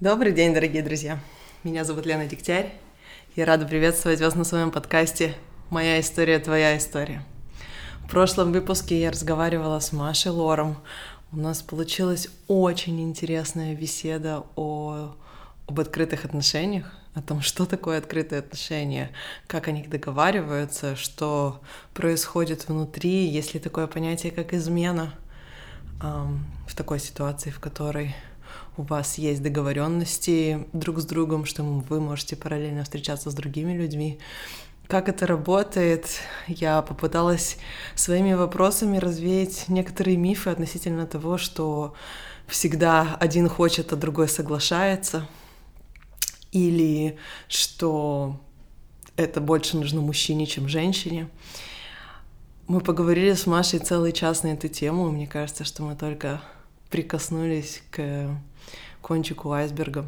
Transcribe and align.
Добрый 0.00 0.30
день, 0.30 0.54
дорогие 0.54 0.84
друзья! 0.84 1.18
Меня 1.64 1.82
зовут 1.82 2.06
Лена 2.06 2.24
Дегтярь. 2.26 2.72
Я 3.34 3.44
рада 3.46 3.66
приветствовать 3.66 4.20
вас 4.20 4.36
на 4.36 4.44
своем 4.44 4.70
подкасте 4.70 5.34
«Моя 5.70 5.98
история, 5.98 6.38
твоя 6.38 6.78
история». 6.78 7.24
В 8.04 8.08
прошлом 8.08 8.52
выпуске 8.52 9.00
я 9.00 9.10
разговаривала 9.10 9.80
с 9.80 9.90
Машей 9.90 10.30
Лором. 10.30 10.76
У 11.32 11.36
нас 11.36 11.62
получилась 11.62 12.28
очень 12.46 13.00
интересная 13.02 13.74
беседа 13.74 14.44
о, 14.54 15.16
об 15.66 15.80
открытых 15.80 16.24
отношениях, 16.24 16.92
о 17.14 17.20
том, 17.20 17.40
что 17.40 17.66
такое 17.66 17.98
открытые 17.98 18.38
отношения, 18.38 19.10
как 19.48 19.66
о 19.66 19.72
них 19.72 19.90
договариваются, 19.90 20.94
что 20.94 21.60
происходит 21.92 22.68
внутри, 22.68 23.26
есть 23.26 23.52
ли 23.52 23.58
такое 23.58 23.88
понятие, 23.88 24.30
как 24.30 24.54
измена 24.54 25.12
в 26.00 26.76
такой 26.76 27.00
ситуации, 27.00 27.50
в 27.50 27.58
которой 27.58 28.14
у 28.76 28.82
вас 28.82 29.18
есть 29.18 29.42
договоренности 29.42 30.66
друг 30.72 31.00
с 31.00 31.04
другом, 31.04 31.44
что 31.44 31.62
вы 31.62 32.00
можете 32.00 32.36
параллельно 32.36 32.84
встречаться 32.84 33.30
с 33.30 33.34
другими 33.34 33.72
людьми. 33.72 34.18
Как 34.86 35.08
это 35.10 35.26
работает? 35.26 36.06
Я 36.46 36.80
попыталась 36.80 37.58
своими 37.94 38.32
вопросами 38.32 38.96
развеять 38.96 39.66
некоторые 39.68 40.16
мифы 40.16 40.48
относительно 40.48 41.06
того, 41.06 41.36
что 41.36 41.94
всегда 42.46 43.16
один 43.20 43.48
хочет, 43.48 43.92
а 43.92 43.96
другой 43.96 44.28
соглашается, 44.28 45.28
или 46.52 47.18
что 47.48 48.40
это 49.16 49.40
больше 49.40 49.76
нужно 49.76 50.00
мужчине, 50.00 50.46
чем 50.46 50.68
женщине. 50.68 51.28
Мы 52.66 52.80
поговорили 52.80 53.34
с 53.34 53.46
Машей 53.46 53.80
целый 53.80 54.12
час 54.12 54.42
на 54.42 54.48
эту 54.48 54.68
тему, 54.68 55.10
мне 55.10 55.26
кажется, 55.26 55.64
что 55.64 55.82
мы 55.82 55.96
только 55.96 56.40
прикоснулись 56.90 57.82
к 57.90 58.28
кончику 59.00 59.52
айсберга, 59.52 60.04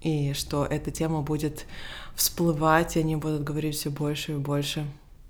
и 0.00 0.32
что 0.32 0.64
эта 0.64 0.90
тема 0.90 1.22
будет 1.22 1.66
всплывать, 2.14 2.96
и 2.96 3.00
они 3.00 3.16
будут 3.16 3.44
говорить 3.44 3.76
все 3.76 3.90
больше 3.90 4.32
и 4.32 4.36
больше 4.36 4.86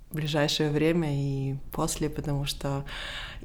в 0.09 0.15
ближайшее 0.15 0.69
время 0.69 1.09
и 1.11 1.55
после, 1.71 2.09
потому 2.09 2.45
что 2.45 2.85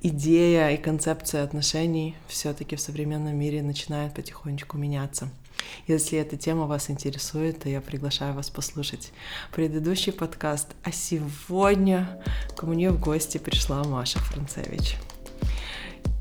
идея 0.02 0.70
и 0.70 0.76
концепция 0.76 1.42
отношений 1.42 2.14
все-таки 2.26 2.76
в 2.76 2.80
современном 2.80 3.36
мире 3.36 3.62
начинает 3.62 4.14
потихонечку 4.14 4.76
меняться. 4.76 5.30
Если 5.86 6.18
эта 6.18 6.36
тема 6.36 6.66
вас 6.66 6.90
интересует, 6.90 7.60
то 7.60 7.68
я 7.68 7.80
приглашаю 7.80 8.34
вас 8.34 8.50
послушать 8.50 9.12
предыдущий 9.52 10.12
подкаст. 10.12 10.68
А 10.84 10.92
сегодня 10.92 12.22
ко 12.56 12.66
мне 12.66 12.90
в 12.90 13.00
гости 13.00 13.38
пришла 13.38 13.82
Маша 13.84 14.18
Францевич. 14.18 14.96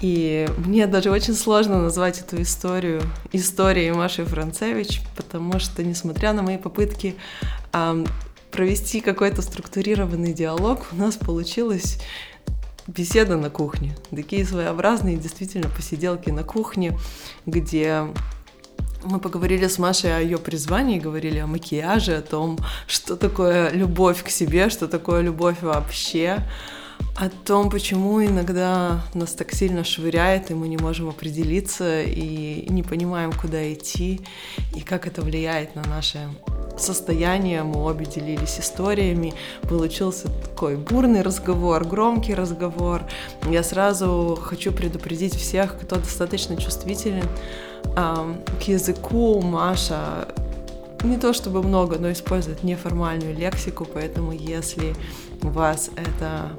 И 0.01 0.47
мне 0.57 0.85
даже 0.85 1.09
очень 1.09 1.33
сложно 1.33 1.81
назвать 1.81 2.19
эту 2.19 2.41
историю 2.41 3.01
историей 3.31 3.91
Маши 3.91 4.25
Францевич, 4.25 5.01
потому 5.15 5.59
что, 5.59 5.83
несмотря 5.83 6.33
на 6.33 6.43
мои 6.43 6.57
попытки 6.57 7.15
э, 7.73 8.05
провести 8.51 9.01
какой-то 9.01 9.41
структурированный 9.41 10.33
диалог, 10.33 10.87
у 10.91 10.95
нас 10.95 11.15
получилась 11.15 11.99
беседа 12.87 13.37
на 13.37 13.49
кухне. 13.49 13.95
Такие 14.11 14.45
своеобразные 14.45 15.17
действительно 15.17 15.69
посиделки 15.69 16.29
на 16.29 16.43
кухне, 16.43 16.97
где 17.45 18.07
мы 19.03 19.19
поговорили 19.19 19.67
с 19.67 19.77
Машей 19.77 20.15
о 20.15 20.19
ее 20.19 20.37
призвании, 20.37 20.99
говорили 20.99 21.39
о 21.39 21.47
макияже, 21.47 22.17
о 22.17 22.21
том, 22.21 22.57
что 22.87 23.15
такое 23.15 23.71
любовь 23.71 24.23
к 24.23 24.29
себе, 24.29 24.69
что 24.69 24.87
такое 24.87 25.21
любовь 25.21 25.57
вообще, 25.61 26.43
о 27.17 27.29
том, 27.29 27.71
почему 27.71 28.23
иногда 28.23 29.01
нас 29.15 29.33
так 29.33 29.51
сильно 29.51 29.83
швыряет, 29.83 30.51
и 30.51 30.53
мы 30.53 30.67
не 30.67 30.77
можем 30.77 31.09
определиться, 31.09 32.03
и 32.03 32.69
не 32.69 32.83
понимаем, 32.83 33.31
куда 33.33 33.73
идти, 33.73 34.21
и 34.75 34.81
как 34.81 35.07
это 35.07 35.23
влияет 35.23 35.75
на 35.75 35.83
наше 35.85 36.19
состояние. 36.77 37.63
Мы 37.63 37.83
обе 37.83 38.05
делились 38.05 38.59
историями. 38.59 39.33
Получился 39.63 40.27
такой 40.29 40.77
бурный 40.77 41.23
разговор, 41.23 41.83
громкий 41.85 42.35
разговор. 42.35 43.01
Я 43.49 43.63
сразу 43.63 44.37
хочу 44.39 44.71
предупредить 44.71 45.33
всех, 45.33 45.79
кто 45.79 45.95
достаточно 45.95 46.55
чувствителен 46.55 47.27
к 47.95 48.61
языку. 48.67 49.41
Маша 49.41 50.27
не 51.03 51.17
то 51.17 51.33
чтобы 51.33 51.63
много, 51.63 51.97
но 51.97 52.11
использует 52.11 52.63
неформальную 52.63 53.35
лексику, 53.35 53.85
поэтому 53.91 54.33
если 54.33 54.95
вас 55.41 55.89
это 55.95 56.51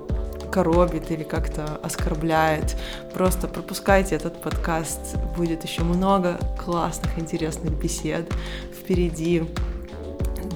коробит 0.50 1.10
или 1.10 1.22
как-то 1.22 1.78
оскорбляет, 1.82 2.76
просто 3.14 3.48
пропускайте 3.48 4.14
этот 4.14 4.40
подкаст. 4.40 5.16
Будет 5.36 5.64
еще 5.64 5.82
много 5.82 6.38
классных, 6.62 7.18
интересных 7.18 7.72
бесед 7.72 8.30
впереди, 8.72 9.44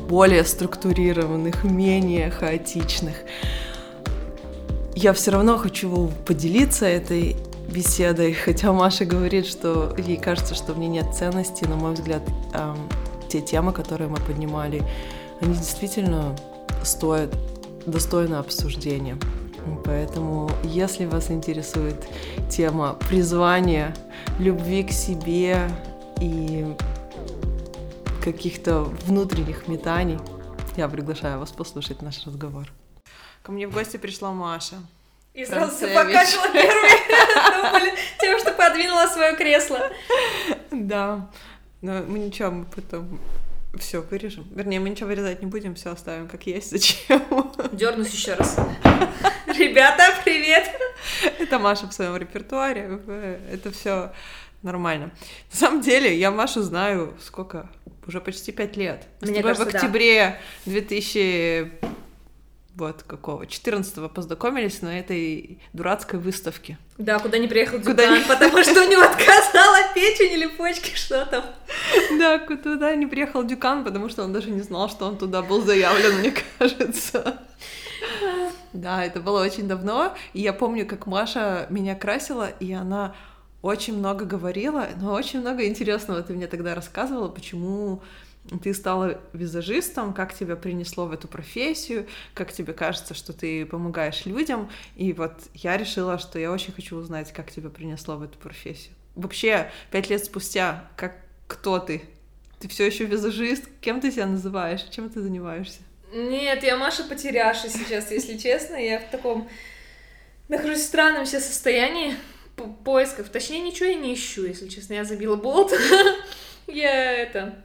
более 0.08 0.44
структурированных, 0.44 1.64
менее 1.64 2.30
хаотичных. 2.30 3.16
Я 4.94 5.12
все 5.12 5.30
равно 5.30 5.56
хочу 5.58 6.10
поделиться 6.26 6.86
этой 6.86 7.36
беседой, 7.68 8.32
хотя 8.44 8.72
Маша 8.72 9.04
говорит, 9.04 9.46
что 9.46 9.94
ей 9.96 10.16
кажется, 10.16 10.54
что 10.54 10.72
в 10.72 10.78
ней 10.78 10.88
нет 10.88 11.14
ценности, 11.14 11.64
на 11.64 11.76
мой 11.76 11.94
взгляд, 11.94 12.22
те 13.28 13.40
темы, 13.40 13.72
которые 13.72 14.08
мы 14.08 14.18
поднимали, 14.18 14.82
они 15.40 15.54
действительно 15.54 16.36
стоят 16.84 17.34
достойно 17.86 18.38
обсуждения. 18.38 19.16
Поэтому, 19.84 20.50
если 20.62 21.04
вас 21.04 21.30
интересует 21.30 21.96
тема 22.50 22.94
призвания, 23.08 23.94
любви 24.38 24.84
к 24.84 24.92
себе 24.92 25.68
и 26.20 26.66
каких-то 28.22 28.82
внутренних 28.82 29.68
метаний, 29.68 30.18
я 30.76 30.88
приглашаю 30.88 31.38
вас 31.38 31.50
послушать 31.50 32.02
наш 32.02 32.24
разговор. 32.26 32.68
Ко 33.42 33.52
мне 33.52 33.66
в 33.66 33.72
гости 33.72 33.96
пришла 33.96 34.32
Маша. 34.32 34.76
И 35.34 35.44
сразу 35.44 35.86
покачала 35.86 36.52
первый, 36.52 37.92
тем, 38.20 38.38
что 38.38 38.52
подвинула 38.52 39.06
свое 39.06 39.34
кресло. 39.34 39.80
Да. 40.70 41.30
Но 41.80 42.02
мы 42.06 42.18
ничего, 42.18 42.50
мы 42.50 42.64
потом 42.66 43.18
все 43.78 44.00
вырежем. 44.00 44.46
Вернее, 44.54 44.80
мы 44.80 44.90
ничего 44.90 45.08
вырезать 45.08 45.40
не 45.40 45.46
будем, 45.46 45.74
все 45.74 45.92
оставим 45.92 46.28
как 46.28 46.46
есть. 46.46 46.70
Зачем? 46.70 47.22
Дернусь 47.72 48.12
еще 48.12 48.34
раз. 48.34 48.56
Ребята, 49.46 50.14
привет! 50.24 50.68
Это 51.38 51.58
Маша 51.58 51.86
в 51.86 51.92
своем 51.92 52.16
репертуаре. 52.16 53.00
Это 53.50 53.70
все 53.70 54.12
нормально. 54.62 55.12
На 55.50 55.56
самом 55.56 55.80
деле, 55.80 56.16
я 56.16 56.30
Машу 56.30 56.62
знаю 56.62 57.16
сколько? 57.20 57.70
Уже 58.06 58.20
почти 58.20 58.52
пять 58.52 58.76
лет. 58.76 59.06
Мне 59.20 59.42
кажется, 59.42 59.64
в 59.64 59.74
октябре 59.74 60.40
да. 60.66 60.72
2000 60.72 61.72
вот 62.74 63.02
какого, 63.02 63.42
14-го 63.44 64.08
познакомились 64.08 64.82
на 64.82 64.98
этой 64.98 65.58
дурацкой 65.72 66.20
выставке. 66.20 66.78
Да, 66.98 67.18
куда 67.18 67.38
не 67.38 67.48
приехал 67.48 67.78
Дюкан, 67.78 67.94
куда 67.94 68.18
не... 68.18 68.24
потому 68.24 68.62
что 68.62 68.82
у 68.82 68.88
него 68.90 69.02
отказала 69.02 69.78
печень 69.94 70.32
или 70.32 70.46
почки, 70.46 70.94
что 70.96 71.26
там. 71.26 71.44
Да, 72.18 72.38
туда 72.38 72.94
не 72.94 73.06
приехал 73.06 73.44
Дюкан, 73.44 73.84
потому 73.84 74.08
что 74.08 74.24
он 74.24 74.32
даже 74.32 74.50
не 74.50 74.62
знал, 74.62 74.88
что 74.88 75.06
он 75.06 75.18
туда 75.18 75.42
был 75.42 75.62
заявлен, 75.62 76.18
мне 76.18 76.34
кажется. 76.58 77.40
Да, 78.72 79.04
это 79.04 79.20
было 79.20 79.42
очень 79.42 79.68
давно, 79.68 80.14
и 80.32 80.40
я 80.40 80.52
помню, 80.52 80.86
как 80.86 81.06
Маша 81.06 81.66
меня 81.68 81.94
красила, 81.94 82.48
и 82.58 82.72
она 82.72 83.14
очень 83.60 83.96
много 83.96 84.24
говорила, 84.24 84.88
но 85.00 85.12
очень 85.12 85.40
много 85.40 85.66
интересного 85.66 86.22
ты 86.22 86.32
мне 86.32 86.46
тогда 86.46 86.74
рассказывала, 86.74 87.28
почему 87.28 88.02
ты 88.58 88.74
стала 88.74 89.20
визажистом, 89.32 90.12
как 90.12 90.34
тебя 90.34 90.56
принесло 90.56 91.06
в 91.06 91.12
эту 91.12 91.28
профессию, 91.28 92.06
как 92.34 92.52
тебе 92.52 92.72
кажется, 92.72 93.14
что 93.14 93.32
ты 93.32 93.64
помогаешь 93.66 94.26
людям. 94.26 94.70
И 94.96 95.12
вот 95.12 95.32
я 95.54 95.76
решила, 95.76 96.18
что 96.18 96.38
я 96.38 96.52
очень 96.52 96.72
хочу 96.72 96.96
узнать, 96.96 97.32
как 97.32 97.50
тебя 97.50 97.70
принесло 97.70 98.16
в 98.16 98.22
эту 98.22 98.38
профессию. 98.38 98.94
Вообще, 99.14 99.70
пять 99.90 100.08
лет 100.10 100.24
спустя, 100.24 100.88
как 100.96 101.16
кто 101.46 101.78
ты? 101.78 102.02
Ты 102.60 102.68
все 102.68 102.86
еще 102.86 103.04
визажист? 103.04 103.64
Кем 103.80 104.00
ты 104.00 104.10
себя 104.10 104.26
называешь? 104.26 104.82
Чем 104.90 105.10
ты 105.10 105.20
занимаешься? 105.20 105.80
Нет, 106.12 106.62
я 106.62 106.76
Маша 106.76 107.04
потеряша 107.04 107.68
сейчас, 107.68 108.10
если 108.10 108.36
честно. 108.36 108.76
Я 108.76 109.00
в 109.00 109.10
таком 109.10 109.48
нахожусь 110.48 110.80
в 110.80 110.86
странном 110.86 111.24
все 111.24 111.40
состоянии 111.40 112.14
поисков. 112.84 113.28
Точнее, 113.30 113.60
ничего 113.60 113.88
я 113.88 113.94
не 113.94 114.14
ищу, 114.14 114.44
если 114.44 114.68
честно. 114.68 114.94
Я 114.94 115.04
забила 115.04 115.36
болт. 115.36 115.72
Я 116.68 117.12
это 117.12 117.62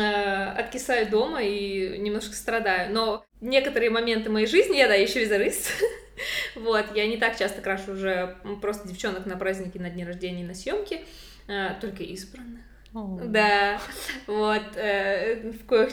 откисаю 0.00 1.08
дома 1.08 1.42
и 1.42 1.98
немножко 1.98 2.34
страдаю. 2.34 2.92
Но 2.92 3.24
некоторые 3.40 3.90
моменты 3.90 4.30
моей 4.30 4.46
жизни, 4.46 4.76
я, 4.76 4.88
да, 4.88 4.94
еще 4.94 5.20
визажист, 5.20 5.70
вот, 6.54 6.86
я 6.94 7.06
не 7.06 7.16
так 7.16 7.38
часто 7.38 7.60
крашу 7.60 7.92
уже 7.92 8.36
просто 8.60 8.88
девчонок 8.88 9.26
на 9.26 9.36
праздники, 9.36 9.78
на 9.78 9.90
дни 9.90 10.04
рождения 10.04 10.42
и 10.42 10.46
на 10.46 10.54
съемки, 10.54 11.04
э, 11.48 11.74
только 11.80 12.02
избранных. 12.02 12.60
Oh. 12.94 13.24
Да, 13.26 13.80
вот, 14.26 14.76
э, 14.76 15.50
в, 15.50 15.66
коих, 15.66 15.92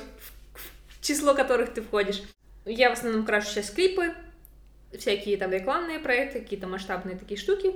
в 0.54 1.02
число 1.02 1.34
которых 1.34 1.74
ты 1.74 1.82
входишь. 1.82 2.22
Я 2.66 2.90
в 2.90 2.94
основном 2.94 3.26
крашу 3.26 3.50
сейчас 3.50 3.70
клипы, 3.70 4.14
всякие 4.98 5.38
там 5.38 5.52
рекламные 5.52 6.00
проекты, 6.00 6.40
какие-то 6.40 6.68
масштабные 6.68 7.18
такие 7.18 7.40
штуки. 7.40 7.74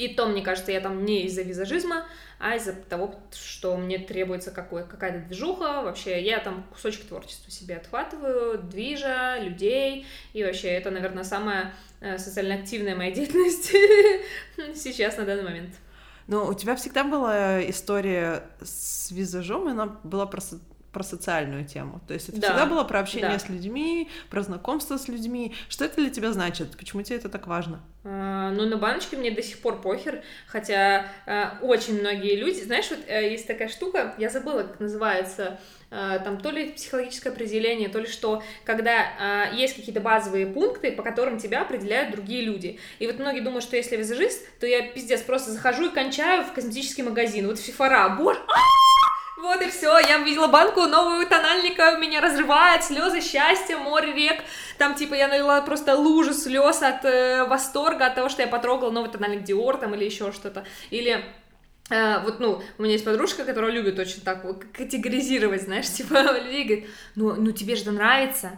И 0.00 0.08
то, 0.08 0.24
мне 0.24 0.40
кажется, 0.40 0.72
я 0.72 0.80
там 0.80 1.04
не 1.04 1.26
из-за 1.26 1.42
визажизма, 1.42 2.06
а 2.38 2.56
из-за 2.56 2.72
того, 2.72 3.16
что 3.34 3.76
мне 3.76 3.98
требуется 3.98 4.50
какая-то 4.50 5.26
движуха. 5.26 5.82
Вообще, 5.82 6.22
я 6.22 6.38
там 6.38 6.64
кусочек 6.72 7.04
творчества 7.04 7.50
себе 7.50 7.76
отхватываю, 7.76 8.62
движа, 8.62 9.38
людей. 9.38 10.06
И 10.32 10.42
вообще, 10.42 10.68
это, 10.68 10.90
наверное, 10.90 11.22
самая 11.22 11.74
э, 12.00 12.16
социально 12.16 12.54
активная 12.54 12.96
моя 12.96 13.10
деятельность 13.14 13.72
сейчас 14.74 15.18
на 15.18 15.26
данный 15.26 15.44
момент. 15.44 15.74
Ну, 16.28 16.46
у 16.46 16.54
тебя 16.54 16.76
всегда 16.76 17.04
была 17.04 17.60
история 17.68 18.44
с 18.62 19.10
визажом, 19.10 19.68
и 19.68 19.72
она 19.72 19.98
была 20.02 20.24
просто 20.24 20.60
про 20.92 21.02
социальную 21.02 21.64
тему. 21.64 22.00
То 22.06 22.14
есть 22.14 22.28
это 22.28 22.40
да. 22.40 22.48
всегда 22.48 22.66
было 22.66 22.84
про 22.84 23.00
общение 23.00 23.30
да. 23.30 23.38
с 23.38 23.48
людьми, 23.48 24.08
про 24.28 24.42
знакомство 24.42 24.96
с 24.96 25.08
людьми. 25.08 25.54
Что 25.68 25.84
это 25.84 25.96
для 25.96 26.10
тебя 26.10 26.32
значит? 26.32 26.76
Почему 26.76 27.02
тебе 27.02 27.16
это 27.16 27.28
так 27.28 27.46
важно? 27.46 27.80
А, 28.02 28.50
ну, 28.50 28.66
на 28.66 28.76
баночке 28.76 29.16
мне 29.16 29.30
до 29.30 29.42
сих 29.42 29.60
пор 29.60 29.80
похер, 29.80 30.22
хотя 30.46 31.06
а, 31.26 31.58
очень 31.62 32.00
многие 32.00 32.36
люди... 32.36 32.60
Знаешь, 32.62 32.90
вот 32.90 33.00
а, 33.08 33.20
есть 33.20 33.46
такая 33.46 33.68
штука, 33.68 34.14
я 34.18 34.30
забыла, 34.30 34.62
как 34.62 34.80
называется, 34.80 35.58
а, 35.90 36.18
там 36.20 36.38
то 36.38 36.50
ли 36.50 36.70
психологическое 36.70 37.30
определение, 37.30 37.88
то 37.88 37.98
ли 37.98 38.06
что, 38.06 38.42
когда 38.64 39.12
а, 39.18 39.52
есть 39.52 39.74
какие-то 39.74 40.00
базовые 40.00 40.46
пункты, 40.46 40.92
по 40.92 41.02
которым 41.02 41.38
тебя 41.38 41.62
определяют 41.62 42.12
другие 42.12 42.42
люди. 42.42 42.78
И 43.00 43.06
вот 43.06 43.18
многие 43.18 43.40
думают, 43.40 43.64
что 43.64 43.76
если 43.76 43.96
я 43.96 43.98
визажист, 43.98 44.42
то 44.60 44.66
я 44.66 44.88
пиздец 44.88 45.22
просто 45.22 45.50
захожу 45.50 45.88
и 45.88 45.94
кончаю 45.94 46.44
в 46.44 46.52
косметический 46.52 47.02
магазин. 47.02 47.46
Вот 47.46 47.58
фифора, 47.58 48.08
боже... 48.16 48.40
Вот 49.40 49.62
и 49.62 49.70
все, 49.70 49.98
я 50.00 50.20
увидела 50.20 50.48
банку 50.48 50.82
нового 50.82 51.24
тональника, 51.24 51.96
меня 51.96 52.20
разрывает, 52.20 52.84
слезы 52.84 53.22
счастья, 53.22 53.78
море 53.78 54.12
рек. 54.12 54.42
Там, 54.76 54.94
типа, 54.94 55.14
я 55.14 55.28
налила 55.28 55.62
просто 55.62 55.96
лужу 55.96 56.34
слез 56.34 56.82
от 56.82 57.04
э, 57.06 57.44
восторга, 57.44 58.06
от 58.06 58.16
того, 58.16 58.28
что 58.28 58.42
я 58.42 58.48
потрогала 58.48 58.90
новый 58.90 59.10
тональник 59.10 59.48
Dior 59.48 59.80
там 59.80 59.94
или 59.94 60.04
еще 60.04 60.32
что-то. 60.32 60.64
Или 60.90 61.24
Uh, 61.90 62.22
вот, 62.22 62.38
ну, 62.38 62.62
у 62.78 62.82
меня 62.82 62.92
есть 62.92 63.04
подружка, 63.04 63.44
которая 63.44 63.72
любит 63.72 63.98
очень 63.98 64.20
так 64.20 64.44
вот 64.44 64.64
категоризировать, 64.72 65.62
знаешь, 65.62 65.88
типа, 65.90 66.38
людей 66.38 66.62
говорит, 66.62 66.88
ну, 67.16 67.34
ну 67.34 67.50
тебе 67.50 67.74
же 67.74 67.90
нравится, 67.90 68.52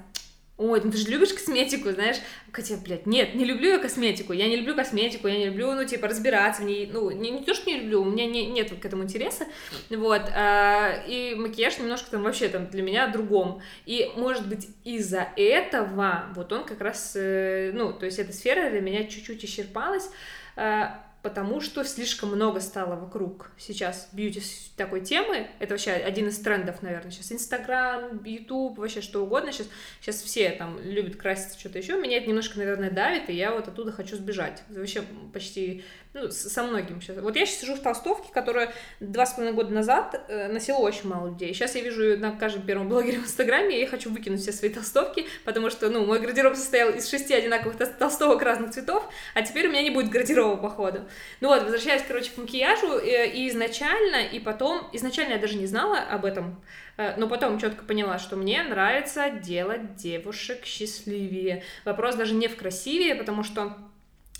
ой, 0.62 0.80
ну 0.84 0.90
ты 0.90 0.96
же 0.96 1.08
любишь 1.08 1.32
косметику, 1.32 1.90
знаешь, 1.90 2.16
хотя, 2.52 2.76
блядь, 2.76 3.06
нет, 3.06 3.34
не 3.34 3.44
люблю 3.44 3.70
я 3.70 3.78
косметику, 3.78 4.32
я 4.32 4.48
не 4.48 4.56
люблю 4.56 4.74
косметику, 4.74 5.28
я 5.28 5.38
не 5.38 5.46
люблю, 5.46 5.72
ну, 5.72 5.84
типа, 5.84 6.08
разбираться 6.08 6.62
в 6.62 6.64
ней, 6.64 6.88
ну, 6.92 7.10
не, 7.10 7.30
не 7.30 7.44
то, 7.44 7.54
что 7.54 7.68
не 7.70 7.80
люблю, 7.80 8.02
у 8.02 8.04
меня 8.04 8.26
не, 8.26 8.46
нет 8.46 8.70
к 8.70 8.84
этому 8.84 9.02
интереса, 9.02 9.46
вот, 9.90 10.22
а, 10.34 11.02
и 11.06 11.34
макияж 11.34 11.78
немножко 11.78 12.10
там 12.12 12.22
вообще 12.22 12.48
там 12.48 12.68
для 12.68 12.82
меня 12.82 13.08
другом, 13.08 13.60
и, 13.86 14.10
может 14.16 14.46
быть, 14.46 14.68
из-за 14.84 15.28
этого, 15.36 16.26
вот 16.34 16.52
он 16.52 16.64
как 16.64 16.80
раз, 16.80 17.12
э, 17.16 17.72
ну, 17.74 17.92
то 17.92 18.06
есть 18.06 18.18
эта 18.18 18.32
сфера 18.32 18.70
для 18.70 18.80
меня 18.80 19.04
чуть-чуть 19.04 19.44
исчерпалась, 19.44 20.08
э, 20.56 20.84
потому 21.22 21.60
что 21.60 21.84
слишком 21.84 22.30
много 22.30 22.60
стало 22.60 22.96
вокруг 22.96 23.52
сейчас 23.56 24.08
бьюти 24.12 24.42
такой 24.76 25.00
темы. 25.00 25.48
Это 25.60 25.74
вообще 25.74 25.92
один 25.92 26.28
из 26.28 26.38
трендов, 26.38 26.82
наверное, 26.82 27.12
сейчас. 27.12 27.32
Инстаграм, 27.32 28.22
Ютуб, 28.24 28.78
вообще 28.78 29.00
что 29.00 29.22
угодно. 29.22 29.52
Сейчас, 29.52 29.68
сейчас 30.00 30.22
все 30.22 30.50
там 30.50 30.78
любят 30.82 31.16
краситься, 31.16 31.58
что-то 31.58 31.78
еще. 31.78 32.00
Меня 32.00 32.18
это 32.18 32.28
немножко, 32.28 32.58
наверное, 32.58 32.90
давит, 32.90 33.30
и 33.30 33.34
я 33.34 33.52
вот 33.52 33.68
оттуда 33.68 33.92
хочу 33.92 34.16
сбежать. 34.16 34.62
Вообще 34.68 35.02
почти 35.32 35.84
ну, 36.14 36.30
со 36.30 36.62
многим 36.62 37.00
сейчас. 37.00 37.16
Вот 37.18 37.36
я 37.36 37.46
сейчас 37.46 37.60
сижу 37.60 37.74
в 37.74 37.80
толстовке, 37.80 38.30
которая 38.32 38.74
два 39.00 39.24
с 39.24 39.32
половиной 39.32 39.54
года 39.54 39.72
назад 39.72 40.26
э, 40.28 40.52
носила 40.52 40.76
очень 40.76 41.08
мало 41.08 41.28
людей. 41.28 41.54
Сейчас 41.54 41.74
я 41.74 41.80
вижу 41.80 42.18
на 42.18 42.32
каждом 42.32 42.62
первом 42.62 42.90
блогере 42.90 43.18
в 43.20 43.24
Инстаграме, 43.24 43.78
и 43.78 43.80
я 43.80 43.86
хочу 43.86 44.10
выкинуть 44.10 44.42
все 44.42 44.52
свои 44.52 44.70
толстовки, 44.70 45.26
потому 45.44 45.70
что, 45.70 45.88
ну, 45.88 46.04
мой 46.04 46.20
гардероб 46.20 46.54
состоял 46.54 46.90
из 46.90 47.08
шести 47.08 47.32
одинаковых 47.32 47.76
толстовок 47.98 48.42
разных 48.42 48.72
цветов, 48.72 49.08
а 49.34 49.40
теперь 49.40 49.68
у 49.68 49.70
меня 49.70 49.82
не 49.82 49.90
будет 49.90 50.10
гардероба, 50.10 50.60
походу. 50.60 51.08
Ну 51.40 51.48
вот, 51.48 51.62
возвращаясь, 51.62 52.02
короче, 52.06 52.30
к 52.30 52.36
макияжу, 52.36 52.98
э, 52.98 53.30
и 53.30 53.48
изначально, 53.48 54.22
и 54.26 54.38
потом, 54.38 54.88
изначально 54.92 55.34
я 55.34 55.38
даже 55.38 55.56
не 55.56 55.66
знала 55.66 55.98
об 55.98 56.26
этом, 56.26 56.62
э, 56.98 57.14
но 57.16 57.26
потом 57.26 57.58
четко 57.58 57.84
поняла, 57.84 58.18
что 58.18 58.36
мне 58.36 58.62
нравится 58.62 59.30
делать 59.30 59.96
девушек 59.96 60.66
счастливее. 60.66 61.62
Вопрос 61.86 62.16
даже 62.16 62.34
не 62.34 62.48
в 62.48 62.56
красивее, 62.56 63.14
потому 63.14 63.44
что 63.44 63.78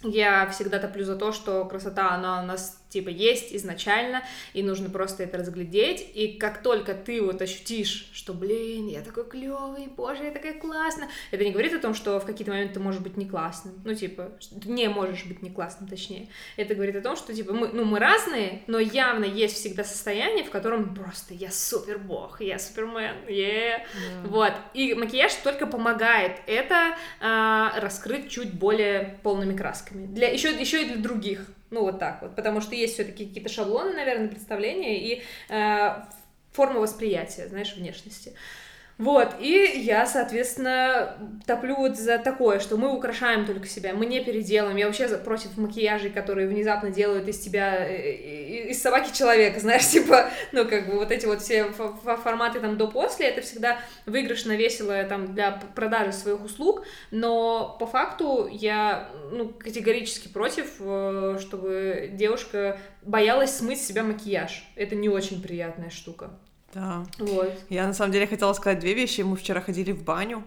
я 0.03 0.47
всегда 0.49 0.79
топлю 0.79 1.05
за 1.05 1.17
то, 1.17 1.33
что 1.33 1.65
красота, 1.65 2.15
она 2.15 2.43
у 2.43 2.47
нас 2.47 2.82
типа 2.93 3.09
есть 3.09 3.55
изначально, 3.55 4.23
и 4.53 4.63
нужно 4.63 4.91
просто 4.91 5.23
это 5.23 5.39
разглядеть, 5.39 6.07
и 6.15 6.29
как 6.39 6.63
только 6.63 6.95
ты 6.95 7.23
вот 7.23 7.41
ощутишь, 7.41 8.11
что, 8.13 8.35
блин, 8.35 8.89
я 8.89 9.01
такой 9.01 9.29
клевый, 9.29 9.89
боже, 9.89 10.25
я 10.25 10.31
такая 10.31 10.55
классная, 10.55 11.09
это 11.31 11.45
не 11.45 11.51
говорит 11.51 11.73
о 11.73 11.79
том, 11.79 11.95
что 11.95 12.21
в 12.21 12.25
какие-то 12.25 12.53
моменты 12.53 12.75
ты 12.75 12.81
можешь 12.81 13.01
быть 13.01 13.17
не 13.17 13.27
классным, 13.27 13.81
ну, 13.85 13.95
типа, 13.95 14.33
ты 14.63 14.69
не 14.69 14.89
можешь 14.89 15.25
быть 15.25 15.43
не 15.43 15.51
классным, 15.51 15.89
точнее, 15.89 16.29
это 16.57 16.75
говорит 16.75 16.97
о 16.97 17.01
том, 17.01 17.17
что, 17.17 17.35
типа, 17.35 17.53
мы, 17.53 17.69
ну, 17.69 17.85
мы 17.85 17.99
разные, 17.99 18.63
но 18.67 18.79
явно 18.79 19.25
есть 19.25 19.57
всегда 19.57 19.85
состояние, 19.85 20.45
в 20.45 20.51
котором 20.51 20.95
просто 20.95 21.35
я 21.35 21.51
супер 21.51 21.99
бог, 21.99 22.41
я 22.41 22.59
супермен, 22.59 23.15
yeah. 23.29 23.81
yeah. 23.81 24.27
вот, 24.27 24.53
и 24.75 24.95
макияж 24.95 25.33
только 25.43 25.67
помогает 25.67 26.41
это 26.47 26.97
а, 27.21 27.73
раскрыть 27.81 28.31
чуть 28.31 28.53
более 28.53 29.19
полными 29.23 29.57
красками, 29.57 30.07
для, 30.07 30.29
еще, 30.31 30.51
еще 30.51 30.83
и 30.83 30.87
для 30.87 30.97
других, 30.97 31.47
ну, 31.73 31.83
вот 31.83 31.99
так 31.99 32.23
вот. 32.23 32.37
Потому 32.37 32.61
что 32.61 32.75
есть 32.75 32.95
все-таки 32.95 33.27
какие-то 33.27 33.49
шаблоны, 33.49 33.95
наверное, 33.95 34.29
представления 34.29 35.01
и 35.01 35.23
э, 35.49 36.03
форма 36.53 36.81
восприятия, 36.81 37.49
знаешь, 37.49 37.75
внешности. 37.75 38.35
Вот, 38.99 39.35
и 39.41 39.81
я, 39.83 40.07
соответственно, 40.07 41.17
топлю 41.47 41.77
вот 41.77 41.97
за 41.97 42.19
такое, 42.19 42.61
что 42.61 42.77
мы 42.77 42.95
украшаем 42.95 43.47
только 43.47 43.67
себя, 43.67 43.95
мы 43.95 44.07
не 44.07 44.23
переделаем. 44.23 44.77
Я 44.77 44.87
вообще 44.87 45.09
против 45.19 45.57
макияжей, 45.57 46.11
которые 46.11 46.47
внезапно 46.47 46.91
делают 46.91 47.27
из 47.27 47.41
тебя, 47.41 47.85
э, 47.85 47.97
э, 47.97 48.71
из 48.71 48.83
собаки 48.83 49.17
человека, 49.17 49.61
знаешь, 49.61 49.89
типа, 49.89 50.31
ну, 50.53 50.69
как 50.69 50.87
бы 50.87 50.95
вот 50.99 51.11
эти 51.11 51.27
вот 51.27 51.41
все 51.41 51.73
форматы 51.73 52.61
там 52.61 52.77
до-после, 52.77 53.27
это 53.27 53.41
всегда 53.41 53.79
выигрышно 54.07 54.53
весело 54.53 55.03
там 55.05 55.35
для 55.35 55.53
продажи 55.75 56.13
своих 56.13 56.45
услуг, 56.45 56.85
но 57.11 57.77
по 57.81 57.87
факту 57.87 58.47
я, 58.53 59.11
ну, 59.31 59.49
категорически 59.49 60.29
против, 60.29 60.75
э, 60.81 61.39
чтобы 61.41 62.11
девушка 62.13 62.79
боялась 63.03 63.57
смыть 63.57 63.81
с 63.81 63.87
себя 63.87 64.05
макияж. 64.05 64.65
Это 64.77 64.95
не 64.95 65.09
очень 65.09 65.43
приятная 65.43 65.91
штука. 65.91 66.39
Да. 66.73 67.05
Вот. 67.19 67.53
Я 67.69 67.87
на 67.87 67.95
самом 67.95 68.13
деле 68.13 68.27
хотела 68.27 68.53
сказать 68.55 68.79
две 68.79 68.95
вещи. 68.95 69.21
Мы 69.21 69.37
вчера 69.37 69.61
ходили 69.61 69.93
в 69.93 70.03
баню, 70.03 70.43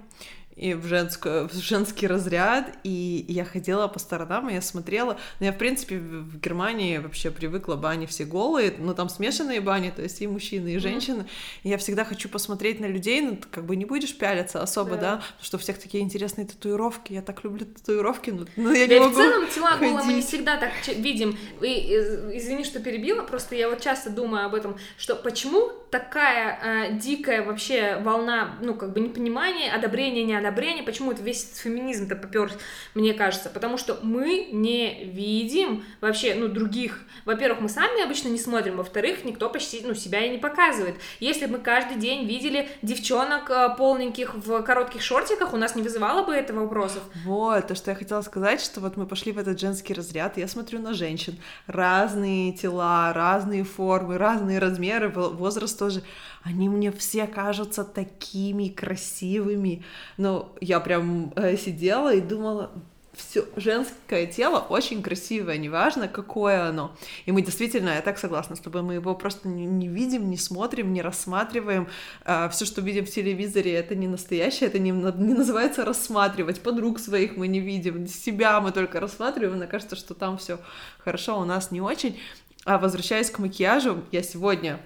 и 0.55 0.73
в, 0.73 0.85
женскую, 0.85 1.49
в 1.49 1.53
женский 1.53 2.07
разряд, 2.07 2.77
и 2.83 3.25
я 3.27 3.43
ходила 3.43 3.87
по 3.87 3.99
сторонам, 3.99 4.49
и 4.49 4.53
я 4.53 4.61
смотрела, 4.61 5.13
но 5.13 5.19
ну, 5.41 5.45
я, 5.47 5.51
в 5.51 5.57
принципе, 5.57 5.97
в 5.97 6.39
Германии 6.39 6.97
вообще 6.97 7.29
привыкла, 7.29 7.75
бани 7.75 8.05
все 8.05 8.23
голые, 8.23 8.73
но 8.77 8.93
там 8.93 9.09
смешанные 9.09 9.59
бани, 9.59 9.91
то 9.93 10.01
есть 10.01 10.21
и 10.21 10.27
мужчины, 10.27 10.75
и 10.75 10.77
женщины, 10.77 11.21
mm 11.21 11.25
и 11.63 11.69
я 11.69 11.77
всегда 11.77 12.05
хочу 12.05 12.29
посмотреть 12.29 12.79
на 12.79 12.85
людей, 12.85 13.21
ну, 13.21 13.37
как 13.51 13.65
бы 13.65 13.75
не 13.75 13.85
будешь 13.85 14.15
пялиться 14.17 14.61
особо, 14.61 14.91
да, 14.91 15.01
да 15.01 15.15
потому 15.15 15.43
что 15.43 15.57
у 15.57 15.59
всех 15.59 15.79
такие 15.79 16.03
интересные 16.03 16.45
татуировки, 16.45 17.13
я 17.13 17.21
так 17.21 17.43
люблю 17.43 17.65
татуировки, 17.65 18.29
но, 18.29 18.45
но 18.55 18.71
я 18.71 18.87
да 18.87 18.93
не 18.93 18.99
могу 18.99 19.13
в 19.13 19.15
целом 19.15 19.47
тела 19.47 19.77
голые 19.77 20.05
мы 20.05 20.13
не 20.13 20.21
всегда 20.21 20.57
так 20.57 20.71
видим, 20.95 21.37
и, 21.61 21.67
извини, 22.33 22.63
что 22.63 22.79
перебила, 22.79 23.23
просто 23.23 23.55
я 23.55 23.69
вот 23.69 23.81
часто 23.81 24.09
думаю 24.09 24.45
об 24.45 24.55
этом, 24.55 24.77
что 24.97 25.15
почему 25.15 25.71
такая 25.89 26.59
э, 26.89 26.93
дикая 26.99 27.43
вообще 27.43 27.97
волна, 28.01 28.57
ну, 28.61 28.73
как 28.73 28.93
бы 28.93 28.99
непонимания, 28.99 29.73
одобрения, 29.73 30.23
неодобрения, 30.23 30.44
одобрение, 30.47 30.83
почему 30.83 31.11
это 31.11 31.21
весь 31.21 31.49
феминизм-то 31.55 32.15
попер, 32.15 32.51
мне 32.93 33.13
кажется, 33.13 33.49
потому 33.49 33.77
что 33.77 33.99
мы 34.01 34.49
не 34.51 35.05
видим 35.05 35.83
вообще, 36.01 36.35
ну, 36.35 36.47
других, 36.47 37.01
во-первых, 37.25 37.61
мы 37.61 37.69
сами 37.69 38.03
обычно 38.03 38.29
не 38.29 38.39
смотрим, 38.39 38.77
во-вторых, 38.77 39.25
никто 39.25 39.49
почти, 39.49 39.81
ну, 39.83 39.93
себя 39.93 40.23
и 40.25 40.29
не 40.29 40.37
показывает. 40.37 40.95
Если 41.19 41.45
бы 41.45 41.53
мы 41.53 41.59
каждый 41.59 41.97
день 41.97 42.27
видели 42.27 42.69
девчонок 42.81 43.49
э, 43.49 43.75
полненьких 43.77 44.35
в 44.35 44.61
коротких 44.63 45.01
шортиках, 45.01 45.53
у 45.53 45.57
нас 45.57 45.75
не 45.75 45.81
вызывало 45.81 46.25
бы 46.25 46.33
этого 46.33 46.61
вопросов. 46.61 47.03
Вот, 47.23 47.67
то, 47.67 47.75
что 47.75 47.91
я 47.91 47.95
хотела 47.95 48.21
сказать, 48.21 48.61
что 48.61 48.81
вот 48.81 48.97
мы 48.97 49.05
пошли 49.05 49.31
в 49.31 49.37
этот 49.37 49.59
женский 49.59 49.93
разряд, 49.93 50.37
я 50.37 50.47
смотрю 50.47 50.79
на 50.79 50.93
женщин, 50.93 51.37
разные 51.67 52.53
тела, 52.53 53.13
разные 53.13 53.63
формы, 53.63 54.17
разные 54.17 54.59
размеры, 54.59 55.09
возраст 55.09 55.77
тоже, 55.77 56.03
они 56.45 56.69
мне 56.69 56.91
все 56.91 57.25
кажутся 57.25 57.83
такими 57.83 58.67
красивыми. 58.67 59.83
Но 60.17 60.55
я 60.61 60.79
прям 60.79 61.33
э, 61.35 61.57
сидела 61.57 62.13
и 62.13 62.21
думала, 62.21 62.71
все 63.13 63.45
женское 63.55 64.27
тело 64.27 64.59
очень 64.59 65.01
красивое, 65.01 65.57
неважно, 65.57 66.07
какое 66.07 66.69
оно. 66.69 66.95
И 67.25 67.31
мы 67.31 67.41
действительно, 67.41 67.89
я 67.89 68.01
так 68.01 68.19
согласна 68.19 68.55
с 68.55 68.59
тобой, 68.59 68.83
мы 68.83 68.93
его 68.93 69.15
просто 69.15 69.47
не, 69.47 69.65
не 69.65 69.87
видим, 69.87 70.29
не 70.29 70.37
смотрим, 70.37 70.93
не 70.93 71.01
рассматриваем. 71.01 71.87
А, 72.25 72.47
все, 72.49 72.65
что 72.65 72.79
видим 72.81 73.07
в 73.07 73.09
телевизоре, 73.09 73.73
это 73.73 73.95
не 73.95 74.07
настоящее, 74.07 74.67
это 74.67 74.77
не, 74.77 74.91
не 74.91 75.33
называется 75.33 75.83
рассматривать. 75.83 76.61
Подруг 76.61 76.99
своих 76.99 77.37
мы 77.37 77.47
не 77.47 77.59
видим, 77.59 78.05
себя 78.05 78.61
мы 78.61 78.71
только 78.71 78.99
рассматриваем, 78.99 79.57
мне 79.57 79.65
кажется, 79.65 79.95
что 79.95 80.13
там 80.13 80.37
все 80.37 80.59
хорошо, 80.99 81.39
у 81.39 81.45
нас 81.45 81.71
не 81.71 81.81
очень. 81.81 82.19
А 82.65 82.77
возвращаясь 82.77 83.31
к 83.31 83.39
макияжу, 83.39 84.03
я 84.11 84.21
сегодня 84.21 84.79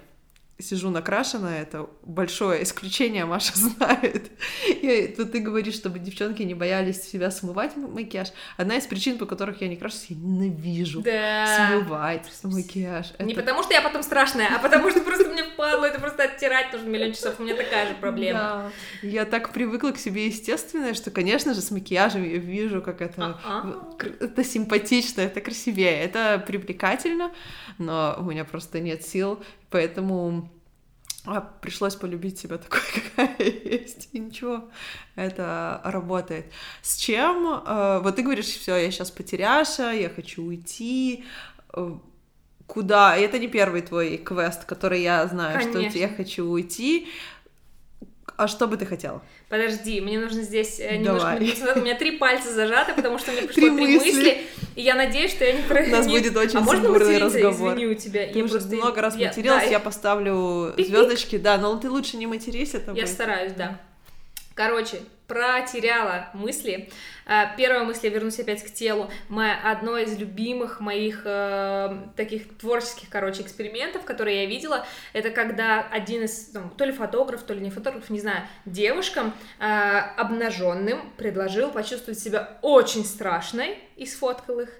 сижу 0.60 0.90
накрашенная, 0.90 1.62
это 1.62 1.88
большое 2.02 2.62
исключение, 2.62 3.24
Маша 3.24 3.52
знает. 3.56 4.30
И 4.68 5.14
тут 5.16 5.32
ты 5.32 5.40
говоришь, 5.40 5.74
чтобы 5.74 5.98
девчонки 5.98 6.42
не 6.42 6.54
боялись 6.54 7.02
себя 7.02 7.30
смывать 7.30 7.76
макияж. 7.76 8.28
Одна 8.56 8.76
из 8.76 8.86
причин, 8.86 9.18
по 9.18 9.26
которых 9.26 9.60
я 9.60 9.68
не 9.68 9.76
крашусь, 9.76 10.06
я 10.08 10.16
ненавижу 10.16 11.02
Да. 11.02 11.68
смывать 11.70 12.28
макияж. 12.42 13.06
Не 13.18 13.32
Это- 13.32 13.42
потому 13.42 13.62
что 13.62 13.72
я 13.74 13.82
потом 13.82 14.02
страшная, 14.02 14.48
а 14.54 14.58
потому 14.58 14.90
что 14.90 15.00
просто 15.00 15.28
мне 15.30 15.44
впадло 15.44 15.84
это 15.84 16.00
просто 16.00 16.24
оттирать 16.24 16.72
нужно 16.72 16.88
миллион 16.88 17.12
часов. 17.12 17.38
У 17.38 17.42
меня 17.42 17.54
такая 17.56 17.88
же 17.88 17.94
проблема. 17.94 18.38
Да. 19.02 19.06
Я 19.08 19.24
так 19.24 19.52
привыкла 19.52 19.90
к 19.92 19.98
себе 19.98 20.26
естественное, 20.26 20.94
что, 20.94 21.10
конечно 21.10 21.54
же, 21.54 21.60
с 21.60 21.70
макияжем 21.70 22.22
я 22.22 22.38
вижу, 22.38 22.82
как 22.82 23.00
это, 23.00 23.10
это 24.20 24.44
симпатично, 24.44 25.20
это 25.22 25.40
красивее, 25.40 26.00
это 26.02 26.42
привлекательно, 26.46 27.32
но 27.78 28.16
у 28.18 28.22
меня 28.24 28.44
просто 28.44 28.80
нет 28.80 29.04
сил, 29.06 29.42
поэтому 29.70 30.50
а, 31.26 31.40
пришлось 31.40 31.96
полюбить 31.96 32.38
себя 32.38 32.58
такой, 32.58 32.80
какая 33.16 33.36
есть. 33.38 34.08
И 34.12 34.18
ничего, 34.18 34.68
это 35.16 35.80
работает. 35.84 36.46
С 36.82 36.96
чем? 36.96 37.62
э, 37.66 38.00
вот 38.02 38.16
ты 38.16 38.22
говоришь, 38.22 38.46
все, 38.46 38.76
я 38.76 38.90
сейчас 38.90 39.10
потеряша, 39.10 39.92
я 39.92 40.08
хочу 40.08 40.42
уйти. 40.44 41.24
э, 41.74 41.94
Куда? 42.66 43.16
И 43.16 43.22
это 43.22 43.38
не 43.38 43.48
первый 43.48 43.82
твой 43.82 44.16
квест, 44.16 44.64
который 44.64 45.02
я 45.02 45.26
знаю, 45.26 45.60
что 45.60 45.72
Конечно. 45.72 45.98
я 45.98 46.08
хочу 46.08 46.44
уйти. 46.48 47.08
А 48.36 48.46
что 48.48 48.68
бы 48.68 48.76
ты 48.76 48.86
хотела? 48.86 49.22
Подожди, 49.50 50.00
мне 50.00 50.16
нужно 50.20 50.42
здесь 50.42 50.78
э, 50.78 50.96
немножко... 50.96 51.36
У 51.76 51.80
меня 51.80 51.96
три 51.96 52.12
пальца 52.12 52.52
зажаты, 52.52 52.94
потому 52.94 53.18
что 53.18 53.32
мне 53.32 53.42
пришло 53.42 53.62
Три 53.66 53.70
три, 53.76 53.96
мысли. 53.96 54.10
мысли. 54.12 54.38
и 54.76 54.80
я 54.82 54.94
надеюсь, 54.94 55.32
что 55.32 55.44
я 55.44 55.54
не 55.54 55.62
про... 55.62 55.82
У 55.82 55.88
нас 55.88 56.06
будет 56.06 56.36
очень 56.36 56.58
а 56.58 56.60
можно 56.60 56.88
разговор. 56.96 57.72
Извини 57.74 57.86
у 57.86 57.94
тебя. 57.94 58.28
Ты 58.28 58.38
я 58.38 58.44
уже 58.44 58.54
просто... 58.60 58.76
много 58.76 59.00
раз 59.02 59.16
я- 59.16 59.26
материлась, 59.26 59.64
да, 59.64 59.68
я 59.68 59.80
поставлю 59.80 60.72
звездочки, 60.78 61.36
да, 61.36 61.58
но 61.58 61.76
ты 61.78 61.90
лучше 61.90 62.16
не 62.16 62.28
матерись, 62.28 62.74
это 62.74 62.92
Я 62.92 63.02
будет. 63.02 63.08
стараюсь, 63.08 63.52
да. 63.54 63.80
Короче, 64.54 65.00
протеряла 65.30 66.28
мысли. 66.34 66.90
А, 67.24 67.54
Первая 67.56 67.84
мысль, 67.84 68.06
я 68.06 68.10
вернусь 68.10 68.40
опять 68.40 68.64
к 68.64 68.74
телу. 68.74 69.08
Моя, 69.28 69.60
одно 69.62 69.96
из 69.96 70.18
любимых 70.18 70.80
моих 70.80 71.22
э, 71.24 71.98
таких 72.16 72.58
творческих, 72.58 73.08
короче, 73.08 73.42
экспериментов, 73.42 74.04
которые 74.04 74.42
я 74.42 74.46
видела, 74.48 74.84
это 75.12 75.30
когда 75.30 75.86
один 75.86 76.24
из, 76.24 76.46
там, 76.46 76.70
то 76.70 76.84
ли 76.84 76.90
фотограф, 76.90 77.44
то 77.44 77.54
ли 77.54 77.60
не 77.60 77.70
фотограф, 77.70 78.10
не 78.10 78.18
знаю, 78.18 78.42
девушкам 78.66 79.32
э, 79.60 79.64
обнаженным 80.16 81.12
предложил 81.16 81.70
почувствовать 81.70 82.18
себя 82.18 82.58
очень 82.62 83.04
страшной 83.04 83.78
и 83.94 84.06
сфоткал 84.06 84.58
их. 84.58 84.70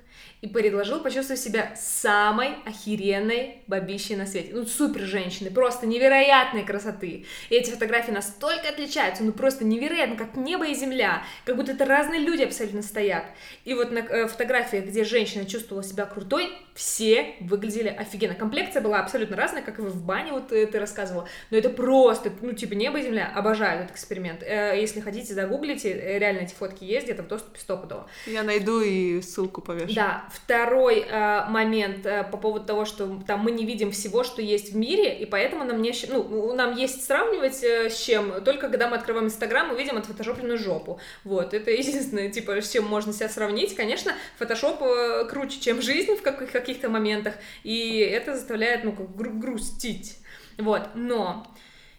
И 0.41 0.49
предложил 0.49 1.01
почувствовать 1.01 1.41
себя 1.41 1.75
самой 1.77 2.55
охеренной 2.65 3.59
бабищей 3.67 4.17
на 4.17 4.27
свете. 4.27 4.51
Ну, 4.55 4.65
супер 4.65 5.03
женщины, 5.03 5.51
просто 5.51 5.87
невероятной 5.87 6.65
красоты. 6.65 7.27
И 7.51 7.55
эти 7.55 7.71
фотографии 7.71 8.11
настолько 8.11 8.71
отличаются, 8.71 9.23
ну 9.23 9.33
просто 9.33 9.65
невероятно, 9.65 10.17
как 10.17 10.37
небо 10.37 10.67
и 10.67 10.75
земля, 10.75 11.23
как 11.45 11.57
будто 11.57 11.73
это 11.73 11.85
разные 11.85 12.21
люди 12.21 12.43
абсолютно 12.43 12.83
стоят. 12.83 13.25
И 13.65 13.75
вот 13.75 13.93
на 13.93 13.99
э, 13.99 14.27
фотографиях, 14.29 14.87
где 14.87 15.05
женщина 15.05 15.45
чувствовала 15.45 15.85
себя 15.85 16.07
крутой, 16.07 16.51
все 16.75 17.35
выглядели 17.41 17.89
офигенно. 17.89 18.35
Комплекция 18.35 18.81
была 18.81 19.01
абсолютно 19.01 19.37
разная, 19.37 19.63
как 19.63 19.79
и 19.79 19.83
в 19.83 20.03
бане, 20.03 20.33
вот 20.33 20.53
э, 20.53 20.67
ты 20.67 20.79
рассказывала. 20.79 21.29
Но 21.51 21.59
это 21.59 21.69
просто, 21.69 22.33
ну 22.41 22.53
типа 22.53 22.73
небо 22.73 22.99
и 22.99 23.03
земля. 23.03 23.31
Обожаю 23.35 23.81
этот 23.81 23.95
эксперимент. 23.95 24.43
Э, 24.43 24.73
Если 24.75 25.01
хотите, 25.01 25.35
загуглите, 25.35 25.91
э, 25.91 26.19
реально 26.19 26.41
эти 26.41 26.55
фотки 26.55 26.85
есть 26.85 27.05
где-то 27.05 27.25
в 27.25 27.29
доступе 27.29 27.61
стопудово. 27.61 28.09
Я 28.27 28.43
найду 28.43 28.81
и 28.81 29.21
ссылку 29.21 29.61
повешу. 29.61 29.95
Да, 29.95 30.30
второй 30.31 31.01
э, 31.01 31.45
момент 31.49 32.07
э, 32.07 32.25
по 32.25 32.37
поводу 32.37 32.65
того, 32.65 32.85
что 32.85 33.21
там 33.27 33.41
мы 33.41 33.51
не 33.51 33.67
видим 33.67 33.91
всего, 33.91 34.25
что 34.25 34.41
есть 34.41 34.73
в 34.73 34.77
мире, 34.77 35.19
и 35.19 35.27
поэтому 35.27 35.65
нам 35.65 35.83
не, 35.83 35.93
ну, 36.09 36.55
нам 36.55 36.77
есть 36.77 37.05
сравнивать 37.05 37.63
э, 37.63 37.91
с 37.91 38.01
чем, 38.01 38.43
только 38.45 38.69
когда 38.69 38.89
мы 38.89 38.97
открываем 38.97 39.27
Инстаграм, 39.27 39.69
мы 39.69 39.77
видим 39.77 39.97
отфотошопленную 39.97 40.59
жопу. 40.59 41.01
Вот, 41.25 41.53
это 41.53 41.71
единственное, 41.71 42.31
типа, 42.31 42.61
с 42.61 42.71
чем 42.71 42.85
можно 42.85 43.13
себя 43.13 43.29
сравнить. 43.29 43.75
Конечно, 43.75 44.13
фотошоп 44.39 44.83
э, 44.83 45.25
круче, 45.29 45.61
чем 45.61 45.83
жизнь 45.83 46.17
в 46.17 46.23
каких- 46.23 46.53
каких-то 46.53 46.89
моментах, 46.89 47.35
и 47.65 47.99
это 47.99 48.35
заставляет, 48.35 48.85
ну, 48.85 48.93
как 48.93 49.15
гру- 49.15 49.33
грустить. 49.33 50.19
Вот, 50.59 50.83
но 50.95 51.47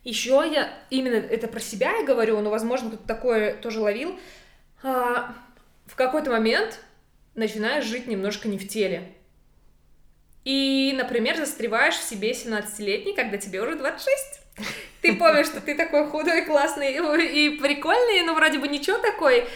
еще 0.03 0.43
я 0.51 0.69
именно 0.89 1.15
это 1.15 1.47
про 1.47 1.59
себя 1.59 1.97
я 1.97 2.05
говорю, 2.05 2.39
но, 2.41 2.49
возможно, 2.49 2.89
кто-то 2.89 3.07
такое 3.07 3.53
тоже 3.55 3.81
ловил. 3.81 4.17
А, 4.83 5.35
в 5.85 5.95
какой-то 5.95 6.31
момент 6.31 6.79
начинаешь 7.35 7.85
жить 7.85 8.07
немножко 8.07 8.47
не 8.47 8.57
в 8.57 8.67
теле. 8.67 9.13
И, 10.43 10.93
например, 10.97 11.37
застреваешь 11.37 11.95
в 11.95 12.03
себе 12.03 12.31
17-летний, 12.31 13.13
когда 13.13 13.37
тебе 13.37 13.61
уже 13.61 13.75
26. 13.75 14.39
Ты 15.01 15.15
помнишь, 15.15 15.47
что 15.47 15.61
ты 15.61 15.75
такой 15.75 16.07
худой, 16.07 16.45
классный 16.45 16.93
и 16.93 17.49
прикольный, 17.57 18.23
но 18.23 18.33
вроде 18.33 18.57
бы 18.59 18.67
ничего 18.67 18.97
такой, 18.97 19.47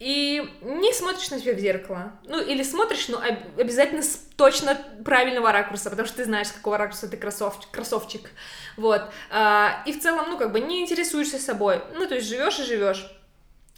и 0.00 0.42
не 0.62 0.92
смотришь 0.92 1.30
на 1.30 1.38
себя 1.38 1.54
в 1.54 1.58
зеркало. 1.58 2.12
Ну, 2.24 2.40
или 2.42 2.62
смотришь, 2.64 3.08
но 3.08 3.18
об- 3.18 3.58
обязательно 3.60 4.02
с 4.02 4.16
точно 4.36 4.76
правильного 5.04 5.52
ракурса, 5.52 5.88
потому 5.88 6.06
что 6.06 6.18
ты 6.18 6.24
знаешь, 6.24 6.48
с 6.48 6.52
какого 6.52 6.78
ракурса 6.78 7.08
ты 7.08 7.16
кроссовчик. 7.16 7.70
кроссовчик. 7.70 8.30
Вот. 8.76 9.02
А, 9.30 9.82
и 9.86 9.92
в 9.92 10.00
целом, 10.00 10.26
ну, 10.30 10.36
как 10.36 10.52
бы 10.52 10.60
не 10.60 10.82
интересуешься 10.82 11.38
собой. 11.38 11.80
Ну, 11.94 12.06
то 12.08 12.16
есть 12.16 12.26
живешь 12.28 12.58
и 12.58 12.64
живешь. 12.64 13.06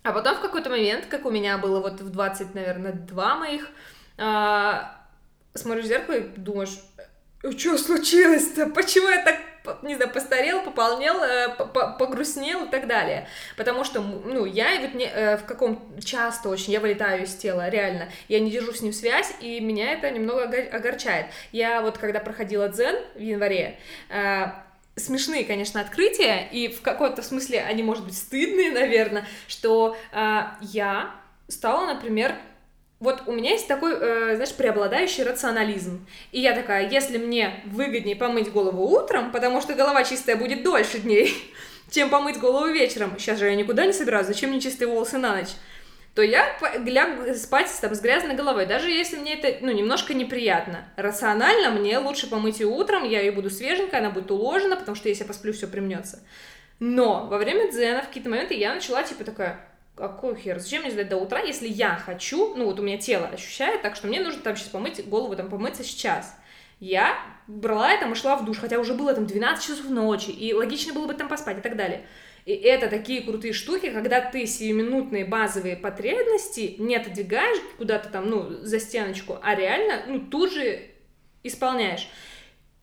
А 0.07 0.13
потом 0.13 0.37
в 0.37 0.41
какой-то 0.41 0.71
момент, 0.71 1.07
как 1.07 1.27
у 1.27 1.31
меня 1.31 1.59
было 1.59 1.81
вот 1.81 2.01
в 2.01 2.11
20, 2.11 2.55
наверное, 2.55 2.93
два 2.93 3.35
моих, 3.35 3.69
а, 4.17 4.97
смотришь 5.55 5.87
в 5.87 5.89
зеркало 5.89 6.15
и 6.15 6.21
думаешь, 6.37 6.79
что 7.59 7.77
случилось-то? 7.77 8.67
Почему 8.67 9.09
я 9.09 9.25
так, 9.25 9.37
не 9.83 9.97
знаю, 9.97 10.13
постарел, 10.13 10.63
пополнел, 10.63 11.21
э, 11.25 11.49
по- 11.57 11.67
по- 11.67 11.89
погрустнел 11.99 12.67
и 12.67 12.69
так 12.71 12.87
далее? 12.87 13.27
Потому 13.57 13.83
что, 13.83 14.01
ну, 14.01 14.45
я 14.45 14.81
вот 14.81 14.95
не, 14.95 15.07
э, 15.07 15.39
в 15.39 15.45
каком 15.45 15.99
часто 15.99 16.51
очень, 16.51 16.73
я 16.73 16.79
вылетаю 16.79 17.25
из 17.25 17.35
тела, 17.35 17.69
реально. 17.69 18.09
Я 18.29 18.39
не 18.39 18.53
держу 18.53 18.73
с 18.73 18.83
ним 18.83 18.93
связь, 18.93 19.33
и 19.41 19.59
меня 19.61 19.93
это 19.93 20.09
немного 20.13 20.45
ого- 20.45 20.69
огорчает. 20.73 21.27
Я 21.51 21.83
вот, 21.83 21.99
когда 21.99 22.21
проходила 22.21 22.69
дзен 22.69 22.95
в 23.17 23.21
январе, 23.21 23.81
э, 24.09 24.47
смешные, 24.97 25.45
конечно, 25.45 25.81
открытия, 25.81 26.49
и 26.51 26.69
в 26.69 26.81
каком-то 26.81 27.23
смысле 27.23 27.61
они, 27.61 27.83
может 27.83 28.05
быть, 28.05 28.17
стыдные, 28.17 28.73
наверное, 28.73 29.27
что 29.47 29.97
э, 30.13 30.41
я 30.63 31.15
стала, 31.49 31.87
например, 31.87 32.35
вот 32.99 33.25
у 33.27 33.33
меня 33.33 33.51
есть 33.51 33.69
такой, 33.69 33.93
э, 33.93 34.37
знаешь, 34.37 34.55
преобладающий 34.55 35.23
рационализм. 35.23 36.07
И 36.33 36.41
я 36.41 36.55
такая, 36.55 36.89
если 36.89 37.19
мне 37.19 37.63
выгоднее 37.67 38.17
помыть 38.17 38.51
голову 38.51 38.85
утром, 38.85 39.33
потому 39.33 39.61
что 39.61 39.75
голова 39.75 40.03
чистая 40.03 40.37
будет 40.37 40.63
дольше 40.63 40.99
дней, 40.99 41.31
чем 41.91 42.09
помыть 42.09 42.39
голову 42.39 42.67
вечером, 42.67 43.15
сейчас 43.19 43.39
же 43.39 43.47
я 43.47 43.55
никуда 43.55 43.85
не 43.85 43.93
собираюсь, 43.93 44.27
зачем 44.27 44.51
мне 44.51 44.61
чистые 44.61 44.89
волосы 44.89 45.19
на 45.19 45.37
ночь? 45.37 45.51
То 46.17 46.23
я 46.23 46.57
лягу 46.83 47.35
спать 47.35 47.71
там, 47.83 47.95
с 47.95 48.01
грязной 48.01 48.35
головой, 48.35 48.65
даже 48.65 48.89
если 48.89 49.19
мне 49.19 49.35
это, 49.35 49.59
ну, 49.61 49.71
немножко 49.71 50.15
неприятно. 50.15 50.89
Рационально 50.97 51.79
мне 51.79 51.99
лучше 51.99 52.27
помыть 52.31 52.59
ее 52.59 52.69
утром, 52.69 53.05
я 53.05 53.21
ее 53.21 53.33
буду 53.33 53.51
свеженькая, 53.51 54.01
она 54.01 54.09
будет 54.09 54.31
уложена, 54.31 54.77
потому 54.77 54.97
что 54.97 55.11
если 55.11 55.25
я 55.25 55.29
посплю, 55.29 55.53
все 55.53 55.67
примнется. 55.67 56.21
Но 56.79 57.27
во 57.27 57.37
время 57.37 57.71
дзена 57.71 58.01
в 58.01 58.07
какие-то 58.07 58.31
моменты 58.31 58.55
я 58.55 58.75
начала, 58.75 59.03
типа, 59.03 59.25
такая, 59.25 59.61
какой 59.95 60.37
хер, 60.37 60.59
зачем 60.59 60.83
мне 60.83 60.91
ждать 60.91 61.11
до 61.11 61.19
утра, 61.19 61.41
если 61.41 61.69
я 61.69 61.97
хочу, 61.97 62.55
ну, 62.55 62.65
вот 62.65 62.81
у 62.81 62.83
меня 62.83 62.97
тело 62.97 63.27
ощущает 63.27 63.83
так, 63.83 63.95
что 63.95 64.07
мне 64.07 64.21
нужно 64.21 64.41
там 64.41 64.57
сейчас 64.57 64.71
помыть 64.71 65.07
голову, 65.07 65.37
там, 65.37 65.51
помыться 65.51 65.85
сейчас. 65.85 66.35
Я 66.81 67.15
брала 67.47 67.93
это, 67.93 68.09
и 68.09 68.15
шла 68.15 68.37
в 68.37 68.47
душ, 68.47 68.57
хотя 68.57 68.79
уже 68.79 68.95
было 68.95 69.13
там 69.13 69.27
12 69.27 69.63
часов 69.63 69.91
ночи, 69.91 70.31
и 70.31 70.55
логично 70.55 70.95
было 70.95 71.07
бы 71.07 71.13
там 71.13 71.29
поспать 71.29 71.59
и 71.59 71.61
так 71.61 71.77
далее. 71.77 72.07
И 72.47 72.53
это 72.53 72.87
такие 72.87 73.23
крутые 73.23 73.53
штуки, 73.53 73.91
когда 73.91 74.21
ты 74.21 74.47
сиюминутные 74.47 75.25
базовые 75.25 75.77
потребности 75.77 76.77
не 76.79 76.95
отодвигаешь 76.95 77.59
куда-то 77.77 78.09
там, 78.09 78.31
ну, 78.31 78.49
за 78.63 78.79
стеночку, 78.79 79.37
а 79.43 79.57
реально, 79.57 80.05
ну, 80.07 80.21
тут 80.21 80.53
же 80.53 80.81
исполняешь. 81.43 82.09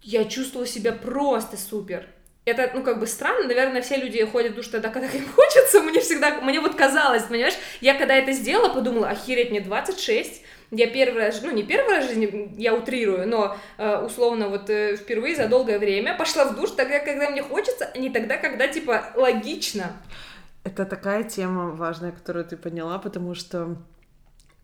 Я 0.02 0.26
чувствовала 0.26 0.68
себя 0.68 0.92
просто 0.92 1.56
супер. 1.56 2.10
Это, 2.44 2.72
ну, 2.74 2.84
как 2.84 3.00
бы 3.00 3.08
странно, 3.08 3.48
наверное, 3.48 3.82
все 3.82 3.96
люди 3.96 4.22
ходят 4.26 4.52
в 4.52 4.56
душ 4.56 4.68
тогда, 4.68 4.90
когда 4.90 5.08
им 5.08 5.26
хочется, 5.34 5.80
мне 5.80 6.02
всегда, 6.02 6.42
мне 6.42 6.60
вот 6.60 6.76
казалось, 6.76 7.24
понимаешь, 7.24 7.56
я 7.80 7.94
когда 7.94 8.16
это 8.16 8.34
сделала, 8.34 8.68
подумала, 8.68 9.08
охереть, 9.08 9.50
мне 9.50 9.62
26, 9.62 10.42
я 10.74 10.88
первый 10.88 11.26
раз, 11.26 11.42
ну, 11.42 11.52
не 11.52 11.64
первый 11.64 11.96
раз 11.96 12.06
в 12.06 12.08
жизни, 12.10 12.54
я 12.58 12.74
утрирую, 12.74 13.28
но, 13.28 13.56
э, 13.78 13.98
условно, 14.00 14.50
вот 14.50 14.70
э, 14.70 14.98
впервые 14.98 15.36
за 15.36 15.48
долгое 15.48 15.80
время 15.80 16.18
пошла 16.18 16.46
в 16.46 16.56
душ 16.56 16.72
тогда, 16.72 17.00
когда 17.00 17.30
мне 17.30 17.44
хочется, 17.44 17.90
а 17.94 17.98
не 17.98 18.10
тогда, 18.10 18.38
когда, 18.38 18.68
типа, 18.68 19.12
логично. 19.16 19.94
Это 20.64 20.86
такая 20.86 21.24
тема 21.24 21.72
важная, 21.72 22.12
которую 22.12 22.46
ты 22.46 22.58
подняла, 22.58 22.98
потому 22.98 23.36
что 23.36 23.78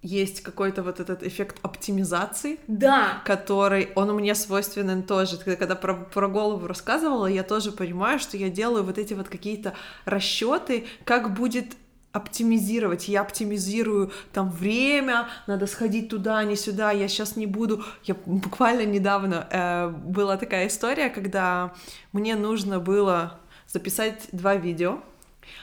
есть 0.01 0.41
какой-то 0.41 0.81
вот 0.81 0.99
этот 0.99 1.23
эффект 1.23 1.57
оптимизации, 1.61 2.57
Да, 2.67 3.21
который, 3.25 3.89
он 3.95 4.15
меня 4.15 4.33
свойственен 4.33 5.03
тоже. 5.03 5.37
Когда 5.37 5.75
про, 5.75 5.93
про 5.93 6.27
голову 6.29 6.67
рассказывала, 6.67 7.25
я 7.25 7.43
тоже 7.43 7.71
понимаю, 7.73 8.19
что 8.19 8.37
я 8.37 8.49
делаю 8.49 8.83
вот 8.83 8.97
эти 8.97 9.13
вот 9.13 9.27
какие-то 9.27 9.73
расчеты, 10.05 10.85
как 11.03 11.33
будет 11.33 11.75
оптимизировать. 12.11 13.07
Я 13.07 13.21
оптимизирую 13.21 14.11
там 14.33 14.49
время, 14.49 15.27
надо 15.47 15.67
сходить 15.67 16.09
туда, 16.09 16.43
не 16.43 16.55
сюда, 16.55 16.91
я 16.91 17.07
сейчас 17.07 17.35
не 17.35 17.45
буду. 17.45 17.83
Я 18.03 18.15
буквально 18.25 18.85
недавно 18.85 19.47
э, 19.51 19.89
была 19.89 20.37
такая 20.37 20.67
история, 20.67 21.09
когда 21.09 21.73
мне 22.11 22.35
нужно 22.35 22.79
было 22.79 23.39
записать 23.67 24.27
два 24.31 24.55
видео 24.55 24.99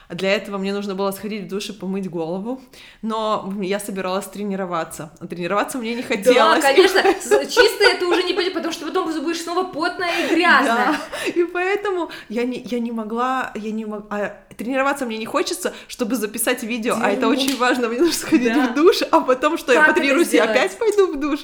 для 0.08 0.34
этого 0.34 0.58
мне 0.58 0.72
нужно 0.72 0.94
было 0.94 1.10
сходить 1.10 1.44
в 1.44 1.48
душ 1.48 1.70
и 1.70 1.72
помыть 1.72 2.08
голову, 2.08 2.60
но 3.02 3.52
я 3.60 3.80
собиралась 3.80 4.26
тренироваться. 4.26 5.12
А 5.20 5.26
тренироваться 5.26 5.78
мне 5.78 5.94
не 5.94 6.02
хотелось. 6.02 6.62
Да, 6.62 6.72
конечно, 6.72 7.02
чисто 7.44 7.84
это 7.84 8.06
уже 8.06 8.22
не 8.22 8.32
пойдет, 8.32 8.54
потому 8.54 8.72
что 8.72 8.86
потом 8.86 9.06
будешь 9.22 9.42
снова 9.42 9.64
потная 9.64 10.26
и 10.26 10.34
грязная. 10.34 10.92
Да, 10.92 11.00
и 11.34 11.44
поэтому 11.44 12.10
я 12.28 12.44
не, 12.44 12.60
я 12.60 12.78
не 12.78 12.92
могла, 12.92 13.52
я 13.54 13.72
не 13.72 13.84
могла, 13.84 14.06
а 14.10 14.54
тренироваться 14.56 15.06
мне 15.06 15.18
не 15.18 15.26
хочется, 15.26 15.74
чтобы 15.88 16.16
записать 16.16 16.62
видео, 16.62 16.94
Дерьмо. 16.94 17.06
а 17.06 17.10
это 17.10 17.28
очень 17.28 17.56
важно, 17.56 17.88
мне 17.88 17.98
нужно 17.98 18.14
сходить 18.14 18.54
да. 18.54 18.68
в 18.68 18.74
душ, 18.74 19.02
а 19.10 19.20
потом 19.20 19.58
что, 19.58 19.74
как 19.74 19.82
я 19.82 19.92
потренируюсь 19.92 20.32
и 20.32 20.38
опять 20.38 20.78
пойду 20.78 21.12
в 21.12 21.20
душ. 21.20 21.40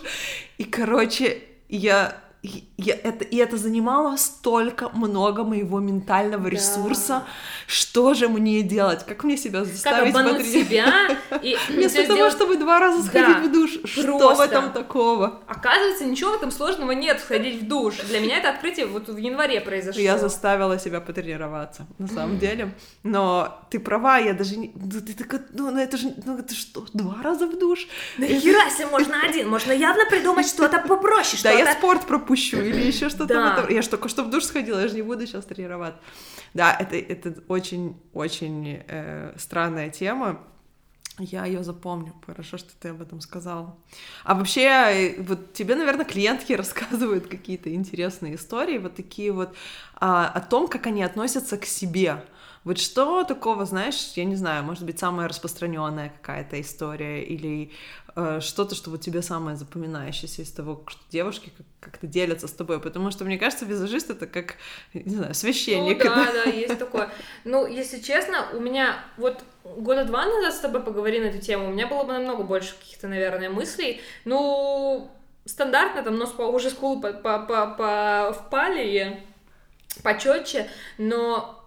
И, 0.58 0.64
короче, 0.64 1.42
я 1.68 2.21
я, 2.76 2.94
это, 2.94 3.24
и 3.24 3.36
это 3.36 3.56
занимало 3.56 4.16
столько 4.16 4.88
много 4.88 5.44
моего 5.44 5.78
ментального 5.78 6.48
ресурса. 6.48 7.24
Что 7.68 8.14
же 8.14 8.28
мне 8.28 8.62
делать? 8.62 9.06
Как 9.06 9.22
мне 9.22 9.36
себя 9.36 9.64
заставить 9.64 10.12
как 10.12 10.22
обмануть 10.22 10.46
себя? 10.46 11.16
И 11.40 11.56
Вместо 11.68 12.02
того, 12.02 12.14
сделать... 12.14 12.32
чтобы 12.32 12.56
два 12.56 12.80
раза 12.80 13.04
сходить 13.04 13.42
да, 13.42 13.48
в 13.48 13.52
душ. 13.52 13.78
Просто. 13.80 14.02
Что 14.02 14.34
в 14.34 14.40
этом 14.40 14.72
такого? 14.72 15.40
Оказывается, 15.46 16.04
ничего 16.04 16.32
в 16.32 16.34
этом 16.34 16.50
сложного 16.50 16.90
нет, 16.90 17.20
сходить 17.20 17.62
в 17.62 17.68
душ. 17.68 17.94
Для 18.08 18.18
меня 18.18 18.38
это 18.38 18.50
открытие 18.50 18.86
вот 18.86 19.08
в 19.08 19.16
январе 19.16 19.60
произошло. 19.60 20.02
Я 20.02 20.18
заставила 20.18 20.80
себя 20.80 21.00
потренироваться, 21.00 21.86
на 21.98 22.08
самом 22.08 22.40
деле. 22.40 22.74
Но 23.04 23.64
ты 23.70 23.78
права, 23.78 24.18
я 24.18 24.34
даже 24.34 24.56
не... 24.56 24.72
Ну, 24.74 25.00
ты 25.00 25.14
такая, 25.14 25.46
ну, 25.52 25.70
ну 25.70 25.78
это 25.78 25.96
же, 25.96 26.12
ну 26.26 26.38
это 26.38 26.54
что, 26.56 26.86
два 26.92 27.22
раза 27.22 27.46
в 27.46 27.56
душ? 27.56 27.86
Да 28.18 28.26
хера 28.26 28.68
себе, 28.70 28.86
можно 28.86 29.20
один, 29.22 29.48
можно 29.48 29.70
явно 29.70 30.06
придумать 30.06 30.48
что-то 30.48 30.80
попроще. 30.80 31.40
Да 31.44 31.52
я 31.52 31.72
спорт 31.74 32.04
пропустила 32.04 32.31
пропущу 32.32 32.60
или 32.60 32.86
еще 32.86 33.08
что-то. 33.08 33.34
Да. 33.34 33.66
Я 33.68 33.82
же 33.82 33.88
только 33.88 34.08
что 34.08 34.24
в 34.24 34.30
душ 34.30 34.44
сходила, 34.44 34.80
я 34.80 34.88
же 34.88 34.94
не 34.94 35.02
буду 35.02 35.26
сейчас 35.26 35.44
тренировать. 35.44 35.94
Да, 36.54 36.76
это, 36.78 36.96
это 36.96 37.42
очень-очень 37.48 38.82
э, 38.88 39.34
странная 39.38 39.90
тема. 39.90 40.40
Я 41.18 41.44
ее 41.44 41.62
запомню. 41.62 42.14
Хорошо, 42.26 42.56
что 42.56 42.70
ты 42.80 42.88
об 42.88 43.02
этом 43.02 43.20
сказала. 43.20 43.76
А 44.24 44.34
вообще, 44.34 44.62
э, 44.62 45.22
вот 45.22 45.52
тебе, 45.52 45.74
наверное, 45.74 46.04
клиентки 46.04 46.52
рассказывают 46.56 47.26
какие-то 47.26 47.74
интересные 47.74 48.34
истории, 48.34 48.78
вот 48.78 48.94
такие 48.94 49.32
вот 49.32 49.54
а, 49.94 50.28
о 50.28 50.40
том, 50.40 50.68
как 50.68 50.86
они 50.86 51.02
относятся 51.02 51.58
к 51.58 51.66
себе. 51.66 52.24
Вот 52.64 52.78
что 52.78 53.24
такого, 53.24 53.66
знаешь, 53.66 54.12
я 54.14 54.24
не 54.24 54.36
знаю, 54.36 54.62
может 54.62 54.84
быть, 54.84 54.98
самая 54.98 55.28
распространенная 55.28 56.12
какая-то 56.20 56.60
история 56.60 57.24
или 57.24 57.72
э, 58.14 58.38
что-то, 58.40 58.76
что 58.76 58.90
вот 58.90 59.00
тебе 59.00 59.20
самое 59.20 59.56
запоминающееся 59.56 60.42
из 60.42 60.52
того, 60.52 60.84
что 60.86 61.00
девушки 61.10 61.52
как-то 61.80 62.06
делятся 62.06 62.46
с 62.46 62.52
тобой, 62.52 62.80
потому 62.80 63.10
что, 63.10 63.24
мне 63.24 63.36
кажется, 63.36 63.64
визажист 63.64 64.10
это 64.10 64.28
как, 64.28 64.56
не 64.94 65.16
знаю, 65.16 65.34
священник. 65.34 66.04
Ну, 66.04 66.10
да, 66.10 66.32
да, 66.44 66.50
есть 66.50 66.78
такое. 66.78 67.10
Ну, 67.44 67.66
если 67.66 67.98
честно, 67.98 68.46
у 68.52 68.60
меня 68.60 68.96
вот 69.16 69.42
года 69.64 70.04
два 70.04 70.26
назад 70.26 70.54
с 70.54 70.60
тобой 70.60 70.82
поговорили 70.82 71.24
на 71.24 71.28
эту 71.30 71.40
тему, 71.40 71.66
у 71.68 71.72
меня 71.72 71.88
было 71.88 72.04
бы 72.04 72.12
намного 72.12 72.44
больше 72.44 72.76
каких-то, 72.78 73.08
наверное, 73.08 73.50
мыслей. 73.50 74.00
Ну, 74.24 75.10
стандартно, 75.44 76.04
там, 76.04 76.16
нос 76.16 76.30
по, 76.30 76.42
уже 76.42 76.70
скулы 76.70 77.00
по, 77.00 77.12
по, 77.12 77.38
по, 77.40 77.66
по, 77.66 78.32
впали, 78.32 79.20
почетче, 80.04 80.70
но 80.98 81.61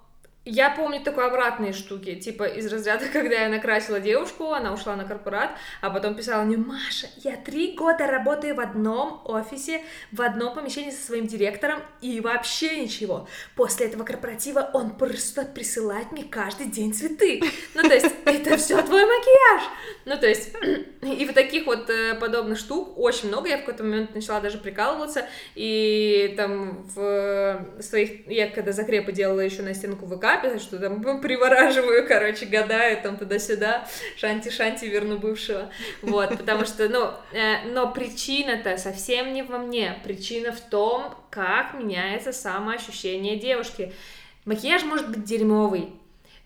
я 0.46 0.70
помню 0.70 1.02
такой 1.02 1.26
обратные 1.26 1.74
штуки, 1.74 2.16
типа 2.16 2.44
из 2.44 2.72
разряда, 2.72 3.06
когда 3.14 3.42
я 3.42 3.50
накрасила 3.50 4.00
девушку, 4.00 4.54
она 4.54 4.74
ушла 4.74 4.96
на 4.96 5.04
корпорат, 5.04 5.52
а 5.82 5.90
потом 5.90 6.16
писала 6.16 6.44
мне, 6.44 6.58
Маша, 6.58 7.08
я 7.24 7.36
три 7.36 7.74
года 7.74 8.06
работаю 8.06 8.56
в 8.56 8.60
одном 8.60 9.22
офисе, 9.26 9.82
в 10.12 10.22
одном 10.22 10.54
помещении 10.54 10.92
со 10.92 11.04
своим 11.04 11.26
директором, 11.26 11.82
и 12.02 12.22
вообще 12.22 12.80
ничего. 12.80 13.28
После 13.56 13.88
этого 13.88 14.04
корпоратива 14.04 14.70
он 14.74 14.92
просто 14.92 15.46
присылает 15.46 16.12
мне 16.12 16.24
каждый 16.24 16.68
день 16.68 16.94
цветы. 16.94 17.42
Ну, 17.74 17.82
то 17.82 17.94
есть, 17.94 18.14
это 18.26 18.58
все 18.58 18.82
твой 18.84 19.04
макияж. 19.04 19.64
Ну, 20.06 20.18
то 20.18 20.28
есть, 20.28 20.54
и 21.02 21.26
вот 21.26 21.34
таких 21.34 21.66
вот 21.66 21.90
э, 21.90 22.14
подобных 22.16 22.60
штук 22.60 22.98
очень 22.98 23.30
много. 23.30 23.50
Я 23.50 23.58
в 23.58 23.62
какой-то 23.62 23.84
момент 23.84 24.14
начала 24.14 24.40
даже 24.40 24.60
прикалываться, 24.60 25.28
и 25.56 26.34
там 26.38 26.84
в 26.96 27.66
своих, 27.80 28.28
я 28.28 28.48
когда 28.50 28.72
закрепы 28.72 29.12
делала 29.12 29.40
еще 29.40 29.64
на 29.64 29.74
стенку 29.74 30.06
ВК, 30.06 30.35
папе, 30.36 30.60
что 30.60 30.78
там 30.78 31.02
привораживаю, 31.22 32.08
короче, 32.08 32.46
гадаю 32.46 33.02
там 33.02 33.18
туда-сюда, 33.18 33.88
шанти-шанти 34.18 34.86
верну 34.86 35.18
бывшего, 35.18 35.70
вот, 36.02 36.38
потому 36.38 36.66
что, 36.66 36.90
ну, 36.90 37.12
э, 37.32 37.70
но 37.72 37.92
причина-то 37.92 38.78
совсем 38.78 39.34
не 39.34 39.44
во 39.44 39.58
мне, 39.58 40.00
причина 40.04 40.52
в 40.52 40.62
том, 40.62 41.16
как 41.30 41.74
меняется 41.74 42.34
самоощущение 42.34 43.38
девушки. 43.38 43.94
Макияж 44.46 44.84
может 44.84 45.10
быть 45.10 45.24
дерьмовый, 45.24 45.90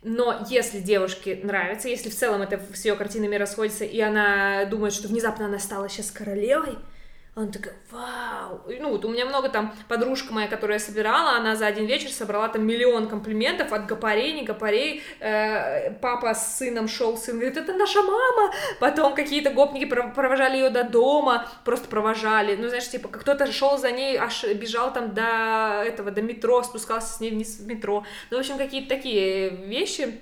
но 0.03 0.45
если 0.49 0.79
девушке 0.79 1.39
нравится, 1.43 1.89
если 1.89 2.09
в 2.09 2.15
целом 2.15 2.41
это 2.41 2.59
с 2.73 2.85
ее 2.85 2.95
картинами 2.95 3.35
расходится, 3.35 3.83
и 3.83 3.99
она 3.99 4.65
думает, 4.65 4.93
что 4.93 5.09
внезапно 5.09 5.45
она 5.45 5.59
стала 5.59 5.89
сейчас 5.89 6.11
королевой, 6.11 6.77
она 7.41 7.51
такая, 7.51 7.75
вау! 7.91 8.61
Ну, 8.67 8.91
вот 8.91 9.05
у 9.05 9.09
меня 9.09 9.25
много 9.25 9.49
там, 9.49 9.73
подружка 9.87 10.33
моя, 10.33 10.47
которая 10.47 10.79
собирала, 10.79 11.31
она 11.31 11.55
за 11.55 11.67
один 11.67 11.85
вечер 11.85 12.09
собрала 12.09 12.49
там 12.49 12.65
миллион 12.65 13.07
комплиментов 13.07 13.71
от 13.71 13.85
гопарей, 13.85 14.33
не 14.33 14.43
гопарей. 14.43 15.01
Э, 15.19 15.91
папа 16.01 16.33
с 16.33 16.57
сыном 16.57 16.87
шел, 16.87 17.17
сын 17.17 17.37
говорит, 17.37 17.57
это 17.57 17.73
наша 17.73 18.01
мама! 18.01 18.53
Потом 18.79 19.15
какие-то 19.15 19.51
гопники 19.51 19.85
провожали 19.85 20.57
ее 20.57 20.69
до 20.69 20.83
дома, 20.83 21.47
просто 21.65 21.87
провожали. 21.87 22.55
Ну, 22.55 22.67
знаешь, 22.67 22.89
типа, 22.89 23.07
кто-то 23.07 23.51
шел 23.51 23.77
за 23.77 23.91
ней, 23.91 24.17
аж 24.17 24.43
бежал 24.43 24.93
там 24.93 25.13
до 25.13 25.83
этого, 25.85 26.11
до 26.11 26.21
метро, 26.21 26.61
спускался 26.63 27.13
с 27.13 27.19
ней 27.19 27.31
вниз 27.31 27.59
в 27.59 27.67
метро. 27.67 28.05
Ну, 28.31 28.37
в 28.37 28.39
общем, 28.39 28.57
какие-то 28.57 28.89
такие 28.89 29.49
вещи. 29.49 30.21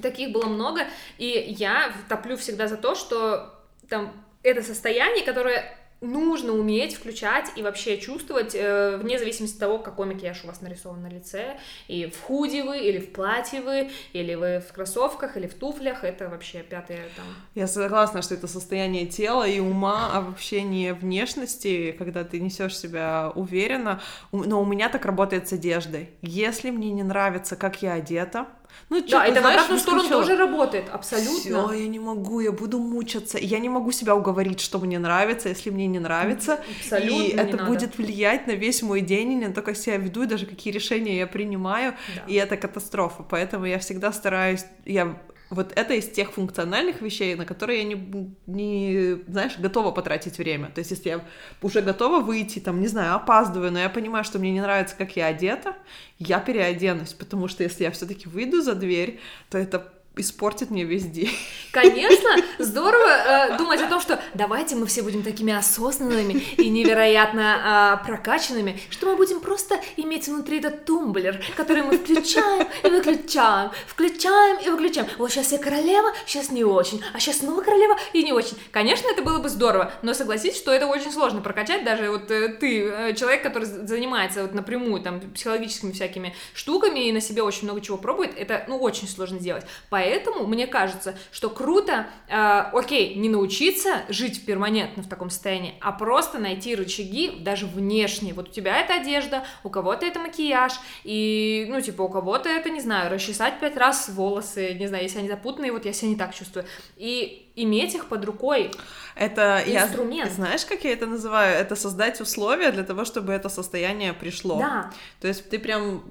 Таких 0.00 0.32
было 0.32 0.46
много, 0.46 0.82
и 1.18 1.26
я 1.58 1.92
топлю 2.08 2.36
всегда 2.36 2.68
за 2.68 2.76
то, 2.76 2.94
что 2.94 3.54
там 3.88 4.12
это 4.42 4.62
состояние, 4.62 5.24
которое 5.24 5.76
нужно 6.00 6.52
уметь 6.52 6.94
включать 6.94 7.52
и 7.56 7.62
вообще 7.62 7.98
чувствовать, 7.98 8.54
э, 8.54 8.96
вне 8.96 9.18
зависимости 9.18 9.54
от 9.54 9.60
того, 9.60 9.78
какой 9.78 10.06
макияж 10.06 10.44
у 10.44 10.46
вас 10.46 10.60
нарисован 10.60 11.02
на 11.02 11.08
лице, 11.08 11.58
и 11.88 12.06
в 12.06 12.20
худи 12.20 12.62
вы, 12.62 12.80
или 12.80 12.98
в 12.98 13.12
платье 13.12 13.60
вы, 13.60 13.90
или 14.12 14.34
вы 14.34 14.60
в 14.60 14.72
кроссовках, 14.72 15.36
или 15.36 15.46
в 15.46 15.54
туфлях, 15.54 16.04
это 16.04 16.28
вообще 16.28 16.62
пятое 16.62 17.08
там. 17.16 17.26
Я 17.54 17.66
согласна, 17.66 18.22
что 18.22 18.34
это 18.34 18.46
состояние 18.46 19.06
тела 19.06 19.46
и 19.46 19.60
ума, 19.60 20.10
а 20.12 20.20
вообще 20.20 20.62
не 20.62 20.94
внешности, 20.94 21.92
когда 21.92 22.24
ты 22.24 22.40
несешь 22.40 22.78
себя 22.78 23.32
уверенно, 23.34 24.00
но 24.32 24.60
у 24.60 24.64
меня 24.64 24.88
так 24.88 25.04
работает 25.04 25.48
с 25.48 25.52
одеждой. 25.52 26.10
Если 26.22 26.70
мне 26.70 26.90
не 26.90 27.02
нравится, 27.02 27.56
как 27.56 27.82
я 27.82 27.94
одета, 27.94 28.46
ну, 28.90 29.00
да, 29.08 29.24
это 29.24 29.40
в 29.40 29.46
обратную 29.46 29.78
сторону 29.78 30.08
тоже 30.08 30.36
работает, 30.36 30.88
абсолютно. 30.92 31.68
Все, 31.68 31.72
я 31.72 31.86
не 31.86 32.00
могу, 32.00 32.40
я 32.40 32.50
буду 32.50 32.80
мучаться. 32.80 33.38
Я 33.38 33.60
не 33.60 33.68
могу 33.68 33.92
себя 33.92 34.16
уговорить, 34.16 34.60
что 34.60 34.80
мне 34.80 34.98
нравится, 34.98 35.48
если 35.48 35.70
мне 35.70 35.86
не 35.86 36.00
нравится. 36.00 36.60
Абсолютно. 36.80 37.22
И 37.22 37.28
это 37.28 37.56
надо. 37.56 37.70
будет 37.70 37.98
влиять 37.98 38.48
на 38.48 38.52
весь 38.52 38.82
мой 38.82 39.00
день, 39.00 39.32
и 39.32 39.46
на 39.46 39.54
то, 39.54 39.62
как 39.62 39.76
себя 39.76 39.96
веду, 39.96 40.24
и 40.24 40.26
даже 40.26 40.44
какие 40.44 40.72
решения 40.72 41.18
я 41.18 41.28
принимаю. 41.28 41.94
Да. 42.16 42.22
И 42.26 42.34
это 42.34 42.56
катастрофа. 42.56 43.22
Поэтому 43.22 43.64
я 43.64 43.78
всегда 43.78 44.12
стараюсь, 44.12 44.64
я 44.84 45.16
вот 45.50 45.72
это 45.74 45.94
из 45.94 46.08
тех 46.08 46.32
функциональных 46.32 47.02
вещей, 47.02 47.34
на 47.34 47.44
которые 47.44 47.80
я 47.80 47.84
не, 47.84 48.34
не, 48.46 49.22
знаешь, 49.28 49.58
готова 49.58 49.90
потратить 49.90 50.38
время. 50.38 50.70
То 50.72 50.78
есть, 50.78 50.92
если 50.92 51.08
я 51.08 51.24
уже 51.60 51.82
готова 51.82 52.22
выйти, 52.22 52.60
там, 52.60 52.80
не 52.80 52.86
знаю, 52.86 53.16
опаздываю, 53.16 53.72
но 53.72 53.80
я 53.80 53.90
понимаю, 53.90 54.24
что 54.24 54.38
мне 54.38 54.52
не 54.52 54.60
нравится, 54.60 54.94
как 54.96 55.16
я 55.16 55.26
одета, 55.26 55.76
я 56.18 56.38
переоденусь, 56.38 57.14
потому 57.14 57.48
что 57.48 57.64
если 57.64 57.82
я 57.82 57.90
все-таки 57.90 58.28
выйду 58.28 58.62
за 58.62 58.76
дверь, 58.76 59.18
то 59.50 59.58
это 59.58 59.92
испортит 60.16 60.70
мне 60.70 60.84
весь 60.84 61.04
день. 61.04 61.30
Конечно, 61.72 62.30
здорово 62.58 63.08
э, 63.08 63.58
думать 63.58 63.80
о 63.80 63.86
том, 63.86 64.00
что 64.00 64.20
давайте 64.34 64.74
мы 64.74 64.86
все 64.86 65.02
будем 65.02 65.22
такими 65.22 65.52
осознанными 65.52 66.32
и 66.32 66.68
невероятно 66.68 68.00
э, 68.02 68.06
прокачанными, 68.06 68.78
что 68.90 69.06
мы 69.06 69.16
будем 69.16 69.40
просто 69.40 69.76
иметь 69.96 70.26
внутри 70.26 70.58
этот 70.58 70.84
тумблер, 70.84 71.40
который 71.56 71.84
мы 71.84 71.96
включаем 71.96 72.66
и 72.82 72.88
выключаем, 72.88 73.70
включаем 73.86 74.58
и 74.58 74.68
выключаем. 74.68 75.06
Вот 75.16 75.30
сейчас 75.30 75.52
я 75.52 75.58
королева, 75.58 76.12
сейчас 76.26 76.50
не 76.50 76.64
очень, 76.64 77.02
а 77.14 77.20
сейчас 77.20 77.38
снова 77.38 77.62
королева 77.62 77.96
и 78.12 78.24
не 78.24 78.32
очень. 78.32 78.56
Конечно, 78.72 79.08
это 79.08 79.22
было 79.22 79.38
бы 79.38 79.48
здорово, 79.48 79.92
но 80.02 80.12
согласитесь, 80.12 80.58
что 80.58 80.72
это 80.72 80.86
очень 80.86 81.12
сложно 81.12 81.40
прокачать, 81.40 81.84
даже 81.84 82.10
вот 82.10 82.30
э, 82.32 82.48
ты, 82.48 82.82
э, 82.82 83.14
человек, 83.14 83.44
который 83.44 83.64
занимается 83.64 84.42
вот 84.42 84.54
напрямую 84.54 85.00
там 85.02 85.20
психологическими 85.20 85.92
всякими 85.92 86.34
штуками 86.52 87.06
и 87.06 87.12
на 87.12 87.20
себе 87.20 87.42
очень 87.42 87.64
много 87.64 87.80
чего 87.80 87.96
пробует, 87.96 88.36
это, 88.36 88.64
ну, 88.66 88.76
очень 88.78 89.06
сложно 89.06 89.38
делать. 89.38 89.64
Поэтому 89.88 90.09
поэтому 90.10 90.46
мне 90.46 90.66
кажется, 90.66 91.16
что 91.30 91.50
круто, 91.50 92.06
э, 92.28 92.34
окей, 92.72 93.14
не 93.14 93.28
научиться 93.28 94.02
жить 94.08 94.44
перманентно 94.44 95.02
в 95.02 95.08
таком 95.08 95.30
состоянии, 95.30 95.74
а 95.80 95.92
просто 95.92 96.38
найти 96.38 96.74
рычаги 96.74 97.38
даже 97.40 97.66
внешние. 97.66 98.34
Вот 98.34 98.48
у 98.48 98.52
тебя 98.52 98.80
это 98.80 98.94
одежда, 98.94 99.44
у 99.62 99.70
кого-то 99.70 100.06
это 100.06 100.18
макияж, 100.18 100.72
и, 101.04 101.66
ну, 101.68 101.80
типа, 101.80 102.02
у 102.02 102.08
кого-то 102.08 102.48
это, 102.48 102.70
не 102.70 102.80
знаю, 102.80 103.10
расчесать 103.12 103.60
пять 103.60 103.76
раз 103.76 104.08
волосы, 104.08 104.74
не 104.74 104.88
знаю, 104.88 105.04
если 105.04 105.20
они 105.20 105.28
запутанные, 105.28 105.72
вот 105.72 105.84
я 105.84 105.92
себя 105.92 106.08
не 106.08 106.16
так 106.16 106.34
чувствую. 106.34 106.64
И 106.96 107.49
иметь 107.56 107.94
их 107.94 108.06
под 108.06 108.24
рукой. 108.24 108.70
Это 109.14 109.62
инструмент. 109.66 110.30
Я, 110.30 110.34
знаешь, 110.34 110.64
как 110.64 110.84
я 110.84 110.92
это 110.92 111.06
называю? 111.06 111.56
Это 111.56 111.76
создать 111.76 112.20
условия 112.20 112.70
для 112.70 112.84
того, 112.84 113.04
чтобы 113.04 113.32
это 113.32 113.48
состояние 113.48 114.12
пришло. 114.12 114.58
Да. 114.58 114.90
То 115.20 115.28
есть 115.28 115.50
ты 115.50 115.58
прям 115.58 116.04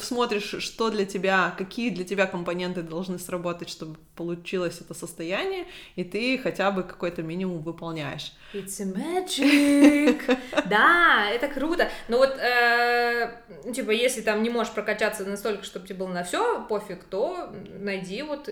смотришь, 0.00 0.54
что 0.60 0.90
для 0.90 1.04
тебя, 1.04 1.54
какие 1.58 1.90
для 1.90 2.04
тебя 2.04 2.26
компоненты 2.26 2.82
должны 2.82 3.18
сработать, 3.18 3.68
чтобы 3.68 3.96
получилось 4.14 4.80
это 4.80 4.94
состояние, 4.94 5.66
и 5.96 6.04
ты 6.04 6.38
хотя 6.38 6.70
бы 6.70 6.82
какой-то 6.82 7.22
минимум 7.22 7.62
выполняешь. 7.62 8.32
It's 8.52 8.80
a 8.80 8.84
magic. 8.84 10.38
Да, 10.68 11.28
это 11.30 11.48
круто. 11.48 11.88
Но 12.08 12.18
вот, 12.18 12.36
э, 12.38 13.34
типа, 13.72 13.90
если 13.90 14.20
там 14.20 14.42
не 14.42 14.50
можешь 14.50 14.72
прокачаться 14.72 15.24
настолько, 15.24 15.64
чтобы 15.64 15.86
тебе 15.86 15.98
было 15.98 16.08
на 16.08 16.24
все 16.24 16.64
пофиг, 16.68 17.04
то 17.04 17.52
найди 17.78 18.22
вот. 18.22 18.48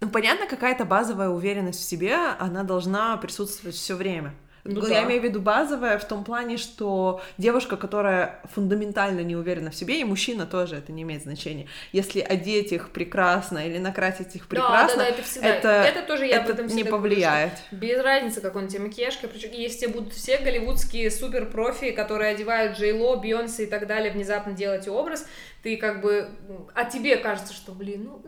Ну, 0.00 0.08
понятно, 0.08 0.46
какая-то 0.46 0.84
базовая 0.84 1.28
уверенность 1.28 1.80
в 1.80 1.84
себе, 1.84 2.14
она 2.38 2.62
должна 2.62 3.16
присутствовать 3.16 3.76
все 3.76 3.94
время. 3.94 4.34
Ну, 4.64 4.86
я 4.86 5.00
да. 5.00 5.06
имею 5.06 5.20
в 5.20 5.24
виду 5.24 5.40
базовое 5.40 5.98
в 5.98 6.04
том 6.04 6.24
плане, 6.24 6.56
что 6.56 7.20
девушка, 7.38 7.76
которая 7.76 8.40
фундаментально 8.54 9.20
не 9.20 9.36
уверена 9.36 9.70
в 9.70 9.74
себе, 9.74 10.00
и 10.00 10.04
мужчина 10.04 10.46
тоже 10.46 10.76
это 10.76 10.92
не 10.92 11.02
имеет 11.02 11.22
значения. 11.22 11.66
Если 11.92 12.20
одеть 12.20 12.72
их 12.72 12.90
прекрасно 12.90 13.66
или 13.66 13.78
накрасить 13.78 14.36
их 14.36 14.46
прекрасно, 14.46 14.98
да, 14.98 15.04
да, 15.04 15.10
да, 15.10 15.16
это, 15.16 15.22
всегда, 15.22 15.48
это, 15.48 15.68
это 15.68 16.02
тоже 16.06 16.26
я 16.26 16.42
это 16.42 16.62
не 16.62 16.84
повлияет. 16.84 17.52
Говорю, 17.70 17.94
без 17.94 18.04
разницы, 18.04 18.40
какой 18.40 18.62
он 18.62 18.68
тебе 18.68 18.80
макияж, 18.80 19.18
причем 19.18 19.52
если 19.52 19.86
будут 19.86 20.12
все 20.12 20.38
голливудские 20.38 21.10
супер-профи, 21.10 21.92
которые 21.92 22.34
одевают 22.34 22.76
Джей 22.76 22.92
Ло, 22.92 23.16
Бейонсе 23.16 23.64
и 23.64 23.66
так 23.66 23.86
далее, 23.86 24.12
внезапно 24.12 24.52
делать 24.52 24.86
образ, 24.88 25.26
ты 25.62 25.76
как 25.76 26.00
бы, 26.02 26.28
а 26.74 26.84
тебе 26.84 27.16
кажется, 27.16 27.52
что, 27.52 27.72
блин, 27.72 28.04
ну, 28.04 28.22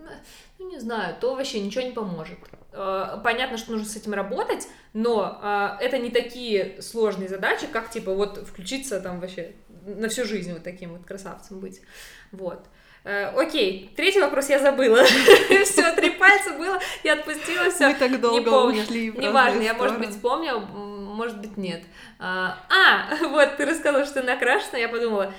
ну 0.58 0.70
не 0.70 0.78
знаю, 0.78 1.16
то 1.20 1.34
вообще 1.34 1.60
ничего 1.60 1.82
не 1.82 1.92
поможет. 1.92 2.38
Э, 2.72 3.18
понятно, 3.22 3.58
что 3.58 3.72
нужно 3.72 3.86
с 3.86 3.96
этим 3.96 4.14
работать, 4.14 4.66
но 4.92 5.38
э, 5.42 5.84
это 5.84 5.98
не 5.98 6.10
такие 6.10 6.80
сложные 6.80 7.28
задачи, 7.28 7.66
как, 7.66 7.90
типа, 7.90 8.12
вот 8.14 8.38
включиться 8.48 9.00
там 9.00 9.20
вообще 9.20 9.54
на 9.84 10.08
всю 10.08 10.24
жизнь 10.24 10.52
вот 10.52 10.62
таким 10.62 10.92
вот 10.92 11.04
красавцем 11.04 11.60
быть. 11.60 11.82
Вот. 12.30 12.64
Э, 13.04 13.26
окей, 13.36 13.92
третий 13.96 14.20
вопрос 14.20 14.48
я 14.48 14.58
забыла. 14.58 15.02
Все, 15.64 15.94
три 15.94 16.10
пальца 16.10 16.52
было, 16.52 16.78
я 17.04 17.14
отпустила 17.14 17.70
все. 17.70 17.88
Мы 17.88 17.94
так 17.94 18.20
долго 18.20 18.38
не 18.38 18.44
помню. 18.44 18.82
ушли 18.82 19.12
Неважно, 19.12 19.60
я, 19.60 19.74
может 19.74 19.98
быть, 19.98 20.10
вспомнила, 20.10 20.60
может 20.60 21.40
быть, 21.40 21.56
нет. 21.56 21.82
А, 22.18 22.58
а 22.70 23.16
вот, 23.28 23.56
ты 23.56 23.66
рассказала, 23.66 24.04
что 24.04 24.20
ты 24.20 24.22
накрашена, 24.22 24.78
я 24.78 24.88
подумала, 24.88 25.34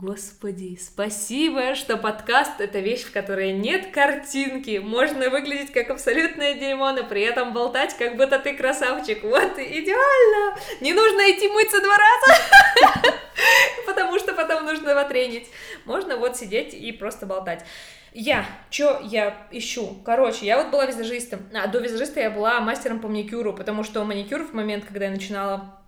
Господи, 0.00 0.78
спасибо, 0.80 1.74
что 1.74 1.98
подкаст— 1.98 2.52
это 2.58 2.78
вещь, 2.78 3.02
в 3.02 3.12
которой 3.12 3.52
нет 3.52 3.90
картинки. 3.92 4.78
Можно 4.78 5.28
выглядеть 5.28 5.74
как 5.74 5.90
абсолютное 5.90 6.54
дерьмо, 6.54 6.92
но 6.92 7.04
при 7.04 7.20
этом 7.20 7.52
болтать, 7.52 7.94
как 7.98 8.16
будто 8.16 8.38
ты 8.38 8.56
красавчик. 8.56 9.22
Вот, 9.22 9.58
идеально! 9.58 10.58
Не 10.80 10.94
нужно 10.94 11.20
идти 11.30 11.48
мыться 11.48 11.82
два 11.82 11.98
раза, 11.98 13.18
потому 13.86 14.18
что 14.18 14.32
потом 14.32 14.64
нужно 14.64 14.94
потренить. 14.94 15.48
Можно 15.84 16.16
вот 16.16 16.34
сидеть 16.34 16.72
и 16.72 16.92
просто 16.92 17.26
болтать. 17.26 17.62
Я, 18.14 18.46
чё 18.70 19.00
я 19.04 19.48
ищу? 19.50 19.98
Короче, 20.02 20.46
я 20.46 20.56
вот 20.56 20.70
была 20.70 20.86
визажистом. 20.86 21.40
А 21.54 21.66
до 21.66 21.78
визажиста 21.78 22.20
я 22.20 22.30
была 22.30 22.58
мастером 22.62 23.00
по 23.00 23.08
маникюру, 23.08 23.52
потому 23.52 23.84
что 23.84 24.02
маникюр 24.06 24.44
в 24.44 24.54
момент, 24.54 24.86
когда 24.86 25.04
я 25.04 25.10
начинала 25.10 25.78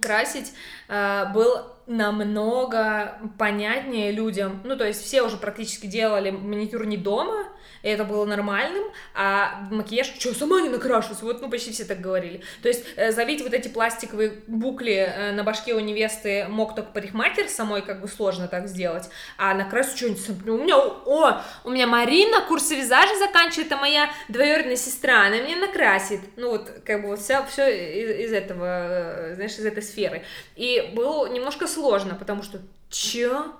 красить, 0.00 0.52
э, 0.88 1.24
был 1.34 1.75
намного 1.86 3.18
понятнее 3.38 4.10
людям. 4.10 4.60
Ну, 4.64 4.76
то 4.76 4.86
есть 4.86 5.02
все 5.02 5.22
уже 5.22 5.36
практически 5.36 5.86
делали 5.86 6.30
маникюр 6.30 6.86
не 6.86 6.96
дома, 6.96 7.44
и 7.86 7.88
это 7.88 8.02
было 8.02 8.24
нормальным, 8.24 8.82
а 9.14 9.68
макияж, 9.70 10.12
что, 10.18 10.34
сама 10.34 10.60
не 10.60 10.68
накрашусь, 10.68 11.22
вот, 11.22 11.40
ну, 11.40 11.48
почти 11.48 11.70
все 11.70 11.84
так 11.84 12.00
говорили. 12.00 12.42
То 12.60 12.66
есть 12.66 12.84
э, 12.96 13.12
завить 13.12 13.42
вот 13.42 13.54
эти 13.54 13.68
пластиковые 13.68 14.42
букли 14.48 14.94
э, 14.94 15.30
на 15.30 15.44
башке 15.44 15.72
у 15.72 15.78
невесты 15.78 16.46
мог 16.48 16.74
только 16.74 16.90
парикмахер, 16.90 17.48
самой 17.48 17.82
как 17.82 18.00
бы 18.00 18.08
сложно 18.08 18.48
так 18.48 18.66
сделать, 18.66 19.08
а 19.38 19.54
накрасить 19.54 19.98
что-нибудь, 19.98 20.48
у 20.48 20.58
меня, 20.58 20.76
о, 20.76 21.40
у 21.62 21.70
меня 21.70 21.86
Марина 21.86 22.40
курсы 22.48 22.74
визажа 22.74 23.16
заканчивает, 23.18 23.68
это 23.68 23.76
моя 23.76 24.10
двоюродная 24.28 24.74
сестра, 24.74 25.26
она 25.26 25.38
меня 25.38 25.56
накрасит, 25.56 26.22
ну, 26.34 26.50
вот, 26.50 26.68
как 26.84 27.02
бы 27.02 27.10
вот 27.10 27.20
вся, 27.20 27.44
все 27.44 27.68
из, 27.68 28.26
из 28.26 28.32
этого, 28.32 28.66
э, 28.66 29.34
знаешь, 29.36 29.52
из 29.52 29.64
этой 29.64 29.84
сферы. 29.84 30.24
И 30.56 30.90
было 30.92 31.28
немножко 31.28 31.68
сложно, 31.68 32.16
потому 32.16 32.42
что, 32.42 32.58
чё? 32.90 33.54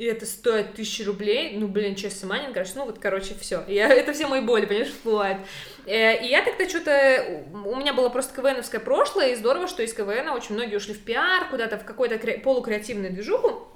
И 0.00 0.04
это 0.06 0.24
стоит 0.24 0.72
тысячи 0.72 1.02
рублей, 1.02 1.58
ну, 1.58 1.68
блин, 1.68 1.94
что, 1.94 2.08
сама 2.08 2.38
не 2.38 2.54
короче, 2.54 2.72
ну, 2.74 2.86
вот, 2.86 2.98
короче, 2.98 3.34
все, 3.38 3.62
я, 3.68 3.86
это 3.94 4.14
все 4.14 4.26
мои 4.26 4.40
боли, 4.40 4.64
понимаешь, 4.64 4.88
всплывает. 4.88 5.36
Э, 5.84 6.24
и 6.24 6.28
я 6.30 6.42
тогда 6.42 6.66
что-то, 6.66 7.44
у 7.66 7.76
меня 7.76 7.92
было 7.92 8.08
просто 8.08 8.34
КВНовское 8.34 8.80
прошлое, 8.80 9.32
и 9.32 9.34
здорово, 9.34 9.68
что 9.68 9.82
из 9.82 9.92
КВН 9.92 10.30
очень 10.30 10.54
многие 10.54 10.76
ушли 10.76 10.94
в 10.94 11.04
пиар, 11.04 11.50
куда-то 11.50 11.76
в 11.76 11.84
какой-то 11.84 12.18
полукреативный 12.38 13.10
движуху, 13.10 13.68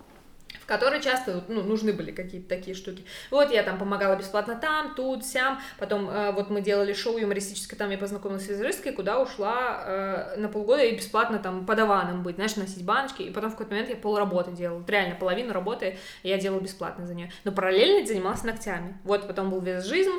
в 0.64 0.66
которой 0.66 1.03
часто 1.03 1.44
ну, 1.48 1.62
нужны 1.62 1.92
были 1.92 2.11
какие-то 2.11 2.48
такие 2.48 2.74
штуки. 2.74 3.05
Вот 3.31 3.53
я 3.53 3.62
там 3.62 3.79
помогала 3.79 4.16
бесплатно 4.16 4.57
там, 4.57 4.94
тут, 4.94 5.24
сям, 5.27 5.61
потом 5.79 6.09
э, 6.09 6.33
вот 6.33 6.48
мы 6.48 6.62
делали 6.62 6.94
шоу 6.94 7.18
юмористическое, 7.18 7.79
там 7.79 7.90
я 7.90 7.98
познакомилась 7.98 8.46
с 8.46 8.48
визажисткой, 8.48 8.92
куда 8.92 9.20
ушла 9.20 9.83
э, 9.85 10.37
на 10.38 10.48
полгода 10.48 10.83
и 10.83 10.96
бесплатно 10.96 11.38
там 11.38 11.66
подаваном 11.66 12.22
быть, 12.22 12.37
знаешь, 12.37 12.57
носить 12.57 12.83
баночки, 12.83 13.20
и 13.20 13.31
потом 13.31 13.50
в 13.50 13.53
какой-то 13.53 13.72
момент 13.72 13.90
я 13.90 13.96
полработы 13.96 14.53
делала, 14.53 14.83
реально 14.88 15.16
половину 15.16 15.53
работы 15.53 15.98
я 16.22 16.38
делала 16.38 16.61
бесплатно 16.61 17.07
за 17.07 17.14
нее, 17.14 17.31
но 17.44 17.53
параллельно 17.53 18.07
занималась 18.07 18.42
ногтями. 18.42 18.98
Вот 19.05 19.27
потом 19.27 19.50
был 19.50 19.61
визажизм, 19.61 20.12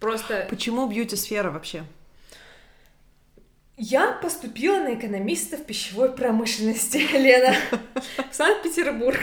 просто... 0.00 0.46
Почему 0.50 0.88
бьюти-сфера 0.88 1.52
вообще? 1.52 1.84
Я 3.84 4.12
поступила 4.12 4.78
на 4.78 4.94
экономиста 4.94 5.56
в 5.56 5.64
пищевой 5.64 6.12
промышленности, 6.12 6.98
Лена, 7.16 7.56
в 8.30 8.32
Санкт-Петербург, 8.32 9.18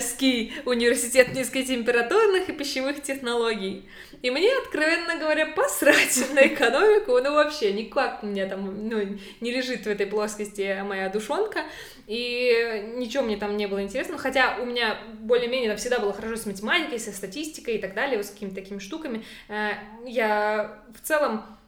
СКИ, 0.00 0.52
университет 0.66 1.32
низкотемпературных 1.32 2.50
и 2.50 2.52
пищевых 2.52 3.02
технологий. 3.02 3.88
И 4.20 4.30
мне, 4.30 4.50
откровенно 4.58 5.16
говоря, 5.16 5.46
посрать 5.46 6.30
на 6.34 6.46
экономику, 6.46 7.12
ну 7.24 7.32
вообще 7.32 7.72
никак 7.72 8.22
у 8.22 8.26
меня 8.26 8.46
там 8.46 8.86
ну, 8.86 9.18
не 9.40 9.50
лежит 9.50 9.86
в 9.86 9.88
этой 9.88 10.06
плоскости 10.06 10.82
моя 10.82 11.08
душонка, 11.08 11.64
и 12.06 12.92
ничего 12.96 13.22
мне 13.22 13.38
там 13.38 13.56
не 13.56 13.66
было 13.66 13.82
интересно, 13.82 14.18
хотя 14.18 14.58
у 14.60 14.66
меня 14.66 14.98
более-менее 15.20 15.70
там 15.70 15.78
всегда 15.78 16.00
было 16.00 16.12
хорошо 16.12 16.36
с 16.36 16.44
математикой, 16.44 17.00
со 17.00 17.12
статистикой 17.12 17.76
и 17.76 17.78
так 17.78 17.94
далее, 17.94 18.18
вот 18.18 18.26
с 18.26 18.30
какими-то 18.30 18.56
такими 18.56 18.78
штуками. 18.78 19.24
Э, 19.48 19.70
я 20.04 20.82
в 20.94 21.00
целом 21.00 21.36
э, 21.38 21.63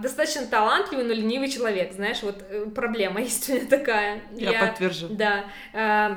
достаточно 0.00 0.46
талантливый, 0.46 1.04
но 1.04 1.12
ленивый 1.12 1.48
человек, 1.48 1.92
знаешь, 1.92 2.22
вот 2.22 2.44
э, 2.48 2.66
проблема 2.74 3.20
меня 3.48 3.66
такая. 3.68 4.22
Я, 4.34 4.52
я 4.52 4.60
подтвержу. 4.60 5.08
Да. 5.10 5.44
Э, 5.72 6.16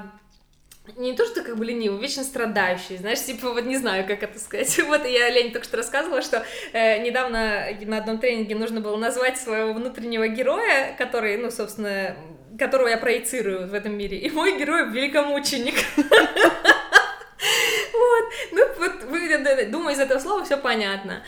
не 0.98 1.14
то, 1.14 1.26
что 1.26 1.44
как 1.44 1.58
бы 1.58 1.66
ленивый, 1.66 2.00
вечно 2.00 2.24
страдающий, 2.24 2.98
знаешь, 2.98 3.24
типа, 3.24 3.54
вот 3.54 3.66
не 3.66 3.78
знаю, 3.78 4.06
как 4.06 4.24
это 4.24 4.40
сказать. 4.40 4.80
Вот 4.86 5.06
я 5.06 5.30
Лене 5.30 5.52
только 5.52 5.66
что 5.66 5.78
рассказывала, 5.78 6.22
что 6.22 6.46
э, 6.74 7.00
недавно 7.00 7.68
на 7.82 7.98
одном 7.98 8.18
тренинге 8.20 8.56
нужно 8.56 8.82
было 8.82 8.98
назвать 8.98 9.38
своего 9.40 9.74
внутреннего 9.74 10.28
героя, 10.28 10.96
который, 10.98 11.38
ну, 11.38 11.52
собственно, 11.52 12.16
которого 12.60 12.88
я 12.88 12.98
проецирую 12.98 13.68
в 13.68 13.74
этом 13.74 13.98
мире. 13.98 14.18
И 14.18 14.30
мой 14.30 14.58
герой— 14.58 14.90
великомученик. 14.92 15.76
Вот, 17.94 18.26
ну 18.52 18.68
вот, 18.78 19.72
думаю, 19.72 19.96
из 19.96 20.00
этого 20.00 20.20
слова 20.20 20.44
все 20.44 20.58
понятно. 20.58 21.24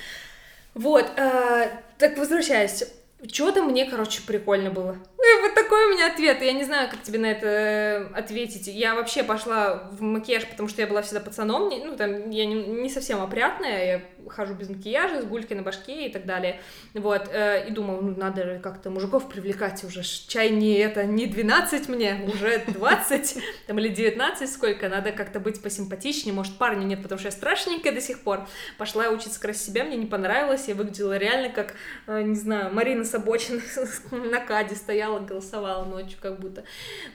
Вот, 0.74 1.06
э, 1.18 1.70
так 2.04 2.18
возвращаясь, 2.18 2.84
что-то 3.32 3.64
мне, 3.64 3.86
короче, 3.86 4.22
прикольно 4.28 4.70
было. 4.70 4.98
Ну, 5.18 5.42
вот 5.42 5.54
такой 5.54 5.86
у 5.86 5.94
меня 5.94 6.08
ответ. 6.08 6.42
Я 6.42 6.52
не 6.52 6.66
знаю, 6.66 6.90
как 6.90 7.02
тебе 7.02 7.18
на 7.18 7.28
это 7.28 7.48
э, 7.48 8.08
ответить. 8.14 8.68
Я 8.68 8.96
вообще 8.96 9.24
пошла 9.24 9.90
в 9.94 10.02
макияж, 10.02 10.46
потому 10.48 10.68
что 10.68 10.82
я 10.82 10.88
была 10.88 11.02
всегда 11.02 11.22
пацаном. 11.22 11.70
Ну, 11.70 11.96
там, 11.96 12.30
я 12.30 12.46
не, 12.46 12.56
не 12.56 12.90
совсем 12.90 13.22
опрятная. 13.22 13.86
Я 13.86 14.02
хожу 14.30 14.54
без 14.54 14.70
макияжа, 14.70 15.22
с 15.22 15.26
гулькой 15.26 15.58
на 15.58 15.64
башке 15.64 16.08
и 16.08 16.12
так 16.12 16.26
далее. 16.26 16.60
Вот. 16.94 17.30
Э, 17.32 17.68
и 17.68 17.72
думала, 17.72 18.02
ну, 18.02 18.16
надо 18.16 18.60
как-то 18.62 18.90
мужиков 18.90 19.30
привлекать 19.30 19.84
уже. 19.84 20.04
Чай 20.04 20.50
не 20.50 20.76
это, 20.76 21.06
не 21.06 21.28
12 21.28 21.90
мне, 21.90 22.30
уже 22.34 22.64
20, 22.68 23.38
там, 23.68 23.80
или 23.80 23.90
19 23.90 24.52
сколько. 24.52 24.90
Надо 24.90 25.12
как-то 25.12 25.40
быть 25.40 25.62
посимпатичнее. 25.62 26.34
Может, 26.34 26.58
парня 26.58 26.86
нет, 26.86 27.02
потому 27.02 27.20
что 27.20 27.28
я 27.28 27.32
страшненькая 27.32 27.94
до 27.94 28.02
сих 28.02 28.22
пор. 28.22 28.48
Пошла 28.78 29.10
учиться 29.10 29.40
красить 29.40 29.64
себя, 29.64 29.84
мне 29.84 29.98
не 29.98 30.06
понравилось. 30.06 30.68
Я 30.68 30.76
выглядела 30.76 31.18
реально 31.18 31.50
как, 31.50 31.76
э, 32.08 32.22
не 32.22 32.36
знаю, 32.36 32.74
Марина 32.74 33.04
с 33.04 33.14
обочины 33.14 33.62
на 34.12 34.40
каде 34.40 34.76
стояла, 34.76 35.20
голосовала 35.20 35.86
ночью 35.86 36.18
как 36.22 36.40
будто. 36.40 36.64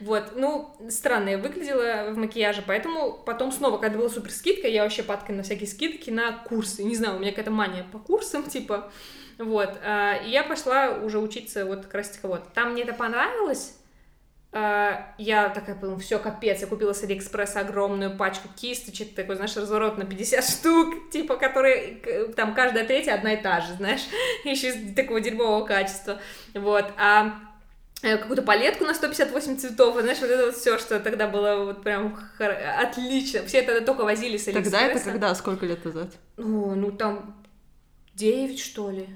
Вот, 0.00 0.32
ну, 0.36 0.74
странно 0.90 1.30
я 1.30 1.38
выглядела 1.38 2.10
в 2.10 2.16
макияже, 2.16 2.62
поэтому 2.66 3.12
потом 3.24 3.52
снова, 3.52 3.78
когда 3.78 3.98
была 3.98 4.08
супер 4.08 4.30
скидка, 4.30 4.68
я 4.68 4.82
вообще 4.82 5.02
падкой 5.02 5.34
на 5.36 5.42
всякие 5.42 5.68
скидки 5.68 6.10
на 6.10 6.32
курсы. 6.32 6.84
Не 6.84 6.96
знаю, 6.98 7.16
у 7.16 7.18
меня 7.18 7.30
какая-то 7.30 7.50
мания 7.50 7.84
по 7.90 7.98
курсам, 7.98 8.42
типа, 8.48 8.90
вот. 9.38 9.78
А, 9.84 10.14
и 10.16 10.30
я 10.30 10.44
пошла 10.44 10.90
уже 10.90 11.18
учиться 11.18 11.64
вот 11.64 11.86
красить 11.86 12.18
кого-то. 12.18 12.48
Там 12.54 12.72
мне 12.72 12.82
это 12.82 12.92
понравилось, 12.92 13.78
а, 14.50 15.14
я 15.18 15.50
такая 15.50 15.74
подумала, 15.74 16.00
все, 16.00 16.18
капец, 16.18 16.62
я 16.62 16.66
купила 16.66 16.94
с 16.94 17.04
Алиэкспресса 17.04 17.60
огромную 17.60 18.16
пачку 18.16 18.48
кисточек, 18.56 19.14
такой, 19.14 19.36
знаешь, 19.36 19.54
разворот 19.56 19.98
на 19.98 20.06
50 20.06 20.44
штук, 20.48 21.10
типа, 21.10 21.36
которые, 21.36 21.96
там, 22.34 22.54
каждая 22.54 22.86
третья 22.86 23.14
одна 23.14 23.34
и 23.34 23.42
та 23.42 23.60
же, 23.60 23.74
знаешь, 23.74 24.06
еще 24.44 24.68
из 24.68 24.94
такого 24.94 25.20
дерьмового 25.20 25.66
качества, 25.66 26.18
вот, 26.54 26.86
а 26.96 27.38
какую-то 28.00 28.42
палетку 28.42 28.84
на 28.84 28.94
158 28.94 29.58
цветов, 29.58 30.00
знаешь, 30.00 30.20
вот 30.20 30.30
это 30.30 30.46
вот 30.46 30.56
все, 30.56 30.78
что 30.78 31.00
тогда 31.00 31.26
было 31.26 31.64
вот 31.64 31.82
прям 31.82 32.18
отлично, 32.38 33.44
все 33.46 33.58
это 33.58 33.84
только 33.84 34.04
возили 34.04 34.36
с 34.36 34.46
Алиэкспресса. 34.48 34.70
Тогда 34.70 34.86
это 34.86 35.00
когда, 35.04 35.34
сколько 35.34 35.66
лет 35.66 35.84
назад? 35.84 36.10
Ну, 36.36 36.74
ну 36.74 36.92
там 36.92 37.42
9, 38.14 38.60
что 38.60 38.90
ли, 38.90 39.08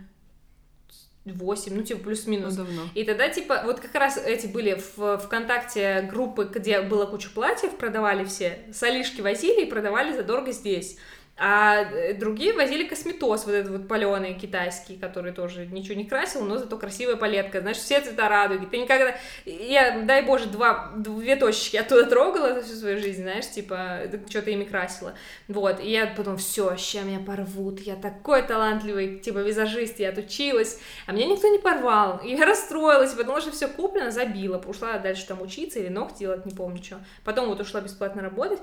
8, 1.25 1.75
ну, 1.75 1.83
типа, 1.83 2.01
плюс-минус. 2.03 2.57
Ну, 2.57 2.65
давно. 2.65 2.83
И 2.95 3.05
тогда, 3.05 3.29
типа, 3.29 3.63
вот 3.65 3.79
как 3.79 3.95
раз 3.95 4.17
эти 4.17 4.49
были 4.49 4.83
в 4.97 5.19
ВКонтакте 5.19 6.03
группы, 6.11 6.51
где 6.53 6.81
было 6.81 7.07
куча 7.07 7.31
платьев, 7.31 7.77
продавали 7.77 8.25
все, 8.25 8.59
солишки 8.73 9.21
возили 9.21 9.63
и 9.63 9.71
продавали 9.71 10.17
задорого 10.17 10.51
здесь. 10.51 10.97
А 11.45 11.83
э, 11.83 12.15
другие 12.15 12.53
возили 12.53 12.87
косметоз, 12.87 13.47
вот 13.47 13.53
этот 13.57 13.73
вот 13.73 13.89
паленый 13.89 14.35
китайский, 14.35 14.97
который 14.97 15.33
тоже 15.33 15.67
ничего 15.67 15.97
не 15.97 16.05
красил, 16.05 16.45
но 16.45 16.57
зато 16.57 16.79
красивая 16.79 17.17
палетка, 17.17 17.61
знаешь, 17.61 17.79
все 17.79 18.01
цвета 18.01 18.29
радуги. 18.29 18.67
Ты 18.67 18.79
никогда... 18.79 19.17
Я, 19.45 20.03
дай 20.03 20.23
боже, 20.23 20.47
два, 20.47 20.93
две 20.97 21.35
точечки 21.35 21.77
оттуда 21.77 22.07
трогала 22.07 22.55
за 22.55 22.63
всю 22.63 22.77
свою 22.77 23.01
жизнь, 23.01 23.23
знаешь, 23.23 23.51
типа, 23.51 24.03
что-то 24.31 24.53
ими 24.53 24.63
красила. 24.63 25.15
Вот, 25.49 25.81
и 25.81 25.91
я 25.91 26.07
потом, 26.17 26.37
все, 26.37 26.77
ща 26.77 27.01
меня 27.01 27.19
порвут, 27.19 27.81
я 27.81 27.97
такой 27.97 28.43
талантливый, 28.43 29.19
типа, 29.19 29.39
визажист, 29.39 29.99
я 29.99 30.11
отучилась, 30.11 30.79
а 31.07 31.13
меня 31.13 31.27
никто 31.27 31.49
не 31.49 31.59
порвал. 31.59 32.19
И 32.19 32.37
я 32.37 32.47
расстроилась, 32.47 33.15
потому 33.15 33.41
что 33.41 33.51
все 33.51 33.67
куплено, 33.67 34.13
забила, 34.13 34.59
ушла 34.59 34.97
дальше 34.99 35.27
там 35.27 35.43
учиться 35.43 35.81
или 35.81 35.89
ногти 35.89 36.21
делать, 36.21 36.47
не 36.47 36.55
помню 36.55 36.81
что. 36.81 37.01
Потом 37.25 37.49
вот 37.49 37.61
ушла 37.61 37.81
бесплатно 37.81 38.23
работать, 38.23 38.61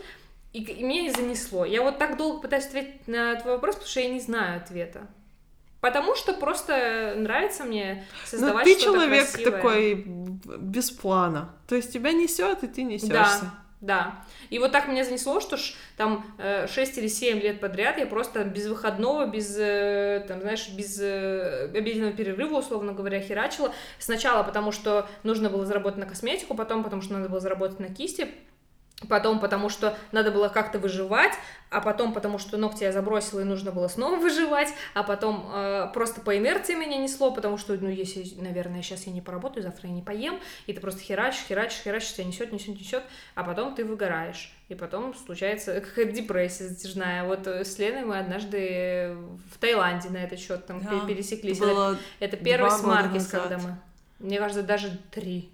и, 0.54 0.64
и 0.64 0.84
меня 0.84 1.04
не 1.04 1.12
занесло. 1.12 1.66
Я 1.66 1.84
вот 1.84 1.98
так 1.98 2.18
долго 2.18 2.42
пытаюсь 2.42 2.66
ответить 2.66 3.08
на 3.08 3.36
твой 3.36 3.56
вопрос, 3.56 3.76
потому 3.76 3.90
что 3.90 4.00
я 4.00 4.10
не 4.10 4.20
знаю 4.20 4.58
ответа. 4.58 5.08
Потому 5.82 6.16
что 6.16 6.34
просто 6.34 7.14
нравится 7.16 7.64
мне 7.64 8.06
создавать 8.26 8.66
Но 8.66 8.74
ты 8.74 8.80
что-то 8.80 8.98
человек 8.98 9.32
красивое. 9.32 9.52
такой 9.52 9.94
без 10.58 10.92
плана. 10.92 11.56
То 11.68 11.76
есть 11.76 11.94
тебя 11.94 12.12
несет, 12.12 12.64
и 12.64 12.68
ты 12.68 12.84
несешься. 12.84 13.14
Да, 13.14 13.54
да. 13.80 14.26
И 14.50 14.60
вот 14.60 14.74
так 14.74 14.90
меня 14.90 15.06
занесло, 15.06 15.40
что 15.40 15.56
ж, 15.56 15.74
там 15.96 16.26
э, 16.38 16.68
6 16.68 16.98
или 16.98 17.08
7 17.08 17.40
лет 17.40 17.62
подряд 17.62 17.98
я 17.98 18.08
просто 18.08 18.44
без 18.44 18.68
выходного, 18.68 19.26
без, 19.28 19.56
э, 19.58 20.26
там, 20.28 20.42
знаешь, 20.42 20.68
без 20.70 21.00
э, 21.00 21.70
обеденного 21.74 22.12
перерыва, 22.12 22.58
условно 22.58 22.92
говоря, 22.92 23.22
херачила. 23.22 23.72
Сначала 24.00 24.44
потому, 24.44 24.74
что 24.74 25.08
нужно 25.24 25.50
было 25.50 25.66
заработать 25.66 26.00
на 26.00 26.06
косметику, 26.06 26.56
потом 26.56 26.84
потому, 26.84 27.02
что 27.02 27.14
надо 27.14 27.30
было 27.30 27.40
заработать 27.40 27.80
на 27.80 27.88
кисти, 27.88 28.28
Потом, 29.08 29.40
потому 29.40 29.70
что 29.70 29.98
надо 30.12 30.30
было 30.30 30.50
как-то 30.50 30.78
выживать, 30.78 31.32
а 31.70 31.80
потом, 31.80 32.12
потому 32.14 32.38
что 32.38 32.58
ногти 32.58 32.84
я 32.84 32.92
забросила 32.92 33.40
и 33.40 33.44
нужно 33.46 33.72
было 33.72 33.88
снова 33.88 34.16
выживать, 34.20 34.68
а 34.94 35.04
потом 35.04 35.50
э, 35.54 35.88
просто 35.94 36.20
по 36.20 36.38
инерции 36.38 36.76
меня 36.76 36.98
несло, 36.98 37.32
потому 37.32 37.58
что, 37.58 37.76
ну, 37.76 37.88
если, 37.88 38.26
наверное, 38.42 38.82
сейчас 38.82 39.04
я 39.08 39.14
не 39.14 39.22
поработаю, 39.22 39.64
завтра 39.64 39.88
я 39.88 39.96
не 39.96 40.02
поем, 40.02 40.40
и 40.68 40.74
ты 40.74 40.82
просто 40.82 41.00
херачишь, 41.00 41.46
херачишь, 41.48 41.80
херачишь, 41.84 42.14
тебя 42.14 42.26
несет, 42.26 42.52
несет, 42.52 42.78
несет, 42.78 43.04
а 43.36 43.44
потом 43.46 43.74
ты 43.74 43.86
выгораешь, 43.86 44.52
и 44.68 44.76
потом 44.76 45.14
случается 45.16 45.80
какая-то 45.82 46.12
депрессия 46.12 46.68
затяжная. 46.68 47.24
Вот 47.24 47.48
с 47.48 47.78
Леной 47.80 48.04
мы 48.04 48.18
однажды 48.18 49.16
в 49.54 49.58
Таиланде 49.60 50.10
на 50.10 50.18
этот 50.18 50.40
счет 50.40 50.66
там 50.66 50.82
Да, 50.84 51.06
пересеклись. 51.08 51.58
это, 51.60 51.98
это 52.20 52.36
первый 52.36 52.68
два 52.68 52.78
с 52.78 52.82
года 52.82 52.96
Маркис, 52.96 53.32
назад. 53.32 53.42
когда 53.44 53.58
мы. 53.60 53.78
Мне 54.20 54.38
кажется, 54.40 54.64
даже 54.64 55.00
три. 55.12 55.50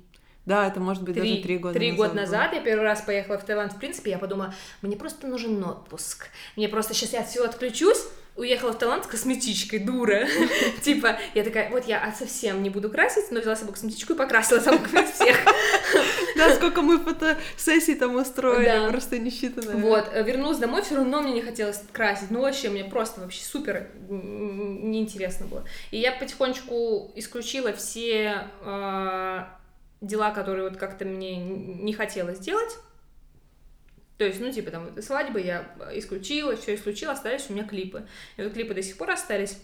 Да, 0.46 0.68
это 0.68 0.80
может 0.80 1.04
быть 1.04 1.16
даже 1.16 1.38
три 1.38 1.58
года 1.58 1.74
три 1.74 1.92
назад. 1.92 2.08
года 2.08 2.22
назад 2.22 2.54
я 2.54 2.62
первый 2.62 2.84
раз 2.84 3.02
поехала 3.02 3.38
в 3.38 3.44
Таиланд. 3.44 3.74
В 3.74 3.80
принципе, 3.80 4.12
я 4.12 4.20
подумала, 4.20 4.54
мне 4.82 4.96
просто 4.96 5.28
нужен 5.28 5.64
отпуск. 5.64 6.28
Мне 6.56 6.70
просто 6.70 6.94
сейчас 6.94 7.14
я 7.14 7.22
от 7.22 7.30
всего 7.30 7.46
отключусь, 7.46 8.06
уехала 8.36 8.74
в 8.74 8.78
Таиланд 8.78 9.06
с 9.06 9.08
косметичкой, 9.08 9.80
дура. 9.80 10.28
Типа, 10.84 11.18
я 11.34 11.44
такая, 11.44 11.70
вот 11.72 11.86
я 11.86 12.14
совсем 12.18 12.62
не 12.62 12.70
буду 12.70 12.90
краситься, 12.90 13.34
но 13.34 13.40
взяла 13.40 13.56
с 13.56 13.60
собой 13.60 13.74
косметичку 13.74 14.14
и 14.14 14.16
покрасила 14.16 14.60
там 14.62 14.80
всех. 15.14 15.38
Да, 16.36 16.54
сколько 16.54 16.82
мы 16.82 17.00
фотосессий 17.00 17.96
там 17.96 18.16
устроили, 18.16 18.90
просто 18.90 19.18
не 19.18 19.30
считанное. 19.30 19.78
Вот, 19.78 20.10
э, 20.12 20.22
вернулась 20.22 20.58
домой, 20.58 20.82
все 20.82 20.96
равно 20.98 21.22
мне 21.22 21.32
не 21.32 21.42
хотелось 21.42 21.82
красить. 21.94 22.30
Ну, 22.30 22.42
вообще, 22.42 22.70
мне 22.70 22.84
просто 22.84 23.22
вообще 23.22 23.42
супер 23.42 23.88
неинтересно 24.10 25.46
было. 25.46 25.64
И 25.92 25.98
я 25.98 26.12
потихонечку 26.12 27.14
исключила 27.16 27.72
все 27.72 28.50
э, 28.66 29.44
дела, 30.06 30.32
которые 30.32 30.70
вот 30.70 30.78
как-то 30.78 31.06
мне 31.06 31.38
не 31.38 31.94
хотелось 31.94 32.40
делать. 32.40 32.78
То 34.18 34.24
есть, 34.24 34.40
ну, 34.40 34.52
типа, 34.52 34.72
там, 34.72 35.02
свадьбы 35.02 35.42
я 35.42 35.76
исключила, 35.94 36.56
все 36.56 36.76
исключила, 36.76 37.14
остались 37.14 37.50
у 37.50 37.54
меня 37.54 37.66
клипы. 37.66 38.08
И 38.38 38.44
вот 38.44 38.54
клипы 38.54 38.74
до 38.74 38.82
сих 38.82 38.98
пор 38.98 39.12
остались. 39.12 39.58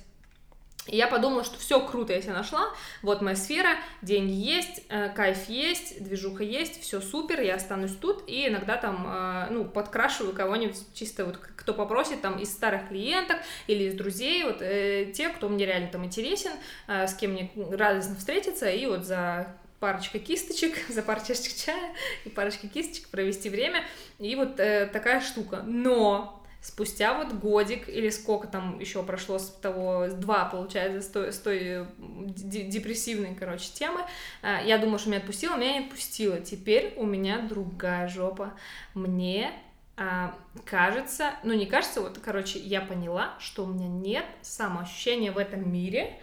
И 0.87 0.97
я 0.97 1.07
подумала, 1.07 1.43
что 1.43 1.59
все 1.59 1.79
круто, 1.85 2.11
я 2.11 2.21
себя 2.21 2.33
нашла, 2.33 2.73
вот 3.03 3.21
моя 3.21 3.35
сфера, 3.35 3.75
деньги 4.01 4.31
есть, 4.31 4.83
э, 4.89 5.09
кайф 5.09 5.47
есть, 5.47 6.03
движуха 6.03 6.43
есть, 6.43 6.81
все 6.81 6.99
супер, 7.01 7.39
я 7.41 7.55
останусь 7.55 7.95
тут, 7.95 8.23
и 8.27 8.47
иногда 8.47 8.77
там, 8.77 9.05
э, 9.07 9.47
ну, 9.51 9.65
подкрашиваю 9.65 10.33
кого-нибудь, 10.33 10.77
чисто 10.95 11.25
вот 11.25 11.37
кто 11.37 11.75
попросит, 11.75 12.23
там, 12.23 12.39
из 12.39 12.51
старых 12.51 12.87
клиенток 12.87 13.37
или 13.67 13.83
из 13.83 13.93
друзей, 13.93 14.43
вот, 14.43 14.63
э, 14.63 15.11
те, 15.13 15.29
кто 15.29 15.49
мне 15.49 15.67
реально 15.67 15.89
там 15.89 16.03
интересен, 16.03 16.51
с 16.87 17.13
кем 17.13 17.33
мне 17.33 17.51
радостно 17.55 18.15
встретиться, 18.15 18.67
и 18.67 18.87
вот 18.87 19.05
за 19.05 19.55
парочкой 19.81 20.21
кисточек, 20.21 20.77
за 20.89 21.01
пару 21.01 21.19
чашечек 21.19 21.55
чая 21.57 21.91
и 22.23 22.29
парочкой 22.29 22.69
кисточек 22.69 23.09
провести 23.09 23.49
время, 23.49 23.83
и 24.19 24.33
вот 24.35 24.59
э, 24.59 24.85
такая 24.85 25.19
штука. 25.19 25.63
Но 25.65 26.41
спустя 26.61 27.17
вот 27.17 27.33
годик 27.33 27.89
или 27.89 28.09
сколько 28.09 28.47
там 28.47 28.79
еще 28.79 29.01
прошло 29.03 29.39
с 29.39 29.49
того, 29.49 30.07
два, 30.07 30.45
получается, 30.45 31.01
с 31.01 31.11
той, 31.11 31.33
с 31.33 31.39
той 31.39 31.59
э, 31.59 31.85
депрессивной, 31.97 33.35
короче, 33.35 33.71
темы, 33.73 34.01
э, 34.43 34.59
я 34.65 34.77
думала, 34.77 34.99
что 34.99 35.09
меня 35.09 35.19
отпустила, 35.19 35.57
меня 35.57 35.79
не 35.79 35.85
отпустила. 35.85 36.39
Теперь 36.39 36.93
у 36.95 37.05
меня 37.05 37.39
другая 37.39 38.07
жопа. 38.07 38.53
Мне 38.93 39.51
а, 39.97 40.35
кажется, 40.65 41.31
ну 41.43 41.53
не 41.53 41.65
кажется, 41.65 42.01
вот, 42.01 42.17
короче, 42.17 42.59
я 42.59 42.81
поняла, 42.81 43.33
что 43.39 43.65
у 43.65 43.67
меня 43.67 43.87
нет 43.87 44.25
самоощущения 44.41 45.31
в 45.31 45.37
этом 45.37 45.71
мире, 45.71 46.17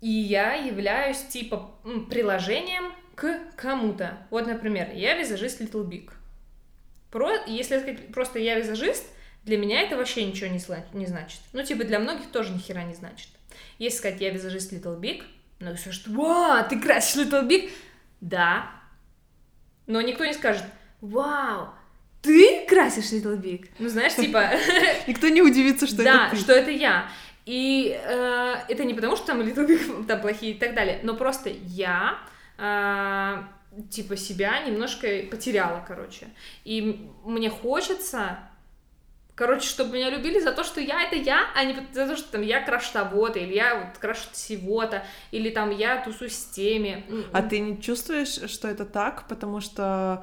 и 0.00 0.08
я 0.08 0.54
являюсь 0.54 1.22
типа 1.24 1.70
приложением 2.10 2.92
к 3.14 3.38
кому-то. 3.56 4.18
Вот, 4.30 4.46
например, 4.46 4.90
я 4.94 5.16
визажист 5.16 5.60
Little 5.60 5.88
Big. 5.88 6.10
Про, 7.10 7.32
если 7.46 7.78
сказать 7.78 8.12
просто 8.12 8.38
я 8.38 8.58
визажист, 8.58 9.04
для 9.44 9.56
меня 9.56 9.82
это 9.82 9.96
вообще 9.96 10.24
ничего 10.24 10.48
не, 10.48 10.60
не 10.98 11.06
значит. 11.06 11.40
Ну, 11.52 11.62
типа, 11.62 11.84
для 11.84 11.98
многих 11.98 12.30
тоже 12.30 12.52
ни 12.52 12.58
хера 12.58 12.84
не 12.84 12.94
значит. 12.94 13.28
Если 13.78 13.98
сказать 13.98 14.20
я 14.20 14.30
визажист 14.30 14.72
Little 14.72 15.00
Big, 15.00 15.22
ну, 15.58 15.74
все 15.74 15.90
что, 15.90 16.10
вау, 16.10 16.68
ты 16.68 16.78
красишь 16.80 17.24
Little 17.24 17.48
Big? 17.48 17.70
Да. 18.20 18.70
Но 19.86 20.00
никто 20.02 20.24
не 20.24 20.34
скажет, 20.34 20.64
вау, 21.00 21.70
ты 22.22 22.66
красишь 22.66 23.10
Little 23.12 23.40
Big? 23.40 23.68
Ну, 23.78 23.88
знаешь, 23.88 24.14
типа... 24.14 24.50
Никто 25.06 25.28
не 25.28 25.40
удивится, 25.40 25.86
что 25.86 26.02
да, 26.02 26.26
это 26.26 26.36
ты. 26.36 26.42
что 26.42 26.52
это 26.52 26.70
я. 26.70 27.08
И 27.48 27.98
э, 27.98 28.54
это 28.68 28.84
не 28.84 28.92
потому, 28.92 29.16
что 29.16 29.28
там 29.28 29.40
Little 29.40 29.66
Big 29.68 30.04
там 30.06 30.20
плохие 30.20 30.52
и 30.52 30.58
так 30.58 30.74
далее, 30.74 31.00
но 31.02 31.14
просто 31.14 31.48
я 31.48 32.18
э, 32.58 33.36
типа 33.88 34.16
себя 34.18 34.60
немножко 34.66 35.06
потеряла, 35.30 35.82
короче. 35.88 36.26
И 36.64 37.08
мне 37.24 37.48
хочется, 37.48 38.38
короче, 39.34 39.66
чтобы 39.66 39.94
меня 39.94 40.10
любили 40.10 40.40
за 40.40 40.52
то, 40.52 40.62
что 40.62 40.82
я 40.82 41.02
это 41.04 41.16
я, 41.16 41.46
а 41.54 41.64
не 41.64 41.74
за 41.92 42.06
то, 42.06 42.16
что 42.18 42.32
там 42.32 42.42
я 42.42 42.60
крашу 42.60 42.92
того-то, 42.92 43.38
или 43.38 43.54
я 43.54 43.76
вот 43.76 43.96
крашу 43.98 44.28
всего-то, 44.32 45.02
или 45.30 45.48
там 45.48 45.70
я 45.70 46.02
тусуюсь 46.04 46.36
с 46.36 46.44
теми. 46.50 47.06
М, 47.08 47.24
А 47.32 47.40
ты 47.40 47.60
не 47.60 47.80
чувствуешь, 47.80 48.50
что 48.50 48.68
это 48.68 48.84
так, 48.84 49.26
потому 49.26 49.62
что, 49.62 50.22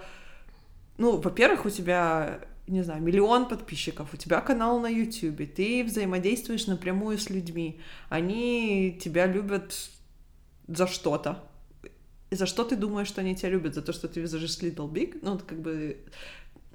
ну, 1.00 1.18
во-первых, 1.18 1.66
у 1.66 1.72
тебя, 1.72 2.40
не 2.68 2.84
знаю, 2.84 3.02
миллион 3.02 3.48
подписчиков, 3.48 4.14
у 4.14 4.18
тебя 4.18 4.42
канал 4.42 4.80
на 4.80 4.88
YouTube, 4.88 5.54
ты 5.54 5.84
взаимодействуешь 5.84 6.68
напрямую 6.68 7.18
с 7.18 7.30
людьми, 7.30 7.80
они 8.10 8.98
тебя 9.02 9.28
любят 9.28 9.90
за 10.68 10.88
что-то. 10.88 11.44
За 12.32 12.46
что 12.46 12.64
ты 12.64 12.76
думаешь, 12.76 13.08
что 13.08 13.22
они 13.22 13.36
тебя 13.36 13.50
любят? 13.50 13.76
За 13.76 13.82
то, 13.82 13.94
что 13.94 14.08
ты 14.08 14.20
визажист 14.20 14.64
Little 14.64 14.92
Big? 14.92 15.20
Ну, 15.22 15.40
как 15.40 15.62
бы... 15.62 15.98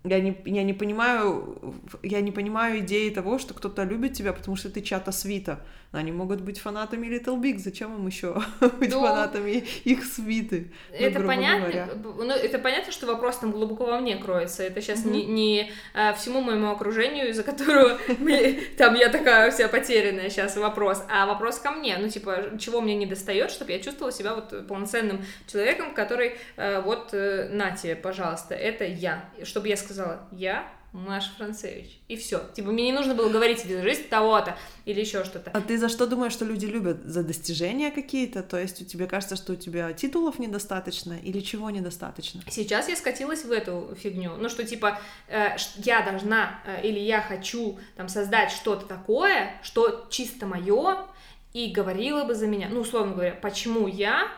Я 0.05 0.21
не, 0.21 0.41
я 0.47 0.63
не 0.63 0.73
понимаю, 0.73 1.75
я 2.03 2.23
не 2.23 2.33
понимаю 2.33 2.81
идеи 2.81 3.11
того, 3.11 3.39
что 3.39 3.53
кто-то 3.53 3.85
любит 3.85 4.15
тебя, 4.15 4.33
потому 4.33 4.57
что 4.57 4.71
ты 4.71 4.81
чья-то 4.81 5.13
свита. 5.13 5.63
Они 5.93 6.13
могут 6.13 6.41
быть 6.41 6.61
фанатами 6.61 7.09
Little 7.09 7.41
Big, 7.41 7.59
зачем 7.59 7.97
им 7.97 8.07
еще 8.07 8.41
быть 8.79 8.93
Ну, 8.93 9.01
фанатами 9.01 9.65
их 9.85 10.05
свиты? 10.05 10.73
ну, 10.91 10.97
Это 10.97 11.21
понятно, 11.21 11.69
говоря. 11.69 11.89
ну, 12.05 12.31
это 12.31 12.59
понятно, 12.61 12.93
что 12.93 13.07
вопрос 13.09 13.39
там 13.39 13.51
глубоко 13.51 13.87
во 13.87 13.99
мне 13.99 14.17
кроется. 14.17 14.63
Это 14.63 14.81
сейчас 14.81 15.01
Мгм. 15.05 15.13
не, 15.13 15.27
не, 15.27 15.73
а, 15.93 16.13
всему 16.15 16.43
моему 16.43 16.71
окружению, 16.71 17.31
из-за 17.31 17.43
которого 17.43 17.99
там 18.79 18.95
я 18.95 19.09
такая 19.09 19.51
вся 19.51 19.67
потерянная 19.67 20.31
сейчас 20.31 20.57
вопрос, 20.57 21.03
а 21.09 21.27
вопрос 21.27 21.59
ко 21.59 21.73
мне. 21.73 21.97
Ну, 21.99 22.09
типа, 22.09 22.53
чего 22.61 22.81
мне 22.81 22.95
не 22.95 23.07
достает, 23.07 23.51
чтобы 23.51 23.73
я 23.73 23.81
чувствовала 23.81 24.13
себя 24.13 24.37
вот 24.37 24.69
полноценным 24.69 25.25
человеком, 25.51 25.93
который 25.95 26.37
э, 26.57 26.81
вот 26.83 27.09
э, 27.15 27.49
на 27.51 27.73
тебе, 27.73 27.97
пожалуйста, 27.97 28.55
это 28.55 28.85
я. 28.85 29.25
Чтобы 29.43 29.67
я 29.67 29.77
сказала, 29.77 30.29
я 30.31 30.69
Маша 30.93 31.31
Францевич. 31.37 32.01
И 32.09 32.17
все. 32.17 32.43
Типа, 32.55 32.71
мне 32.71 32.85
не 32.85 32.93
нужно 32.93 33.15
было 33.15 33.29
говорить, 33.29 33.65
жизнь 33.65 34.09
того-то 34.09 34.57
или 34.85 35.01
еще 35.01 35.25
что-то. 35.25 35.51
А 35.53 35.61
ты 35.61 35.79
за 35.79 35.89
что 35.89 36.07
думаешь, 36.07 36.33
что 36.33 36.45
люди 36.45 36.67
любят? 36.67 37.05
За 37.05 37.23
достижения 37.23 37.91
какие-то? 37.91 38.43
То 38.43 38.59
есть 38.59 38.83
у 38.83 38.85
тебе 38.85 39.07
кажется, 39.07 39.37
что 39.37 39.53
у 39.53 39.57
тебя 39.57 39.93
титулов 39.93 40.39
недостаточно 40.39 41.15
или 41.23 41.41
чего 41.41 41.71
недостаточно? 41.71 42.43
Сейчас 42.49 42.89
я 42.89 42.97
скатилась 42.97 43.45
в 43.45 43.53
эту 43.53 43.97
фигню. 44.01 44.37
Ну, 44.37 44.49
что 44.49 44.65
типа 44.65 44.99
э, 45.29 45.57
я 45.77 46.03
должна 46.03 46.61
э, 46.67 46.87
или 46.87 46.99
я 46.99 47.21
хочу 47.21 47.79
там 47.97 48.09
создать 48.09 48.51
что-то 48.51 48.87
такое, 48.87 49.55
что 49.63 50.07
чисто 50.11 50.47
мое 50.47 51.07
и 51.53 51.71
говорила 51.71 52.25
бы 52.25 52.35
за 52.35 52.47
меня. 52.47 52.69
Ну, 52.69 52.81
условно 52.81 53.15
говоря, 53.15 53.33
почему 53.33 53.89
я, 53.89 54.29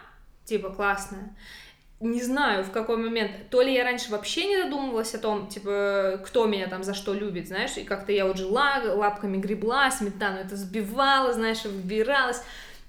типа, 0.44 0.70
классная. 0.70 1.36
Не 2.02 2.20
знаю, 2.20 2.64
в 2.64 2.72
какой 2.72 2.96
момент. 2.96 3.30
То 3.48 3.62
ли 3.62 3.72
я 3.72 3.84
раньше 3.84 4.10
вообще 4.10 4.46
не 4.46 4.60
задумывалась 4.60 5.14
о 5.14 5.18
том, 5.18 5.46
типа, 5.46 6.20
кто 6.24 6.46
меня 6.46 6.66
там 6.66 6.82
за 6.82 6.94
что 6.94 7.14
любит, 7.14 7.46
знаешь, 7.46 7.76
и 7.76 7.84
как-то 7.84 8.10
я 8.10 8.26
вот 8.26 8.38
жила, 8.38 8.82
лапками 8.84 9.36
гребла, 9.36 9.88
сметану 9.88 10.38
это 10.38 10.56
взбивала, 10.56 11.32
знаешь, 11.32 11.64
выбиралась. 11.64 12.42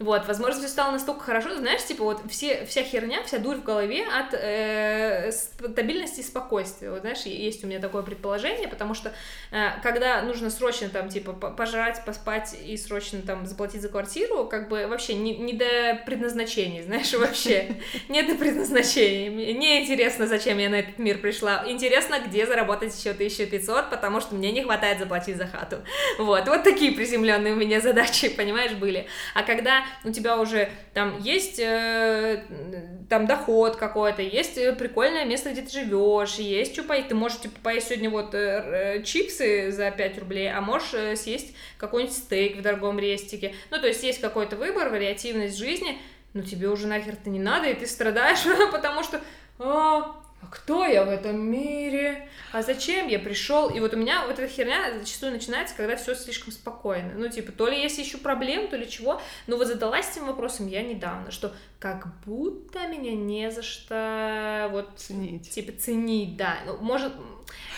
Вот, 0.04 0.28
возможно, 0.28 0.60
все 0.60 0.70
стало 0.70 0.92
настолько 0.92 1.24
хорошо, 1.24 1.56
знаешь, 1.56 1.84
типа 1.86 2.04
вот 2.04 2.22
все, 2.30 2.66
вся 2.66 2.84
херня, 2.84 3.24
вся 3.24 3.38
дурь 3.40 3.56
в 3.56 3.64
голове 3.64 4.04
от 4.04 4.34
э, 4.34 5.32
стабильности 5.32 6.20
и 6.20 6.24
спокойствия. 6.24 6.92
Вот, 6.92 7.02
знаешь, 7.02 7.22
есть 7.22 7.64
у 7.64 7.68
меня 7.68 7.80
такое 7.80 8.04
предположение, 8.04 8.68
потому 8.68 8.96
что 8.96 9.14
э, 9.52 9.70
когда 9.82 10.22
нужно 10.24 10.50
срочно 10.50 10.90
там, 10.90 11.08
типа, 11.08 11.32
по- 11.32 11.52
пожрать, 11.52 12.04
поспать 12.06 12.54
и 12.66 12.76
срочно 12.76 13.22
там 13.22 13.46
заплатить 13.46 13.82
за 13.82 13.88
квартиру, 13.88 14.46
как 14.46 14.68
бы 14.68 14.88
вообще 14.88 15.14
не, 15.14 15.38
не 15.38 15.54
до 15.54 16.02
предназначения, 16.06 16.84
знаешь, 16.84 17.14
вообще. 17.18 17.78
Не 18.10 18.24
до 18.24 18.36
предназначения. 18.36 19.32
Мне 19.32 19.54
не 19.54 19.84
интересно, 19.84 20.28
зачем 20.28 20.58
я 20.58 20.70
на 20.70 20.80
этот 20.80 21.00
мир 21.00 21.20
пришла. 21.20 21.64
Интересно, 21.66 22.20
где 22.20 22.46
заработать 22.46 22.94
еще 22.94 23.12
1500, 23.12 23.90
потому 23.90 24.20
что 24.20 24.36
мне 24.36 24.52
не 24.52 24.64
хватает 24.64 25.00
заплатить 25.00 25.38
за 25.38 25.48
хату. 25.48 25.78
Вот, 26.18 26.46
вот 26.50 26.64
такие 26.64 26.92
приземленные 26.92 27.54
у 27.54 27.56
меня 27.56 27.80
задачи, 27.80 28.28
понимаешь, 28.36 28.74
были. 28.74 29.08
А 29.34 29.44
когда 29.44 29.86
у 30.04 30.12
тебя 30.12 30.40
уже 30.40 30.70
там 30.94 31.20
есть 31.20 31.60
э, 31.60 32.44
там 33.10 33.28
доход 33.28 33.76
какой-то, 33.76 34.22
есть 34.22 34.58
э, 34.58 34.74
прикольное 34.74 35.26
место, 35.26 35.52
где 35.52 35.62
ты 35.62 35.72
живешь, 35.72 36.36
есть 36.36 36.74
что 36.74 36.84
поесть, 36.84 37.10
ты 37.10 37.16
можешь 37.16 37.40
типа 37.40 37.56
поесть 37.64 37.88
сегодня 37.88 38.10
вот 38.10 38.34
э, 38.34 38.98
э, 38.98 39.04
чипсы 39.04 39.72
за 39.72 39.92
5 39.92 40.20
рублей, 40.20 40.52
а 40.52 40.62
можешь 40.62 40.94
э, 40.94 41.16
съесть 41.16 41.56
какой-нибудь 41.78 42.16
стейк 42.16 42.58
в 42.58 42.62
дорогом 42.62 43.00
рестике. 43.00 43.54
Ну, 43.72 43.80
то 43.80 43.88
есть 43.88 44.04
есть 44.04 44.22
какой-то 44.22 44.56
выбор, 44.56 44.90
вариативность 44.90 45.58
жизни, 45.58 45.98
но 46.34 46.42
тебе 46.42 46.70
уже 46.70 46.88
нахер-то 46.88 47.30
не 47.30 47.40
надо, 47.40 47.70
и 47.70 47.74
ты 47.74 47.86
страдаешь, 47.86 48.44
потому 48.72 49.04
что 49.04 49.22
«А, 50.44 50.48
кто 50.52 50.86
я 50.86 51.04
в 51.04 51.10
этом 51.10 51.40
мире? 51.40 52.28
А 52.52 52.62
зачем 52.62 53.08
я 53.08 53.20
пришел? 53.20 53.70
И 53.70 53.80
вот 53.80 53.94
у 53.94 53.98
меня 53.98 54.26
вот 54.28 54.40
эта 54.40 54.48
херня 54.48 54.98
зачастую 55.00 55.32
начинается, 55.32 55.76
когда 55.76 55.96
все 55.96 56.16
слишком 56.16 56.52
спокойно. 56.52 57.14
Ну, 57.16 57.28
типа, 57.30 57.52
то 57.52 57.68
ли 57.68 57.82
есть 57.82 57.98
еще 57.98 58.18
проблем, 58.18 58.68
то 58.68 58.78
ли 58.78 58.90
чего. 58.90 59.22
Но 59.48 59.58
вот 59.58 59.68
задалась 59.68 60.12
этим 60.12 60.28
вопросом 60.28 60.68
я 60.68 60.84
недавно, 60.84 61.32
что 61.32 61.54
как 61.84 62.08
будто 62.26 62.88
меня 62.88 63.12
не 63.12 63.52
за 63.52 63.62
что 63.62 64.70
вот 64.72 64.88
Ценить. 64.96 65.50
типа 65.52 65.74
ценить, 65.78 66.38
да. 66.38 66.60
Ну, 66.66 66.78
может, 66.78 67.14
Можно 67.18 67.34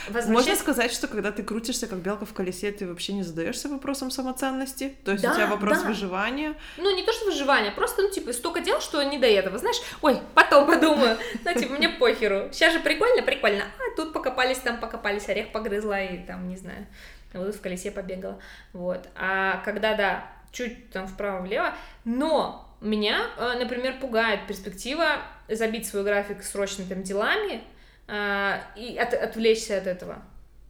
возвращаясь... 0.10 0.60
сказать, 0.60 0.92
что 0.92 1.08
когда 1.08 1.32
ты 1.32 1.42
крутишься 1.42 1.88
как 1.88 1.98
белка 2.02 2.28
в 2.28 2.34
колесе, 2.34 2.72
ты 2.72 2.88
вообще 2.88 3.14
не 3.14 3.24
задаешься 3.24 3.68
вопросом 3.68 4.12
самоценности? 4.12 4.96
То 5.04 5.14
есть 5.14 5.24
у 5.24 5.28
Да, 5.28 5.34
тебя 5.34 5.48
вопрос 5.48 5.80
да. 5.82 5.88
выживания? 5.88 6.54
Ну, 6.78 6.96
не 6.96 7.02
то, 7.02 7.12
что 7.14 7.26
выживание, 7.26 7.72
просто, 7.72 8.04
ну, 8.04 8.12
типа, 8.12 8.32
столько 8.32 8.60
дел, 8.60 8.80
что 8.80 9.02
не 9.02 9.18
до 9.18 9.26
этого, 9.26 9.58
знаешь, 9.58 9.78
ой, 10.04 10.20
потом 10.36 10.68
подумаю, 10.68 11.18
ну, 11.44 11.54
типа, 11.60 11.74
мне 11.74 11.90
похеру, 11.90 12.50
сейчас 12.52 12.74
же 12.74 12.82
прикольно, 12.82 13.24
прикольно, 13.24 13.64
а 13.64 13.96
тут 13.96 14.14
покопались, 14.14 14.60
там 14.60 14.80
покопались, 14.80 15.28
орех 15.30 15.52
погрызла 15.52 16.00
и 16.00 16.24
там, 16.28 16.48
не 16.48 16.58
знаю, 16.58 16.86
вот 17.34 17.56
в 17.56 17.60
колесе 17.60 17.90
побегала, 17.90 18.40
вот, 18.72 19.10
а 19.16 19.64
когда, 19.66 19.96
да, 19.96 20.32
чуть 20.52 20.92
там 20.92 21.08
вправо-влево, 21.08 21.74
но 22.06 22.65
меня, 22.82 23.28
э, 23.38 23.56
например, 23.60 24.00
пугает 24.00 24.48
перспектива 24.48 25.18
забить 25.48 25.88
свой 25.88 26.04
график 26.04 26.44
срочными 26.44 26.88
там 26.90 27.04
делами 27.04 27.62
э, 28.08 28.60
и 28.76 28.98
от- 28.98 29.14
отвлечься 29.14 29.78
от 29.78 29.88
этого. 29.88 30.22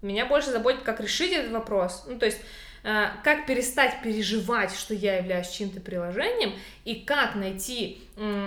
Меня 0.02 0.26
больше 0.26 0.52
заботит, 0.52 0.84
как 0.84 1.00
решить 1.00 1.32
этот 1.34 1.52
вопрос. 1.52 2.06
Ну, 2.08 2.18
то 2.20 2.26
есть, 2.26 2.40
э, 2.84 3.06
как 3.24 3.46
перестать 3.46 4.02
переживать, 4.04 4.74
что 4.76 4.94
я 4.94 5.18
являюсь 5.18 5.50
чьим-то 5.50 5.82
приложением, 5.82 6.54
и 6.86 6.96
как 6.96 7.36
найти 7.36 8.02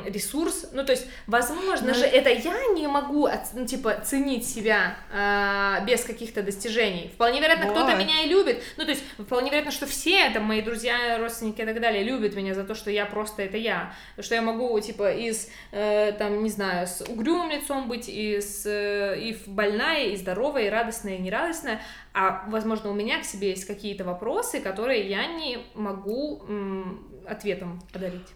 ресурс. 0.07 0.71
Ну, 0.73 0.83
то 0.83 0.93
есть, 0.93 1.07
возможно 1.27 1.89
Ну, 1.89 1.95
же, 1.95 2.07
это 2.07 2.31
я 2.31 2.69
не 2.73 2.87
могу, 2.87 3.29
ну, 3.53 3.67
типа, 3.67 4.01
ценить 4.03 4.49
себя 4.49 4.97
э, 5.13 5.85
без 5.85 6.05
каких-то 6.05 6.43
достижений. 6.43 7.11
Вполне 7.13 7.41
вероятно, 7.41 7.67
кто-то 7.67 7.81
Бывает. 7.91 7.99
меня 7.99 8.23
и 8.23 8.29
любит. 8.29 8.63
Ну, 8.79 8.85
то 8.85 8.91
есть, 8.93 9.05
вполне 9.19 9.51
вероятно, 9.51 9.71
что 9.71 9.87
все, 9.87 10.31
там, 10.31 10.45
мои 10.45 10.63
друзья, 10.63 11.19
родственники 11.19 11.61
и 11.61 11.67
так 11.67 11.79
далее, 11.83 12.03
любят 12.03 12.35
меня 12.35 12.55
за 12.55 12.65
то, 12.65 12.75
что 12.75 12.91
я 12.91 13.05
просто 13.05 13.43
это 13.43 13.59
я. 13.59 13.93
Что 14.19 14.37
я 14.37 14.41
могу, 14.41 14.81
типа, 14.81 15.13
из, 15.13 15.51
э, 15.73 16.13
там, 16.13 16.43
не 16.43 16.49
знаю, 16.51 16.87
с 16.87 17.03
угрюмым 17.03 17.51
лицом 17.51 17.89
быть, 17.89 18.09
и, 18.09 18.41
с, 18.41 18.65
э, 18.65 19.21
и 19.21 19.37
больная, 19.47 20.07
и 20.07 20.17
здоровая, 20.17 20.69
и 20.69 20.71
радостная, 20.71 21.17
и 21.17 21.19
нерадостная. 21.19 21.83
А, 22.15 22.47
возможно, 22.49 22.91
у 22.91 22.95
меня 22.95 23.21
к 23.21 23.25
себе 23.25 23.51
есть 23.51 23.67
какие-то 23.67 24.05
вопросы, 24.05 24.61
которые 24.61 25.07
я 25.11 25.27
не 25.27 25.59
могу 25.75 26.43
м, 26.49 27.07
ответом 27.29 27.83
подарить. 27.93 28.28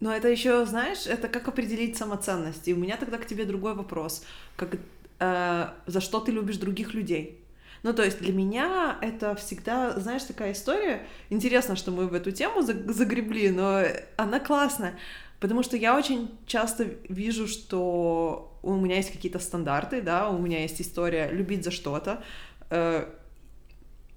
Но 0.00 0.14
это 0.14 0.28
еще, 0.28 0.64
знаешь, 0.64 1.06
это 1.06 1.28
как 1.28 1.48
определить 1.48 1.96
самоценность. 1.96 2.68
И 2.68 2.74
у 2.74 2.76
меня 2.76 2.96
тогда 2.96 3.18
к 3.18 3.26
тебе 3.26 3.44
другой 3.44 3.74
вопрос. 3.74 4.24
Как, 4.56 4.76
э, 5.18 5.68
за 5.86 6.00
что 6.00 6.20
ты 6.20 6.32
любишь 6.32 6.58
других 6.58 6.94
людей? 6.94 7.40
Ну, 7.82 7.92
то 7.92 8.04
есть 8.04 8.18
для 8.18 8.32
меня 8.32 8.98
это 9.02 9.34
всегда, 9.34 9.98
знаешь, 9.98 10.22
такая 10.24 10.52
история. 10.52 11.02
Интересно, 11.30 11.76
что 11.76 11.90
мы 11.90 12.06
в 12.08 12.14
эту 12.14 12.30
тему 12.32 12.62
за- 12.62 12.92
загребли, 12.92 13.50
но 13.50 13.82
она 14.16 14.40
классная. 14.40 14.98
Потому 15.40 15.62
что 15.62 15.76
я 15.76 15.96
очень 15.96 16.36
часто 16.46 16.84
вижу, 17.08 17.46
что 17.46 18.58
у 18.62 18.74
меня 18.74 18.96
есть 18.96 19.12
какие-то 19.12 19.38
стандарты, 19.38 20.02
да, 20.02 20.28
у 20.30 20.38
меня 20.38 20.62
есть 20.62 20.80
история 20.80 21.30
любить 21.30 21.64
за 21.64 21.70
что-то. 21.70 22.22
э, 22.70 23.08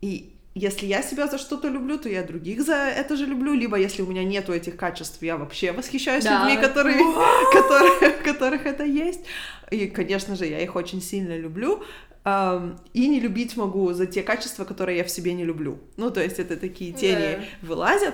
и 0.01 0.35
если 0.53 0.85
я 0.85 1.01
себя 1.01 1.27
за 1.27 1.37
что-то 1.37 1.69
люблю, 1.69 1.97
то 1.97 2.09
я 2.09 2.23
других 2.23 2.61
за 2.61 2.73
это 2.75 3.15
же 3.15 3.25
люблю. 3.25 3.53
Либо 3.53 3.77
если 3.77 4.01
у 4.01 4.05
меня 4.07 4.23
нету 4.23 4.51
этих 4.53 4.75
качеств, 4.75 5.21
я 5.23 5.37
вообще 5.37 5.71
восхищаюсь 5.71 6.23
Да. 6.25 6.45
людьми, 6.47 6.61
которые, 6.61 6.97
которые, 7.53 8.11
которых 8.23 8.65
это 8.65 8.83
есть. 8.83 9.21
И, 9.71 9.87
конечно 9.87 10.35
же, 10.35 10.45
я 10.45 10.59
их 10.59 10.75
очень 10.75 11.01
сильно 11.01 11.37
люблю. 11.37 11.83
И 12.93 13.07
не 13.07 13.19
любить 13.19 13.57
могу 13.57 13.93
за 13.93 14.05
те 14.05 14.21
качества, 14.23 14.63
которые 14.65 14.97
я 14.99 15.03
в 15.03 15.09
себе 15.09 15.33
не 15.33 15.43
люблю. 15.45 15.79
Ну, 15.97 16.11
то 16.11 16.21
есть 16.21 16.37
это 16.39 16.55
такие 16.57 16.91
тени 16.93 17.37
Да. 17.37 17.67
вылазят. 17.67 18.13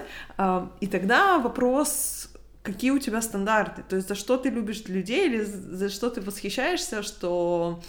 И 0.79 0.87
тогда 0.87 1.39
вопрос, 1.39 2.29
какие 2.63 2.91
у 2.91 2.99
тебя 2.99 3.21
стандарты? 3.21 3.83
То 3.89 3.95
есть 3.97 4.07
за 4.07 4.15
что 4.15 4.37
ты 4.37 4.49
любишь 4.49 4.83
людей 4.87 5.25
или 5.25 5.41
за 5.43 5.89
что 5.89 6.09
ты 6.09 6.21
восхищаешься, 6.21 7.03
что 7.03 7.81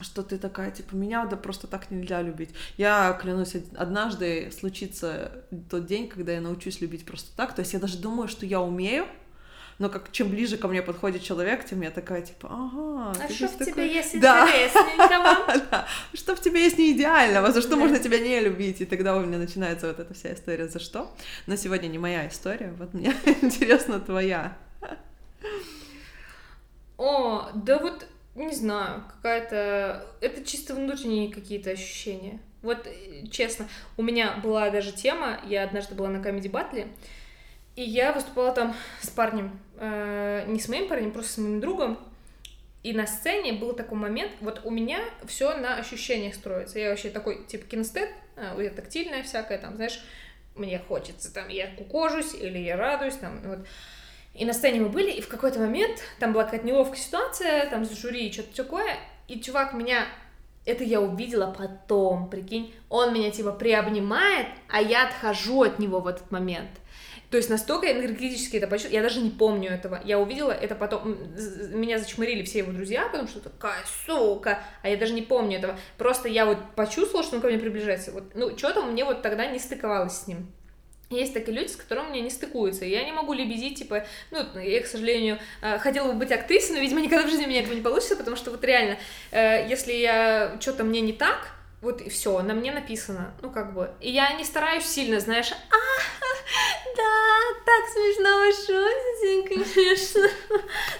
что 0.00 0.22
ты 0.22 0.38
такая, 0.38 0.70
типа, 0.70 0.94
меня 0.94 1.24
да 1.26 1.36
просто 1.36 1.66
так 1.66 1.90
нельзя 1.90 2.20
любить. 2.22 2.50
Я 2.76 3.12
клянусь, 3.20 3.54
од- 3.54 3.74
однажды 3.76 4.50
случится 4.58 5.44
тот 5.70 5.86
день, 5.86 6.08
когда 6.08 6.32
я 6.32 6.40
научусь 6.40 6.80
любить 6.80 7.04
просто 7.06 7.34
так. 7.36 7.54
То 7.54 7.60
есть 7.60 7.72
я 7.72 7.78
даже 7.78 7.98
думаю, 7.98 8.28
что 8.28 8.44
я 8.46 8.60
умею, 8.60 9.06
но 9.78 9.90
как 9.90 10.10
чем 10.10 10.30
ближе 10.30 10.56
ко 10.56 10.68
мне 10.68 10.80
подходит 10.80 11.22
человек, 11.22 11.64
тем 11.66 11.82
я 11.82 11.90
такая, 11.90 12.22
типа, 12.22 12.48
ага. 12.50 13.12
А 13.22 13.28
что 13.32 13.46
в 13.48 13.56
тебе 13.56 13.66
такой». 13.66 13.88
есть 13.88 14.20
Да. 14.20 14.48
Да. 15.70 15.86
Что 16.14 16.34
в 16.34 16.40
тебе 16.40 16.64
есть 16.64 16.78
не 16.78 16.92
идеального, 16.92 17.52
за 17.52 17.60
что 17.60 17.70
Да. 17.70 17.76
можно 17.76 17.98
тебя 17.98 18.18
не 18.18 18.40
любить, 18.40 18.80
и 18.80 18.86
тогда 18.86 19.14
у 19.16 19.20
меня 19.20 19.36
начинается 19.38 19.86
вот 19.88 20.00
эта 20.00 20.14
вся 20.14 20.32
история 20.32 20.68
за 20.68 20.78
что. 20.78 21.14
Но 21.46 21.56
сегодня 21.56 21.88
не 21.88 21.98
моя 21.98 22.26
история, 22.28 22.74
вот 22.78 22.94
мне 22.94 23.14
интересно 23.42 24.00
твоя. 24.00 24.56
О, 26.98 27.50
да 27.54 27.78
вот, 27.78 28.06
не 28.44 28.54
знаю, 28.54 29.04
какая-то... 29.08 30.06
Это 30.20 30.44
чисто 30.44 30.74
внутренние 30.74 31.32
какие-то 31.32 31.70
ощущения. 31.70 32.38
Вот, 32.62 32.86
э, 32.86 33.26
честно, 33.30 33.68
у 33.96 34.02
меня 34.02 34.36
была 34.42 34.70
даже 34.70 34.92
тема, 34.92 35.40
я 35.46 35.64
однажды 35.64 35.94
была 35.94 36.08
на 36.08 36.18
Comedy 36.18 36.50
Battle, 36.50 36.88
и 37.76 37.82
я 37.82 38.12
выступала 38.12 38.52
там 38.52 38.74
с 39.00 39.08
парнем, 39.08 39.58
э, 39.78 40.44
не 40.48 40.58
с 40.58 40.68
моим 40.68 40.88
парнем, 40.88 41.12
просто 41.12 41.32
с 41.32 41.38
моим 41.38 41.60
другом, 41.60 41.98
И 42.82 42.92
на 42.92 43.06
сцене 43.08 43.52
был 43.52 43.72
такой 43.72 43.98
момент, 43.98 44.30
вот 44.40 44.60
у 44.62 44.70
меня 44.70 45.00
все 45.26 45.56
на 45.56 45.76
ощущениях 45.76 46.36
строится. 46.36 46.78
Я 46.78 46.90
вообще 46.90 47.10
такой, 47.10 47.44
типа, 47.44 47.66
кинестет, 47.66 48.08
а, 48.36 48.56
я 48.60 48.70
тактильная 48.70 49.24
всякая, 49.24 49.58
там, 49.58 49.74
знаешь, 49.74 50.00
мне 50.54 50.78
хочется, 50.78 51.34
там, 51.34 51.48
я 51.48 51.68
кукожусь 51.74 52.34
или 52.34 52.58
я 52.58 52.76
радуюсь, 52.76 53.16
там, 53.16 53.40
вот. 53.42 53.66
И 54.38 54.44
на 54.44 54.52
сцене 54.52 54.80
мы 54.80 54.88
были, 54.88 55.10
и 55.10 55.20
в 55.20 55.28
какой-то 55.28 55.58
момент 55.58 56.00
там 56.18 56.32
была 56.32 56.44
какая-то 56.44 56.66
неловкая 56.66 56.98
ситуация, 56.98 57.70
там, 57.70 57.84
с 57.84 57.90
жюри 57.90 58.28
и 58.28 58.32
что-то 58.32 58.54
такое, 58.54 58.96
и 59.28 59.40
чувак 59.40 59.72
меня 59.72 60.06
это 60.66 60.82
я 60.82 61.00
увидела 61.00 61.54
потом, 61.56 62.28
прикинь. 62.28 62.74
Он 62.88 63.14
меня 63.14 63.30
типа 63.30 63.52
приобнимает, 63.52 64.48
а 64.68 64.82
я 64.82 65.06
отхожу 65.06 65.62
от 65.62 65.78
него 65.78 66.00
в 66.00 66.08
этот 66.08 66.30
момент. 66.30 66.70
То 67.30 67.36
есть 67.36 67.50
настолько 67.50 67.90
энергетически 67.90 68.56
это 68.56 68.66
почувствовала, 68.66 68.96
я 68.96 69.02
даже 69.02 69.20
не 69.20 69.30
помню 69.30 69.70
этого. 69.70 70.00
Я 70.04 70.18
увидела 70.18 70.52
это 70.52 70.74
потом, 70.74 71.16
меня 71.70 71.98
зачмырили 71.98 72.44
все 72.44 72.58
его 72.58 72.72
друзья, 72.72 73.08
потому 73.08 73.28
что 73.28 73.40
такая 73.40 73.82
сука, 74.06 74.60
а 74.82 74.88
я 74.88 74.96
даже 74.96 75.12
не 75.12 75.22
помню 75.22 75.58
этого. 75.58 75.76
Просто 75.98 76.28
я 76.28 76.46
вот 76.46 76.58
почувствовала, 76.76 77.24
что 77.24 77.36
он 77.36 77.42
ко 77.42 77.48
мне 77.48 77.58
приближается. 77.58 78.12
Вот, 78.12 78.34
ну, 78.34 78.56
что-то 78.56 78.82
мне 78.82 79.04
вот 79.04 79.22
тогда 79.22 79.46
не 79.46 79.58
стыковалось 79.58 80.18
с 80.18 80.26
ним. 80.26 80.52
Есть 81.08 81.34
такие 81.34 81.56
люди, 81.56 81.68
с 81.68 81.76
которыми 81.76 82.08
мне 82.08 82.20
не 82.22 82.30
стыкуются. 82.30 82.84
Я 82.84 83.04
не 83.04 83.12
могу 83.12 83.32
лебезить, 83.32 83.78
типа, 83.78 84.04
ну, 84.32 84.44
я, 84.58 84.82
к 84.82 84.86
сожалению, 84.86 85.38
э, 85.62 85.78
хотела 85.78 86.10
бы 86.10 86.18
быть 86.18 86.32
актрисой, 86.32 86.74
но, 86.74 86.82
видимо, 86.82 87.00
никогда 87.00 87.24
в 87.24 87.30
жизни 87.30 87.44
у 87.44 87.48
меня 87.48 87.60
этого 87.60 87.74
не 87.74 87.80
получится, 87.80 88.16
потому 88.16 88.36
что 88.36 88.50
вот 88.50 88.64
реально, 88.64 88.98
э, 89.30 89.68
если 89.68 89.92
я 89.92 90.56
что-то 90.60 90.82
мне 90.82 91.00
не 91.00 91.12
так, 91.12 91.52
вот 91.80 92.00
и 92.00 92.08
все, 92.08 92.42
на 92.42 92.54
мне 92.54 92.72
написано, 92.72 93.32
ну, 93.40 93.50
как 93.50 93.72
бы. 93.72 93.90
И 94.00 94.10
я 94.10 94.32
не 94.32 94.44
стараюсь 94.44 94.84
сильно, 94.84 95.20
знаешь, 95.20 95.52
а, 95.52 95.76
да, 96.96 97.60
так 97.64 97.88
смешно 97.92 98.50
шутите, 98.50 99.54
конечно. 99.54 100.28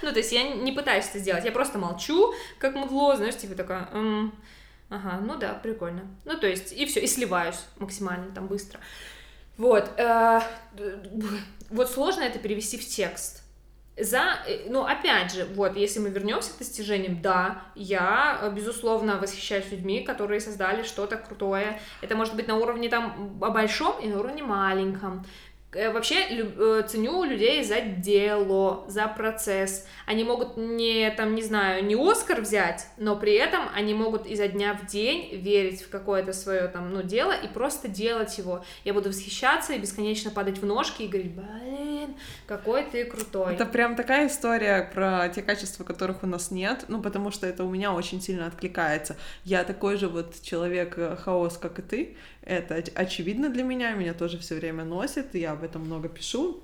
Ну, 0.02 0.12
то 0.12 0.18
есть 0.18 0.30
я 0.30 0.44
не 0.44 0.70
пытаюсь 0.70 1.09
это 1.09 1.18
сделать, 1.18 1.44
я 1.44 1.50
просто 1.50 1.78
молчу, 1.78 2.32
как 2.59 2.76
мудло, 2.76 3.16
знаешь, 3.16 3.36
типа 3.36 3.57
такая, 3.57 3.88
ага, 4.88 5.18
ну 5.20 5.36
да, 5.36 5.54
прикольно. 5.54 6.07
Ну, 6.24 6.38
то 6.38 6.46
есть, 6.46 6.72
и 6.72 6.86
все, 6.86 7.00
и 7.00 7.09
сливаюсь 7.09 7.59
максимально 7.78 8.32
там 8.32 8.46
быстро. 8.46 8.78
Вот. 9.59 9.90
Э, 9.98 10.40
вот 11.70 11.90
сложно 11.90 12.22
это 12.22 12.38
перевести 12.38 12.78
в 12.78 12.86
текст. 12.86 13.42
За, 13.98 14.40
э, 14.46 14.68
ну, 14.68 14.84
опять 14.84 15.32
же, 15.32 15.46
вот, 15.54 15.74
если 15.74 16.00
мы 16.00 16.11
вернемся 16.11 16.52
к 16.52 16.59
достижениям, 16.59 17.22
да, 17.22 17.62
я, 17.74 18.38
э, 18.42 18.52
безусловно, 18.52 19.18
восхищаюсь 19.18 19.70
людьми, 19.70 20.02
которые 20.02 20.40
создали 20.40 20.82
что-то 20.82 21.16
крутое. 21.16 21.80
Это 22.02 22.14
может 22.14 22.36
быть 22.36 22.46
на 22.46 22.57
уровне 22.57 22.90
там 22.90 23.38
большом 23.38 23.98
и 24.00 24.09
на 24.09 24.20
уровне 24.20 24.42
маленьком. 24.42 25.24
Э, 25.72 25.92
вообще 25.92 26.26
э, 26.28 26.82
ценю 26.88 27.24
людей 27.24 27.62
за 27.64 27.80
дело, 27.80 28.84
за 28.88 29.08
процесс. 29.08 29.86
Они 30.06 30.22
могут 30.24 30.56
не, 30.56 31.10
там, 31.10 31.34
не 31.34 31.42
знаю, 31.42 31.84
не 31.84 31.94
Оскар 31.94 32.40
взять, 32.40 32.86
но 32.96 33.16
при 33.16 33.34
этом 33.34 33.62
они 33.74 33.92
могут 33.92 34.26
изо 34.26 34.48
дня 34.48 34.74
в 34.74 34.86
день 34.86 35.34
верить 35.34 35.82
в 35.82 35.90
какое-то 35.90 36.32
свое 36.32 36.68
там, 36.68 36.92
ну, 36.92 37.02
дело 37.02 37.32
и 37.32 37.48
просто 37.48 37.88
делать 37.88 38.38
его. 38.38 38.64
Я 38.84 38.94
буду 38.94 39.08
восхищаться 39.08 39.72
и 39.72 39.78
бесконечно 39.78 40.30
падать 40.30 40.58
в 40.58 40.64
ножки 40.64 41.02
и 41.02 41.08
говорить, 41.08 41.32
блин, 41.32 42.16
какой 42.46 42.84
ты 42.84 43.04
крутой. 43.04 43.54
Это 43.54 43.66
прям 43.66 43.96
такая 43.96 44.28
история 44.28 44.88
про 44.94 45.28
те 45.28 45.42
качества, 45.42 45.84
которых 45.84 46.22
у 46.22 46.26
нас 46.26 46.50
нет, 46.50 46.84
ну, 46.88 47.02
потому 47.02 47.30
что 47.30 47.46
это 47.46 47.64
у 47.64 47.70
меня 47.70 47.92
очень 47.92 48.22
сильно 48.22 48.46
откликается. 48.46 49.16
Я 49.44 49.64
такой 49.64 49.96
же 49.96 50.08
вот 50.08 50.40
человек-хаос, 50.42 51.56
э, 51.56 51.60
как 51.60 51.80
и 51.80 51.82
ты, 51.82 52.16
это 52.47 52.82
очевидно 52.94 53.51
для 53.51 53.64
меня, 53.64 53.92
меня 53.92 54.14
тоже 54.14 54.38
все 54.38 54.55
время 54.55 54.84
носит, 54.84 55.34
я 55.34 55.53
об 55.53 55.64
этом 55.64 55.82
много 55.82 56.09
пишу 56.09 56.62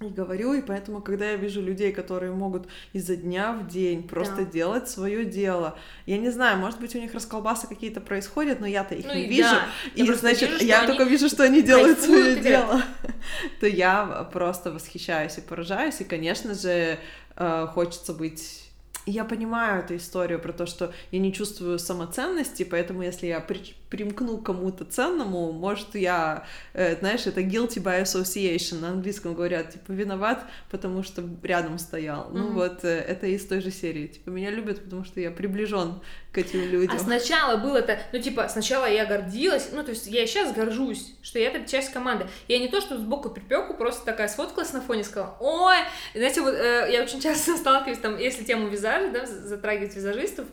и 0.00 0.06
говорю, 0.06 0.52
и 0.52 0.62
поэтому, 0.62 1.00
когда 1.00 1.30
я 1.30 1.36
вижу 1.36 1.60
людей, 1.60 1.92
которые 1.92 2.30
могут 2.30 2.68
изо 2.92 3.16
дня 3.16 3.52
в 3.52 3.66
день 3.66 4.06
просто 4.06 4.36
да. 4.36 4.44
делать 4.44 4.88
свое 4.88 5.24
дело, 5.24 5.76
я 6.06 6.18
не 6.18 6.30
знаю, 6.30 6.58
может 6.58 6.78
быть, 6.78 6.94
у 6.94 7.00
них 7.00 7.14
расколбасы 7.14 7.66
какие-то 7.66 8.00
происходят, 8.00 8.60
но 8.60 8.66
я-то 8.66 8.94
их 8.94 9.06
ну, 9.06 9.14
не 9.14 9.26
вижу, 9.26 9.48
да. 9.50 9.66
и 9.96 10.04
я 10.04 10.14
значит, 10.14 10.50
вижу, 10.50 10.64
я 10.64 10.86
только 10.86 11.02
вижу, 11.02 11.28
что 11.28 11.42
они 11.42 11.62
делают 11.62 11.98
свое 11.98 12.36
дело, 12.40 12.82
то 13.60 13.66
я 13.66 14.28
просто 14.32 14.70
восхищаюсь 14.70 15.38
и 15.38 15.40
поражаюсь, 15.40 16.00
и, 16.00 16.04
конечно 16.04 16.54
же, 16.54 17.00
э, 17.34 17.66
хочется 17.72 18.12
быть 18.12 18.67
я 19.10 19.24
понимаю 19.24 19.82
эту 19.82 19.96
историю 19.96 20.38
про 20.38 20.52
то, 20.52 20.66
что 20.66 20.92
я 21.10 21.18
не 21.18 21.32
чувствую 21.32 21.78
самоценности, 21.78 22.62
поэтому 22.62 23.02
если 23.02 23.26
я 23.26 23.40
при, 23.40 23.60
примкну 23.90 24.38
к 24.38 24.46
кому-то 24.46 24.84
ценному, 24.84 25.52
может, 25.52 25.94
я, 25.94 26.44
э, 26.74 26.96
знаешь, 26.98 27.26
это 27.26 27.40
guilty 27.40 27.82
by 27.82 28.02
association, 28.02 28.80
на 28.80 28.90
английском 28.90 29.34
говорят, 29.34 29.72
типа, 29.72 29.92
виноват, 29.92 30.44
потому 30.70 31.02
что 31.02 31.22
рядом 31.42 31.78
стоял. 31.78 32.24
Mm-hmm. 32.24 32.38
Ну 32.38 32.52
вот, 32.52 32.84
э, 32.84 32.88
это 32.88 33.26
из 33.26 33.46
той 33.46 33.60
же 33.60 33.70
серии. 33.70 34.06
Типа, 34.08 34.30
меня 34.30 34.50
любят, 34.50 34.84
потому 34.84 35.04
что 35.04 35.20
я 35.20 35.30
приближен 35.30 36.00
к 36.32 36.38
этим 36.38 36.62
людям. 36.62 36.96
А 36.96 36.98
сначала 36.98 37.56
было-то, 37.56 37.98
ну, 38.12 38.20
типа, 38.20 38.48
сначала 38.48 38.86
я 38.86 39.06
гордилась, 39.06 39.70
ну, 39.72 39.82
то 39.82 39.90
есть 39.90 40.06
я 40.06 40.26
сейчас 40.26 40.52
горжусь, 40.52 41.14
что 41.22 41.38
я 41.38 41.48
это 41.48 41.68
часть 41.68 41.90
команды. 41.90 42.26
Я 42.48 42.58
не 42.58 42.68
то, 42.68 42.80
что 42.80 42.98
сбоку 42.98 43.30
припеку, 43.30 43.74
просто 43.74 44.04
такая 44.04 44.28
сфоткалась 44.28 44.72
на 44.72 44.80
фоне, 44.80 45.04
сказала, 45.04 45.36
ой, 45.40 45.76
знаете, 46.14 46.42
вот 46.42 46.54
э, 46.54 46.88
я 46.92 47.02
очень 47.02 47.20
часто 47.20 47.56
сталкиваюсь, 47.56 47.98
там, 47.98 48.18
если 48.18 48.44
тему 48.44 48.68
визажа, 48.68 49.10
да, 49.10 49.26
затрагивать 49.26 49.96
визажистов, 49.96 50.46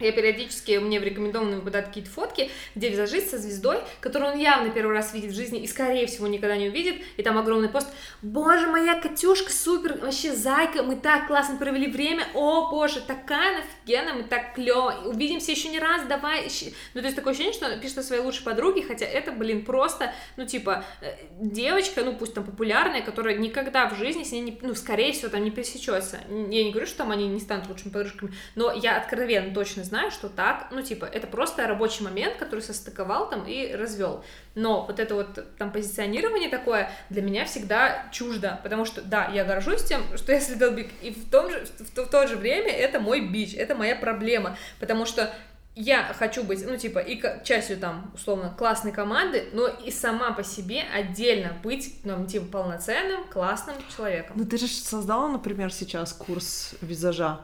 я 0.00 0.10
периодически, 0.10 0.78
мне 0.78 0.98
в 0.98 1.04
рекомендованные 1.04 1.58
выпадают 1.58 1.86
какие-то 1.86 2.10
фотки, 2.10 2.50
где 2.74 2.88
визажист 2.88 3.30
со 3.30 3.38
звездой, 3.38 3.78
которую 4.00 4.32
он 4.32 4.38
явно 4.38 4.70
первый 4.70 4.92
раз 4.92 5.14
видит 5.14 5.30
в 5.30 5.34
жизни 5.34 5.60
и, 5.60 5.68
скорее 5.68 6.06
всего, 6.08 6.26
никогда 6.26 6.56
не 6.56 6.68
увидит, 6.68 6.96
и 7.16 7.22
там 7.22 7.38
огромный 7.38 7.68
пост 7.68 7.86
«Боже, 8.20 8.66
моя 8.66 9.00
Катюшка, 9.00 9.52
супер, 9.52 9.98
вообще 9.98 10.32
зайка, 10.32 10.82
мы 10.82 10.96
так 10.96 11.28
классно 11.28 11.56
провели 11.56 11.86
время, 11.86 12.26
о, 12.34 12.70
боже, 12.70 13.00
такая 13.00 13.60
офигенно, 13.60 14.14
мы 14.14 14.24
так 14.24 14.54
клево, 14.54 15.02
увидимся 15.04 15.52
еще 15.52 15.68
не 15.68 15.78
раз, 15.78 16.02
давай». 16.08 16.48
Ну, 16.94 17.00
то 17.00 17.06
есть 17.06 17.16
такое 17.16 17.32
ощущение, 17.32 17.54
что 17.54 17.76
пишет 17.78 17.98
о 17.98 18.02
своей 18.02 18.22
лучшей 18.22 18.42
подруге, 18.42 18.82
хотя 18.82 19.06
это, 19.06 19.30
блин, 19.30 19.64
просто, 19.64 20.12
ну, 20.36 20.44
типа, 20.44 20.84
э, 21.02 21.14
девочка, 21.40 22.02
ну, 22.02 22.16
пусть 22.16 22.34
там 22.34 22.44
популярная, 22.44 23.00
которая 23.00 23.36
никогда 23.36 23.88
в 23.88 23.96
жизни 23.96 24.24
с 24.24 24.32
ней, 24.32 24.40
не, 24.40 24.58
ну, 24.60 24.74
скорее 24.74 25.12
всего, 25.12 25.28
там 25.28 25.44
не 25.44 25.52
пересечется. 25.52 26.20
Я 26.28 26.64
не 26.64 26.70
говорю, 26.70 26.86
что 26.86 26.98
там 26.98 27.12
они 27.12 27.28
не 27.28 27.40
станут 27.40 27.68
лучшими 27.68 27.92
подружками, 27.92 28.34
но 28.56 28.72
я 28.72 28.96
откровенно 28.96 29.54
точно 29.54 29.83
знаю, 29.84 30.10
что 30.10 30.28
так, 30.28 30.68
ну, 30.70 30.82
типа, 30.82 31.04
это 31.04 31.26
просто 31.26 31.66
рабочий 31.66 32.02
момент, 32.04 32.36
который 32.36 32.60
состыковал 32.60 33.30
там 33.30 33.46
и 33.46 33.72
развел. 33.72 34.24
Но 34.54 34.84
вот 34.86 34.98
это 34.98 35.14
вот 35.14 35.56
там 35.58 35.70
позиционирование 35.72 36.48
такое 36.48 36.90
для 37.10 37.22
меня 37.22 37.44
всегда 37.44 38.06
чуждо, 38.12 38.60
потому 38.62 38.84
что, 38.84 39.02
да, 39.02 39.28
я 39.28 39.44
горжусь 39.44 39.84
тем, 39.84 40.02
что 40.16 40.32
я 40.32 40.40
следил 40.40 40.72
биг, 40.72 40.90
и 41.02 41.10
в, 41.10 41.30
том 41.30 41.50
же, 41.50 41.64
в, 41.64 41.96
в, 41.96 42.06
в 42.06 42.10
то 42.10 42.26
же 42.26 42.36
время 42.36 42.70
это 42.70 43.00
мой 43.00 43.20
бич, 43.28 43.54
это 43.54 43.74
моя 43.74 43.96
проблема, 43.96 44.56
потому 44.80 45.06
что 45.06 45.32
я 45.76 46.12
хочу 46.14 46.44
быть, 46.44 46.64
ну, 46.64 46.76
типа, 46.76 47.00
и 47.00 47.20
частью 47.42 47.78
там, 47.78 48.12
условно, 48.14 48.54
классной 48.56 48.92
команды, 48.92 49.48
но 49.52 49.66
и 49.66 49.90
сама 49.90 50.32
по 50.32 50.44
себе 50.44 50.82
отдельно 50.82 51.52
быть, 51.62 51.98
ну, 52.04 52.24
типа, 52.26 52.46
полноценным, 52.46 53.24
классным 53.24 53.76
человеком. 53.94 54.36
Ну, 54.38 54.44
ты 54.44 54.56
же 54.56 54.68
создала, 54.68 55.28
например, 55.28 55.72
сейчас 55.72 56.12
курс 56.12 56.74
визажа, 56.80 57.40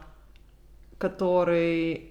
который 0.97 2.10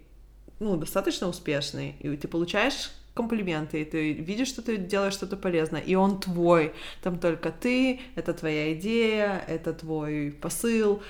ну, 0.61 0.77
достаточно 0.77 1.27
успешный, 1.27 1.97
и 2.01 2.17
ты 2.17 2.29
получаешь 2.29 2.91
комплименты, 3.15 3.83
и 3.83 3.85
ты 3.85 4.13
видишь, 4.13 4.49
что 4.49 4.63
ты 4.63 4.77
делаешь 4.77 5.15
что-то 5.15 5.37
полезное, 5.37 5.81
и 5.81 5.95
он 5.95 6.21
твой, 6.21 6.75
там 7.03 7.19
только 7.19 7.51
ты, 7.51 8.01
это 8.15 8.33
твоя 8.35 8.73
идея, 8.75 9.45
это 9.49 9.73
твой 9.73 10.33
посыл. 10.41 11.03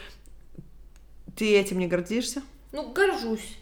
Ты 1.37 1.59
этим 1.59 1.79
не 1.79 1.87
гордишься? 1.87 2.43
Ну, 2.73 2.93
горжусь. 2.93 3.57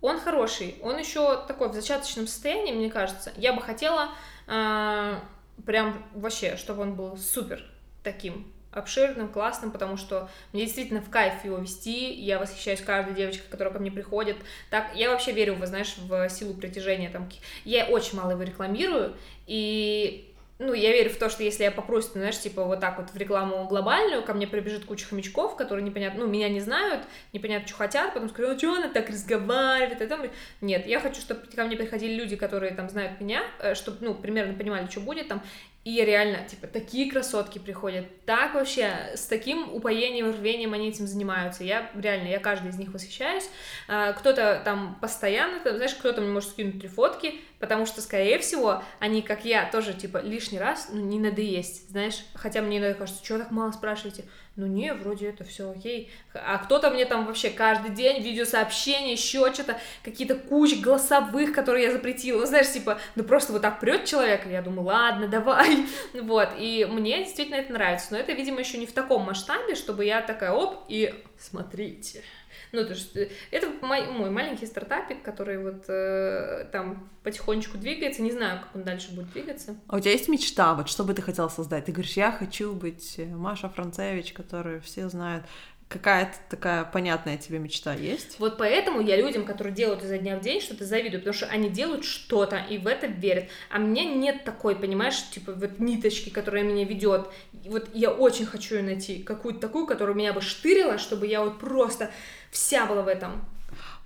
Он 0.00 0.18
хороший, 0.20 0.76
он 0.82 0.98
еще 0.98 1.44
такой 1.46 1.68
в 1.68 1.74
зачаточном 1.74 2.26
состоянии, 2.26 2.72
мне 2.72 2.90
кажется. 2.90 3.32
Я 3.36 3.52
бы 3.52 3.62
хотела 3.62 4.08
э, 4.48 5.18
прям 5.64 6.04
вообще, 6.14 6.56
чтобы 6.56 6.82
он 6.82 6.94
был 6.94 7.16
супер 7.16 7.64
таким 8.02 8.52
обширным, 8.72 9.28
классным, 9.28 9.70
потому 9.70 9.96
что 9.96 10.28
мне 10.52 10.64
действительно 10.64 11.00
в 11.00 11.10
кайф 11.10 11.44
его 11.44 11.58
вести, 11.58 12.12
я 12.12 12.38
восхищаюсь 12.38 12.80
каждой 12.80 13.14
девочкой, 13.14 13.46
которая 13.50 13.72
ко 13.72 13.80
мне 13.80 13.90
приходит. 13.90 14.36
Так, 14.70 14.94
я 14.94 15.10
вообще 15.10 15.32
верю, 15.32 15.54
вы 15.54 15.66
знаешь, 15.66 15.94
в 15.96 16.28
силу 16.28 16.54
притяжения, 16.54 17.10
там, 17.10 17.28
я 17.64 17.86
очень 17.86 18.16
мало 18.16 18.32
его 18.32 18.42
рекламирую, 18.42 19.14
и 19.46 20.32
ну, 20.62 20.72
я 20.74 20.92
верю 20.92 21.10
в 21.10 21.16
то, 21.16 21.28
что 21.28 21.42
если 21.42 21.64
я 21.64 21.70
попросить, 21.70 22.12
знаешь, 22.12 22.38
типа 22.38 22.64
вот 22.64 22.80
так 22.80 22.98
вот 22.98 23.10
в 23.10 23.16
рекламу 23.16 23.66
глобальную, 23.66 24.22
ко 24.22 24.32
мне 24.32 24.46
прибежит 24.46 24.84
куча 24.84 25.06
хомячков, 25.06 25.56
которые 25.56 25.84
непонятно, 25.84 26.24
ну, 26.24 26.30
меня 26.30 26.48
не 26.48 26.60
знают, 26.60 27.02
непонятно, 27.32 27.66
что 27.66 27.76
хотят, 27.76 28.14
потом 28.14 28.28
скажут, 28.28 28.52
ну, 28.52 28.58
что 28.58 28.74
она 28.74 28.88
так 28.88 29.08
разговаривает, 29.08 30.00
и 30.00 30.06
там... 30.06 30.22
Нет, 30.60 30.86
я 30.86 31.00
хочу, 31.00 31.20
чтобы 31.20 31.40
ко 31.46 31.64
мне 31.64 31.76
приходили 31.76 32.14
люди, 32.14 32.36
которые 32.36 32.74
там 32.74 32.88
знают 32.88 33.20
меня, 33.20 33.42
э, 33.58 33.74
чтобы, 33.74 33.98
ну, 34.00 34.14
примерно 34.14 34.54
понимали, 34.54 34.86
что 34.86 35.00
будет 35.00 35.28
там, 35.28 35.42
и 35.84 36.04
реально, 36.04 36.44
типа, 36.48 36.68
такие 36.68 37.10
красотки 37.10 37.58
приходят, 37.58 38.06
так 38.24 38.54
вообще, 38.54 39.10
с 39.16 39.26
таким 39.26 39.72
упоением, 39.74 40.30
рвением 40.30 40.74
они 40.74 40.90
этим 40.90 41.08
занимаются. 41.08 41.64
Я 41.64 41.90
реально, 41.94 42.28
я 42.28 42.38
каждый 42.38 42.70
из 42.70 42.78
них 42.78 42.92
восхищаюсь. 42.92 43.48
А, 43.88 44.12
кто-то 44.12 44.62
там 44.64 44.96
постоянно, 45.00 45.58
там, 45.58 45.74
знаешь, 45.76 45.94
кто-то 45.94 46.20
мне 46.20 46.30
может 46.30 46.50
скинуть 46.50 46.78
три 46.78 46.88
фотки, 46.88 47.40
потому 47.58 47.84
что, 47.84 48.00
скорее 48.00 48.38
всего, 48.38 48.84
они, 49.00 49.22
как 49.22 49.44
я, 49.44 49.68
тоже, 49.68 49.92
типа, 49.92 50.18
лишний 50.18 50.60
раз, 50.60 50.88
ну, 50.92 51.00
не 51.00 51.18
надо 51.18 51.40
есть, 51.40 51.90
знаешь. 51.90 52.24
Хотя 52.34 52.62
мне 52.62 52.78
иногда 52.78 52.94
кажется, 52.94 53.24
что 53.24 53.38
так 53.38 53.50
мало 53.50 53.72
спрашиваете? 53.72 54.24
Ну 54.54 54.66
не, 54.66 54.92
вроде 54.92 55.30
это 55.30 55.44
все 55.44 55.70
окей. 55.70 56.10
А 56.34 56.58
кто-то 56.58 56.90
мне 56.90 57.06
там 57.06 57.24
вообще 57.24 57.48
каждый 57.48 57.90
день 57.90 58.22
видеосообщения, 58.22 59.12
еще 59.12 59.52
что-то, 59.52 59.78
какие-то 60.04 60.34
кучи 60.34 60.74
голосовых, 60.74 61.52
которые 61.54 61.86
я 61.86 61.92
запретила. 61.92 62.40
Ну, 62.40 62.46
знаешь, 62.46 62.70
типа, 62.70 62.98
ну 63.14 63.24
просто 63.24 63.52
вот 63.52 63.62
так 63.62 63.80
прет 63.80 64.04
человек, 64.04 64.46
я 64.46 64.60
думаю, 64.60 64.86
ладно, 64.86 65.26
давай. 65.28 65.86
Вот, 66.12 66.50
и 66.58 66.86
мне 66.90 67.24
действительно 67.24 67.56
это 67.56 67.72
нравится. 67.72 68.08
Но 68.10 68.18
это, 68.18 68.32
видимо, 68.32 68.60
еще 68.60 68.76
не 68.76 68.86
в 68.86 68.92
таком 68.92 69.22
масштабе, 69.22 69.74
чтобы 69.74 70.04
я 70.04 70.20
такая, 70.20 70.52
оп, 70.52 70.84
и 70.88 71.14
смотрите. 71.38 72.22
Ну, 72.72 72.84
то 72.84 72.94
есть, 72.94 73.14
э, 73.16 73.28
это 73.50 73.68
мой, 73.82 74.06
мой 74.06 74.30
маленький 74.30 74.64
стартапик, 74.64 75.22
который 75.22 75.62
вот 75.62 75.84
э, 75.88 76.66
там 76.72 77.10
потихонечку 77.22 77.76
двигается. 77.76 78.22
Не 78.22 78.32
знаю, 78.32 78.60
как 78.60 78.74
он 78.74 78.82
дальше 78.82 79.12
будет 79.12 79.30
двигаться. 79.32 79.76
А 79.88 79.96
у 79.96 80.00
тебя 80.00 80.12
есть 80.12 80.28
мечта? 80.28 80.74
Вот 80.74 80.88
что 80.88 81.04
бы 81.04 81.12
ты 81.12 81.20
хотела 81.20 81.48
создать? 81.48 81.84
Ты 81.84 81.92
говоришь, 81.92 82.14
я 82.14 82.32
хочу 82.32 82.72
быть 82.72 83.18
э, 83.18 83.26
Маша 83.26 83.68
Францевич, 83.68 84.32
которую 84.32 84.80
все 84.80 85.10
знают. 85.10 85.44
Какая-то 85.90 86.32
такая 86.48 86.84
понятная 86.84 87.36
тебе 87.36 87.58
мечта 87.58 87.92
есть? 87.92 88.36
Вот 88.38 88.56
поэтому 88.56 89.02
я 89.02 89.18
людям, 89.18 89.44
которые 89.44 89.74
делают 89.74 90.02
изо 90.02 90.16
дня 90.16 90.38
в 90.38 90.40
день 90.40 90.62
что-то, 90.62 90.86
завидую, 90.86 91.20
потому 91.20 91.34
что 91.34 91.46
они 91.48 91.68
делают 91.68 92.06
что-то 92.06 92.56
и 92.56 92.78
в 92.78 92.86
это 92.86 93.06
верят. 93.06 93.50
А 93.68 93.78
мне 93.78 94.06
нет 94.06 94.44
такой, 94.44 94.74
понимаешь, 94.74 95.22
типа 95.28 95.52
вот 95.52 95.78
ниточки, 95.80 96.30
которая 96.30 96.62
меня 96.62 96.86
ведет. 96.86 97.28
Вот 97.66 97.90
я 97.92 98.10
очень 98.10 98.46
хочу 98.46 98.76
ее 98.76 98.82
найти, 98.82 99.22
какую-то 99.22 99.60
такую, 99.60 99.86
которая 99.86 100.16
меня 100.16 100.32
бы 100.32 100.40
штырила, 100.40 100.96
чтобы 100.96 101.26
я 101.26 101.42
вот 101.42 101.58
просто 101.58 102.10
вся 102.52 102.86
была 102.86 103.02
в 103.02 103.08
этом. 103.08 103.44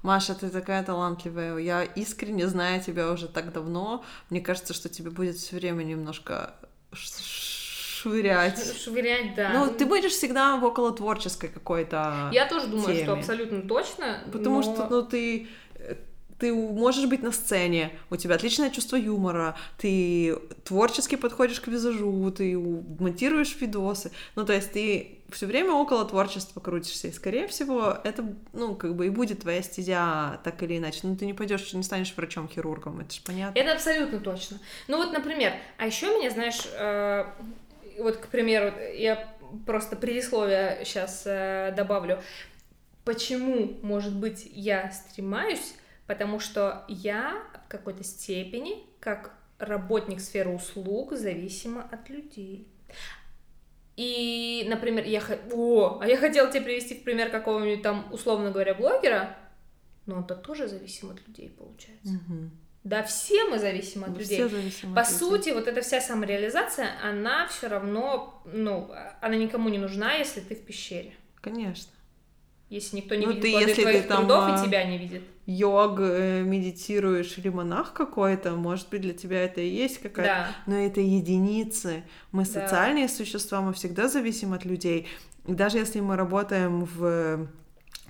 Маша, 0.02 0.34
ты 0.34 0.48
такая 0.48 0.82
талантливая. 0.82 1.58
Я 1.58 1.82
искренне 1.82 2.46
знаю 2.46 2.80
тебя 2.80 3.10
уже 3.10 3.28
так 3.28 3.52
давно. 3.52 4.04
Мне 4.30 4.40
кажется, 4.40 4.72
что 4.72 4.88
тебе 4.88 5.10
будет 5.10 5.36
все 5.36 5.56
время 5.56 5.82
немножко 5.82 6.54
швырять. 6.92 8.62
Швырять, 8.80 9.34
да. 9.34 9.50
Ну, 9.52 9.74
ты 9.74 9.84
будешь 9.84 10.12
всегда 10.12 10.56
в 10.56 10.64
около 10.64 10.92
творческой 10.92 11.48
какой-то. 11.48 12.30
Я 12.32 12.46
тоже 12.46 12.68
думаю, 12.68 12.86
теме. 12.86 13.02
что 13.02 13.12
абсолютно 13.14 13.62
точно. 13.62 14.22
Потому 14.32 14.56
но... 14.56 14.62
что, 14.62 14.86
ну, 14.88 15.02
ты 15.02 15.48
ты 16.38 16.52
можешь 16.52 17.06
быть 17.06 17.22
на 17.22 17.32
сцене, 17.32 17.92
у 18.10 18.16
тебя 18.16 18.34
отличное 18.34 18.70
чувство 18.70 18.96
юмора, 18.96 19.56
ты 19.78 20.36
творчески 20.64 21.16
подходишь 21.16 21.60
к 21.60 21.68
визажу, 21.68 22.30
ты 22.30 22.58
монтируешь 22.58 23.56
видосы, 23.60 24.12
ну, 24.34 24.44
то 24.44 24.52
есть 24.52 24.72
ты 24.72 25.18
все 25.30 25.46
время 25.46 25.72
около 25.72 26.04
творчества 26.04 26.60
крутишься, 26.60 27.08
и, 27.08 27.12
скорее 27.12 27.48
всего, 27.48 27.98
это, 28.04 28.24
ну, 28.52 28.74
как 28.74 28.94
бы 28.94 29.06
и 29.06 29.10
будет 29.10 29.40
твоя 29.40 29.62
стезя 29.62 30.40
так 30.44 30.62
или 30.62 30.78
иначе, 30.78 31.00
ну, 31.02 31.16
ты 31.16 31.26
не 31.26 31.34
пойдешь, 31.34 31.72
не 31.72 31.82
станешь 31.82 32.14
врачом-хирургом, 32.16 33.00
это 33.00 33.14
же 33.14 33.20
понятно. 33.24 33.58
Это 33.58 33.72
абсолютно 33.72 34.20
точно. 34.20 34.58
Ну, 34.88 34.98
вот, 34.98 35.12
например, 35.12 35.54
а 35.78 35.86
еще 35.86 36.06
меня, 36.16 36.30
знаешь, 36.30 36.62
э, 36.72 37.24
вот, 37.98 38.16
к 38.18 38.28
примеру, 38.28 38.72
я 38.94 39.32
просто 39.64 39.96
предисловие 39.96 40.82
сейчас 40.84 41.22
э, 41.24 41.72
добавлю, 41.76 42.22
почему, 43.04 43.78
может 43.82 44.14
быть, 44.14 44.48
я 44.52 44.92
стремаюсь 44.92 45.74
потому 46.06 46.40
что 46.40 46.84
я 46.88 47.42
в 47.66 47.68
какой-то 47.68 48.04
степени, 48.04 48.84
как 49.00 49.34
работник 49.58 50.20
сферы 50.20 50.50
услуг, 50.50 51.12
зависима 51.12 51.88
от 51.90 52.08
людей. 52.10 52.68
И, 53.96 54.66
например, 54.68 55.04
я... 55.04 55.22
О, 55.52 56.00
а 56.00 56.06
я 56.06 56.18
хотела 56.18 56.50
тебе 56.50 56.62
привести 56.64 56.94
в 56.94 57.02
пример 57.02 57.30
какого-нибудь 57.30 57.82
там, 57.82 58.12
условно 58.12 58.50
говоря, 58.50 58.74
блогера, 58.74 59.36
но 60.04 60.16
он-то 60.16 60.34
тоже 60.34 60.68
зависим 60.68 61.10
от 61.10 61.26
людей, 61.26 61.48
получается. 61.48 62.14
Угу. 62.14 62.50
Да, 62.84 63.02
все 63.02 63.48
мы 63.48 63.58
зависим 63.58 64.04
от 64.04 64.10
мы 64.10 64.18
людей. 64.18 64.36
Все 64.36 64.48
зависим 64.48 64.94
По 64.94 65.00
от 65.00 65.10
сути, 65.10 65.48
людей. 65.48 65.54
вот 65.54 65.66
эта 65.66 65.80
вся 65.80 66.00
самореализация, 66.00 66.90
она 67.02 67.48
все 67.48 67.68
равно, 67.68 68.42
ну, 68.44 68.90
она 69.20 69.34
никому 69.34 69.70
не 69.70 69.78
нужна, 69.78 70.14
если 70.14 70.40
ты 70.40 70.54
в 70.54 70.64
пещере. 70.64 71.14
Конечно. 71.40 71.90
Если 72.68 72.96
никто 72.96 73.14
не 73.14 73.26
ну, 73.26 73.32
видит 73.32 73.42
ты, 73.42 73.48
если 73.48 73.82
твоих 73.82 74.02
ты 74.08 74.14
трудов 74.14 74.44
а... 74.46 74.56
и 74.60 74.66
тебя 74.66 74.84
не 74.84 74.98
видит 74.98 75.22
йог, 75.46 76.00
э, 76.00 76.42
медитируешь 76.42 77.38
или 77.38 77.48
монах 77.48 77.92
какой-то, 77.92 78.56
может 78.56 78.88
быть, 78.88 79.00
для 79.02 79.14
тебя 79.14 79.44
это 79.44 79.60
и 79.60 79.68
есть 79.68 79.98
какая-то, 79.98 80.48
да. 80.48 80.56
но 80.66 80.76
это 80.76 81.00
единицы. 81.00 82.02
Мы 82.32 82.44
да. 82.44 82.50
социальные 82.50 83.08
существа, 83.08 83.60
мы 83.60 83.72
всегда 83.72 84.08
зависим 84.08 84.52
от 84.52 84.64
людей. 84.64 85.06
И 85.46 85.52
даже 85.52 85.78
если 85.78 86.00
мы 86.00 86.16
работаем 86.16 86.84
в 86.84 87.48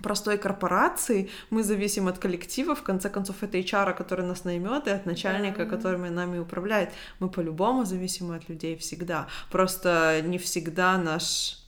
простой 0.03 0.39
корпорации, 0.39 1.29
мы 1.51 1.63
зависим 1.63 2.09
от 2.09 2.19
коллектива, 2.19 2.75
в 2.75 2.83
конце 2.83 3.11
концов, 3.11 3.43
это 3.43 3.59
HR, 3.59 3.95
который 3.95 4.25
нас 4.25 4.45
наймет, 4.45 4.87
и 4.87 4.91
от 4.91 5.05
начальника, 5.07 5.65
да. 5.65 5.71
который 5.71 6.11
нами 6.11 6.39
управляет. 6.39 6.91
Мы 7.19 7.29
по-любому 7.29 7.85
зависимы 7.85 8.37
от 8.37 8.49
людей 8.49 8.77
всегда. 8.77 9.27
Просто 9.51 10.23
не 10.25 10.39
всегда 10.39 10.97
наш 10.97 11.59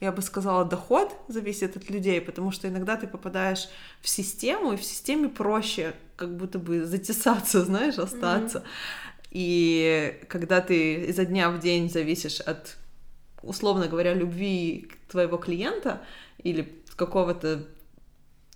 я 0.00 0.12
бы 0.12 0.22
сказала, 0.22 0.64
доход 0.64 1.14
зависит 1.28 1.76
от 1.76 1.90
людей, 1.90 2.20
потому 2.20 2.52
что 2.52 2.68
иногда 2.68 2.96
ты 2.96 3.06
попадаешь 3.06 3.68
в 4.00 4.08
систему, 4.08 4.72
и 4.72 4.76
в 4.76 4.84
системе 4.84 5.28
проще 5.28 5.94
как 6.16 6.36
будто 6.36 6.58
бы 6.58 6.84
затесаться, 6.84 7.64
знаешь, 7.64 7.98
остаться. 7.98 8.58
Mm-hmm. 8.58 9.28
И 9.30 10.20
когда 10.28 10.60
ты 10.60 11.04
изо 11.06 11.24
дня 11.24 11.50
в 11.50 11.58
день 11.60 11.90
зависишь 11.90 12.40
от, 12.40 12.76
условно 13.42 13.88
говоря, 13.88 14.14
любви 14.14 14.90
твоего 15.08 15.36
клиента 15.36 16.00
или 16.38 16.82
какого-то 16.98 17.66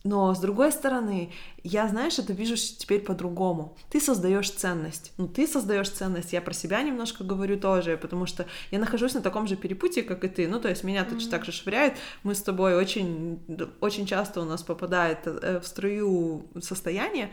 но 0.04 0.34
с 0.34 0.40
другой 0.40 0.72
стороны, 0.72 1.32
я, 1.62 1.86
знаешь, 1.86 2.18
это 2.18 2.32
вижу 2.32 2.56
теперь 2.56 3.00
по-другому. 3.00 3.76
Ты 3.88 4.00
создаешь 4.00 4.50
ценность. 4.50 5.12
Ну, 5.16 5.28
ты 5.28 5.46
создаешь 5.46 5.90
ценность. 5.90 6.32
Я 6.32 6.42
про 6.42 6.52
себя 6.52 6.82
немножко 6.82 7.22
говорю 7.22 7.58
тоже, 7.58 7.96
потому 7.96 8.26
что 8.26 8.46
я 8.72 8.80
нахожусь 8.80 9.14
на 9.14 9.20
таком 9.20 9.46
же 9.46 9.56
перепутье, 9.56 10.02
как 10.02 10.24
и 10.24 10.28
ты. 10.28 10.48
Ну, 10.48 10.60
то 10.60 10.68
есть 10.68 10.82
меня 10.82 11.04
точно 11.04 11.28
mm-hmm. 11.28 11.30
так 11.30 11.44
же 11.44 11.52
швыряет. 11.52 11.96
Мы 12.24 12.34
с 12.34 12.42
тобой 12.42 12.74
очень, 12.74 13.38
очень 13.80 14.06
часто 14.06 14.40
у 14.40 14.44
нас 14.44 14.62
попадает 14.62 15.20
э, 15.26 15.60
в 15.60 15.66
струю 15.66 16.48
состояние. 16.60 17.30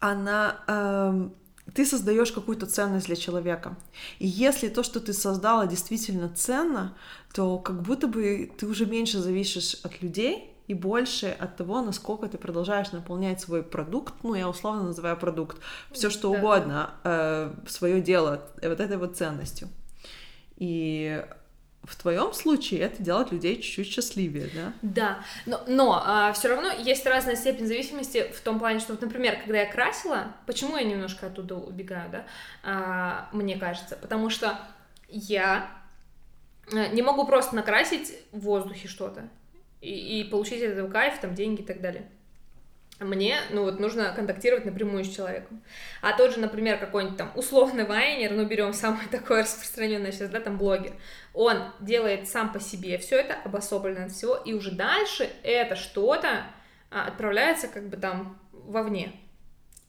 Она 0.00 0.60
эм, 0.66 1.34
ты 1.74 1.84
создаешь 1.84 2.32
какую-то 2.32 2.66
ценность 2.66 3.06
для 3.06 3.16
человека. 3.16 3.76
И 4.18 4.26
если 4.26 4.68
то, 4.68 4.82
что 4.82 5.00
ты 5.00 5.12
создала, 5.12 5.66
действительно 5.66 6.28
ценно, 6.28 6.96
то 7.34 7.58
как 7.58 7.82
будто 7.82 8.06
бы 8.06 8.50
ты 8.56 8.66
уже 8.66 8.86
меньше 8.86 9.18
зависишь 9.18 9.74
от 9.82 10.02
людей, 10.02 10.55
и 10.66 10.74
больше 10.74 11.28
от 11.28 11.56
того, 11.56 11.80
насколько 11.80 12.26
ты 12.28 12.38
продолжаешь 12.38 12.92
наполнять 12.92 13.40
свой 13.40 13.62
продукт, 13.62 14.14
ну, 14.22 14.34
я 14.34 14.48
условно 14.48 14.82
называю 14.84 15.16
продукт, 15.16 15.58
все 15.92 16.10
что 16.10 16.32
да. 16.32 16.38
угодно, 16.38 16.90
э, 17.04 17.54
свое 17.68 18.00
дело, 18.00 18.48
э, 18.60 18.68
вот 18.68 18.80
этой 18.80 18.96
вот 18.96 19.16
ценностью. 19.16 19.68
И 20.56 21.24
в 21.84 21.94
твоем 21.94 22.32
случае 22.32 22.80
это 22.80 23.00
делает 23.00 23.30
людей 23.30 23.60
чуть-чуть 23.62 23.86
счастливее, 23.86 24.50
да? 24.52 24.72
Да, 24.82 25.18
но, 25.46 25.62
но 25.68 26.02
а, 26.04 26.32
все 26.32 26.48
равно 26.48 26.72
есть 26.72 27.06
разная 27.06 27.36
степень 27.36 27.66
зависимости 27.66 28.32
в 28.34 28.40
том 28.40 28.58
плане, 28.58 28.80
что, 28.80 28.92
вот, 28.92 29.02
например, 29.02 29.38
когда 29.44 29.60
я 29.60 29.72
красила, 29.72 30.32
почему 30.46 30.76
я 30.76 30.82
немножко 30.82 31.28
оттуда 31.28 31.54
убегаю, 31.54 32.10
да, 32.10 32.26
а, 32.64 33.28
мне 33.32 33.56
кажется, 33.56 33.96
потому 33.96 34.30
что 34.30 34.58
я 35.08 35.70
э, 36.72 36.88
не 36.88 37.02
могу 37.02 37.24
просто 37.24 37.54
накрасить 37.54 38.12
в 38.32 38.40
воздухе 38.40 38.88
что-то 38.88 39.28
и, 39.86 40.20
и 40.20 40.24
получить 40.24 40.62
от 40.62 40.70
этого 40.70 40.90
кайф, 40.90 41.18
там, 41.20 41.34
деньги 41.34 41.60
и 41.60 41.64
так 41.64 41.80
далее. 41.80 42.06
Мне, 42.98 43.36
ну 43.50 43.62
вот, 43.64 43.78
нужно 43.78 44.12
контактировать 44.12 44.64
напрямую 44.64 45.04
с 45.04 45.14
человеком. 45.14 45.62
А 46.00 46.16
тот 46.16 46.32
же, 46.32 46.40
например, 46.40 46.78
какой-нибудь 46.78 47.18
там 47.18 47.30
условный 47.34 47.84
вайнер, 47.84 48.32
ну, 48.32 48.46
берем 48.46 48.72
самое 48.72 49.06
такое 49.10 49.42
распространенное 49.42 50.12
сейчас, 50.12 50.30
да, 50.30 50.40
там, 50.40 50.58
блогер, 50.58 50.94
он 51.34 51.58
делает 51.80 52.26
сам 52.26 52.52
по 52.52 52.58
себе 52.58 52.98
все 52.98 53.20
это, 53.20 53.34
обособленно 53.44 54.06
от 54.06 54.12
всего, 54.12 54.34
и 54.34 54.54
уже 54.54 54.72
дальше 54.72 55.28
это 55.42 55.76
что-то 55.76 56.46
а, 56.90 57.06
отправляется 57.06 57.68
как 57.68 57.88
бы 57.88 57.96
там 57.96 58.40
вовне. 58.50 59.12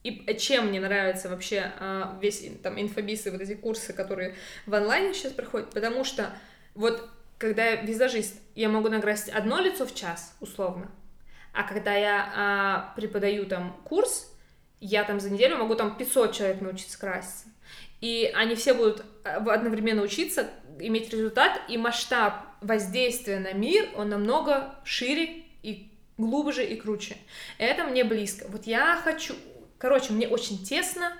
И 0.03 0.37
чем 0.37 0.67
мне 0.67 0.79
нравится 0.79 1.27
вообще 1.27 1.71
а, 1.79 2.17
весь 2.21 2.45
там 2.61 2.79
инфобисы, 2.79 3.31
вот 3.31 3.41
эти 3.41 3.53
курсы, 3.53 3.93
которые 3.93 4.35
в 4.65 4.75
онлайне 4.75 5.13
сейчас 5.13 5.31
проходят, 5.31 5.71
потому 5.71 6.03
что 6.03 6.33
вот 6.75 7.09
когда 7.37 7.65
я 7.65 7.81
визажист, 7.81 8.39
я 8.55 8.69
могу 8.69 8.89
накрасить 8.89 9.29
одно 9.29 9.59
лицо 9.59 9.85
в 9.85 9.93
час, 9.93 10.35
условно. 10.39 10.89
А 11.53 11.63
когда 11.63 11.93
я 11.95 12.31
а, 12.35 12.93
преподаю 12.95 13.45
там 13.45 13.79
курс, 13.83 14.31
я 14.79 15.03
там 15.03 15.19
за 15.19 15.29
неделю 15.29 15.57
могу 15.57 15.75
там 15.75 15.95
500 15.95 16.33
человек 16.33 16.61
научиться 16.61 16.99
краситься. 16.99 17.45
И 17.99 18.31
они 18.35 18.55
все 18.55 18.73
будут 18.73 19.03
а, 19.23 19.37
одновременно 19.37 20.01
учиться, 20.01 20.49
иметь 20.79 21.11
результат, 21.11 21.61
и 21.67 21.77
масштаб 21.77 22.45
воздействия 22.61 23.39
на 23.39 23.53
мир, 23.53 23.89
он 23.95 24.09
намного 24.09 24.75
шире 24.83 25.43
и 25.63 25.91
глубже 26.17 26.65
и 26.65 26.75
круче. 26.75 27.17
Это 27.57 27.83
мне 27.85 28.03
близко. 28.03 28.45
Вот 28.49 28.65
я 28.65 28.99
хочу... 29.03 29.35
Короче, 29.77 30.13
мне 30.13 30.27
очень 30.27 30.63
тесно 30.63 31.13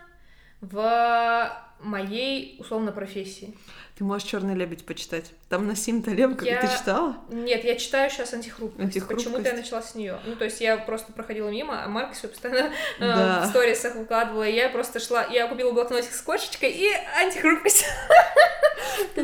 в 0.62 1.52
моей, 1.80 2.56
условно, 2.60 2.92
профессии. 2.92 3.56
Ты 3.98 4.04
можешь 4.04 4.28
Черный 4.28 4.54
лебедь 4.54 4.86
почитать. 4.86 5.32
Там 5.50 5.68
Насим 5.68 6.04
Талеб, 6.04 6.38
как 6.38 6.48
я... 6.48 6.62
ты 6.62 6.68
читала? 6.68 7.18
Нет, 7.30 7.64
я 7.64 7.76
читаю 7.78 8.12
сейчас 8.12 8.32
антихрупкость. 8.32 8.80
антихрупкость. 8.80 9.26
Почему-то 9.26 9.50
я 9.50 9.56
начала 9.56 9.82
с 9.82 9.96
нее. 9.96 10.20
Ну, 10.26 10.36
то 10.36 10.46
есть 10.46 10.62
я 10.62 10.78
просто 10.78 11.14
проходила 11.14 11.50
мимо, 11.50 11.84
а 11.84 11.88
Марк 11.88 12.14
все 12.14 12.28
постоянно 12.28 12.72
да. 13.00 13.42
э, 13.42 13.46
в 13.46 13.50
сторисах 13.50 13.96
выкладывала, 13.96 14.44
и 14.44 14.54
я 14.54 14.70
просто 14.70 15.00
шла, 15.00 15.26
я 15.26 15.48
купила 15.48 15.72
блокнотик 15.72 16.12
с 16.12 16.22
кошечкой 16.22 16.72
и 16.72 16.92
антихрупкость. 17.24 17.86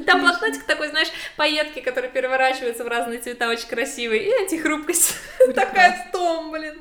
Там 0.07 0.21
блокнотик 0.21 0.63
такой, 0.63 0.89
знаешь, 0.89 1.09
пайетки, 1.37 1.79
которые 1.79 2.11
переворачиваются 2.11 2.83
в 2.83 2.87
разные 2.87 3.19
цвета, 3.19 3.49
очень 3.49 3.67
красивые, 3.67 4.23
и 4.23 4.43
антихрупкость. 4.43 5.15
Такая 5.55 6.09
том, 6.11 6.51
блин. 6.51 6.79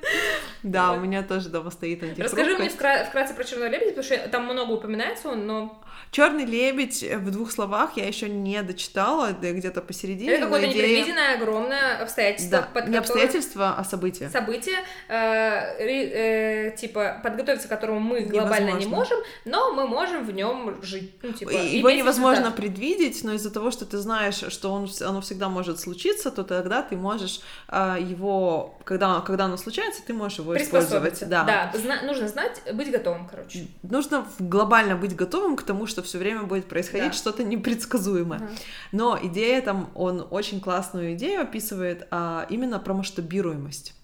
Да, 0.63 0.93
у 0.93 1.01
меня 1.01 1.23
тоже 1.23 1.51
дома 1.51 1.71
стоит 1.71 2.03
антихрупкость. 2.03 2.35
Расскажи 2.35 2.57
мне 2.57 2.71
вкратце 2.71 3.35
про 3.35 3.45
черного 3.45 3.69
лебедя, 3.69 3.91
потому 3.91 4.05
что 4.05 4.29
там 4.29 4.45
много 4.45 4.73
упоминается 4.73 5.29
он, 5.29 5.47
но 5.47 5.83
Черный 6.13 6.45
лебедь 6.45 7.03
в 7.03 7.31
двух 7.31 7.51
словах 7.51 7.97
я 7.97 8.07
еще 8.07 8.29
не 8.29 8.63
дочитала, 8.63 9.31
где-то 9.33 9.81
посередине. 9.81 10.33
Это 10.33 10.45
какое-то 10.45 10.71
идея... 10.71 10.87
непредвиденное 10.87 11.37
огромное 11.37 12.03
обстоятельство. 12.03 12.59
Да, 12.59 12.63
под 12.65 12.89
не 12.89 12.99
которое... 12.99 13.01
обстоятельство, 13.01 13.75
а 13.79 13.83
событие. 13.83 14.29
Событие, 14.29 14.77
э, 15.09 15.15
э, 15.79 16.77
типа, 16.77 17.19
подготовиться 17.23 17.67
к 17.67 17.71
которому 17.71 18.01
мы 18.01 18.21
глобально 18.21 18.73
невозможно. 18.73 18.85
не 18.85 18.95
можем, 18.95 19.19
но 19.47 19.73
мы 19.73 19.89
можем 19.89 20.27
в 20.27 20.33
нем 20.33 20.83
жить. 20.83 21.15
Ну, 21.23 21.33
типа, 21.33 21.49
Его 21.49 21.89
невозможно 21.89 22.41
результат. 22.41 22.57
предвидеть, 22.57 23.25
но 23.25 23.33
из-за 23.33 23.51
того, 23.51 23.71
что 23.71 23.87
ты 23.87 23.97
знаешь, 23.97 24.45
что 24.53 24.71
он, 24.71 24.91
оно 25.01 25.23
всегда 25.23 25.49
может 25.49 25.81
случиться, 25.81 26.31
то 26.31 26.45
тогда 26.45 26.83
ты 26.83 26.95
можешь 26.95 27.41
э, 27.69 27.97
его, 27.99 28.79
когда, 28.85 29.23
когда 29.23 29.47
оно 29.47 29.57
случается, 29.57 30.03
ты 30.07 30.13
можешь 30.13 30.41
его 30.41 30.55
использовать. 30.59 31.27
Да, 31.27 31.45
да 31.45 31.73
зна- 31.79 32.03
нужно 32.03 32.29
знать, 32.29 32.61
быть 32.71 32.91
готовым, 32.91 33.27
короче. 33.27 33.67
Нужно 33.83 34.27
глобально 34.39 34.95
быть 34.95 35.17
готовым 35.17 35.57
к 35.57 35.63
тому, 35.63 35.87
что 35.87 36.02
что 36.03 36.09
все 36.09 36.19
время 36.19 36.43
будет 36.43 36.69
происходить 36.69 37.13
да. 37.13 37.17
что-то 37.17 37.45
непредсказуемое. 37.45 38.41
Ага. 38.41 38.51
Но 38.93 39.19
идея 39.23 39.63
там, 39.63 39.91
он 39.95 40.27
очень 40.31 40.61
классную 40.61 41.15
идею 41.15 41.43
описывает 41.43 42.07
а, 42.11 42.47
именно 42.51 42.79
про 42.79 42.95
масштабируемость 42.95 43.95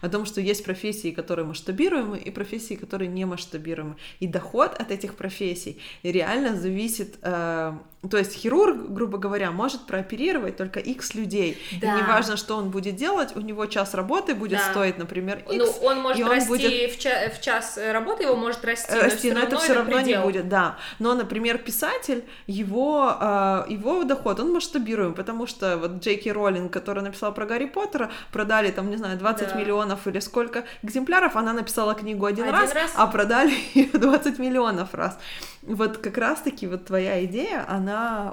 о 0.00 0.08
том, 0.08 0.26
что 0.26 0.40
есть 0.40 0.64
профессии, 0.64 1.10
которые 1.10 1.46
масштабируемы, 1.46 2.18
и 2.18 2.30
профессии, 2.30 2.74
которые 2.74 3.08
не 3.08 3.24
масштабируемы. 3.24 3.96
И 4.20 4.26
доход 4.26 4.74
от 4.74 4.90
этих 4.90 5.14
профессий 5.14 5.80
реально 6.02 6.56
зависит 6.56 7.16
э, 7.22 7.78
то 8.08 8.16
есть 8.16 8.32
хирург, 8.32 8.90
грубо 8.90 9.18
говоря, 9.18 9.50
может 9.50 9.86
прооперировать 9.86 10.56
только 10.56 10.78
X 10.78 11.14
людей. 11.14 11.60
Да. 11.80 11.98
И 11.98 12.02
неважно, 12.02 12.36
что 12.36 12.56
он 12.56 12.70
будет 12.70 12.94
делать, 12.94 13.34
у 13.34 13.40
него 13.40 13.66
час 13.66 13.92
работы 13.94 14.36
будет 14.36 14.58
да. 14.58 14.70
стоить, 14.70 14.98
например, 14.98 15.38
X. 15.38 15.56
Ну, 15.56 15.86
он 15.86 16.00
может 16.02 16.22
он 16.22 16.30
расти 16.30 16.48
будет... 16.48 16.92
в, 16.92 16.98
ча- 17.00 17.28
в 17.28 17.40
час 17.40 17.76
работы, 17.76 18.22
его 18.22 18.36
может 18.36 18.64
расти, 18.64 18.94
расти 18.94 19.32
но, 19.32 19.40
но 19.40 19.46
это 19.46 19.58
все 19.58 19.74
равно 19.74 19.96
предел. 19.96 20.20
не 20.20 20.24
будет, 20.24 20.48
да. 20.48 20.76
Но, 21.00 21.14
например, 21.14 21.58
писатель, 21.58 22.24
его, 22.46 23.16
э, 23.20 23.64
его 23.68 24.04
доход, 24.04 24.38
он 24.38 24.52
масштабируем, 24.52 25.14
потому 25.14 25.48
что 25.48 25.76
вот 25.76 26.00
Джейки 26.00 26.28
Роллинг, 26.28 26.72
которая 26.72 27.04
написала 27.04 27.32
про 27.32 27.46
Гарри 27.46 27.66
Поттера, 27.66 28.12
продали 28.30 28.70
там, 28.70 28.90
не 28.90 28.96
знаю, 28.96 29.18
20 29.18 29.48
да. 29.48 29.54
миллионов 29.58 30.06
или 30.06 30.20
сколько 30.20 30.64
экземпляров, 30.82 31.34
она 31.34 31.52
написала 31.52 31.94
книгу 31.94 32.24
один, 32.24 32.44
один 32.44 32.54
раз, 32.54 32.74
раз, 32.74 32.92
а 32.94 33.08
продали 33.08 33.54
ее 33.74 33.90
20 33.92 34.38
миллионов 34.38 34.94
раз. 34.94 35.18
Вот 35.62 35.98
как 35.98 36.16
раз-таки 36.16 36.68
вот 36.68 36.86
твоя 36.86 37.24
идея, 37.24 37.64
она 37.68 37.87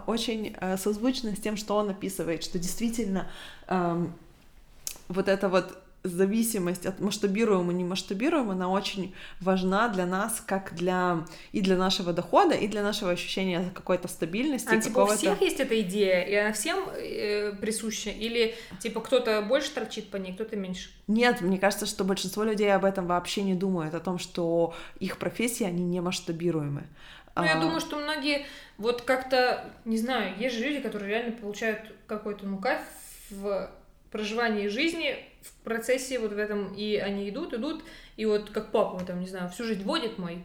очень 0.08 0.56
э, 0.60 0.78
созвучна 0.78 1.36
с 1.36 1.40
тем, 1.40 1.58
что 1.58 1.76
он 1.76 1.90
описывает, 1.90 2.44
что 2.44 2.60
действительно 2.60 3.28
эм, 3.68 4.14
вот 5.08 5.28
это 5.28 5.50
вот 5.50 5.78
зависимость 6.06 6.86
от 6.86 7.00
масштабируемого 7.00 7.72
и 7.72 7.76
немасштабируемого, 7.76 8.54
она 8.54 8.70
очень 8.70 9.14
важна 9.42 9.90
для 9.90 10.06
нас, 10.06 10.42
как 10.46 10.76
для 10.76 11.26
и 11.52 11.62
для 11.62 11.76
нашего 11.76 12.14
дохода, 12.14 12.54
и 12.54 12.68
для 12.68 12.84
нашего 12.84 13.12
ощущения 13.12 13.72
какой-то 13.74 14.08
стабильности. 14.08 14.70
А 14.74 14.80
типа 14.80 15.00
у 15.00 15.08
всех 15.08 15.42
есть 15.42 15.60
эта 15.60 15.80
идея, 15.82 16.22
и 16.22 16.36
она 16.36 16.54
всем 16.54 16.88
э, 16.90 17.54
присуща? 17.60 18.12
Или 18.12 18.56
типа 18.80 19.02
кто-то 19.02 19.42
больше 19.42 19.72
торчит 19.72 20.10
по 20.10 20.18
ней, 20.18 20.34
кто-то 20.34 20.56
меньше? 20.56 20.90
Нет, 21.08 21.42
мне 21.42 21.58
кажется, 21.58 21.86
что 21.86 22.04
большинство 22.04 22.44
людей 22.44 22.74
об 22.74 22.86
этом 22.86 23.08
вообще 23.08 23.42
не 23.42 23.56
думают, 23.56 23.94
о 23.94 24.00
том, 24.00 24.20
что 24.20 24.74
их 25.00 25.18
профессии, 25.18 25.64
они 25.64 25.84
не 25.84 26.02
масштабируемы. 26.02 26.84
Ну, 27.36 27.44
я 27.44 27.58
а. 27.58 27.62
думаю, 27.62 27.82
что 27.82 27.98
многие 27.98 28.46
вот 28.78 29.02
как-то, 29.02 29.70
не 29.84 29.98
знаю, 29.98 30.34
есть 30.38 30.56
же 30.56 30.64
люди, 30.64 30.82
которые 30.82 31.10
реально 31.10 31.34
получают 31.34 31.80
какой-то, 32.08 32.46
ну, 32.46 32.58
кайф 32.58 32.82
в 33.30 33.70
проживании 34.12 34.68
жизни 34.68 35.18
в 35.42 35.54
процессе 35.64 36.20
вот 36.20 36.32
в 36.32 36.38
этом, 36.38 36.74
и 36.74 36.96
они 36.96 37.30
идут, 37.30 37.54
идут, 37.54 37.84
и 38.16 38.26
вот 38.26 38.50
как 38.50 38.72
папа, 38.72 39.04
там, 39.04 39.20
не 39.20 39.28
знаю, 39.28 39.50
всю 39.50 39.66
жизнь 39.66 39.84
водит 39.84 40.18
мой, 40.18 40.44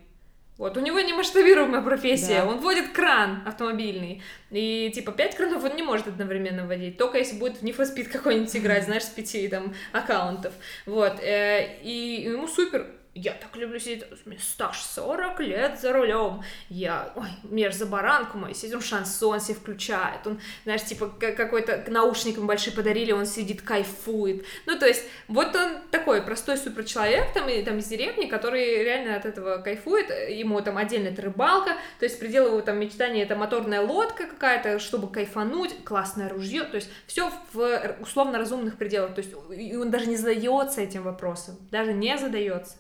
вот, 0.59 0.77
у 0.77 0.81
него 0.81 1.01
не 1.01 1.15
масштабируемая 1.15 1.81
профессия, 1.81 2.43
да. 2.43 2.47
он 2.47 2.59
водит 2.59 2.91
кран 2.91 3.43
автомобильный, 3.47 4.23
и, 4.51 4.91
типа, 4.95 5.13
пять 5.13 5.37
кранов 5.37 5.65
он 5.65 5.75
не 5.77 5.83
может 5.83 6.09
одновременно 6.09 6.67
водить, 6.67 6.99
только 6.99 7.19
если 7.19 7.39
будет 7.39 7.59
в 7.59 7.63
Need 7.63 8.05
какой-нибудь 8.05 8.55
играть, 8.57 8.85
знаешь, 8.85 9.05
с 9.05 9.09
пяти, 9.09 9.49
там, 9.49 9.75
аккаунтов, 9.93 10.53
вот, 10.85 11.21
э, 11.21 11.79
и 11.83 12.25
ему 12.25 12.47
супер, 12.47 12.89
я 13.15 13.33
так 13.33 13.57
люблю 13.57 13.79
сидеть, 13.81 14.05
мне 14.25 14.39
стаж 14.39 14.81
40 14.81 15.41
лет 15.41 15.81
за 15.81 15.93
рулем, 15.93 16.43
я, 16.69 17.13
ой, 17.17 17.29
мне 17.43 17.71
за 17.73 17.87
баранку 17.87 18.39
мой 18.39 18.55
сидит, 18.55 18.77
он 18.77 18.83
шансон 18.83 19.41
себе 19.41 19.57
включает, 19.57 20.27
он, 20.27 20.41
знаешь, 20.65 20.85
типа 20.85 21.09
какой-то 21.09 21.85
наушник 21.89 22.37
ему 22.37 22.47
большой 22.47 22.73
подарили, 22.73 23.11
он 23.11 23.27
сидит, 23.27 23.63
кайфует, 23.63 24.45
ну, 24.67 24.79
то 24.79 24.87
есть, 24.87 25.05
вот 25.27 25.55
он 25.57 25.79
такой 25.91 26.23
простой 26.23 26.57
супер 26.57 26.85
человек, 26.85 27.33
там, 27.35 27.49
и, 27.49 27.63
там, 27.65 27.79
из 27.79 27.87
деревни, 27.87 28.27
который 28.27 28.85
реально 28.85 29.17
от 29.17 29.27
этого 29.27 29.59
кайфует, 29.59 30.09
ему 30.31 30.61
там 30.61 30.79
отдельно 30.79 31.09
это 31.09 31.23
рыбалка, 31.23 31.77
то 31.99 32.05
есть, 32.05 32.19
предел 32.21 32.47
его 32.47 32.61
там 32.61 32.79
мечтания 32.79 33.25
это 33.25 33.35
моторная 33.35 33.81
лодка 33.81 34.27
какая-то, 34.27 34.79
чтобы 34.79 35.11
кайфануть, 35.11 35.85
классное 35.85 36.29
ружье, 36.29 36.63
то 36.63 36.77
есть, 36.77 36.89
все 37.09 37.33
в 37.53 37.97
условно 38.01 38.39
разумных 38.39 38.77
пределах, 38.77 39.15
то 39.15 39.21
есть, 39.21 39.35
и 39.53 39.75
он 39.75 39.91
даже 39.91 40.07
не 40.07 40.17
задается 40.17 40.81
этим 40.81 41.03
вопросом, 41.03 41.57
даже 41.73 41.93
не 41.93 42.17
задается. 42.17 42.77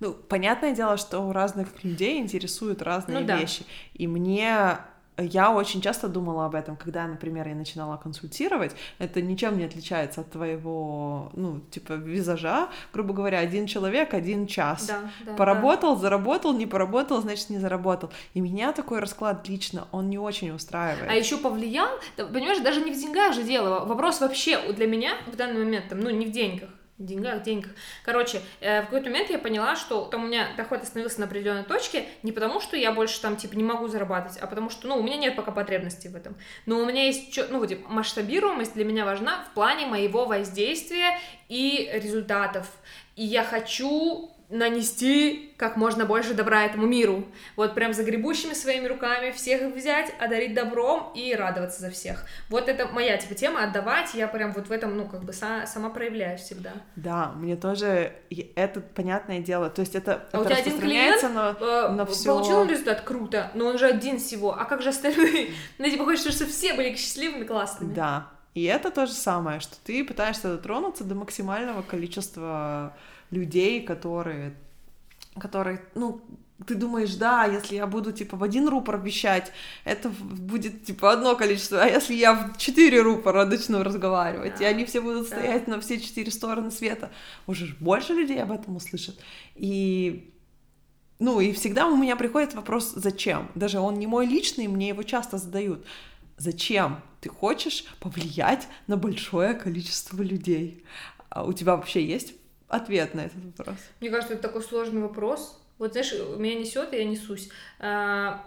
Ну, 0.00 0.12
понятное 0.12 0.74
дело, 0.74 0.96
что 0.96 1.20
у 1.20 1.32
разных 1.32 1.82
людей 1.82 2.18
интересуют 2.18 2.82
разные 2.82 3.20
ну, 3.20 3.26
да. 3.26 3.36
вещи. 3.36 3.64
И 3.94 4.06
мне 4.06 4.78
я 5.18 5.50
очень 5.50 5.80
часто 5.80 6.08
думала 6.08 6.46
об 6.46 6.54
этом, 6.54 6.76
когда, 6.76 7.06
например, 7.06 7.48
я 7.48 7.54
начинала 7.54 7.96
консультировать. 7.96 8.72
Это 8.98 9.20
ничем 9.20 9.58
не 9.58 9.64
отличается 9.64 10.20
от 10.20 10.30
твоего, 10.30 11.30
ну, 11.34 11.60
типа, 11.70 11.94
визажа. 11.94 12.68
Грубо 12.92 13.12
говоря, 13.14 13.40
один 13.40 13.66
человек, 13.66 14.14
один 14.14 14.46
час. 14.46 14.86
Да, 14.86 15.10
да, 15.26 15.34
поработал, 15.34 15.96
да. 15.96 16.02
заработал, 16.02 16.52
не 16.52 16.66
поработал, 16.66 17.20
значит, 17.20 17.50
не 17.50 17.58
заработал. 17.58 18.10
И 18.34 18.40
меня 18.40 18.72
такой 18.72 19.00
расклад 19.00 19.48
лично, 19.48 19.88
он 19.90 20.08
не 20.08 20.18
очень 20.18 20.50
устраивает. 20.52 21.10
А 21.10 21.14
еще 21.14 21.36
повлиял, 21.36 21.88
понимаешь, 22.16 22.60
даже 22.60 22.80
не 22.80 22.92
в 22.92 22.96
деньгах 22.96 23.34
же 23.34 23.42
дело. 23.42 23.84
Вопрос 23.84 24.20
вообще 24.20 24.72
для 24.72 24.86
меня 24.86 25.14
в 25.26 25.34
данный 25.34 25.64
момент, 25.64 25.88
там, 25.88 26.00
ну, 26.00 26.10
не 26.10 26.26
в 26.26 26.30
деньгах 26.30 26.68
деньгах, 26.98 27.42
деньгах. 27.42 27.72
Короче, 28.04 28.40
э, 28.60 28.82
в 28.82 28.84
какой-то 28.86 29.10
момент 29.10 29.30
я 29.30 29.38
поняла, 29.38 29.76
что 29.76 30.04
там 30.06 30.24
у 30.24 30.26
меня 30.26 30.48
доход 30.56 30.82
остановился 30.82 31.20
на 31.20 31.26
определенной 31.26 31.64
точке 31.64 32.06
не 32.22 32.32
потому, 32.32 32.60
что 32.60 32.76
я 32.76 32.92
больше 32.92 33.20
там, 33.20 33.36
типа, 33.36 33.54
не 33.54 33.62
могу 33.62 33.88
зарабатывать, 33.88 34.38
а 34.38 34.46
потому 34.46 34.70
что, 34.70 34.88
ну, 34.88 34.98
у 34.98 35.02
меня 35.02 35.16
нет 35.16 35.36
пока 35.36 35.52
потребности 35.52 36.08
в 36.08 36.16
этом. 36.16 36.34
Но 36.66 36.78
у 36.78 36.86
меня 36.86 37.04
есть, 37.04 37.38
ну, 37.50 37.64
типа, 37.64 37.88
масштабируемость 37.88 38.74
для 38.74 38.84
меня 38.84 39.04
важна 39.04 39.44
в 39.50 39.54
плане 39.54 39.86
моего 39.86 40.24
воздействия 40.24 41.18
и 41.48 41.90
результатов. 41.94 42.66
И 43.16 43.24
я 43.24 43.44
хочу 43.44 44.30
нанести 44.50 45.52
как 45.58 45.76
можно 45.76 46.06
больше 46.06 46.34
добра 46.34 46.64
этому 46.64 46.86
миру. 46.86 47.24
Вот 47.56 47.74
прям 47.74 47.92
загребущими 47.92 48.54
своими 48.54 48.86
руками 48.86 49.30
всех 49.30 49.74
взять, 49.74 50.12
одарить 50.18 50.54
добром 50.54 51.12
и 51.14 51.34
радоваться 51.34 51.80
за 51.80 51.90
всех. 51.90 52.24
Вот 52.48 52.68
это 52.68 52.86
моя 52.86 53.16
типа 53.18 53.34
тема, 53.34 53.64
отдавать, 53.64 54.14
я 54.14 54.26
прям 54.26 54.52
вот 54.52 54.68
в 54.68 54.72
этом, 54.72 54.96
ну, 54.96 55.06
как 55.06 55.24
бы 55.24 55.32
са- 55.32 55.66
сама 55.66 55.90
проявляюсь 55.90 56.40
всегда. 56.40 56.72
Да, 56.96 57.32
мне 57.36 57.56
тоже 57.56 58.12
это 58.54 58.80
понятное 58.80 59.40
дело, 59.40 59.68
то 59.68 59.80
есть 59.80 59.94
это, 59.94 60.26
а 60.32 60.38
это 60.38 60.40
у 60.40 60.44
тебя 60.44 60.56
один 60.56 60.80
клиент 60.80 61.22
на, 61.22 61.56
э, 61.60 61.88
на 61.88 62.06
всё... 62.06 62.34
получил 62.34 62.64
результат, 62.64 63.02
круто, 63.02 63.50
но 63.54 63.66
он 63.66 63.78
же 63.78 63.86
один 63.86 64.18
всего, 64.18 64.58
а 64.58 64.64
как 64.64 64.82
же 64.82 64.90
остальные? 64.90 65.50
Ну, 65.78 65.84
типа, 65.84 66.04
хочется, 66.04 66.32
чтобы 66.32 66.50
все 66.50 66.74
были 66.74 66.94
счастливыми, 66.96 67.44
классными. 67.44 67.92
Да, 67.94 68.28
и 68.54 68.64
это 68.64 68.90
то 68.90 69.06
же 69.06 69.12
самое, 69.12 69.60
что 69.60 69.76
ты 69.84 70.04
пытаешься 70.04 70.48
дотронуться 70.48 71.04
до 71.04 71.14
максимального 71.14 71.82
количества 71.82 72.96
людей, 73.30 73.82
которые, 73.82 74.54
которые, 75.38 75.82
ну, 75.94 76.20
ты 76.66 76.74
думаешь, 76.74 77.14
да, 77.14 77.44
если 77.44 77.76
я 77.76 77.86
буду, 77.86 78.12
типа, 78.12 78.36
в 78.36 78.42
один 78.42 78.68
рупор 78.68 79.00
вещать, 79.00 79.52
это 79.84 80.08
будет, 80.08 80.84
типа, 80.84 81.12
одно 81.12 81.36
количество, 81.36 81.80
а 81.80 81.86
если 81.86 82.14
я 82.14 82.34
в 82.34 82.58
четыре 82.58 83.00
рупора 83.00 83.44
начну 83.44 83.82
разговаривать, 83.82 84.58
да. 84.58 84.64
и 84.64 84.68
они 84.68 84.84
все 84.84 85.00
будут 85.00 85.28
стоять 85.28 85.66
да. 85.66 85.76
на 85.76 85.80
все 85.80 86.00
четыре 86.00 86.32
стороны 86.32 86.70
света, 86.70 87.10
уже 87.46 87.76
больше 87.78 88.12
людей 88.12 88.42
об 88.42 88.50
этом 88.50 88.76
услышат. 88.76 89.16
И 89.54 90.32
ну, 91.20 91.40
и 91.40 91.52
всегда 91.52 91.88
у 91.88 91.96
меня 91.96 92.14
приходит 92.16 92.54
вопрос, 92.54 92.92
зачем? 92.94 93.50
Даже 93.54 93.80
он 93.80 93.98
не 93.98 94.06
мой 94.06 94.26
личный, 94.26 94.68
мне 94.68 94.88
его 94.88 95.02
часто 95.02 95.38
задают. 95.38 95.84
Зачем 96.36 97.00
ты 97.20 97.28
хочешь 97.28 97.84
повлиять 97.98 98.68
на 98.86 98.96
большое 98.96 99.54
количество 99.54 100.22
людей? 100.22 100.84
А 101.28 101.44
у 101.44 101.52
тебя 101.52 101.74
вообще 101.74 102.04
есть 102.04 102.34
ответ 102.68 103.14
на 103.14 103.22
этот 103.22 103.44
вопрос? 103.44 103.76
Мне 104.00 104.10
кажется, 104.10 104.34
это 104.34 104.42
такой 104.42 104.62
сложный 104.62 105.02
вопрос. 105.02 105.60
Вот, 105.78 105.92
знаешь, 105.92 106.12
меня 106.12 106.54
несет, 106.54 106.92
и 106.92 106.96
я 106.96 107.04
несусь. 107.04 107.50
А, 107.78 108.44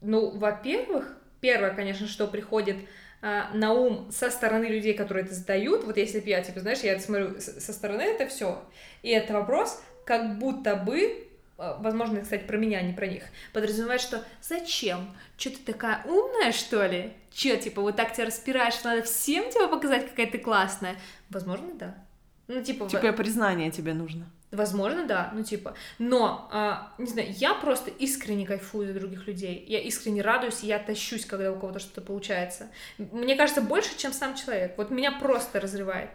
ну, 0.00 0.30
во-первых, 0.30 1.16
первое, 1.40 1.74
конечно, 1.74 2.06
что 2.06 2.26
приходит 2.26 2.76
а, 3.22 3.50
на 3.54 3.72
ум 3.72 4.10
со 4.12 4.30
стороны 4.30 4.66
людей, 4.66 4.94
которые 4.94 5.24
это 5.24 5.34
задают, 5.34 5.84
вот 5.84 5.96
если 5.96 6.20
бы 6.20 6.28
я, 6.28 6.42
типа, 6.42 6.60
знаешь, 6.60 6.80
я 6.80 6.92
это 6.92 7.02
смотрю 7.02 7.40
со 7.40 7.72
стороны, 7.72 8.02
это 8.02 8.26
все, 8.28 8.62
и 9.02 9.10
это 9.10 9.32
вопрос, 9.32 9.82
как 10.04 10.38
будто 10.38 10.76
бы 10.76 11.00
э, 11.58 11.74
возможно, 11.78 12.20
кстати, 12.20 12.44
про 12.44 12.56
меня, 12.56 12.78
а 12.78 12.82
не 12.82 12.92
про 12.92 13.06
них, 13.06 13.24
подразумевает, 13.52 14.00
что 14.00 14.22
зачем? 14.42 15.16
Что 15.36 15.50
ты 15.50 15.72
такая 15.72 16.02
умная, 16.04 16.52
что 16.52 16.86
ли? 16.86 17.12
Че, 17.32 17.56
типа, 17.56 17.82
вот 17.82 17.96
так 17.96 18.12
тебя 18.12 18.26
распираешь, 18.26 18.82
надо 18.84 19.02
всем 19.02 19.50
тебе 19.50 19.66
показать, 19.66 20.08
какая 20.08 20.30
ты 20.30 20.38
классная? 20.38 20.96
Возможно, 21.28 21.74
да. 21.74 22.05
Ну, 22.48 22.62
типа... 22.62 22.88
Типа 22.88 23.12
признание 23.12 23.70
тебе 23.70 23.94
нужно. 23.94 24.26
Возможно, 24.52 25.04
да, 25.06 25.30
ну 25.34 25.42
типа, 25.42 25.74
но, 25.98 26.48
а, 26.52 26.92
не 26.98 27.06
знаю, 27.06 27.28
я 27.32 27.52
просто 27.52 27.90
искренне 27.90 28.46
кайфую 28.46 28.86
за 28.86 28.94
других 28.94 29.26
людей, 29.26 29.64
я 29.66 29.80
искренне 29.80 30.22
радуюсь, 30.22 30.60
я 30.60 30.78
тащусь, 30.78 31.26
когда 31.26 31.50
у 31.50 31.58
кого-то 31.58 31.80
что-то 31.80 32.00
получается. 32.00 32.68
Мне 32.96 33.34
кажется, 33.34 33.60
больше, 33.60 33.98
чем 33.98 34.12
сам 34.12 34.36
человек, 34.36 34.74
вот 34.76 34.90
меня 34.90 35.10
просто 35.10 35.60
разрывает. 35.60 36.10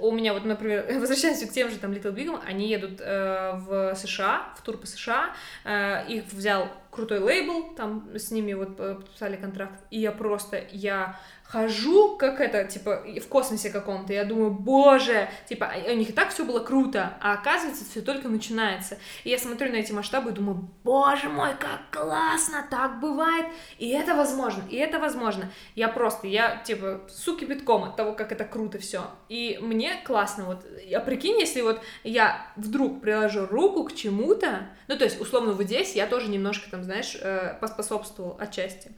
У 0.00 0.10
меня 0.10 0.34
вот, 0.34 0.44
например, 0.44 0.84
возвращаясь 0.98 1.48
к 1.48 1.52
тем 1.52 1.70
же 1.70 1.78
там 1.78 1.92
Little 1.92 2.12
Big, 2.12 2.38
они 2.44 2.68
едут 2.68 3.00
э, 3.00 3.52
в 3.54 3.94
США, 3.94 4.52
в 4.58 4.62
тур 4.62 4.78
по 4.78 4.86
США, 4.86 5.30
э, 5.64 6.06
их 6.08 6.24
взял 6.32 6.68
крутой 6.90 7.20
лейбл, 7.20 7.74
там 7.76 8.10
с 8.16 8.32
ними 8.32 8.54
вот 8.54 8.76
подписали 8.76 9.36
контракт, 9.36 9.80
и 9.90 10.00
я 10.00 10.10
просто, 10.10 10.64
я 10.72 11.20
хожу, 11.48 12.16
как 12.16 12.40
это, 12.40 12.64
типа, 12.64 13.04
в 13.22 13.28
космосе 13.28 13.70
каком-то, 13.70 14.12
я 14.12 14.24
думаю, 14.24 14.50
боже, 14.50 15.28
типа, 15.48 15.72
а, 15.72 15.92
у 15.92 15.96
них 15.96 16.10
и 16.10 16.12
так 16.12 16.30
все 16.30 16.44
было 16.44 16.60
круто, 16.60 17.16
а 17.20 17.34
оказывается, 17.34 17.84
все 17.84 18.00
только 18.00 18.28
начинается. 18.28 18.98
И 19.24 19.30
я 19.30 19.38
смотрю 19.38 19.70
на 19.70 19.76
эти 19.76 19.92
масштабы 19.92 20.30
и 20.30 20.34
думаю, 20.34 20.68
боже 20.82 21.28
мой, 21.28 21.50
как 21.58 21.90
классно, 21.92 22.66
так 22.68 23.00
бывает, 23.00 23.46
и 23.78 23.88
это 23.90 24.14
возможно, 24.14 24.64
и 24.68 24.76
это 24.76 24.98
возможно. 24.98 25.50
Я 25.74 25.88
просто, 25.88 26.26
я, 26.26 26.56
типа, 26.56 27.02
суки 27.08 27.44
битком 27.44 27.84
от 27.84 27.96
того, 27.96 28.12
как 28.12 28.32
это 28.32 28.44
круто 28.44 28.78
все. 28.78 29.04
И 29.28 29.58
мне 29.62 29.94
классно, 30.04 30.46
вот, 30.46 30.66
я 30.84 31.00
прикинь, 31.00 31.38
если 31.38 31.60
вот 31.60 31.80
я 32.02 32.46
вдруг 32.56 33.00
приложу 33.00 33.46
руку 33.46 33.84
к 33.84 33.94
чему-то, 33.94 34.68
ну, 34.88 34.98
то 34.98 35.04
есть, 35.04 35.20
условно, 35.20 35.52
в 35.52 35.60
Одессе 35.60 35.98
я 35.98 36.06
тоже 36.06 36.28
немножко 36.28 36.70
там, 36.70 36.82
знаешь, 36.82 37.16
э, 37.20 37.56
поспособствовал 37.60 38.36
отчасти. 38.40 38.92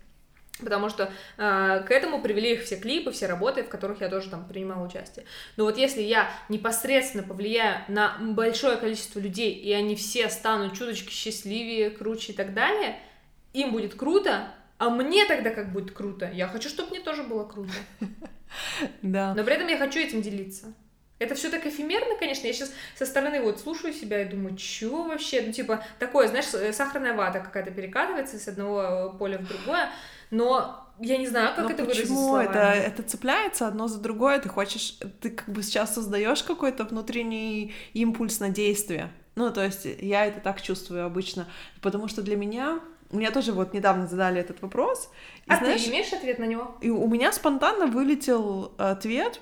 Потому 0.61 0.89
что 0.89 1.13
э, 1.37 1.85
к 1.87 1.91
этому 1.91 2.21
привели 2.21 2.55
их 2.55 2.65
все 2.65 2.77
клипы, 2.77 3.13
все 3.13 3.27
работы, 3.27 3.63
в 3.63 3.69
которых 3.69 4.01
я 4.01 4.09
тоже 4.09 4.31
там 4.31 4.47
принимала 4.47 4.85
участие. 4.85 5.25
Но 5.57 5.65
вот 5.65 5.79
если 5.79 6.03
я 6.03 6.29
непосредственно 6.49 7.23
повлияю 7.23 7.83
на 7.89 8.17
большое 8.21 8.77
количество 8.77 9.21
людей, 9.21 9.53
и 9.53 9.73
они 9.73 9.95
все 9.95 10.29
станут 10.29 10.77
чуточки 10.77 11.13
счастливее, 11.13 11.91
круче 11.91 12.33
и 12.33 12.35
так 12.35 12.55
далее, 12.55 12.99
им 13.53 13.73
будет 13.73 13.95
круто, 13.95 14.53
а 14.79 14.91
мне 14.91 15.27
тогда 15.27 15.51
как 15.51 15.73
будет 15.73 15.93
круто? 15.93 16.31
Я 16.33 16.49
хочу, 16.49 16.69
чтобы 16.69 16.91
мне 16.91 17.01
тоже 17.01 17.23
было 17.23 17.45
круто. 17.45 17.73
Да. 19.03 19.35
Но 19.35 19.45
при 19.45 19.57
этом 19.57 19.69
я 19.69 19.77
хочу 19.77 20.01
этим 20.01 20.23
делиться. 20.23 20.73
Это 21.19 21.35
все 21.35 21.51
так 21.51 21.67
эфемерно, 21.67 22.17
конечно. 22.19 22.47
Я 22.47 22.53
сейчас 22.53 22.73
со 22.97 23.05
стороны 23.05 23.43
вот 23.43 23.61
слушаю 23.61 23.93
себя 23.93 24.23
и 24.23 24.25
думаю, 24.25 24.57
чё 24.57 25.03
вообще? 25.03 25.43
Ну, 25.43 25.53
типа, 25.53 25.85
такое, 25.99 26.29
знаешь, 26.29 26.47
сахарная 26.75 27.13
вата 27.13 27.41
какая-то 27.41 27.73
перекатывается 27.73 28.39
с 28.39 28.47
одного 28.49 29.15
поля 29.19 29.39
в 29.39 29.47
другое 29.47 29.91
но 30.31 30.89
я 31.01 31.17
не 31.17 31.27
знаю, 31.27 31.55
как 31.55 31.65
Но 31.65 31.71
это 31.71 31.85
выразить 31.85 32.03
почему 32.03 32.37
это, 32.37 32.59
это 32.59 33.03
цепляется 33.03 33.69
одно 33.69 33.89
за 33.89 34.01
другое? 34.01 34.41
Ты 34.41 34.49
хочешь, 34.49 34.99
ты 35.21 35.31
как 35.31 35.49
бы 35.49 35.63
сейчас 35.63 35.95
создаешь 35.95 36.43
какой-то 36.43 36.85
внутренний 36.85 37.73
импульс 37.93 38.41
на 38.41 38.51
действие. 38.51 39.13
Ну, 39.37 39.53
то 39.53 39.65
есть 39.65 39.87
я 40.01 40.27
это 40.27 40.41
так 40.41 40.61
чувствую 40.61 41.07
обычно, 41.07 41.47
потому 41.81 42.09
что 42.09 42.23
для 42.23 42.37
меня 42.37 42.81
мне 43.11 43.31
тоже 43.31 43.53
вот 43.53 43.73
недавно 43.73 44.07
задали 44.07 44.41
этот 44.41 44.61
вопрос. 44.61 45.11
И, 45.47 45.51
а 45.51 45.59
знаешь, 45.59 45.85
ты 45.85 45.91
имеешь 45.91 46.13
ответ 46.13 46.39
на 46.39 46.45
него? 46.45 46.77
И 46.81 46.91
у 46.91 47.07
меня 47.07 47.33
спонтанно 47.33 47.87
вылетел 47.87 48.73
ответ 48.77 49.41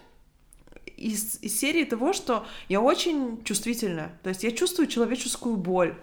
из, 0.96 1.38
из 1.42 1.58
серии 1.58 1.84
того, 1.84 2.12
что 2.12 2.46
я 2.68 2.80
очень 2.80 3.42
чувствительная. 3.44 4.18
То 4.22 4.28
есть 4.28 4.44
я 4.44 4.52
чувствую 4.52 4.86
человеческую 4.86 5.56
боль. 5.56 5.96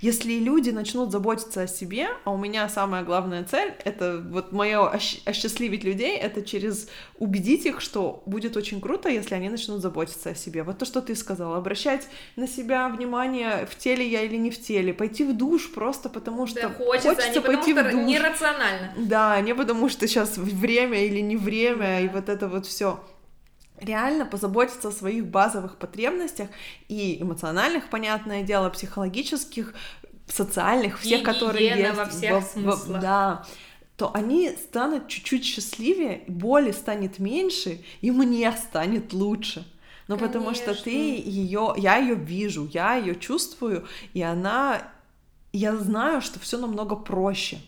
Если 0.00 0.34
люди 0.34 0.70
начнут 0.70 1.10
заботиться 1.10 1.62
о 1.62 1.66
себе, 1.66 2.08
а 2.24 2.30
у 2.30 2.36
меня 2.36 2.68
самая 2.68 3.02
главная 3.02 3.44
цель— 3.44 3.74
это 3.84 4.22
вот 4.28 4.52
мое 4.52 4.88
осчастливить 4.88 5.84
людей, 5.84 6.16
это 6.16 6.42
через 6.42 6.88
убедить 7.18 7.66
их, 7.66 7.80
что 7.80 8.22
будет 8.26 8.56
очень 8.56 8.80
круто, 8.80 9.08
если 9.08 9.34
они 9.34 9.48
начнут 9.48 9.80
заботиться 9.80 10.30
о 10.30 10.34
себе. 10.34 10.62
Вот 10.62 10.78
то, 10.78 10.84
что 10.84 11.00
ты 11.00 11.14
сказала, 11.14 11.56
обращать 11.56 12.08
на 12.36 12.46
себя 12.46 12.88
внимание, 12.88 13.66
в 13.70 13.76
теле 13.76 14.06
я 14.06 14.22
или 14.22 14.36
не 14.36 14.50
в 14.50 14.60
теле, 14.60 14.92
пойти 14.92 15.24
в 15.24 15.36
душ 15.36 15.72
просто 15.72 16.08
потому, 16.08 16.46
что 16.46 16.62
да, 16.62 16.68
хочется, 16.68 17.14
хочется 17.14 17.32
не 17.32 17.40
пойти 17.40 17.74
потому, 17.74 17.90
в 17.90 18.06
душ. 18.06 18.08
нерационально. 18.08 18.92
Да, 18.96 19.40
не 19.40 19.54
потому 19.54 19.88
что 19.88 20.06
сейчас 20.06 20.36
время 20.36 21.04
или 21.04 21.20
не 21.20 21.36
время, 21.36 22.02
и 22.02 22.08
вот 22.08 22.28
это 22.28 22.48
вот 22.48 22.66
все 22.66 23.00
реально 23.80 24.26
позаботиться 24.26 24.88
о 24.88 24.92
своих 24.92 25.26
базовых 25.26 25.76
потребностях 25.76 26.48
и 26.88 27.20
эмоциональных, 27.22 27.90
понятное 27.90 28.42
дело, 28.42 28.70
психологических, 28.70 29.74
социальных, 30.26 30.98
всех, 31.00 31.22
которые 31.22 31.68
есть. 31.76 31.96
во 31.96 32.06
всех 32.06 32.44
в, 32.44 32.46
смыслах. 32.46 33.00
да, 33.00 33.46
то 33.96 34.10
они 34.14 34.50
станут 34.50 35.08
чуть-чуть 35.08 35.44
счастливее, 35.44 36.24
боли 36.28 36.72
станет 36.72 37.18
меньше, 37.18 37.82
и 38.00 38.10
мне 38.10 38.52
станет 38.52 39.12
лучше. 39.12 39.66
Ну, 40.08 40.16
потому 40.16 40.54
что 40.54 40.74
ты 40.74 40.90
ее, 40.90 41.74
я 41.76 41.96
ее 41.96 42.14
вижу, 42.14 42.68
я 42.72 42.94
ее 42.94 43.16
чувствую, 43.16 43.86
и 44.14 44.22
она, 44.22 44.82
я 45.52 45.74
знаю, 45.76 46.20
что 46.20 46.38
все 46.38 46.58
намного 46.58 46.94
проще. 46.94 47.58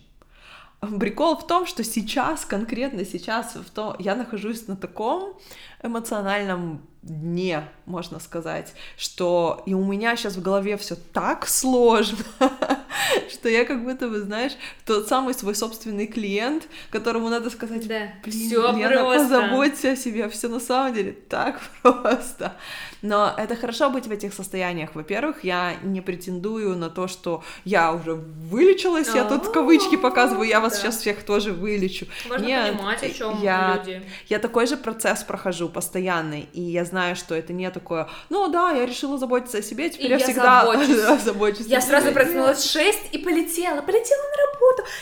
Прикол 0.80 1.36
в 1.36 1.46
том, 1.46 1.66
что 1.66 1.82
сейчас, 1.82 2.44
конкретно 2.44 3.04
сейчас, 3.04 3.56
в 3.56 3.68
то, 3.70 3.96
я 3.98 4.14
нахожусь 4.14 4.68
на 4.68 4.76
таком 4.76 5.36
эмоциональном 5.82 6.86
дне, 7.08 7.68
можно 7.86 8.20
сказать, 8.20 8.74
что 8.96 9.62
и 9.66 9.74
у 9.74 9.84
меня 9.84 10.16
сейчас 10.16 10.36
в 10.36 10.42
голове 10.42 10.76
все 10.76 10.96
так 11.12 11.46
сложно, 11.46 12.18
что 13.30 13.48
я 13.48 13.64
как 13.64 13.82
будто 13.82 14.08
бы, 14.08 14.20
знаешь, 14.20 14.52
тот 14.84 15.08
самый 15.08 15.34
свой 15.34 15.54
собственный 15.54 16.06
клиент, 16.06 16.68
которому 16.90 17.28
надо 17.28 17.50
сказать, 17.50 17.86
да, 17.86 18.08
блин, 18.22 18.48
всё 18.48 18.72
Лена, 18.72 19.02
просто. 19.02 19.28
позаботься 19.28 19.92
о 19.92 19.96
себе, 19.96 20.28
все 20.28 20.48
на 20.48 20.60
самом 20.60 20.94
деле 20.94 21.12
так 21.12 21.60
просто. 21.82 22.54
Но 23.02 23.32
это 23.36 23.54
хорошо 23.54 23.90
быть 23.90 24.06
в 24.06 24.10
этих 24.10 24.34
состояниях. 24.34 24.94
Во-первых, 24.94 25.44
я 25.44 25.74
не 25.82 26.00
претендую 26.00 26.76
на 26.76 26.90
то, 26.90 27.06
что 27.06 27.44
я 27.64 27.92
уже 27.92 28.14
вылечилась, 28.14 29.14
я 29.14 29.24
тут 29.24 29.48
кавычки 29.48 29.96
показываю, 29.96 30.48
я 30.48 30.60
вас 30.60 30.78
сейчас 30.78 30.98
всех 30.98 31.22
тоже 31.22 31.52
вылечу. 31.52 32.06
Можно 32.28 32.44
понимать, 32.46 33.02
о 33.02 33.10
чем 33.10 33.34
люди. 33.34 34.02
Я 34.28 34.38
такой 34.38 34.66
же 34.66 34.76
процесс 34.76 35.22
прохожу 35.22 35.68
постоянный, 35.68 36.48
и 36.52 36.60
я 36.60 36.84
знаю, 36.84 36.97
что 37.14 37.34
это 37.34 37.52
не 37.52 37.70
такое, 37.70 38.08
ну 38.28 38.48
да, 38.48 38.72
я 38.72 38.86
решила 38.86 39.18
заботиться 39.18 39.58
о 39.58 39.62
себе, 39.62 39.90
теперь 39.90 40.10
я, 40.10 40.18
всегда 40.18 40.64
забочусь. 41.18 41.66
Я 41.66 41.80
сразу 41.80 42.12
проснулась 42.12 42.58
в 42.58 42.70
6 42.70 42.98
и 43.12 43.18
полетела, 43.18 43.80
полетела 43.82 44.22
на 44.22 44.36
работу. 44.46 44.57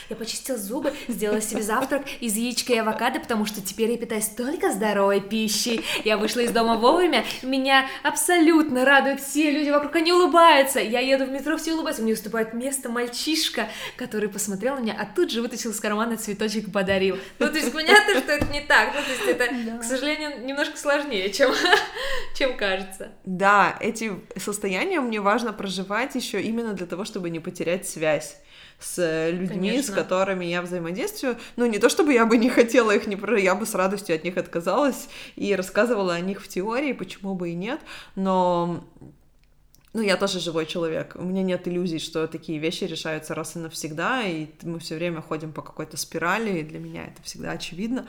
Я 0.08 0.16
почистила 0.16 0.58
зубы, 0.58 0.92
сделала 1.08 1.40
себе 1.40 1.62
завтрак 1.62 2.04
из 2.20 2.36
яичка 2.36 2.72
и 2.72 2.78
авокадо, 2.78 3.20
потому 3.20 3.46
что 3.46 3.60
теперь 3.60 3.90
я 3.90 3.98
питаюсь 3.98 4.26
только 4.26 4.72
здоровой 4.72 5.20
пищей. 5.20 5.84
Я 6.04 6.16
вышла 6.16 6.40
из 6.40 6.50
дома 6.50 6.76
вовремя, 6.76 7.24
меня 7.42 7.86
абсолютно 8.02 8.84
радуют 8.84 9.20
все 9.20 9.50
люди 9.50 9.70
вокруг, 9.70 9.94
они 9.96 10.12
улыбаются. 10.12 10.80
Я 10.80 11.00
еду 11.00 11.26
в 11.26 11.30
метро, 11.30 11.56
все 11.56 11.74
улыбаются, 11.74 12.02
мне 12.02 12.12
уступает 12.12 12.54
место 12.54 12.88
мальчишка, 12.88 13.68
который 13.96 14.28
посмотрел 14.28 14.76
на 14.76 14.80
меня, 14.80 14.96
а 14.98 15.06
тут 15.06 15.30
же 15.30 15.42
вытащил 15.42 15.70
из 15.70 15.80
кармана 15.80 16.16
цветочек 16.16 16.68
и 16.68 16.70
подарил. 16.70 17.18
Ну, 17.38 17.48
то 17.48 17.56
есть 17.56 17.72
понятно, 17.72 18.20
что 18.20 18.32
это 18.32 18.46
не 18.52 18.60
так, 18.60 18.94
ну, 18.94 19.00
то 19.02 19.10
есть 19.10 19.40
это, 19.40 19.72
да. 19.72 19.78
к 19.78 19.84
сожалению, 19.84 20.44
немножко 20.44 20.76
сложнее, 20.76 21.32
чем, 21.32 21.52
чем 22.36 22.56
кажется. 22.56 23.12
Да, 23.24 23.76
эти 23.80 24.12
состояния 24.36 25.00
мне 25.00 25.20
важно 25.20 25.52
проживать 25.52 26.14
еще 26.14 26.40
именно 26.40 26.72
для 26.72 26.86
того, 26.86 27.04
чтобы 27.04 27.30
не 27.30 27.40
потерять 27.40 27.88
связь 27.88 28.36
с 28.78 29.30
людьми, 29.30 29.70
Конечно. 29.70 29.92
с 29.92 29.96
которыми 29.96 30.44
я 30.44 30.62
взаимодействую. 30.62 31.36
Ну, 31.56 31.66
не 31.66 31.78
то 31.78 31.88
чтобы 31.88 32.12
я 32.12 32.26
бы 32.26 32.36
не 32.36 32.50
хотела 32.50 32.90
их, 32.90 33.06
не 33.06 33.16
про... 33.16 33.38
я 33.38 33.54
бы 33.54 33.66
с 33.66 33.74
радостью 33.74 34.16
от 34.16 34.24
них 34.24 34.36
отказалась 34.36 35.08
и 35.34 35.54
рассказывала 35.54 36.14
о 36.14 36.20
них 36.20 36.42
в 36.42 36.48
теории, 36.48 36.92
почему 36.92 37.34
бы 37.34 37.50
и 37.50 37.54
нет, 37.54 37.80
но 38.14 38.84
ну, 39.96 40.02
я 40.02 40.18
тоже 40.18 40.40
живой 40.40 40.66
человек. 40.66 41.12
У 41.14 41.22
меня 41.22 41.42
нет 41.42 41.66
иллюзий, 41.66 42.00
что 42.00 42.26
такие 42.26 42.58
вещи 42.58 42.84
решаются 42.84 43.34
раз 43.34 43.56
и 43.56 43.60
навсегда, 43.60 44.24
и 44.24 44.48
мы 44.60 44.78
все 44.78 44.94
время 44.94 45.22
ходим 45.22 45.52
по 45.52 45.62
какой-то 45.62 45.96
спирали, 45.96 46.58
и 46.58 46.62
для 46.62 46.78
меня 46.78 47.06
это 47.06 47.22
всегда 47.22 47.52
очевидно. 47.52 48.06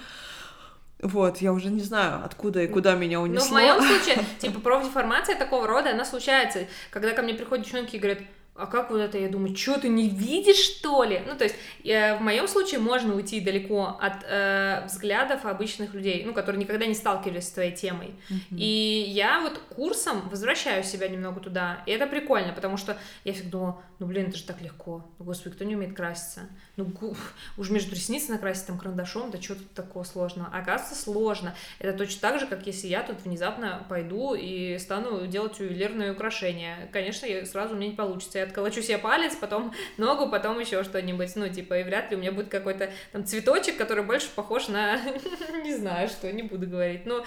Вот, 1.00 1.38
я 1.38 1.54
уже 1.54 1.70
не 1.70 1.80
знаю, 1.80 2.26
откуда 2.26 2.64
и 2.64 2.68
куда 2.68 2.96
меня 2.96 3.22
унесло. 3.22 3.46
Но 3.46 3.50
в 3.50 3.52
моем 3.52 3.82
случае, 3.82 4.26
типа, 4.40 4.60
профдеформация 4.60 5.38
такого 5.38 5.66
рода, 5.66 5.92
она 5.92 6.04
случается, 6.04 6.68
когда 6.90 7.14
ко 7.14 7.22
мне 7.22 7.36
приходят 7.36 7.66
девчонки 7.66 7.96
и 7.96 8.00
говорят, 8.00 8.20
а 8.58 8.66
как 8.66 8.90
вот 8.90 8.98
это, 8.98 9.18
я 9.18 9.30
думаю, 9.30 9.56
что 9.56 9.80
ты 9.80 9.88
не 9.88 10.10
видишь, 10.10 10.58
что 10.58 11.04
ли? 11.04 11.22
Ну, 11.28 11.38
то 11.38 11.44
есть, 11.44 11.56
э, 11.84 12.18
в 12.18 12.22
моем 12.22 12.48
случае 12.48 12.80
можно 12.80 13.16
уйти 13.16 13.40
далеко 13.40 13.98
от 14.02 14.24
э, 14.24 14.86
взглядов 14.88 15.46
обычных 15.46 15.94
людей, 15.94 16.24
ну, 16.26 16.34
которые 16.34 16.60
никогда 16.60 16.86
не 16.88 16.96
сталкивались 16.96 17.48
с 17.48 17.52
твоей 17.52 17.76
темой. 17.76 18.16
Mm-hmm. 18.30 18.58
И 18.58 19.06
я 19.10 19.42
вот 19.42 19.60
курсом 19.76 20.28
возвращаю 20.30 20.84
себя 20.84 21.08
немного 21.08 21.40
туда, 21.40 21.84
и 21.86 21.92
это 21.92 22.08
прикольно, 22.08 22.52
потому 22.54 22.78
что 22.78 22.98
я 23.24 23.34
всегда 23.34 23.50
думала, 23.50 23.82
ну, 24.00 24.06
блин, 24.06 24.28
это 24.28 24.38
же 24.38 24.44
так 24.44 24.62
легко, 24.62 25.06
ну, 25.20 25.26
господи, 25.26 25.56
кто 25.56 25.64
не 25.64 25.76
умеет 25.76 25.96
краситься? 25.96 26.42
Ну, 26.78 26.92
уж 27.58 27.70
между 27.70 27.96
ресниц 27.96 28.28
накрасить 28.28 28.68
там 28.68 28.78
карандашом, 28.78 29.32
да 29.32 29.42
что 29.42 29.56
тут 29.56 29.72
такого 29.74 30.04
сложного? 30.04 30.50
Оказывается, 30.50 30.96
сложно. 30.96 31.56
Это 31.80 31.98
точно 31.98 32.22
так 32.22 32.40
же, 32.40 32.48
как 32.48 32.66
если 32.66 32.88
я 32.88 33.04
тут 33.04 33.22
внезапно 33.24 33.86
пойду 33.90 34.34
и 34.36 34.78
стану 34.80 35.26
делать 35.28 35.60
ювелирные 35.60 36.12
украшения. 36.12 36.90
Конечно, 36.92 37.26
я, 37.26 37.46
сразу 37.46 37.74
у 37.74 37.78
меня 37.78 37.90
не 37.90 37.96
получится, 37.96 38.40
я 38.40 38.47
отколочу 38.48 38.82
себе 38.82 38.98
палец, 38.98 39.36
потом 39.36 39.74
ногу, 39.98 40.30
потом 40.30 40.60
еще 40.60 40.84
что-нибудь, 40.84 41.36
ну, 41.36 41.50
типа, 41.50 41.80
и 41.80 41.84
вряд 41.84 42.12
ли 42.12 42.18
у 42.18 42.20
меня 42.20 42.32
будет 42.32 42.50
какой-то 42.50 42.90
там 43.12 43.26
цветочек, 43.26 43.78
который 43.78 44.04
больше 44.04 44.28
похож 44.36 44.68
на, 44.68 45.00
не 45.64 45.76
знаю, 45.76 46.10
что, 46.10 46.32
не 46.32 46.44
буду 46.44 46.68
говорить, 46.68 47.06
ну, 47.06 47.24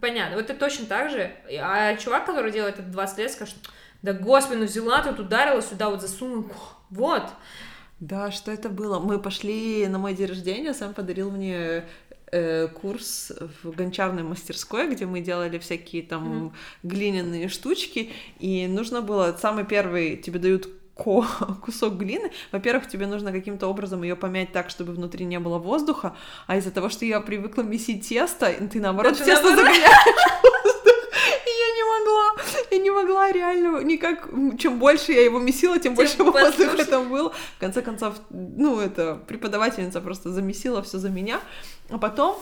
понятно, 0.00 0.36
вот 0.36 0.50
это 0.50 0.58
точно 0.58 0.86
так 0.86 1.10
же, 1.10 1.30
а 1.60 1.96
чувак, 1.96 2.26
который 2.26 2.52
делает 2.52 2.78
это 2.78 2.88
20 2.88 3.18
лет, 3.18 3.32
скажет, 3.32 3.56
да 4.02 4.12
господи, 4.12 4.58
ну 4.58 4.64
взяла 4.66 5.02
тут, 5.02 5.18
ударила, 5.18 5.60
сюда 5.60 5.90
вот 5.90 6.00
засунула, 6.00 6.52
вот, 6.90 7.24
да, 8.00 8.30
что 8.30 8.52
это 8.52 8.68
было? 8.68 9.00
Мы 9.00 9.18
пошли 9.18 9.88
на 9.88 9.98
мой 9.98 10.14
день 10.14 10.28
рождения, 10.28 10.72
сам 10.72 10.94
подарил 10.94 11.32
мне 11.32 11.84
курс 12.80 13.32
в 13.62 13.70
гончарной 13.70 14.22
мастерской, 14.22 14.88
где 14.88 15.06
мы 15.06 15.20
делали 15.20 15.58
всякие 15.58 16.02
там 16.02 16.48
mm-hmm. 16.48 16.52
глиняные 16.82 17.48
штучки, 17.48 18.10
и 18.38 18.66
нужно 18.66 19.00
было 19.00 19.36
самый 19.40 19.64
первый 19.64 20.16
тебе 20.16 20.38
дают 20.38 20.68
кусок 21.62 21.96
глины. 21.96 22.30
Во-первых, 22.52 22.88
тебе 22.88 23.06
нужно 23.06 23.32
каким-то 23.32 23.68
образом 23.68 24.02
ее 24.02 24.16
помять 24.16 24.52
так, 24.52 24.70
чтобы 24.70 24.92
внутри 24.92 25.24
не 25.24 25.38
было 25.38 25.58
воздуха, 25.58 26.16
а 26.46 26.56
из-за 26.56 26.70
того, 26.70 26.88
что 26.88 27.04
я 27.04 27.20
привыкла 27.20 27.62
месить 27.62 28.08
тесто, 28.08 28.52
ты 28.52 28.80
наоборот 28.80 29.14
Это 29.14 29.24
тесто 29.24 29.50
наоборот. 29.50 29.74
загоняешь 29.74 30.77
я 32.70 32.78
не 32.78 32.90
могла 32.90 33.30
реально 33.32 33.82
никак, 33.82 34.28
чем 34.58 34.78
больше 34.78 35.12
я 35.12 35.24
его 35.24 35.38
месила, 35.38 35.78
тем, 35.78 35.94
тем 35.94 35.94
больше 35.94 36.22
воздуха 36.24 36.84
там 36.84 37.08
было. 37.10 37.32
В 37.56 37.60
конце 37.60 37.82
концов, 37.82 38.20
ну, 38.30 38.80
это 38.80 39.16
преподавательница 39.26 40.00
просто 40.00 40.30
замесила 40.30 40.82
все 40.82 40.98
за 40.98 41.10
меня. 41.10 41.40
А 41.90 41.98
потом 41.98 42.36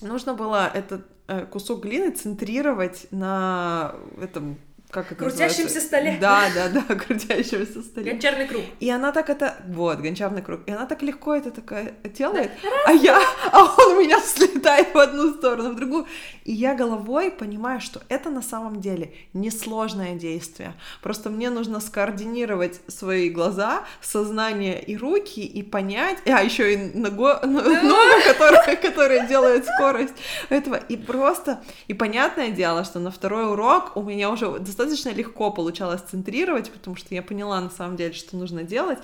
нужно 0.00 0.34
было 0.34 0.70
этот 0.72 1.06
э, 1.28 1.46
кусок 1.46 1.82
глины 1.82 2.10
центрировать 2.10 3.06
на 3.10 3.94
этом 4.20 4.58
как 4.92 5.06
это 5.10 5.24
Крутящемся 5.24 5.62
называется? 5.62 5.80
столе. 5.80 6.18
Да, 6.20 6.50
да, 6.54 6.68
да, 6.68 6.94
крутящемся 6.94 7.82
столе. 7.82 8.12
Гончарный 8.12 8.46
круг. 8.46 8.62
И 8.78 8.90
она 8.90 9.10
так 9.10 9.30
это, 9.30 9.56
вот, 9.66 10.00
гончарный 10.00 10.42
круг. 10.42 10.60
И 10.66 10.70
она 10.70 10.84
так 10.84 11.00
легко 11.00 11.34
это 11.34 11.50
такая 11.50 11.94
делает, 12.04 12.50
да. 12.62 12.68
а 12.84 12.92
я, 12.92 13.18
а 13.52 13.64
он 13.64 13.96
у 13.96 14.00
меня 14.02 14.20
слетает 14.20 14.92
в 14.94 14.98
одну 14.98 15.32
сторону, 15.32 15.70
в 15.70 15.76
другую. 15.76 16.06
И 16.44 16.52
я 16.52 16.74
головой 16.74 17.30
понимаю, 17.30 17.80
что 17.80 18.02
это 18.10 18.28
на 18.28 18.42
самом 18.42 18.82
деле 18.82 19.14
несложное 19.32 20.14
действие. 20.14 20.74
Просто 21.00 21.30
мне 21.30 21.48
нужно 21.48 21.80
скоординировать 21.80 22.80
свои 22.86 23.30
глаза, 23.30 23.84
сознание 24.02 24.82
и 24.82 24.94
руки 24.98 25.40
и 25.40 25.62
понять, 25.62 26.18
а 26.26 26.42
еще 26.42 26.74
и 26.74 26.76
ногу, 26.76 27.28
ногу 27.42 28.22
которая, 28.26 28.76
которая 28.76 29.26
делает 29.26 29.64
скорость 29.64 30.14
этого. 30.50 30.76
И 30.76 30.98
просто, 30.98 31.62
и 31.88 31.94
понятное 31.94 32.50
дело, 32.50 32.84
что 32.84 32.98
на 32.98 33.10
второй 33.10 33.50
урок 33.50 33.96
у 33.96 34.02
меня 34.02 34.28
уже 34.28 34.50
достаточно 34.58 34.81
достаточно 34.82 35.16
легко 35.16 35.50
получалось 35.50 36.02
центрировать, 36.02 36.70
потому 36.70 36.96
что 36.96 37.14
я 37.14 37.22
поняла 37.22 37.60
на 37.60 37.70
самом 37.70 37.96
деле, 37.96 38.12
что 38.12 38.36
нужно 38.36 38.62
делать. 38.62 38.98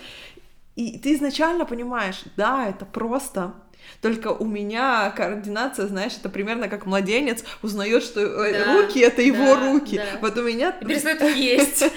И 0.76 0.98
ты 0.98 1.14
изначально 1.14 1.64
понимаешь, 1.64 2.22
да, 2.36 2.68
это 2.68 2.84
просто, 2.84 3.54
только 4.00 4.28
у 4.28 4.44
меня 4.44 5.10
координация, 5.16 5.86
знаешь, 5.86 6.12
это 6.18 6.28
примерно 6.28 6.68
как 6.68 6.86
младенец 6.86 7.44
узнает, 7.62 8.02
что 8.02 8.20
э, 8.20 8.64
да, 8.64 8.74
руки 8.74 9.00
это 9.00 9.22
его 9.22 9.54
да, 9.54 9.72
руки. 9.72 9.96
Да. 9.96 10.18
Вот 10.20 10.36
у 10.38 10.42
меня... 10.42 10.70
И 10.80 10.84
перестает 10.84 11.20
есть. 11.36 11.84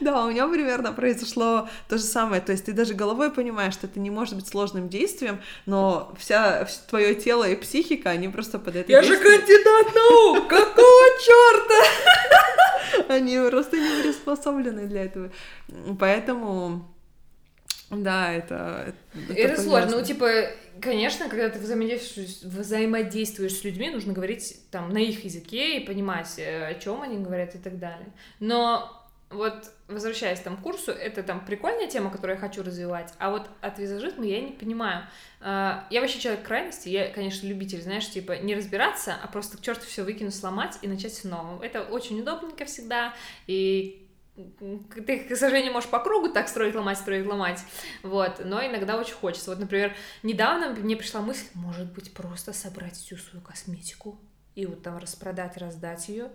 Да, 0.00 0.24
у 0.24 0.30
меня 0.30 0.46
примерно 0.46 0.92
произошло 0.92 1.68
то 1.88 1.98
же 1.98 2.04
самое. 2.04 2.40
То 2.40 2.52
есть 2.52 2.66
ты 2.66 2.72
даже 2.72 2.94
головой 2.94 3.30
понимаешь, 3.30 3.74
что 3.74 3.86
это 3.86 3.98
не 3.98 4.10
может 4.10 4.34
быть 4.34 4.46
сложным 4.46 4.88
действием, 4.88 5.40
но 5.66 6.14
вся 6.18 6.66
твое 6.88 7.14
тело 7.14 7.44
и 7.48 7.56
психика, 7.56 8.10
они 8.10 8.28
просто 8.28 8.58
под 8.58 8.76
это. 8.76 8.90
Я 8.90 9.02
же 9.02 9.16
кандидат 9.16 9.94
наук! 9.94 10.48
Какого 10.48 11.04
черта? 11.20 11.84
Они 13.08 13.38
просто 13.50 13.76
не 13.76 14.02
приспособлены 14.02 14.86
для 14.86 15.04
этого. 15.04 15.30
Поэтому 15.98 16.88
да, 17.90 18.32
это... 18.32 18.94
Это, 19.28 19.32
это 19.34 19.62
сложно. 19.62 19.96
Ну, 19.96 20.04
типа, 20.04 20.28
конечно, 20.80 21.28
когда 21.28 21.48
ты 21.48 21.58
взаимодействуешь, 21.58 22.42
взаимодействуешь 22.42 23.54
с 23.54 23.64
людьми, 23.64 23.90
нужно 23.90 24.12
говорить 24.12 24.56
там 24.70 24.90
на 24.90 24.98
их 24.98 25.24
языке 25.24 25.78
и 25.78 25.86
понимать, 25.86 26.38
э, 26.38 26.66
о 26.66 26.74
чем 26.74 27.02
они 27.02 27.18
говорят 27.18 27.54
и 27.54 27.58
так 27.58 27.78
далее. 27.78 28.12
Но 28.38 28.96
вот 29.30 29.70
возвращаясь 29.86 30.40
там 30.40 30.56
к 30.56 30.62
курсу, 30.62 30.90
это 30.90 31.22
там 31.22 31.44
прикольная 31.44 31.86
тема, 31.86 32.10
которую 32.10 32.36
я 32.36 32.40
хочу 32.40 32.62
развивать, 32.62 33.12
а 33.18 33.30
вот 33.30 33.48
от 33.60 33.78
визажизма 33.78 34.24
я 34.24 34.40
не 34.40 34.52
понимаю. 34.52 35.06
А, 35.40 35.86
я 35.90 36.00
вообще 36.00 36.18
человек 36.18 36.44
крайности, 36.44 36.88
я, 36.88 37.08
конечно, 37.08 37.46
любитель, 37.46 37.80
знаешь, 37.80 38.08
типа 38.10 38.38
не 38.38 38.54
разбираться, 38.54 39.16
а 39.22 39.26
просто 39.28 39.56
к 39.56 39.60
черту 39.60 39.82
все 39.86 40.02
выкинуть, 40.02 40.34
сломать 40.34 40.78
и 40.82 40.88
начать 40.88 41.14
с 41.14 41.24
нового. 41.24 41.62
Это 41.62 41.82
очень 41.82 42.20
удобненько 42.20 42.64
всегда, 42.64 43.14
и 43.46 44.08
ты, 44.34 45.20
к 45.20 45.36
сожалению, 45.36 45.72
можешь 45.72 45.90
по 45.90 46.00
кругу 46.00 46.28
так 46.28 46.48
строить, 46.48 46.74
ломать, 46.74 46.98
строить, 46.98 47.26
ломать, 47.26 47.60
вот, 48.02 48.40
но 48.44 48.64
иногда 48.64 48.96
очень 48.96 49.14
хочется. 49.14 49.50
Вот, 49.50 49.58
например, 49.58 49.94
недавно 50.22 50.70
мне 50.70 50.96
пришла 50.96 51.20
мысль, 51.20 51.46
может 51.54 51.92
быть, 51.92 52.12
просто 52.12 52.52
собрать 52.52 52.96
всю 52.96 53.16
свою 53.16 53.44
косметику 53.44 54.18
и 54.54 54.66
вот 54.66 54.82
там 54.82 54.98
распродать, 54.98 55.56
раздать 55.56 56.08
ее, 56.08 56.30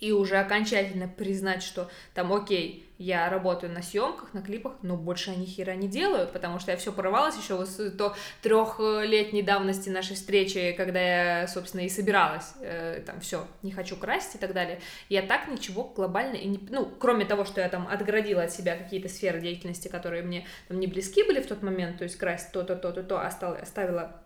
и 0.00 0.12
уже 0.12 0.38
окончательно 0.38 1.06
признать, 1.08 1.62
что 1.62 1.90
там, 2.14 2.32
окей, 2.32 2.86
я 3.00 3.30
работаю 3.30 3.72
на 3.72 3.82
съемках, 3.82 4.34
на 4.34 4.42
клипах, 4.42 4.74
но 4.82 4.94
больше 4.94 5.30
я 5.30 5.36
ни 5.36 5.46
хера 5.46 5.74
не 5.74 5.88
делаю, 5.88 6.28
потому 6.28 6.58
что 6.58 6.70
я 6.70 6.76
все 6.76 6.92
порвалась 6.92 7.36
еще 7.36 7.64
с 7.64 7.90
то 7.92 8.14
трехлетней 8.42 9.40
давности 9.42 9.88
нашей 9.88 10.16
встречи, 10.16 10.74
когда 10.76 11.00
я, 11.40 11.48
собственно, 11.48 11.80
и 11.80 11.88
собиралась, 11.88 12.52
э, 12.60 13.02
там, 13.06 13.20
все, 13.20 13.46
не 13.62 13.72
хочу 13.72 13.96
красить 13.96 14.34
и 14.34 14.38
так 14.38 14.52
далее. 14.52 14.80
Я 15.08 15.22
так 15.22 15.48
ничего 15.48 15.84
глобально 15.84 16.36
и 16.36 16.46
не... 16.46 16.58
Ну, 16.68 16.92
кроме 16.98 17.24
того, 17.24 17.46
что 17.46 17.62
я 17.62 17.70
там 17.70 17.88
отгородила 17.88 18.42
от 18.42 18.52
себя 18.52 18.76
какие-то 18.76 19.08
сферы 19.08 19.40
деятельности, 19.40 19.88
которые 19.88 20.22
мне 20.22 20.46
там 20.68 20.78
не 20.78 20.86
близки 20.86 21.22
были 21.22 21.40
в 21.40 21.46
тот 21.46 21.62
момент, 21.62 21.98
то 21.98 22.04
есть 22.04 22.16
красить 22.16 22.52
то-то, 22.52 22.76
то-то, 22.76 23.02
то, 23.02 23.18
оставила 23.18 24.22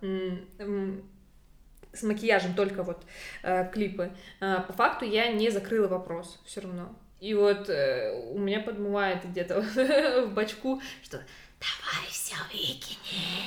с 1.94 2.02
макияжем 2.02 2.54
только 2.54 2.82
вот 2.82 3.04
э, 3.42 3.70
клипы, 3.72 4.10
э, 4.40 4.60
по 4.66 4.72
факту 4.72 5.04
я 5.04 5.32
не 5.32 5.50
закрыла 5.50 5.88
вопрос 5.88 6.40
все 6.44 6.60
равно. 6.60 6.94
И 7.20 7.32
вот 7.34 7.70
э, 7.70 8.12
у 8.32 8.38
меня 8.38 8.60
подмывает 8.60 9.24
где-то 9.24 9.62
в 10.26 10.34
бачку, 10.34 10.82
что 11.02 11.18
давай 11.58 12.06
все 12.10 12.36
выкинем. 12.52 13.46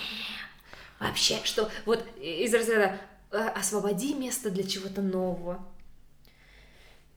Вообще, 1.00 1.38
что 1.44 1.70
вот 1.86 2.04
из 2.20 2.54
разряда 2.54 2.98
э, 3.32 3.38
освободи 3.38 4.16
место 4.16 4.50
для 4.50 4.64
чего-то 4.64 5.02
нового. 5.02 5.64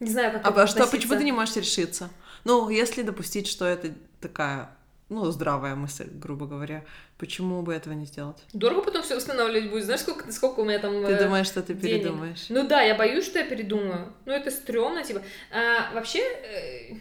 Не 0.00 0.10
знаю, 0.10 0.32
как 0.32 0.46
А 0.58 0.66
что, 0.66 0.86
почему 0.86 1.14
ты 1.14 1.24
не 1.24 1.32
можешь 1.32 1.56
решиться? 1.56 2.10
Ну, 2.44 2.68
если 2.68 3.02
допустить, 3.02 3.46
что 3.46 3.66
это 3.66 3.92
такая 4.20 4.70
ну, 5.10 5.30
здравая 5.32 5.74
мысль, 5.74 6.08
грубо 6.08 6.46
говоря. 6.46 6.84
Почему 7.18 7.62
бы 7.62 7.74
этого 7.74 7.92
не 7.94 8.06
сделать? 8.06 8.38
Дорого 8.52 8.82
потом 8.82 9.02
все 9.02 9.16
восстанавливать 9.16 9.68
будет. 9.68 9.84
Знаешь, 9.84 10.02
сколько, 10.02 10.30
сколько 10.32 10.60
у 10.60 10.64
меня 10.64 10.78
там 10.78 11.04
Ты 11.04 11.12
э, 11.12 11.24
думаешь, 11.24 11.48
что 11.48 11.62
ты 11.62 11.74
денег? 11.74 12.02
передумаешь? 12.02 12.46
Ну 12.48 12.66
да, 12.66 12.80
я 12.80 12.94
боюсь, 12.94 13.26
что 13.26 13.40
я 13.40 13.44
передумаю. 13.44 14.12
Ну, 14.24 14.32
это 14.32 14.52
стрёмно, 14.52 15.02
типа. 15.02 15.20
А, 15.50 15.92
вообще... 15.92 16.20
Э... 16.20 16.94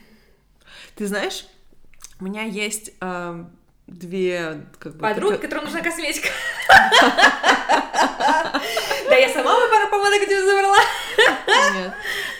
Ты 0.96 1.06
знаешь, 1.06 1.46
у 2.20 2.24
меня 2.24 2.44
есть 2.44 2.94
э, 3.00 3.46
две... 3.86 4.66
Как 4.80 4.96
бы, 4.96 5.00
Подруги, 5.02 5.34
так... 5.34 5.42
которым 5.42 5.66
нужна 5.66 5.82
косметика. 5.82 6.30
Да 9.10 9.16
я 9.16 9.30
сама 9.30 9.56
бы 9.56 9.72
пару 9.72 9.90
помадок 9.90 10.22
тебе 10.22 10.46
забрала. 10.46 10.78
Нет. 11.76 11.94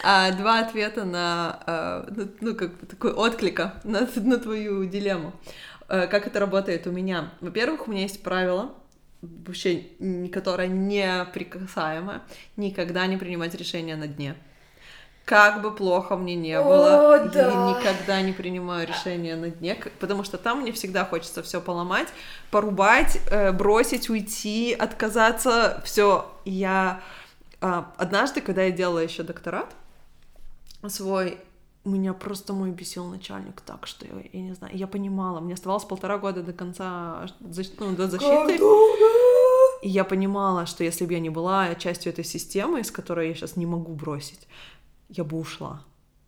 А, 0.04 0.32
два 0.32 0.60
ответа 0.60 1.04
на, 1.04 1.60
а, 1.66 2.08
ну, 2.42 2.56
как 2.56 2.72
такой 2.88 3.12
отклика 3.12 3.82
на, 3.84 4.08
на 4.16 4.38
твою 4.38 4.86
дилемму. 4.86 5.34
А, 5.88 6.08
как 6.08 6.28
это 6.28 6.40
работает 6.40 6.88
у 6.88 6.92
меня? 6.92 7.32
Во-первых, 7.42 7.88
у 7.88 7.92
меня 7.92 8.04
есть 8.04 8.22
правило, 8.22 8.74
вообще, 9.22 9.84
которое 10.32 10.68
неприкасаемое, 10.68 12.22
никогда 12.56 13.08
не 13.08 13.18
принимать 13.18 13.56
решения 13.56 13.96
на 13.96 14.08
дне 14.08 14.36
как 15.30 15.62
бы 15.62 15.70
плохо 15.70 16.16
мне 16.16 16.34
не 16.34 16.60
было, 16.60 17.14
О, 17.14 17.20
да. 17.20 17.52
я 17.52 17.78
никогда 17.78 18.20
не 18.20 18.34
принимаю 18.34 18.88
решения 18.88 19.36
на 19.36 19.52
дне, 19.52 19.78
потому 20.00 20.24
что 20.24 20.40
там 20.40 20.62
мне 20.62 20.72
всегда 20.72 21.06
хочется 21.06 21.44
все 21.44 21.62
поломать, 21.62 22.08
порубать, 22.50 23.22
э, 23.30 23.52
бросить, 23.52 24.10
уйти, 24.10 24.74
отказаться, 24.74 25.84
все. 25.86 26.26
Я 26.46 27.02
э, 27.62 27.84
однажды, 27.98 28.42
когда 28.42 28.64
я 28.64 28.72
делала 28.72 28.98
еще 28.98 29.22
докторат 29.22 29.68
свой, 30.88 31.38
меня 31.86 32.14
просто 32.14 32.54
мой 32.54 32.72
бесил 32.72 33.06
начальник 33.06 33.62
так, 33.62 33.86
что 33.86 34.08
я, 34.08 34.14
я 34.34 34.42
не 34.42 34.54
знаю, 34.54 34.76
я 34.76 34.88
понимала, 34.88 35.42
мне 35.42 35.54
оставалось 35.54 35.86
полтора 35.86 36.18
года 36.18 36.42
до 36.42 36.54
конца, 36.54 37.28
ну, 37.40 37.96
до 37.96 38.08
защиты. 38.08 38.60
И 39.84 39.90
я 39.90 40.04
понимала, 40.04 40.66
что 40.66 40.84
если 40.84 41.06
бы 41.06 41.14
я 41.14 41.20
не 41.20 41.30
была 41.30 41.76
частью 41.76 42.12
этой 42.12 42.26
системы, 42.26 42.82
из 42.82 42.90
которой 42.90 43.30
я 43.30 43.36
сейчас 43.36 43.56
не 43.56 43.68
могу 43.68 43.94
бросить, 43.94 44.48
я 45.10 45.24
бы 45.24 45.38
ушла. 45.38 45.84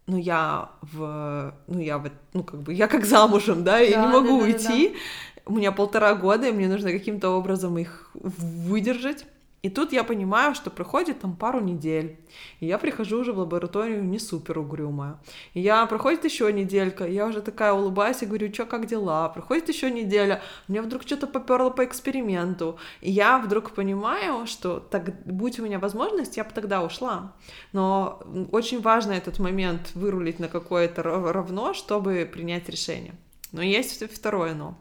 Но 0.07 0.17
я 0.17 0.69
в... 0.81 1.53
Ну, 1.67 1.79
я 1.79 1.97
в... 1.97 2.09
Ну, 2.33 2.43
как 2.43 2.61
бы... 2.61 2.73
Я 2.73 2.87
как 2.87 3.05
замужем, 3.05 3.63
да, 3.63 3.79
я 3.79 4.01
да, 4.01 4.05
не 4.07 4.13
могу 4.13 4.39
да, 4.39 4.45
уйти. 4.45 4.89
Да, 4.89 4.93
да. 4.93 5.41
У 5.45 5.53
меня 5.55 5.71
полтора 5.71 6.15
года, 6.15 6.47
и 6.47 6.51
мне 6.51 6.67
нужно 6.67 6.91
каким-то 6.91 7.29
образом 7.29 7.77
их 7.77 8.11
выдержать. 8.13 9.25
И 9.61 9.69
тут 9.69 9.93
я 9.93 10.03
понимаю, 10.03 10.55
что 10.55 10.71
проходит 10.71 11.19
там 11.19 11.35
пару 11.35 11.59
недель, 11.59 12.17
и 12.59 12.65
я 12.65 12.79
прихожу 12.79 13.19
уже 13.19 13.31
в 13.31 13.37
лабораторию 13.37 14.03
не 14.03 14.17
супер 14.17 14.57
угрюмая. 14.57 15.19
И 15.53 15.61
я 15.61 15.85
проходит 15.85 16.25
еще 16.25 16.51
неделька, 16.51 17.05
я 17.05 17.27
уже 17.27 17.41
такая 17.41 17.71
улыбаюсь 17.71 18.23
и 18.23 18.25
говорю, 18.25 18.51
что, 18.51 18.65
как 18.65 18.87
дела? 18.87 19.29
Проходит 19.29 19.69
еще 19.69 19.91
неделя, 19.91 20.41
мне 20.67 20.81
вдруг 20.81 21.03
что-то 21.03 21.27
поперло 21.27 21.69
по 21.69 21.85
эксперименту, 21.85 22.79
и 23.01 23.11
я 23.11 23.37
вдруг 23.37 23.71
понимаю, 23.71 24.47
что 24.47 24.79
так, 24.79 25.23
будь 25.25 25.59
у 25.59 25.63
меня 25.63 25.77
возможность, 25.77 26.37
я 26.37 26.43
бы 26.43 26.49
тогда 26.55 26.83
ушла. 26.83 27.33
Но 27.71 28.23
очень 28.51 28.81
важно 28.81 29.11
этот 29.11 29.37
момент 29.37 29.91
вырулить 29.93 30.39
на 30.39 30.47
какое-то 30.47 31.03
равно, 31.03 31.75
чтобы 31.75 32.27
принять 32.31 32.67
решение. 32.67 33.13
Но 33.51 33.61
есть 33.61 34.11
второе 34.11 34.55
но. 34.55 34.75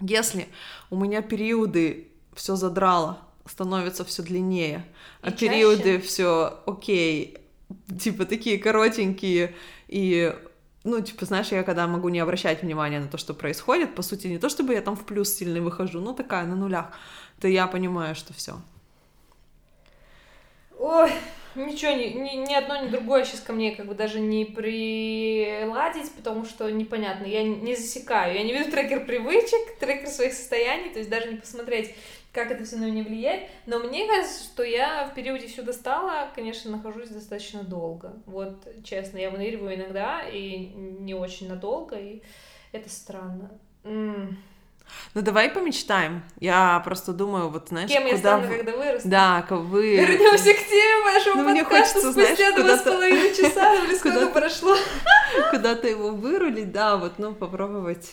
Если 0.00 0.48
у 0.88 0.96
меня 0.96 1.20
периоды 1.20 2.08
все 2.34 2.56
задрало, 2.56 3.18
становится 3.50 4.04
все 4.04 4.22
длиннее, 4.22 4.84
и 5.22 5.28
а 5.28 5.32
чаще? 5.32 5.48
периоды 5.48 6.00
все 6.00 6.60
окей, 6.66 7.38
типа 7.98 8.24
такие 8.24 8.58
коротенькие. 8.58 9.54
И 9.88 10.34
ну, 10.84 11.00
типа, 11.00 11.26
знаешь, 11.26 11.48
я 11.48 11.62
когда 11.62 11.86
могу 11.86 12.08
не 12.08 12.20
обращать 12.20 12.62
внимания 12.62 13.00
на 13.00 13.08
то, 13.08 13.18
что 13.18 13.34
происходит, 13.34 13.94
по 13.94 14.02
сути, 14.02 14.28
не 14.28 14.38
то 14.38 14.48
чтобы 14.48 14.72
я 14.72 14.80
там 14.80 14.96
в 14.96 15.04
плюс 15.04 15.30
сильный 15.34 15.60
выхожу, 15.60 16.00
ну, 16.00 16.14
такая, 16.14 16.46
на 16.46 16.56
нулях, 16.56 16.92
то 17.38 17.48
я 17.48 17.66
понимаю, 17.66 18.14
что 18.14 18.32
все. 18.32 18.54
Ой, 20.78 21.12
ничего, 21.54 21.92
ни, 21.92 22.04
ни, 22.04 22.46
ни 22.46 22.54
одно, 22.54 22.82
ни 22.82 22.88
другое 22.88 23.26
сейчас 23.26 23.40
ко 23.40 23.52
мне 23.52 23.72
как 23.76 23.86
бы 23.86 23.94
даже 23.94 24.20
не 24.20 24.46
приладить, 24.46 26.10
потому 26.12 26.46
что 26.46 26.70
непонятно, 26.70 27.26
я 27.26 27.44
не 27.44 27.76
засекаю, 27.76 28.34
я 28.34 28.42
не 28.42 28.54
веду 28.54 28.70
трекер 28.70 29.04
привычек, 29.04 29.78
трекер 29.78 30.08
своих 30.08 30.32
состояний, 30.32 30.90
то 30.90 30.98
есть 30.98 31.10
даже 31.10 31.28
не 31.28 31.36
посмотреть, 31.36 31.94
как 32.32 32.50
это 32.50 32.64
все 32.64 32.76
на 32.76 32.84
меня 32.84 33.02
влияет. 33.02 33.48
Но 33.66 33.78
мне 33.80 34.06
кажется, 34.06 34.44
что 34.44 34.62
я 34.62 35.06
в 35.06 35.14
периоде 35.14 35.48
все 35.48 35.62
достала, 35.62 36.28
конечно, 36.34 36.70
нахожусь 36.70 37.08
достаточно 37.08 37.62
долго. 37.62 38.14
Вот, 38.26 38.66
честно, 38.84 39.18
я 39.18 39.30
выныриваю 39.30 39.74
иногда 39.74 40.22
и 40.22 40.72
не 40.74 41.14
очень 41.14 41.48
надолго, 41.48 41.96
и 41.96 42.22
это 42.72 42.88
странно. 42.88 43.50
М-м. 43.84 44.38
Ну 45.14 45.22
давай 45.22 45.50
помечтаем. 45.50 46.22
Я 46.40 46.80
просто 46.84 47.12
думаю, 47.12 47.48
вот 47.48 47.68
знаешь, 47.68 47.90
Кем 47.90 48.02
куда 48.02 48.12
я 48.12 48.18
стану, 48.18 48.48
когда 48.48 48.72
вырасту? 48.72 49.08
Да, 49.08 49.46
вы. 49.48 49.96
Вернемся 49.96 50.52
к 50.52 50.68
теме 50.68 51.04
вашего 51.04 51.42
ну, 51.42 51.50
мне 51.50 51.64
хочется, 51.64 52.12
спустя 52.12 52.52
два 52.56 52.76
с 52.76 52.82
половиной 52.82 53.34
часа, 53.34 53.74
или 53.84 53.94
сколько 53.94 54.26
прошло. 54.28 54.76
Куда-то 55.50 55.88
его 55.88 56.10
вырулить, 56.10 56.72
да, 56.72 56.96
вот, 56.96 57.18
ну 57.18 57.34
попробовать. 57.34 58.12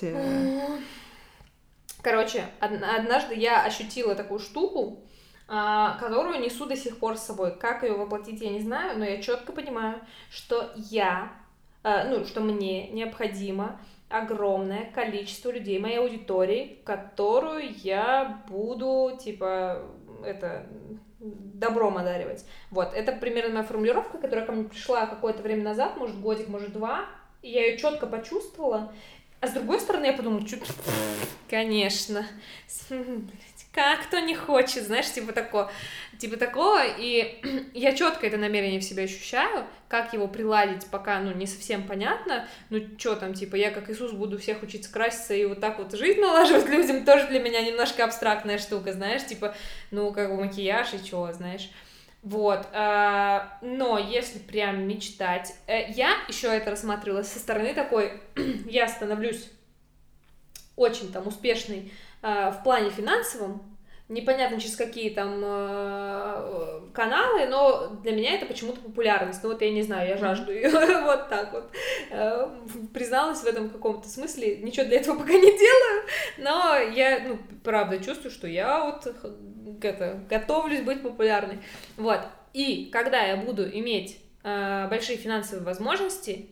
Э, 2.08 2.10
Короче, 2.10 2.46
однажды 2.60 3.36
я 3.36 3.64
ощутила 3.66 4.16
такую 4.16 4.40
штуку, 4.40 5.00
а, 5.50 5.98
которую 6.00 6.40
несу 6.40 6.66
до 6.66 6.76
сих 6.76 7.00
пор 7.00 7.18
с 7.18 7.24
собой. 7.24 7.58
Как 7.58 7.84
ее 7.84 7.94
воплотить, 7.94 8.42
я 8.42 8.50
не 8.50 8.62
знаю, 8.62 8.98
но 8.98 9.06
я 9.06 9.22
четко 9.22 9.52
понимаю, 9.52 10.00
что 10.30 10.72
я, 10.76 11.34
а, 11.84 12.06
ну, 12.06 12.26
что 12.26 12.42
мне 12.42 12.90
необходимо 12.90 13.80
огромное 14.10 14.90
количество 14.94 15.52
людей, 15.52 15.80
моей 15.80 16.00
аудитории, 16.00 16.80
которую 16.86 17.74
я 17.84 18.42
буду, 18.48 19.18
типа, 19.22 19.82
это, 20.24 20.66
добром 21.20 21.98
одаривать. 21.98 22.46
Вот, 22.72 22.94
это 22.94 23.12
примерно 23.12 23.56
моя 23.56 23.64
формулировка, 23.66 24.18
которая 24.18 24.46
ко 24.46 24.54
мне 24.54 24.64
пришла 24.64 25.08
какое-то 25.08 25.44
время 25.44 25.64
назад, 25.64 25.98
может, 25.98 26.22
годик, 26.22 26.48
может, 26.48 26.72
два, 26.72 27.06
и 27.42 27.50
я 27.50 27.66
ее 27.66 27.78
четко 27.78 28.08
почувствовала, 28.08 28.94
а 29.40 29.48
с 29.48 29.52
другой 29.52 29.80
стороны, 29.80 30.06
я 30.06 30.14
подумала, 30.14 30.46
что... 30.48 30.58
Конечно. 31.50 32.26
Как 33.74 34.08
кто 34.08 34.18
не 34.18 34.34
хочет, 34.34 34.86
знаешь, 34.86 35.12
типа 35.12 35.34
такого. 35.34 35.72
Типа 36.18 36.36
такого, 36.38 36.82
и 36.84 37.40
я 37.76 37.94
четко 37.96 38.26
это 38.26 38.38
намерение 38.38 38.80
в 38.80 38.84
себе 38.84 39.04
ощущаю, 39.04 39.68
как 39.88 40.14
его 40.14 40.28
приладить, 40.28 40.88
пока, 40.88 41.20
ну, 41.20 41.32
не 41.32 41.46
совсем 41.46 41.86
понятно, 41.86 42.48
ну, 42.72 42.80
что 42.98 43.16
там, 43.16 43.36
типа, 43.36 43.56
я 43.56 43.70
как 43.70 43.92
Иисус 43.92 44.14
буду 44.14 44.40
всех 44.40 44.64
учиться 44.64 44.92
краситься 44.92 45.36
и 45.36 45.46
вот 45.46 45.60
так 45.60 45.78
вот 45.78 45.94
жизнь 45.94 46.20
налаживать 46.22 46.68
людям, 46.70 47.06
тоже 47.06 47.28
для 47.28 47.40
меня 47.40 47.62
немножко 47.62 48.04
абстрактная 48.04 48.58
штука, 48.58 48.94
знаешь, 48.94 49.24
типа, 49.24 49.54
ну, 49.92 50.12
как 50.12 50.32
бы 50.32 50.44
макияж 50.44 50.96
и 50.96 51.06
чего, 51.06 51.32
знаешь. 51.32 51.70
Вот, 52.24 52.68
э, 52.74 53.40
но 53.62 53.98
если 54.00 54.40
прям 54.40 54.88
мечтать, 54.88 55.56
э, 55.68 55.92
я 55.92 56.14
еще 56.28 56.48
это 56.48 56.72
рассматривала 56.72 57.24
со 57.24 57.40
стороны 57.40 57.74
такой, 57.74 58.22
я 58.66 58.88
становлюсь 58.88 59.50
очень 60.76 61.12
там 61.12 61.28
успешной 61.28 61.92
э, 62.22 62.52
в 62.52 62.64
плане 62.64 62.90
финансовом, 62.90 63.77
непонятно 64.10 64.60
через 64.60 64.76
какие 64.76 65.10
там 65.10 65.42
э, 65.44 66.82
каналы, 66.94 67.46
но 67.48 67.88
для 68.04 68.14
меня 68.14 68.36
это 68.36 68.46
почему-то 68.46 68.80
популярность. 68.80 69.44
Ну 69.44 69.50
вот 69.50 69.62
я 69.62 69.72
не 69.72 69.84
знаю, 69.84 70.08
я 70.08 70.18
жажду 70.18 70.52
ее 70.52 70.70
вот 71.04 71.30
так 71.30 71.52
вот. 71.52 71.72
Э, 72.12 72.48
призналась 72.94 73.42
в 73.42 73.46
этом 73.46 73.70
каком-то 73.70 74.08
смысле, 74.08 74.58
ничего 74.58 74.86
для 74.86 75.00
этого 75.00 75.20
пока 75.20 75.34
не 75.34 75.58
делаю, 75.58 76.06
но 76.38 76.78
я, 76.96 77.20
ну, 77.28 77.40
правда 77.64 78.00
чувствую, 78.00 78.32
что 78.32 78.48
я 78.48 78.86
вот 78.86 79.06
это, 79.82 80.20
готовлюсь 80.30 80.82
быть 80.82 81.04
популярной. 81.04 81.60
Вот. 81.98 82.22
И 82.54 82.90
когда 82.92 83.22
я 83.22 83.36
буду 83.36 83.70
иметь 83.70 84.20
э, 84.44 84.88
большие 84.90 85.18
финансовые 85.18 85.66
возможности, 85.66 86.50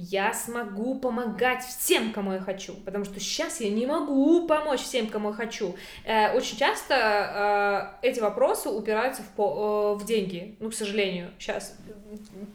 я 0.00 0.32
смогу 0.32 0.94
помогать 0.94 1.64
всем, 1.64 2.12
кому 2.12 2.32
я 2.32 2.38
хочу, 2.38 2.74
потому 2.84 3.04
что 3.04 3.18
сейчас 3.18 3.60
я 3.60 3.68
не 3.68 3.84
могу 3.84 4.46
помочь 4.46 4.80
всем, 4.80 5.08
кому 5.08 5.30
я 5.30 5.34
хочу. 5.34 5.74
Э, 6.04 6.36
очень 6.36 6.56
часто 6.56 7.98
э, 8.02 8.06
эти 8.06 8.20
вопросы 8.20 8.68
упираются 8.68 9.22
в, 9.22 9.40
э, 9.40 9.94
в 9.94 10.04
деньги, 10.06 10.54
ну, 10.60 10.70
к 10.70 10.74
сожалению, 10.74 11.32
сейчас 11.40 11.76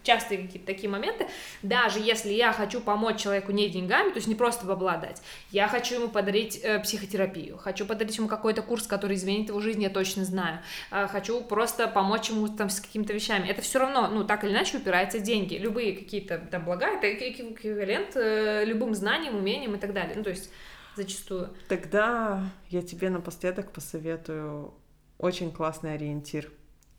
частые 0.03 0.41
какие-то 0.41 0.65
такие 0.65 0.89
моменты, 0.89 1.27
даже 1.61 1.99
если 1.99 2.31
я 2.31 2.53
хочу 2.53 2.79
помочь 2.79 3.21
человеку 3.21 3.51
не 3.51 3.69
деньгами, 3.69 4.09
то 4.09 4.15
есть 4.15 4.27
не 4.27 4.35
просто 4.35 4.65
бабла 4.65 4.97
дать, 4.97 5.21
я 5.51 5.67
хочу 5.67 5.95
ему 5.95 6.07
подарить 6.07 6.59
э, 6.63 6.79
психотерапию, 6.79 7.57
хочу 7.57 7.85
подарить 7.85 8.17
ему 8.17 8.27
какой-то 8.27 8.61
курс, 8.61 8.87
который 8.87 9.15
изменит 9.17 9.49
его 9.49 9.59
жизнь, 9.59 9.83
я 9.83 9.89
точно 9.89 10.25
знаю, 10.25 10.59
э, 10.91 11.07
хочу 11.07 11.41
просто 11.41 11.87
помочь 11.87 12.29
ему 12.29 12.47
там 12.47 12.69
с 12.69 12.79
какими-то 12.79 13.13
вещами, 13.13 13.47
это 13.47 13.61
все 13.61 13.79
равно, 13.79 14.07
ну, 14.07 14.23
так 14.23 14.43
или 14.43 14.51
иначе 14.51 14.77
упирается 14.77 15.19
в 15.19 15.23
деньги, 15.23 15.55
любые 15.55 15.93
какие-то 15.93 16.39
там 16.39 16.65
блага, 16.65 16.87
это 16.87 17.07
эквивалент 17.39 18.15
э, 18.15 18.63
любым 18.65 18.93
знаниям, 18.93 19.35
умениям 19.35 19.75
и 19.75 19.79
так 19.79 19.93
далее. 19.93 20.13
Ну, 20.15 20.23
то 20.23 20.29
есть 20.29 20.49
зачастую. 20.95 21.49
Тогда 21.67 22.43
я 22.69 22.81
тебе 22.81 23.09
напоследок 23.09 23.71
посоветую 23.71 24.73
очень 25.17 25.51
классный 25.51 25.93
ориентир. 25.93 26.51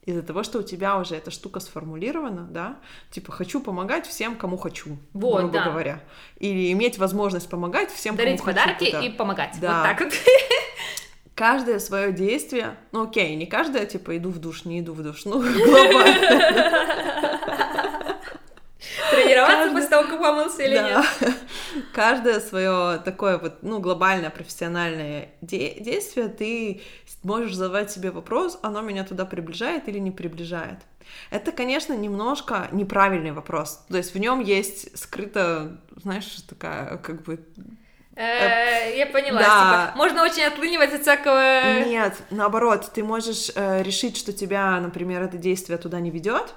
Из-за 0.05 0.23
того, 0.23 0.43
что 0.43 0.59
у 0.59 0.63
тебя 0.63 0.99
уже 0.99 1.17
эта 1.17 1.31
штука 1.31 1.61
сформулирована, 1.61 2.47
да, 2.51 2.79
типа 3.11 3.33
хочу 3.33 3.61
помогать 3.61 4.07
всем, 4.07 4.37
кому 4.37 4.59
хочу, 4.59 4.99
вот, 5.15 5.41
грубо 5.41 5.55
да. 5.55 5.65
говоря, 5.65 6.01
или 6.37 6.71
иметь 6.73 6.99
возможность 6.99 7.49
помогать 7.49 7.91
всем, 7.91 8.15
Дарить 8.15 8.39
кому 8.39 8.53
подарки 8.53 8.91
хочу. 8.91 9.07
и 9.07 9.11
помогать. 9.11 9.57
Да. 9.63 9.79
Вот 9.79 9.83
так 9.85 10.01
вот. 10.03 10.13
Каждое 11.35 11.79
свое 11.79 12.13
действие, 12.13 12.77
ну 12.93 13.09
окей, 13.09 13.35
не 13.35 13.47
каждое, 13.47 13.87
типа 13.87 14.17
иду 14.17 14.31
в 14.31 14.39
душ, 14.39 14.67
не 14.67 14.79
иду 14.81 14.93
в 14.93 15.03
душ, 15.03 15.25
ну 15.25 15.41
глобально. 15.67 17.31
Тренироваться 19.35 19.57
Каждый... 19.57 19.75
после 19.75 19.91
того, 19.91 20.09
как 20.09 20.21
помылся 20.21 20.63
или 20.63 20.75
да. 20.75 20.89
нет? 21.21 21.35
Каждое 21.93 22.41
свое 22.41 22.99
такое 23.05 23.39
вот, 23.39 23.63
ну, 23.63 23.81
глобальное 23.81 24.31
профессиональное 24.31 25.31
де- 25.41 25.81
действие 25.81 26.29
ты 26.29 26.83
можешь 27.23 27.55
задавать 27.55 27.91
себе 27.91 28.11
вопрос, 28.11 28.59
оно 28.63 28.81
меня 28.81 29.05
туда 29.05 29.25
приближает 29.25 29.89
или 29.89 29.99
не 29.99 30.11
приближает. 30.11 30.79
Это, 31.31 31.53
конечно, 31.53 31.93
немножко 31.95 32.69
неправильный 32.73 33.33
вопрос. 33.33 33.85
То 33.89 33.97
есть 33.97 34.15
в 34.15 34.19
нем 34.19 34.41
есть 34.41 34.97
скрыто, 34.99 35.79
знаешь, 36.03 36.27
такая 36.49 36.97
как 36.99 37.23
бы 37.23 37.41
э, 38.17 38.97
я 38.97 39.07
поняла, 39.07 39.41
да. 39.41 39.87
типа, 39.89 39.99
можно 39.99 40.23
очень 40.23 40.45
отлынивать 40.45 40.95
от 40.95 41.03
всякого... 41.03 41.85
Нет, 41.85 42.17
наоборот, 42.31 42.91
ты 42.95 43.03
можешь 43.03 43.51
э, 43.55 43.83
решить, 43.83 44.17
что 44.17 44.33
тебя, 44.33 44.81
например, 44.81 45.23
это 45.23 45.37
действие 45.37 45.79
туда 45.79 46.01
не 46.01 46.11
ведет, 46.11 46.55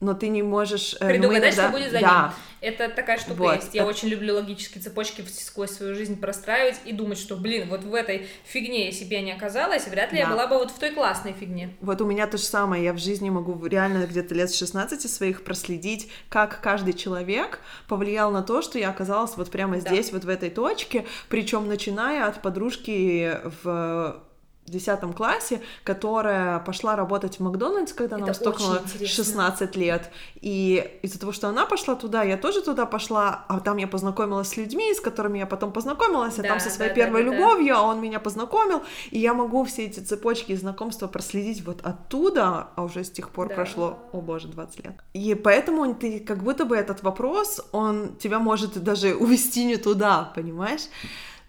но 0.00 0.14
ты 0.14 0.28
не 0.28 0.42
можешь... 0.42 0.94
Э, 1.00 1.08
Предугадать, 1.08 1.54
иногда... 1.54 1.62
что 1.68 1.78
будет 1.78 1.90
за 1.90 2.00
да. 2.00 2.22
ним. 2.22 2.32
Это 2.60 2.88
такая 2.88 3.18
штука 3.18 3.38
вот. 3.38 3.56
есть. 3.56 3.74
Я 3.74 3.82
это... 3.82 3.90
очень 3.90 4.08
люблю 4.08 4.34
логические 4.34 4.82
цепочки 4.82 5.22
сквозь 5.22 5.70
свою 5.70 5.94
жизнь 5.94 6.18
простраивать 6.20 6.76
и 6.84 6.92
думать, 6.92 7.18
что, 7.18 7.36
блин, 7.36 7.68
вот 7.68 7.84
в 7.84 7.94
этой 7.94 8.26
фигне, 8.44 8.86
если 8.86 9.04
бы 9.04 9.14
я 9.14 9.22
не 9.22 9.32
оказалась, 9.32 9.86
вряд 9.86 10.12
ли 10.12 10.18
да. 10.18 10.24
я 10.24 10.30
была 10.30 10.46
бы 10.46 10.58
вот 10.58 10.70
в 10.70 10.78
той 10.78 10.92
классной 10.92 11.32
фигне. 11.32 11.76
Вот 11.80 12.00
у 12.00 12.06
меня 12.06 12.26
то 12.26 12.36
же 12.36 12.44
самое. 12.44 12.84
Я 12.84 12.92
в 12.92 12.98
жизни 12.98 13.30
могу 13.30 13.64
реально 13.66 14.06
где-то 14.06 14.34
лет 14.34 14.50
с 14.50 14.58
16 14.58 15.10
своих 15.10 15.44
проследить, 15.44 16.10
как 16.28 16.60
каждый 16.60 16.92
человек 16.92 17.60
повлиял 17.88 18.30
на 18.30 18.42
то, 18.42 18.62
что 18.62 18.78
я 18.78 18.90
оказалась 18.90 19.36
вот 19.36 19.50
прямо 19.50 19.78
здесь, 19.78 20.10
да. 20.10 20.16
вот 20.16 20.24
в 20.24 20.28
этой 20.28 20.50
точке, 20.50 21.06
причем 21.28 21.68
начиная 21.68 22.26
от 22.26 22.42
подружки 22.42 23.38
в 23.62 24.25
десятом 24.70 25.12
классе, 25.12 25.60
которая 25.84 26.58
пошла 26.60 26.96
работать 26.96 27.38
в 27.38 27.42
Макдональдс, 27.42 27.92
когда 27.92 28.18
нам 28.18 28.34
стукнуло 28.34 28.74
очень 28.76 28.84
интересно. 28.84 29.24
16 29.24 29.76
лет. 29.76 30.10
И 30.40 30.98
из-за 31.02 31.18
того, 31.18 31.32
что 31.32 31.48
она 31.48 31.66
пошла 31.66 31.94
туда, 31.94 32.22
я 32.22 32.36
тоже 32.36 32.62
туда 32.62 32.86
пошла, 32.86 33.44
а 33.48 33.60
там 33.60 33.76
я 33.78 33.86
познакомилась 33.88 34.48
с 34.48 34.56
людьми, 34.56 34.92
с 34.94 35.00
которыми 35.00 35.38
я 35.38 35.46
потом 35.46 35.72
познакомилась, 35.72 36.38
а 36.38 36.42
Да, 36.42 36.48
там 36.48 36.60
со 36.60 36.70
своей 36.70 36.90
да, 36.90 36.94
первой 36.94 37.24
да, 37.24 37.30
да, 37.30 37.36
да. 37.36 37.42
любовью, 37.42 37.76
а 37.76 37.82
он 37.82 38.00
меня 38.00 38.20
познакомил, 38.20 38.82
и 39.10 39.18
я 39.18 39.34
могу 39.34 39.64
все 39.64 39.86
эти 39.86 40.00
цепочки 40.00 40.52
и 40.52 40.56
знакомства 40.56 41.06
проследить 41.06 41.64
вот 41.64 41.80
оттуда, 41.82 42.68
а 42.76 42.82
уже 42.82 43.04
с 43.04 43.10
тех 43.10 43.30
пор 43.30 43.48
Да. 43.48 43.54
прошло, 43.54 43.98
о 44.12 44.20
боже, 44.20 44.48
20 44.48 44.84
лет. 44.84 44.94
И 45.12 45.34
поэтому 45.34 45.94
ты 45.94 46.20
как 46.20 46.42
будто 46.42 46.64
бы 46.64 46.76
этот 46.76 47.02
вопрос, 47.02 47.60
он 47.72 48.16
тебя 48.16 48.38
может 48.38 48.82
даже 48.82 49.14
увести 49.14 49.64
не 49.64 49.76
туда, 49.76 50.32
понимаешь? 50.34 50.82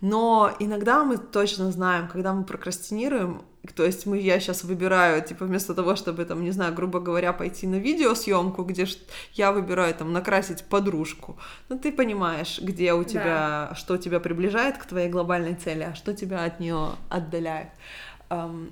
Но 0.02 0.52
иногда 0.60 1.04
мы 1.04 1.18
точно 1.18 1.72
знаем, 1.72 2.08
когда 2.08 2.34
мы 2.34 2.44
прокрастинируем, 2.44 3.42
то 3.76 3.84
есть 3.84 4.06
мы, 4.06 4.20
я 4.20 4.40
сейчас 4.40 4.64
выбираю, 4.64 5.22
типа, 5.24 5.46
вместо 5.46 5.74
того, 5.74 5.96
чтобы, 5.96 6.24
там, 6.26 6.44
не 6.44 6.52
знаю, 6.52 6.74
грубо 6.74 7.00
говоря, 7.00 7.34
пойти 7.34 7.68
на 7.68 7.76
видеосъемку, 7.76 8.64
где 8.64 8.86
ж- 8.86 8.98
я 9.34 9.52
выбираю, 9.52 9.94
там, 9.96 10.14
накрасить 10.14 10.64
подружку, 10.64 11.38
ну, 11.70 11.78
ты 11.78 11.92
понимаешь, 11.92 12.60
где 12.62 12.94
у 12.94 13.04
тебя, 13.04 13.72
что 13.76 13.98
тебя 13.98 14.20
приближает 14.20 14.78
к 14.78 14.86
твоей 14.86 15.10
глобальной 15.10 15.56
цели, 15.56 15.84
а 15.92 15.96
что 15.96 16.14
тебя 16.14 16.44
от 16.46 16.60
нее 16.60 16.92
отдаляет. 17.10 17.70
Ам, 18.30 18.70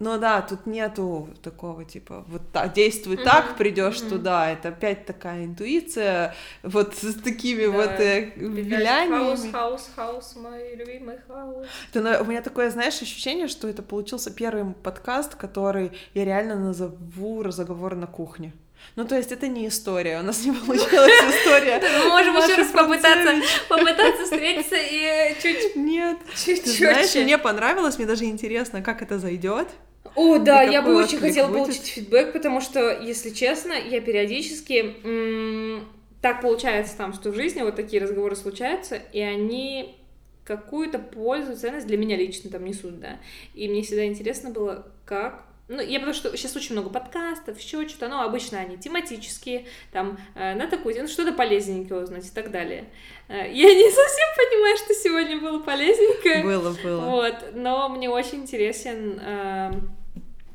ну 0.00 0.16
да, 0.18 0.42
тут 0.42 0.66
нету 0.66 1.28
такого 1.42 1.84
типа 1.84 2.24
вот 2.28 2.42
так, 2.52 2.72
действуй 2.72 3.16
Мгм, 3.16 3.24
так, 3.24 3.56
придешь 3.56 4.00
мгм. 4.00 4.10
туда. 4.10 4.50
Это 4.52 4.68
опять 4.68 5.06
такая 5.06 5.44
интуиция, 5.44 6.34
вот 6.62 6.94
с 6.96 7.14
такими 7.14 7.64
Да, 7.66 7.70
вот 7.72 7.90
э, 8.00 8.32
виляниями. 8.36 9.50
хаос, 9.50 9.90
хаос, 9.96 10.36
мой 10.36 10.76
любимый 10.76 11.18
хаос. 11.26 11.66
Это 11.90 12.00
на- 12.00 12.20
у 12.20 12.24
меня 12.24 12.42
такое, 12.42 12.70
знаешь, 12.70 13.00
ощущение, 13.02 13.48
что 13.48 13.66
это 13.68 13.82
получился 13.82 14.30
первый 14.30 14.72
подкаст, 14.72 15.34
который 15.34 15.90
я 16.14 16.24
реально 16.24 16.54
назову 16.56 17.42
разговор 17.42 17.94
на 17.96 18.06
кухне. 18.06 18.52
Ну, 18.94 19.04
то 19.04 19.16
есть 19.16 19.32
это 19.32 19.48
не 19.48 19.66
история, 19.66 20.20
у 20.20 20.22
нас 20.22 20.44
не 20.44 20.52
получилась 20.52 21.10
история. 21.36 21.82
Мы 22.04 22.08
можем 22.10 22.36
еще 22.36 22.54
раз 22.54 22.68
попытаться, 22.68 23.32
попытаться 23.68 24.22
встретиться 24.24 24.76
и 24.78 25.34
чуть 25.42 25.74
Нет. 25.74 26.18
чуть 26.36 26.62
Ты 26.62 26.70
знаешь, 26.70 27.14
мне 27.16 27.36
понравилось, 27.38 27.98
мне 27.98 28.06
даже 28.06 28.24
интересно, 28.26 28.80
как 28.80 29.02
это 29.02 29.18
зайдет. 29.18 29.66
О, 30.14 30.38
да, 30.38 30.62
я 30.62 30.82
бы 30.82 30.94
очень 30.94 31.18
хотела 31.18 31.48
будет? 31.48 31.64
получить 31.64 31.86
фидбэк, 31.86 32.32
потому 32.32 32.60
что, 32.60 32.90
если 33.00 33.30
честно, 33.30 33.72
я 33.72 34.00
периодически 34.00 34.96
м, 35.04 35.88
так 36.20 36.40
получается 36.42 36.96
там, 36.96 37.12
что 37.12 37.30
в 37.30 37.34
жизни 37.34 37.62
вот 37.62 37.76
такие 37.76 38.02
разговоры 38.02 38.36
случаются, 38.36 38.96
и 38.96 39.20
они 39.20 39.96
какую-то 40.44 40.98
пользу, 40.98 41.56
ценность 41.56 41.86
для 41.86 41.98
меня 41.98 42.16
лично 42.16 42.50
там 42.50 42.64
несут, 42.64 43.00
да. 43.00 43.18
И 43.54 43.68
мне 43.68 43.82
всегда 43.82 44.06
интересно 44.06 44.50
было, 44.50 44.86
как 45.04 45.44
ну, 45.68 45.82
я 45.82 45.98
потому 45.98 46.14
что 46.14 46.34
сейчас 46.34 46.56
очень 46.56 46.72
много 46.72 46.88
подкастов, 46.88 47.60
еще 47.60 47.86
что-то, 47.86 48.08
но 48.08 48.22
обычно 48.22 48.58
они 48.58 48.78
тематические, 48.78 49.66
там, 49.92 50.18
э, 50.34 50.54
на 50.54 50.66
такую, 50.66 50.96
ну, 50.98 51.06
что-то 51.06 51.32
полезненькое 51.32 52.02
узнать 52.02 52.26
и 52.26 52.30
так 52.30 52.50
далее. 52.50 52.86
Э, 53.28 53.40
я 53.52 53.74
не 53.74 53.90
совсем 53.90 54.28
понимаю, 54.34 54.76
что 54.78 54.94
сегодня 54.94 55.38
было 55.38 55.58
полезненькое. 55.58 56.42
Было, 56.42 56.74
было. 56.82 57.00
Вот, 57.02 57.34
но 57.54 57.90
мне 57.90 58.08
очень 58.08 58.38
интересен 58.38 59.20
эм, 59.20 59.97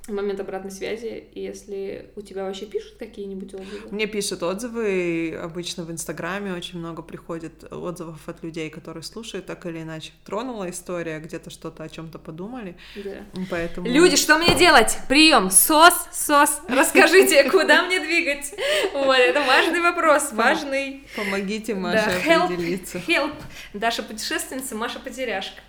момент 0.10 0.40
обратной 0.42 0.72
связи, 0.72 1.26
если 1.34 2.12
у 2.18 2.22
тебя 2.22 2.44
вообще 2.44 2.66
пишут 2.66 2.96
какие-нибудь 3.00 3.54
отзывы. 3.54 3.90
Мне 3.92 4.06
пишут 4.06 4.44
отзывы, 4.44 5.40
обычно 5.42 5.84
в 5.86 5.92
Инстаграме 5.92 6.54
очень 6.54 6.80
много 6.80 7.02
приходит 7.02 7.72
отзывов 7.72 8.28
от 8.28 8.44
людей, 8.44 8.70
которые 8.70 9.04
слушают, 9.04 9.46
так 9.46 9.66
или 9.66 9.82
иначе. 9.82 10.12
Тронула 10.26 10.70
история, 10.70 11.20
где-то 11.20 11.50
что-то 11.50 11.84
о 11.84 11.90
чем-то 11.90 12.20
подумали, 12.20 12.76
Да. 12.96 13.26
поэтому... 13.50 13.88
Люди, 13.88 14.18
что 14.18 14.38
мне 14.38 14.56
делать? 14.56 14.98
Прием, 15.08 15.50
сос, 15.50 15.94
сос. 16.12 16.60
Расскажите, 16.68 17.44
куда 17.50 17.84
мне 17.84 18.00
двигать? 18.02 18.54
Вот, 18.94 19.16
это 19.18 19.40
важный 19.42 19.80
вопрос, 19.80 20.34
важный. 20.34 21.08
Помогите 21.16 21.76
Маше 21.76 22.10
определиться. 22.30 22.98
help. 23.08 23.34
Даша 23.74 24.04
путешественница, 24.04 24.76
Маша 24.76 25.00
потеряшка. 25.00 25.62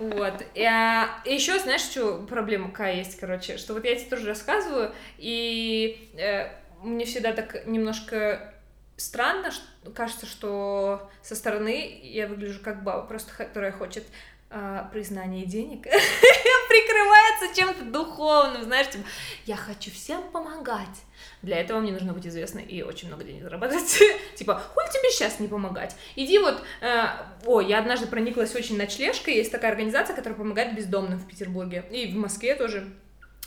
Вот. 0.00 0.34
И 0.54 0.60
еще, 0.60 1.58
знаешь, 1.60 1.82
что 1.82 2.18
проблема 2.28 2.70
какая 2.70 2.96
есть, 2.96 3.18
короче, 3.20 3.51
что 3.58 3.74
вот 3.74 3.84
я 3.84 3.94
тебе 3.94 4.08
тоже 4.10 4.26
рассказываю, 4.26 4.92
и 5.18 6.10
э, 6.16 6.48
мне 6.82 7.04
всегда 7.04 7.32
так 7.32 7.66
немножко 7.66 8.54
странно, 8.96 9.50
ш- 9.50 9.60
кажется, 9.94 10.26
что 10.26 11.10
со 11.22 11.34
стороны 11.34 12.00
я 12.02 12.26
выгляжу 12.26 12.60
как 12.62 12.82
баба, 12.84 13.04
просто 13.06 13.32
которая 13.34 13.72
хочет 13.72 14.04
а, 14.50 14.88
признания 14.92 15.46
денег, 15.46 15.82
прикрывается 16.68 17.54
чем-то 17.54 17.84
духовным, 17.84 18.62
знаешь, 18.62 18.88
типа, 18.90 19.04
я 19.46 19.56
хочу 19.56 19.90
всем 19.90 20.22
помогать. 20.30 21.02
Для 21.42 21.58
этого 21.60 21.80
мне 21.80 21.92
нужно 21.92 22.12
быть 22.12 22.26
известной 22.26 22.62
и 22.64 22.82
очень 22.82 23.08
много 23.08 23.24
денег 23.24 23.42
зарабатывать. 23.42 23.98
типа, 24.36 24.54
хуй 24.74 24.84
тебе 24.92 25.10
сейчас 25.10 25.40
не 25.40 25.48
помогать? 25.48 25.96
Иди 26.16 26.38
вот... 26.38 26.62
э, 26.80 27.04
Ой, 27.46 27.66
я 27.66 27.78
однажды 27.78 28.06
прониклась 28.06 28.54
очень 28.54 28.76
ночлежкой. 28.76 29.34
Есть 29.34 29.50
такая 29.50 29.72
организация, 29.72 30.14
которая 30.14 30.38
помогает 30.38 30.74
бездомным 30.74 31.18
в 31.18 31.26
Петербурге. 31.26 31.84
И 31.90 32.06
в 32.12 32.16
Москве 32.16 32.54
тоже. 32.54 32.86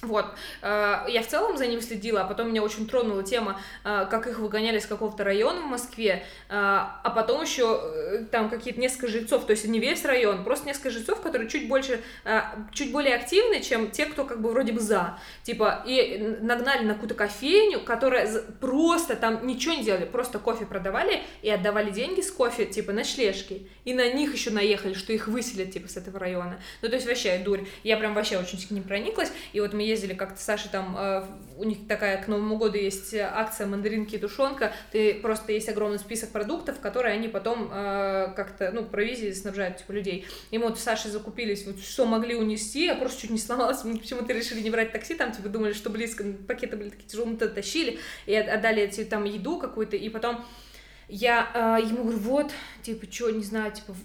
Вот, 0.05 0.25
э, 0.61 1.05
я 1.09 1.21
в 1.21 1.27
целом 1.27 1.57
за 1.57 1.65
ним 1.65 1.81
следила, 1.81 2.21
а 2.21 2.25
потом 2.25 2.49
меня 2.49 2.61
очень 2.61 2.87
тронула 2.87 3.23
тема, 3.23 3.59
э, 3.83 4.05
как 4.09 4.27
их 4.27 4.39
выгоняли 4.39 4.77
с 4.77 4.85
какого-то 4.85 5.23
района 5.23 5.61
в 5.61 5.65
Москве, 5.65 6.23
э, 6.47 6.51
а 6.51 7.11
потом 7.15 7.41
еще 7.41 8.25
там 8.31 8.49
какие-то 8.49 8.79
несколько 8.79 9.07
жильцов, 9.07 9.45
то 9.45 9.51
есть 9.51 9.67
не 9.67 9.79
весь 9.79 10.05
район, 10.05 10.43
просто 10.43 10.67
несколько 10.67 10.91
жильцов, 10.91 11.21
которые 11.21 11.49
чуть 11.49 11.67
больше, 11.67 12.01
чуть 12.71 12.91
более 12.91 13.15
активны, 13.15 13.61
чем 13.61 13.89
те, 13.89 14.05
кто 14.05 14.25
как 14.25 14.41
бы 14.41 14.51
вроде 14.51 14.73
бы 14.73 14.79
за, 14.79 15.17
типа, 15.43 15.83
и 15.87 16.37
нагнали 16.41 16.85
на 16.85 16.93
какую-то 16.93 17.15
кофейню, 17.15 17.81
которая 17.81 18.29
просто 18.59 19.15
там 19.15 19.45
ничего 19.47 19.73
не 19.73 19.83
делали, 19.83 20.05
просто 20.05 20.39
кофе 20.39 20.65
продавали 20.65 21.23
и 21.41 21.49
отдавали 21.49 21.89
деньги 21.89 22.21
с 22.21 22.31
кофе, 22.31 22.65
типа, 22.65 22.93
ночлежки, 22.93 23.67
и 23.85 23.93
на 23.93 24.11
них 24.13 24.33
еще 24.33 24.51
наехали, 24.51 24.93
что 24.93 25.13
их 25.13 25.27
выселят, 25.27 25.71
типа, 25.71 25.87
с 25.87 25.97
этого 25.97 26.19
района, 26.19 26.59
ну, 26.81 26.89
то 26.89 26.95
есть 26.95 27.07
вообще 27.07 27.39
дурь, 27.39 27.61
я 27.83 27.97
прям 27.97 28.13
вообще 28.13 28.37
очень 28.37 28.59
к 28.59 28.71
ним 28.71 28.83
прониклась, 28.83 29.31
и 29.53 29.59
вот 29.59 29.73
мы 29.73 29.81
ездили 29.95 30.13
как-то 30.13 30.39
с 30.39 30.43
Сашей 30.43 30.69
там, 30.69 30.95
э, 30.97 31.25
у 31.57 31.63
них 31.63 31.87
такая 31.87 32.21
к 32.21 32.27
Новому 32.27 32.57
году 32.57 32.77
есть 32.77 33.13
акция 33.13 33.67
мандаринки 33.67 34.15
и 34.15 34.17
тушенка, 34.17 34.73
ты 34.91 35.15
просто 35.15 35.51
есть 35.51 35.69
огромный 35.69 35.99
список 35.99 36.29
продуктов, 36.29 36.79
которые 36.79 37.15
они 37.15 37.27
потом 37.27 37.69
э, 37.71 38.33
как-то, 38.35 38.71
ну, 38.71 38.83
провизией 38.83 39.33
снабжают, 39.33 39.77
типа, 39.77 39.91
людей. 39.91 40.25
И 40.51 40.57
мы 40.57 40.67
вот 40.69 40.79
с 40.79 40.83
Сашей 40.83 41.11
закупились, 41.11 41.65
вот 41.65 41.79
что 41.79 42.05
могли 42.05 42.35
унести, 42.35 42.85
я 42.85 42.95
просто 42.95 43.21
чуть 43.21 43.31
не 43.31 43.39
сломалась, 43.39 43.83
мы 43.83 43.97
почему-то 43.97 44.33
решили 44.33 44.61
не 44.61 44.69
брать 44.69 44.91
такси, 44.91 45.15
там, 45.15 45.31
типа, 45.31 45.49
думали, 45.49 45.73
что 45.73 45.89
близко, 45.89 46.23
пакеты 46.47 46.77
были 46.77 46.89
такие 46.89 47.07
тяжелые, 47.07 47.37
мы 47.39 47.47
тащили, 47.47 47.99
и 48.25 48.35
от- 48.35 48.49
отдали 48.49 48.83
эти, 48.83 49.03
там 49.03 49.23
еду 49.23 49.57
какую-то, 49.57 49.95
и 49.95 50.09
потом 50.09 50.45
я 51.07 51.77
э, 51.79 51.85
ему 51.85 52.03
говорю, 52.03 52.19
вот, 52.19 52.51
типа, 52.81 53.05
что, 53.11 53.29
не 53.29 53.43
знаю, 53.43 53.71
типа, 53.71 53.95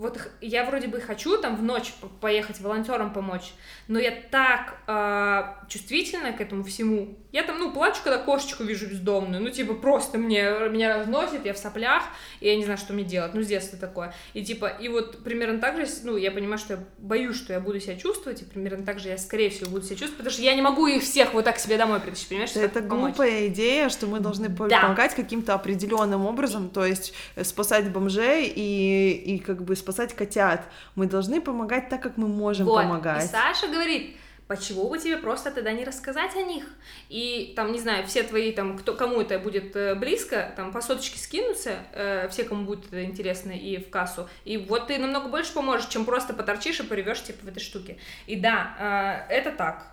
вот 0.00 0.18
я 0.40 0.64
вроде 0.64 0.88
бы 0.88 0.98
хочу 0.98 1.36
там 1.36 1.56
в 1.56 1.62
ночь 1.62 1.92
поехать 2.22 2.58
волонтером 2.58 3.12
помочь, 3.12 3.52
но 3.86 3.98
я 3.98 4.10
так 4.30 4.78
э, 4.86 5.59
чувствительна 5.70 6.32
к 6.32 6.40
этому 6.40 6.64
всему. 6.64 7.16
Я 7.30 7.44
там, 7.44 7.60
ну, 7.60 7.72
плачу, 7.72 8.00
когда 8.02 8.18
кошечку 8.18 8.64
вижу 8.64 8.88
бездомную, 8.88 9.40
ну, 9.40 9.50
типа, 9.50 9.74
просто 9.74 10.18
мне, 10.18 10.42
меня 10.68 10.98
разносит, 10.98 11.46
я 11.46 11.54
в 11.54 11.58
соплях, 11.58 12.02
и 12.40 12.48
я 12.48 12.56
не 12.56 12.64
знаю, 12.64 12.76
что 12.76 12.92
мне 12.92 13.04
делать, 13.04 13.34
ну, 13.34 13.40
с 13.42 13.46
детства 13.46 13.78
такое. 13.78 14.12
И, 14.34 14.44
типа, 14.44 14.66
и 14.66 14.88
вот 14.88 15.22
примерно 15.22 15.60
так 15.60 15.76
же, 15.76 15.86
ну, 16.02 16.16
я 16.16 16.32
понимаю, 16.32 16.58
что 16.58 16.74
я 16.74 16.80
боюсь, 16.98 17.36
что 17.36 17.52
я 17.52 17.60
буду 17.60 17.78
себя 17.78 17.94
чувствовать, 17.94 18.42
и 18.42 18.44
примерно 18.44 18.84
так 18.84 18.98
же 18.98 19.08
я, 19.10 19.16
скорее 19.16 19.48
всего, 19.50 19.70
буду 19.70 19.84
себя 19.86 19.94
чувствовать, 19.94 20.16
потому 20.18 20.32
что 20.32 20.42
я 20.42 20.56
не 20.56 20.62
могу 20.62 20.88
их 20.88 21.02
всех 21.04 21.32
вот 21.34 21.44
так 21.44 21.58
себе 21.60 21.78
домой 21.78 22.00
притащить, 22.00 22.28
понимаешь? 22.28 22.50
Это 22.56 22.68
чтобы 22.70 22.88
помочь. 22.88 23.14
глупая 23.14 23.46
идея, 23.46 23.88
что 23.90 24.08
мы 24.08 24.18
должны 24.18 24.50
по- 24.54 24.66
Да. 24.68 24.80
помогать 24.82 25.14
каким-то 25.14 25.54
определенным 25.54 26.26
образом, 26.26 26.68
то 26.68 26.84
есть 26.84 27.14
э, 27.36 27.44
спасать 27.44 27.88
бомжей 27.92 28.52
и, 28.52 29.12
и 29.36 29.38
как 29.38 29.62
бы 29.62 29.76
спасать 29.76 30.14
котят. 30.14 30.64
Мы 30.96 31.06
должны 31.06 31.40
помогать 31.40 31.88
так, 31.88 32.02
как 32.02 32.16
мы 32.16 32.26
можем 32.26 32.66
Вот. 32.66 32.82
помогать. 32.82 33.24
И 33.24 33.28
Саша 33.28 33.68
говорит, 33.68 34.16
почему 34.50 34.88
бы 34.88 34.98
тебе 34.98 35.16
просто 35.16 35.52
тогда 35.52 35.70
не 35.70 35.84
рассказать 35.84 36.34
о 36.34 36.42
них? 36.42 36.64
И 37.08 37.52
там, 37.54 37.70
не 37.70 37.78
знаю, 37.78 38.04
все 38.08 38.24
твои, 38.24 38.50
там, 38.50 38.76
кто, 38.76 38.94
кому 38.94 39.20
это 39.20 39.38
будет 39.38 39.76
э, 39.76 39.94
близко, 39.94 40.52
там, 40.56 40.72
по 40.72 40.80
соточке 40.80 41.20
скинутся, 41.20 41.76
э, 41.92 42.28
все, 42.30 42.42
кому 42.42 42.64
будет 42.64 42.86
это 42.86 43.04
интересно, 43.04 43.52
и 43.52 43.78
в 43.78 43.90
кассу. 43.90 44.28
И 44.44 44.56
вот 44.56 44.88
ты 44.88 44.98
намного 44.98 45.28
больше 45.28 45.54
поможешь, 45.54 45.86
чем 45.86 46.04
просто 46.04 46.34
поторчишь 46.34 46.80
и 46.80 46.82
поревешь, 46.82 47.22
типа, 47.22 47.44
в 47.44 47.48
этой 47.48 47.60
штуке. 47.60 47.98
И 48.26 48.34
да, 48.34 49.26
э, 49.28 49.32
это 49.32 49.52
так. 49.52 49.86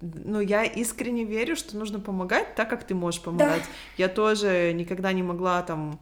Но 0.00 0.40
я 0.40 0.64
искренне 0.64 1.22
верю, 1.22 1.54
что 1.54 1.76
нужно 1.76 2.00
помогать 2.00 2.56
так, 2.56 2.68
как 2.68 2.82
ты 2.82 2.96
можешь 2.96 3.20
помогать. 3.20 3.62
Я 3.96 4.08
тоже 4.08 4.72
никогда 4.72 5.12
не 5.12 5.22
могла 5.22 5.62
там 5.62 6.00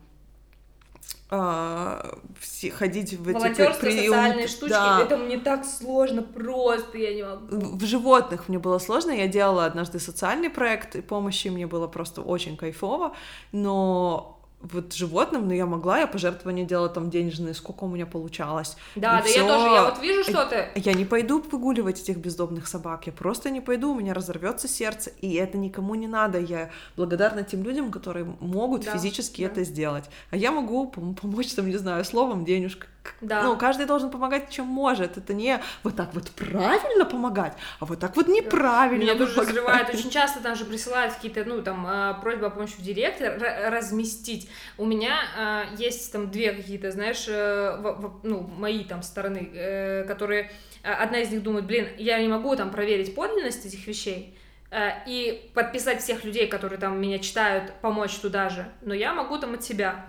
а, 1.31 2.19
все- 2.39 2.71
ходить 2.71 3.15
в 3.15 3.29
эти 3.29 3.35
Волонтерство, 3.35 3.81
приют- 3.87 4.05
социальные 4.15 4.47
штучки, 4.49 4.71
да. 4.71 5.01
это 5.03 5.17
мне 5.17 5.39
так 5.39 5.65
сложно, 5.65 6.23
просто 6.23 6.99
я 6.99 7.15
не 7.15 7.23
могу. 7.23 7.47
В 7.57 7.79
в 7.79 7.85
животных 7.85 8.49
мне 8.49 8.59
было 8.59 8.79
сложно. 8.79 9.11
Я 9.11 9.27
делала 9.27 9.65
однажды 9.65 9.99
социальный 9.99 10.51
проект 10.51 11.05
помощи, 11.07 11.49
мне 11.49 11.67
было 11.67 11.87
просто 11.89 12.21
очень 12.23 12.57
кайфово, 12.57 13.15
но 13.53 14.39
вот 14.73 14.93
животным, 14.95 15.47
но 15.47 15.55
я 15.55 15.67
могла, 15.67 15.99
я 16.01 16.07
пожертвования 16.07 16.65
делала 16.65 16.89
там 16.89 17.11
денежные, 17.11 17.55
сколько 17.55 17.85
у 17.85 17.89
меня 17.89 18.07
получалось. 18.07 18.77
Да, 18.97 19.19
И 19.19 19.23
да, 19.23 19.29
всё. 19.29 19.43
я 19.43 19.49
тоже, 19.49 19.67
я 19.75 19.85
вот 19.85 20.03
вижу 20.03 20.23
что-то. 20.25 20.69
Я 20.75 20.95
не 20.95 21.05
пойду 21.05 21.41
выгуливать 21.53 22.01
этих 22.01 22.17
бездомных 22.17 22.67
собак, 22.67 23.07
я 23.07 23.13
просто 23.13 23.51
не 23.51 23.61
пойду, 23.61 23.93
у 23.93 23.95
меня 23.95 24.15
разорвется 24.15 24.67
сердце, 24.67 25.11
и 25.21 25.35
это 25.35 25.59
никому 25.59 25.95
не 25.95 26.07
надо. 26.09 26.39
Я 26.41 26.71
благодарна 26.97 27.43
тем 27.45 27.63
людям, 27.63 27.91
которые 27.91 28.25
могут 28.41 28.85
Да, 28.85 28.93
физически 28.93 29.43
да. 29.43 29.49
это 29.53 29.65
сделать. 29.65 30.05
А 30.31 30.37
я 30.37 30.51
могу 30.51 30.91
пом- 30.95 31.15
помочь, 31.15 31.53
там, 31.55 31.69
не 31.69 31.77
знаю, 31.77 32.05
словом, 32.05 32.45
денежкой. 32.45 32.89
Да. 33.21 33.43
Ну, 33.43 33.57
каждый 33.57 33.87
должен 33.87 34.11
помогать, 34.11 34.51
чем 34.51 34.67
может. 34.67 35.17
Это 35.19 35.35
не 35.35 35.61
вот 35.83 35.97
так 35.97 36.15
вот 36.15 36.31
правильно 36.31 37.05
помогать, 37.05 37.55
а 37.81 37.85
вот 37.85 38.01
так 38.01 38.17
вот 38.17 38.29
неправильно 38.29 39.03
Меня 39.03 39.15
тоже 39.15 39.41
разрывает. 39.41 39.89
Очень 39.95 40.11
часто 40.11 40.41
там 40.41 40.57
же 40.57 40.65
присылают 40.65 41.15
какие-то, 41.15 41.45
ну, 41.45 41.63
там, 41.63 41.87
э, 41.87 42.15
просьбы 42.23 42.47
о 42.47 42.51
помощи 42.51 42.75
в 42.79 42.83
директе 42.83 43.25
р- 43.25 43.73
разместить. 43.73 44.49
У 44.79 44.85
меня 44.87 45.19
э, 45.39 45.77
есть 45.79 46.13
там 46.13 46.31
две 46.31 46.53
какие-то, 46.53 46.91
знаешь, 46.91 47.25
э, 47.29 47.77
в- 47.79 48.01
в- 48.01 48.21
ну, 48.25 48.41
мои 48.41 48.85
там 48.85 49.03
стороны, 49.03 49.51
э, 49.55 50.05
которые... 50.05 50.51
э, 50.83 50.93
Одна 50.93 51.19
из 51.21 51.31
них 51.31 51.43
думает, 51.43 51.67
блин, 51.67 51.89
я 51.99 52.19
не 52.21 52.29
могу 52.29 52.55
там 52.57 52.71
проверить 52.71 53.15
подлинность 53.15 53.65
этих 53.67 53.87
вещей, 53.87 54.37
э, 54.71 54.91
и 55.07 55.51
подписать 55.55 56.01
всех 56.03 56.25
людей, 56.25 56.47
которые 56.47 56.79
там 56.79 57.01
меня 57.01 57.19
читают, 57.19 57.73
помочь 57.81 58.15
туда 58.17 58.49
же, 58.49 58.67
но 58.83 58.95
я 58.95 59.13
могу 59.15 59.39
там 59.39 59.55
от 59.55 59.63
себя. 59.65 60.07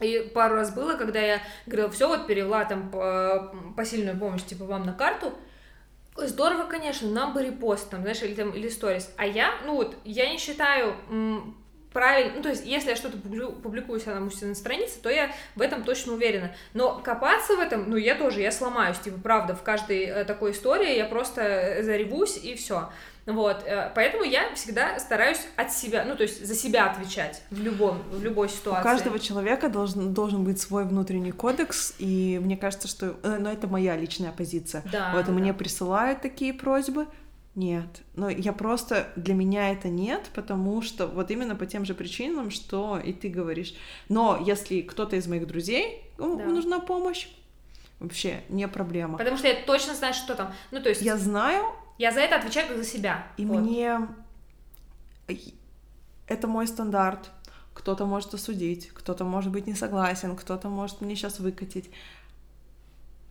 И 0.00 0.20
пару 0.34 0.54
раз 0.56 0.72
было, 0.72 0.94
когда 0.94 1.20
я 1.20 1.40
говорила, 1.66 1.90
все, 1.90 2.08
вот 2.08 2.26
перевела 2.26 2.64
там 2.64 2.90
по- 2.90 3.54
посильную 3.76 4.18
помощь, 4.18 4.42
типа, 4.44 4.64
вам 4.64 4.84
на 4.84 4.92
карту, 4.92 5.32
Здорово, 6.16 6.64
конечно, 6.64 7.08
нам 7.08 7.32
бы 7.32 7.42
репост, 7.42 7.88
там, 7.88 8.02
знаешь, 8.02 8.20
или 8.22 8.34
там, 8.34 8.50
или 8.50 8.68
сторис. 8.68 9.10
А 9.16 9.26
я, 9.26 9.54
ну 9.64 9.76
вот, 9.76 9.96
я 10.04 10.28
не 10.30 10.38
считаю 10.38 10.94
м, 11.08 11.56
правильно, 11.92 12.32
ну 12.36 12.42
то 12.42 12.48
есть, 12.50 12.66
если 12.66 12.90
я 12.90 12.96
что-то 12.96 13.16
публикую 13.18 14.00
себя 14.00 14.14
на 14.14 14.20
мужчиной 14.20 14.54
странице, 14.54 15.00
то 15.00 15.08
я 15.08 15.30
в 15.54 15.62
этом 15.62 15.84
точно 15.84 16.14
уверена. 16.14 16.54
Но 16.74 16.98
копаться 16.98 17.54
в 17.56 17.60
этом, 17.60 17.88
ну 17.88 17.96
я 17.96 18.16
тоже, 18.16 18.40
я 18.40 18.52
сломаюсь, 18.52 18.98
типа, 18.98 19.18
правда, 19.22 19.54
в 19.54 19.62
каждой 19.62 20.04
э, 20.04 20.24
такой 20.24 20.50
истории 20.50 20.96
я 20.96 21.06
просто 21.06 21.42
э, 21.42 21.82
заревусь 21.84 22.36
и 22.36 22.54
все. 22.54 22.90
Вот, 23.34 23.62
э, 23.64 23.90
поэтому 23.94 24.24
я 24.24 24.54
всегда 24.54 24.98
стараюсь 24.98 25.40
от 25.56 25.72
себя, 25.72 26.04
ну 26.04 26.16
то 26.16 26.22
есть 26.22 26.44
за 26.44 26.54
себя 26.54 26.90
отвечать 26.90 27.42
в 27.50 27.60
любом, 27.60 28.02
в 28.10 28.22
любой 28.22 28.48
ситуации. 28.48 28.80
У 28.80 28.82
каждого 28.82 29.18
человека 29.18 29.68
должен, 29.68 30.12
должен 30.14 30.44
быть 30.44 30.60
свой 30.60 30.84
внутренний 30.84 31.32
кодекс, 31.32 31.94
и 31.98 32.40
мне 32.42 32.56
кажется, 32.56 32.88
что... 32.88 33.16
э, 33.22 33.38
Но 33.38 33.50
это 33.50 33.66
моя 33.66 33.96
личная 33.96 34.32
позиция. 34.32 34.82
Да, 34.90 35.12
вот 35.14 35.26
да. 35.26 35.32
мне 35.32 35.54
присылают 35.54 36.22
такие 36.22 36.52
просьбы, 36.52 37.06
нет. 37.54 38.02
Но 38.14 38.28
я 38.28 38.52
просто... 38.52 39.08
Для 39.16 39.34
меня 39.34 39.72
это 39.72 39.88
нет, 39.88 40.30
потому 40.34 40.82
что 40.82 41.06
вот 41.06 41.30
именно 41.30 41.56
по 41.56 41.66
тем 41.66 41.84
же 41.84 41.94
причинам, 41.94 42.50
что 42.50 42.98
и 42.98 43.12
ты 43.12 43.28
говоришь. 43.28 43.74
Но 44.08 44.40
если 44.44 44.80
кто-то 44.82 45.16
из 45.16 45.26
моих 45.26 45.46
друзей, 45.46 46.04
ему 46.18 46.36
Да. 46.36 46.44
нужна 46.44 46.78
помощь, 46.78 47.28
вообще 47.98 48.42
не 48.48 48.66
проблема. 48.68 49.18
Потому 49.18 49.36
что 49.36 49.48
я 49.48 49.54
точно 49.66 49.94
знаю, 49.94 50.14
что 50.14 50.34
там. 50.34 50.54
Ну, 50.70 50.80
то 50.80 50.88
есть 50.88 51.02
я, 51.02 51.16
Я 52.00 52.12
за 52.12 52.20
это 52.20 52.36
отвечаю 52.36 52.66
как 52.68 52.78
за 52.78 52.84
себя. 52.84 53.26
и 53.36 53.44
Вот. 53.44 53.60
мне... 53.60 54.08
Это 56.26 56.46
мой 56.48 56.66
стандарт. 56.66 57.30
Кто-то 57.74 58.06
может 58.06 58.32
осудить, 58.32 58.88
кто-то 58.88 59.24
может 59.24 59.52
быть 59.52 59.66
не 59.66 59.74
согласен, 59.74 60.34
кто-то 60.34 60.70
может 60.70 61.02
мне 61.02 61.14
сейчас 61.14 61.40
выкатить. 61.40 61.90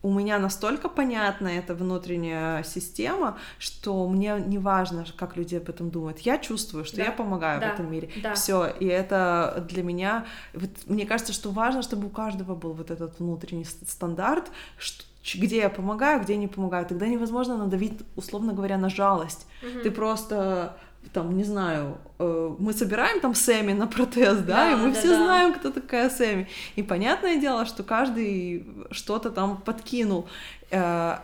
У 0.03 0.13
меня 0.13 0.37
настолько 0.37 0.87
понятна 0.87 1.47
эта 1.47 1.73
внутренняя 1.73 2.61
система, 2.63 3.39
что 3.57 4.07
мне 4.07 4.39
не 4.39 4.59
важно, 4.59 5.03
как 5.17 5.35
люди 5.35 5.55
об 5.55 5.67
этом 5.67 5.89
думают. 5.89 6.19
Я 6.19 6.37
чувствую, 6.37 6.85
что 6.85 6.97
Да, 6.97 7.05
я 7.05 7.11
помогаю 7.11 7.59
да, 7.59 7.71
в 7.71 7.73
этом 7.73 7.91
мире. 7.91 8.09
да. 8.21 8.35
Все, 8.35 8.67
и 8.67 8.85
это 8.85 9.65
для 9.67 9.81
меня. 9.81 10.25
Вот, 10.53 10.69
мне 10.85 11.07
кажется, 11.07 11.33
что 11.33 11.49
важно, 11.49 11.81
чтобы 11.81 12.05
у 12.05 12.11
каждого 12.11 12.53
был 12.55 12.73
вот 12.73 12.91
этот 12.91 13.19
внутренний 13.19 13.65
стандарт, 13.65 14.51
что- 14.77 15.05
где 15.35 15.57
я 15.57 15.69
помогаю, 15.69 16.21
где 16.21 16.37
не 16.37 16.47
помогаю. 16.47 16.85
Тогда 16.85 17.07
невозможно 17.07 17.57
надавить, 17.57 17.99
условно 18.15 18.53
говоря, 18.53 18.77
на 18.77 18.89
жалость. 18.89 19.47
Мгм. 19.61 19.81
Ты 19.83 19.91
просто 19.91 20.77
там, 21.13 21.35
не 21.37 21.43
знаю, 21.43 21.97
э, 22.19 22.55
мы 22.59 22.73
собираем 22.73 23.19
там 23.19 23.33
Сэмми 23.33 23.73
на 23.73 23.87
протест, 23.87 24.45
да, 24.45 24.55
Да, 24.55 24.71
и 24.71 24.75
мы 24.75 24.91
да, 24.91 24.99
все 24.99 25.09
да. 25.09 25.15
знаем, 25.23 25.53
кто 25.53 25.71
такая 25.71 26.09
Сэмми. 26.09 26.47
И 26.75 26.83
понятное 26.83 27.37
дело, 27.37 27.65
что 27.65 27.83
каждый 27.83 28.65
что-то 28.91 29.31
там 29.31 29.57
подкинул. 29.57 30.27
Э, 30.71 31.17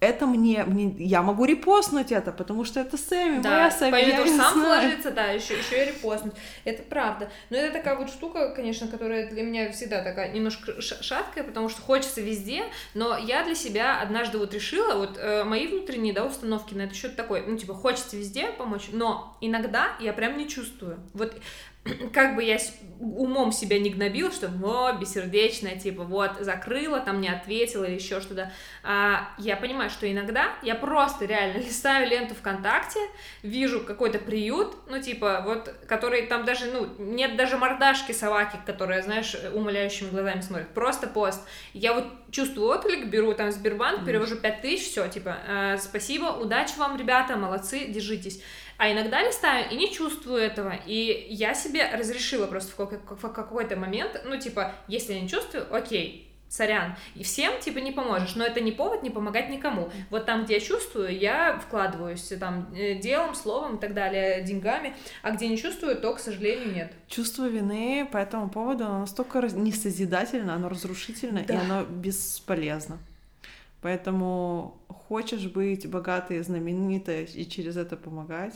Это 0.00 0.26
мне, 0.26 0.62
мне, 0.64 0.94
я 0.98 1.22
могу 1.22 1.44
репостнуть 1.44 2.12
это, 2.12 2.30
потому 2.30 2.64
что 2.64 2.78
это 2.78 2.96
Сэмми, 2.96 3.42
Да, 3.42 3.50
моя 3.50 3.70
Сэмми, 3.70 3.98
я 3.98 4.22
не 4.22 4.28
сам 4.36 4.54
знаю. 4.54 4.80
положится, 4.80 5.10
да, 5.10 5.26
еще, 5.26 5.58
еще 5.58 5.82
и 5.82 5.86
репостнуть. 5.88 6.34
Это 6.64 6.84
правда. 6.84 7.28
Но 7.50 7.56
это 7.56 7.72
такая 7.72 7.96
вот 7.96 8.08
штука, 8.08 8.50
конечно, 8.54 8.86
которая 8.86 9.28
для 9.28 9.42
меня 9.42 9.72
всегда 9.72 10.02
такая 10.04 10.30
немножко 10.30 10.80
шаткая, 10.80 11.42
потому 11.42 11.68
что 11.68 11.82
хочется 11.82 12.20
везде, 12.20 12.62
но 12.94 13.18
я 13.18 13.42
для 13.42 13.56
себя 13.56 14.00
однажды 14.00 14.38
вот 14.38 14.54
решила, 14.54 14.94
вот 14.94 15.18
э, 15.18 15.42
мои 15.42 15.66
внутренние, 15.66 16.14
да, 16.14 16.24
установки 16.24 16.74
на 16.74 16.82
этот 16.82 16.96
счет 16.96 17.16
такой, 17.16 17.42
ну, 17.44 17.56
типа, 17.56 17.74
хочется 17.74 18.16
везде 18.16 18.46
помочь, 18.52 18.90
но 18.92 19.36
иногда 19.40 19.88
я 19.98 20.12
прям 20.12 20.38
не 20.38 20.48
чувствую. 20.48 21.00
Вот 21.12 21.34
как 22.12 22.36
бы 22.36 22.42
я 22.42 22.58
умом 23.00 23.52
себя 23.52 23.78
не 23.78 23.90
гнобила, 23.90 24.30
что 24.30 24.50
о, 24.64 24.92
бессердечная, 24.92 25.78
типа, 25.78 26.02
вот, 26.02 26.32
закрыла, 26.40 27.00
там 27.00 27.20
не 27.20 27.28
ответила 27.28 27.84
или 27.84 27.94
еще 27.94 28.20
что-то. 28.20 28.52
А, 28.82 29.30
я 29.38 29.56
понимаю, 29.56 29.88
что 29.90 30.10
иногда 30.10 30.54
я 30.62 30.74
просто 30.74 31.24
реально 31.24 31.58
листаю 31.64 32.08
ленту 32.08 32.34
ВКонтакте, 32.34 33.00
вижу 33.42 33.80
какой-то 33.80 34.18
приют, 34.18 34.76
ну, 34.88 35.00
типа, 35.00 35.42
вот, 35.44 35.72
который 35.86 36.26
там 36.26 36.44
даже, 36.44 36.66
ну, 36.66 36.88
нет 36.98 37.36
даже 37.36 37.56
мордашки 37.56 38.12
собаки, 38.12 38.58
которая, 38.66 39.02
знаешь, 39.02 39.36
умоляющими 39.54 40.10
глазами 40.10 40.40
смотрит, 40.40 40.68
просто 40.68 41.06
пост. 41.06 41.40
Я 41.72 41.94
вот 41.94 42.06
чувствую 42.30 42.68
отклик, 42.68 43.06
беру 43.06 43.32
там 43.34 43.52
Сбербанк, 43.52 44.04
перевожу 44.04 44.36
5000, 44.36 44.82
все, 44.82 45.08
типа, 45.08 45.38
э, 45.46 45.76
спасибо, 45.78 46.26
удачи 46.26 46.76
вам, 46.78 46.96
ребята, 46.96 47.36
молодцы, 47.36 47.86
держитесь. 47.86 48.42
А 48.78 48.90
иногда 48.92 49.22
листаю 49.22 49.70
и 49.70 49.76
не 49.76 49.92
чувствую 49.92 50.38
этого. 50.40 50.72
И 50.86 51.26
я 51.30 51.52
себе 51.54 51.90
разрешила 51.92 52.46
просто 52.46 52.72
в 52.72 52.76
какой- 52.76 53.00
в 53.16 53.28
какой-то 53.32 53.76
момент, 53.76 54.22
ну, 54.24 54.38
типа, 54.38 54.72
если 54.86 55.12
я 55.14 55.20
не 55.20 55.28
чувствую, 55.28 55.66
окей, 55.74 56.24
сорян. 56.48 56.94
И 57.14 57.24
всем, 57.24 57.60
типа, 57.60 57.78
не 57.78 57.90
поможешь. 57.92 58.36
Но 58.36 58.44
это 58.44 58.60
не 58.60 58.70
повод 58.72 59.02
не 59.02 59.10
помогать 59.10 59.50
никому. 59.50 59.90
Вот 60.10 60.24
там, 60.26 60.44
где 60.44 60.54
я 60.54 60.60
чувствую, 60.60 61.14
я 61.18 61.58
вкладываюсь 61.58 62.22
там 62.40 62.72
э, 62.74 62.94
делом, 62.94 63.34
словом 63.34 63.76
и 63.76 63.80
так 63.80 63.92
далее, 63.94 64.42
деньгами. 64.44 64.94
А 65.22 65.32
где 65.32 65.48
не 65.48 65.58
чувствую, 65.58 65.96
то, 66.00 66.14
к 66.14 66.20
сожалению, 66.20 66.72
нет. 66.72 66.92
Чувство 67.08 67.48
вины 67.48 68.08
по 68.10 68.16
этому 68.16 68.48
поводу 68.48 68.84
оно 68.84 69.00
настолько 69.00 69.40
раз- 69.40 69.52
не 69.54 69.72
созидательно, 69.72 70.54
оно 70.54 70.68
разрушительно, 70.68 71.40
и 71.40 71.44
Да. 71.46 71.60
оно 71.60 71.82
бесполезно. 71.84 72.98
Поэтому 73.82 74.76
хочешь 74.88 75.46
быть 75.46 75.88
богатой, 75.88 76.40
знаменитой 76.42 77.24
и 77.24 77.48
через 77.48 77.76
это 77.76 77.96
помогать, 77.96 78.54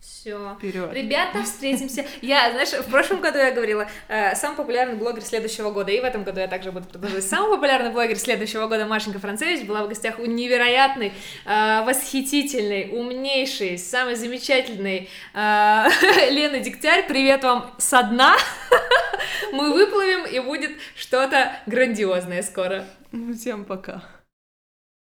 Все. 0.00 0.56
вперед. 0.58 0.92
Ребята, 0.92 1.42
встретимся. 1.42 2.06
Я, 2.22 2.50
знаешь, 2.50 2.70
в 2.70 2.90
прошлом 2.90 3.20
году 3.20 3.38
я 3.38 3.50
говорила, 3.52 3.86
э, 4.08 4.34
самый 4.34 4.56
популярный 4.56 4.96
блогер 4.96 5.22
следующего 5.22 5.70
года, 5.70 5.92
и 5.92 6.00
в 6.00 6.04
этом 6.04 6.24
году 6.24 6.40
я 6.40 6.48
также 6.48 6.72
буду 6.72 6.86
продолжать. 6.88 7.24
Самый 7.24 7.50
популярный 7.50 7.90
блогер 7.90 8.18
следующего 8.18 8.66
года 8.66 8.86
Машенька 8.86 9.18
Францевич 9.18 9.66
была 9.66 9.84
в 9.84 9.88
гостях 9.88 10.18
у 10.18 10.24
невероятной, 10.24 11.12
э, 11.44 11.84
восхитительной, 11.84 12.90
умнейшей, 12.92 13.76
самой 13.76 14.14
замечательной 14.14 15.10
э, 15.34 15.86
Лены 16.30 16.60
Дегтярь. 16.60 17.06
Привет 17.06 17.44
вам 17.44 17.70
со 17.78 18.02
дна. 18.02 18.36
Мы 19.52 19.72
выплывем, 19.72 20.24
и 20.24 20.38
будет 20.40 20.72
что-то 20.96 21.52
грандиозное 21.66 22.42
скоро. 22.42 22.86
Всем 23.34 23.64
пока. 23.64 24.02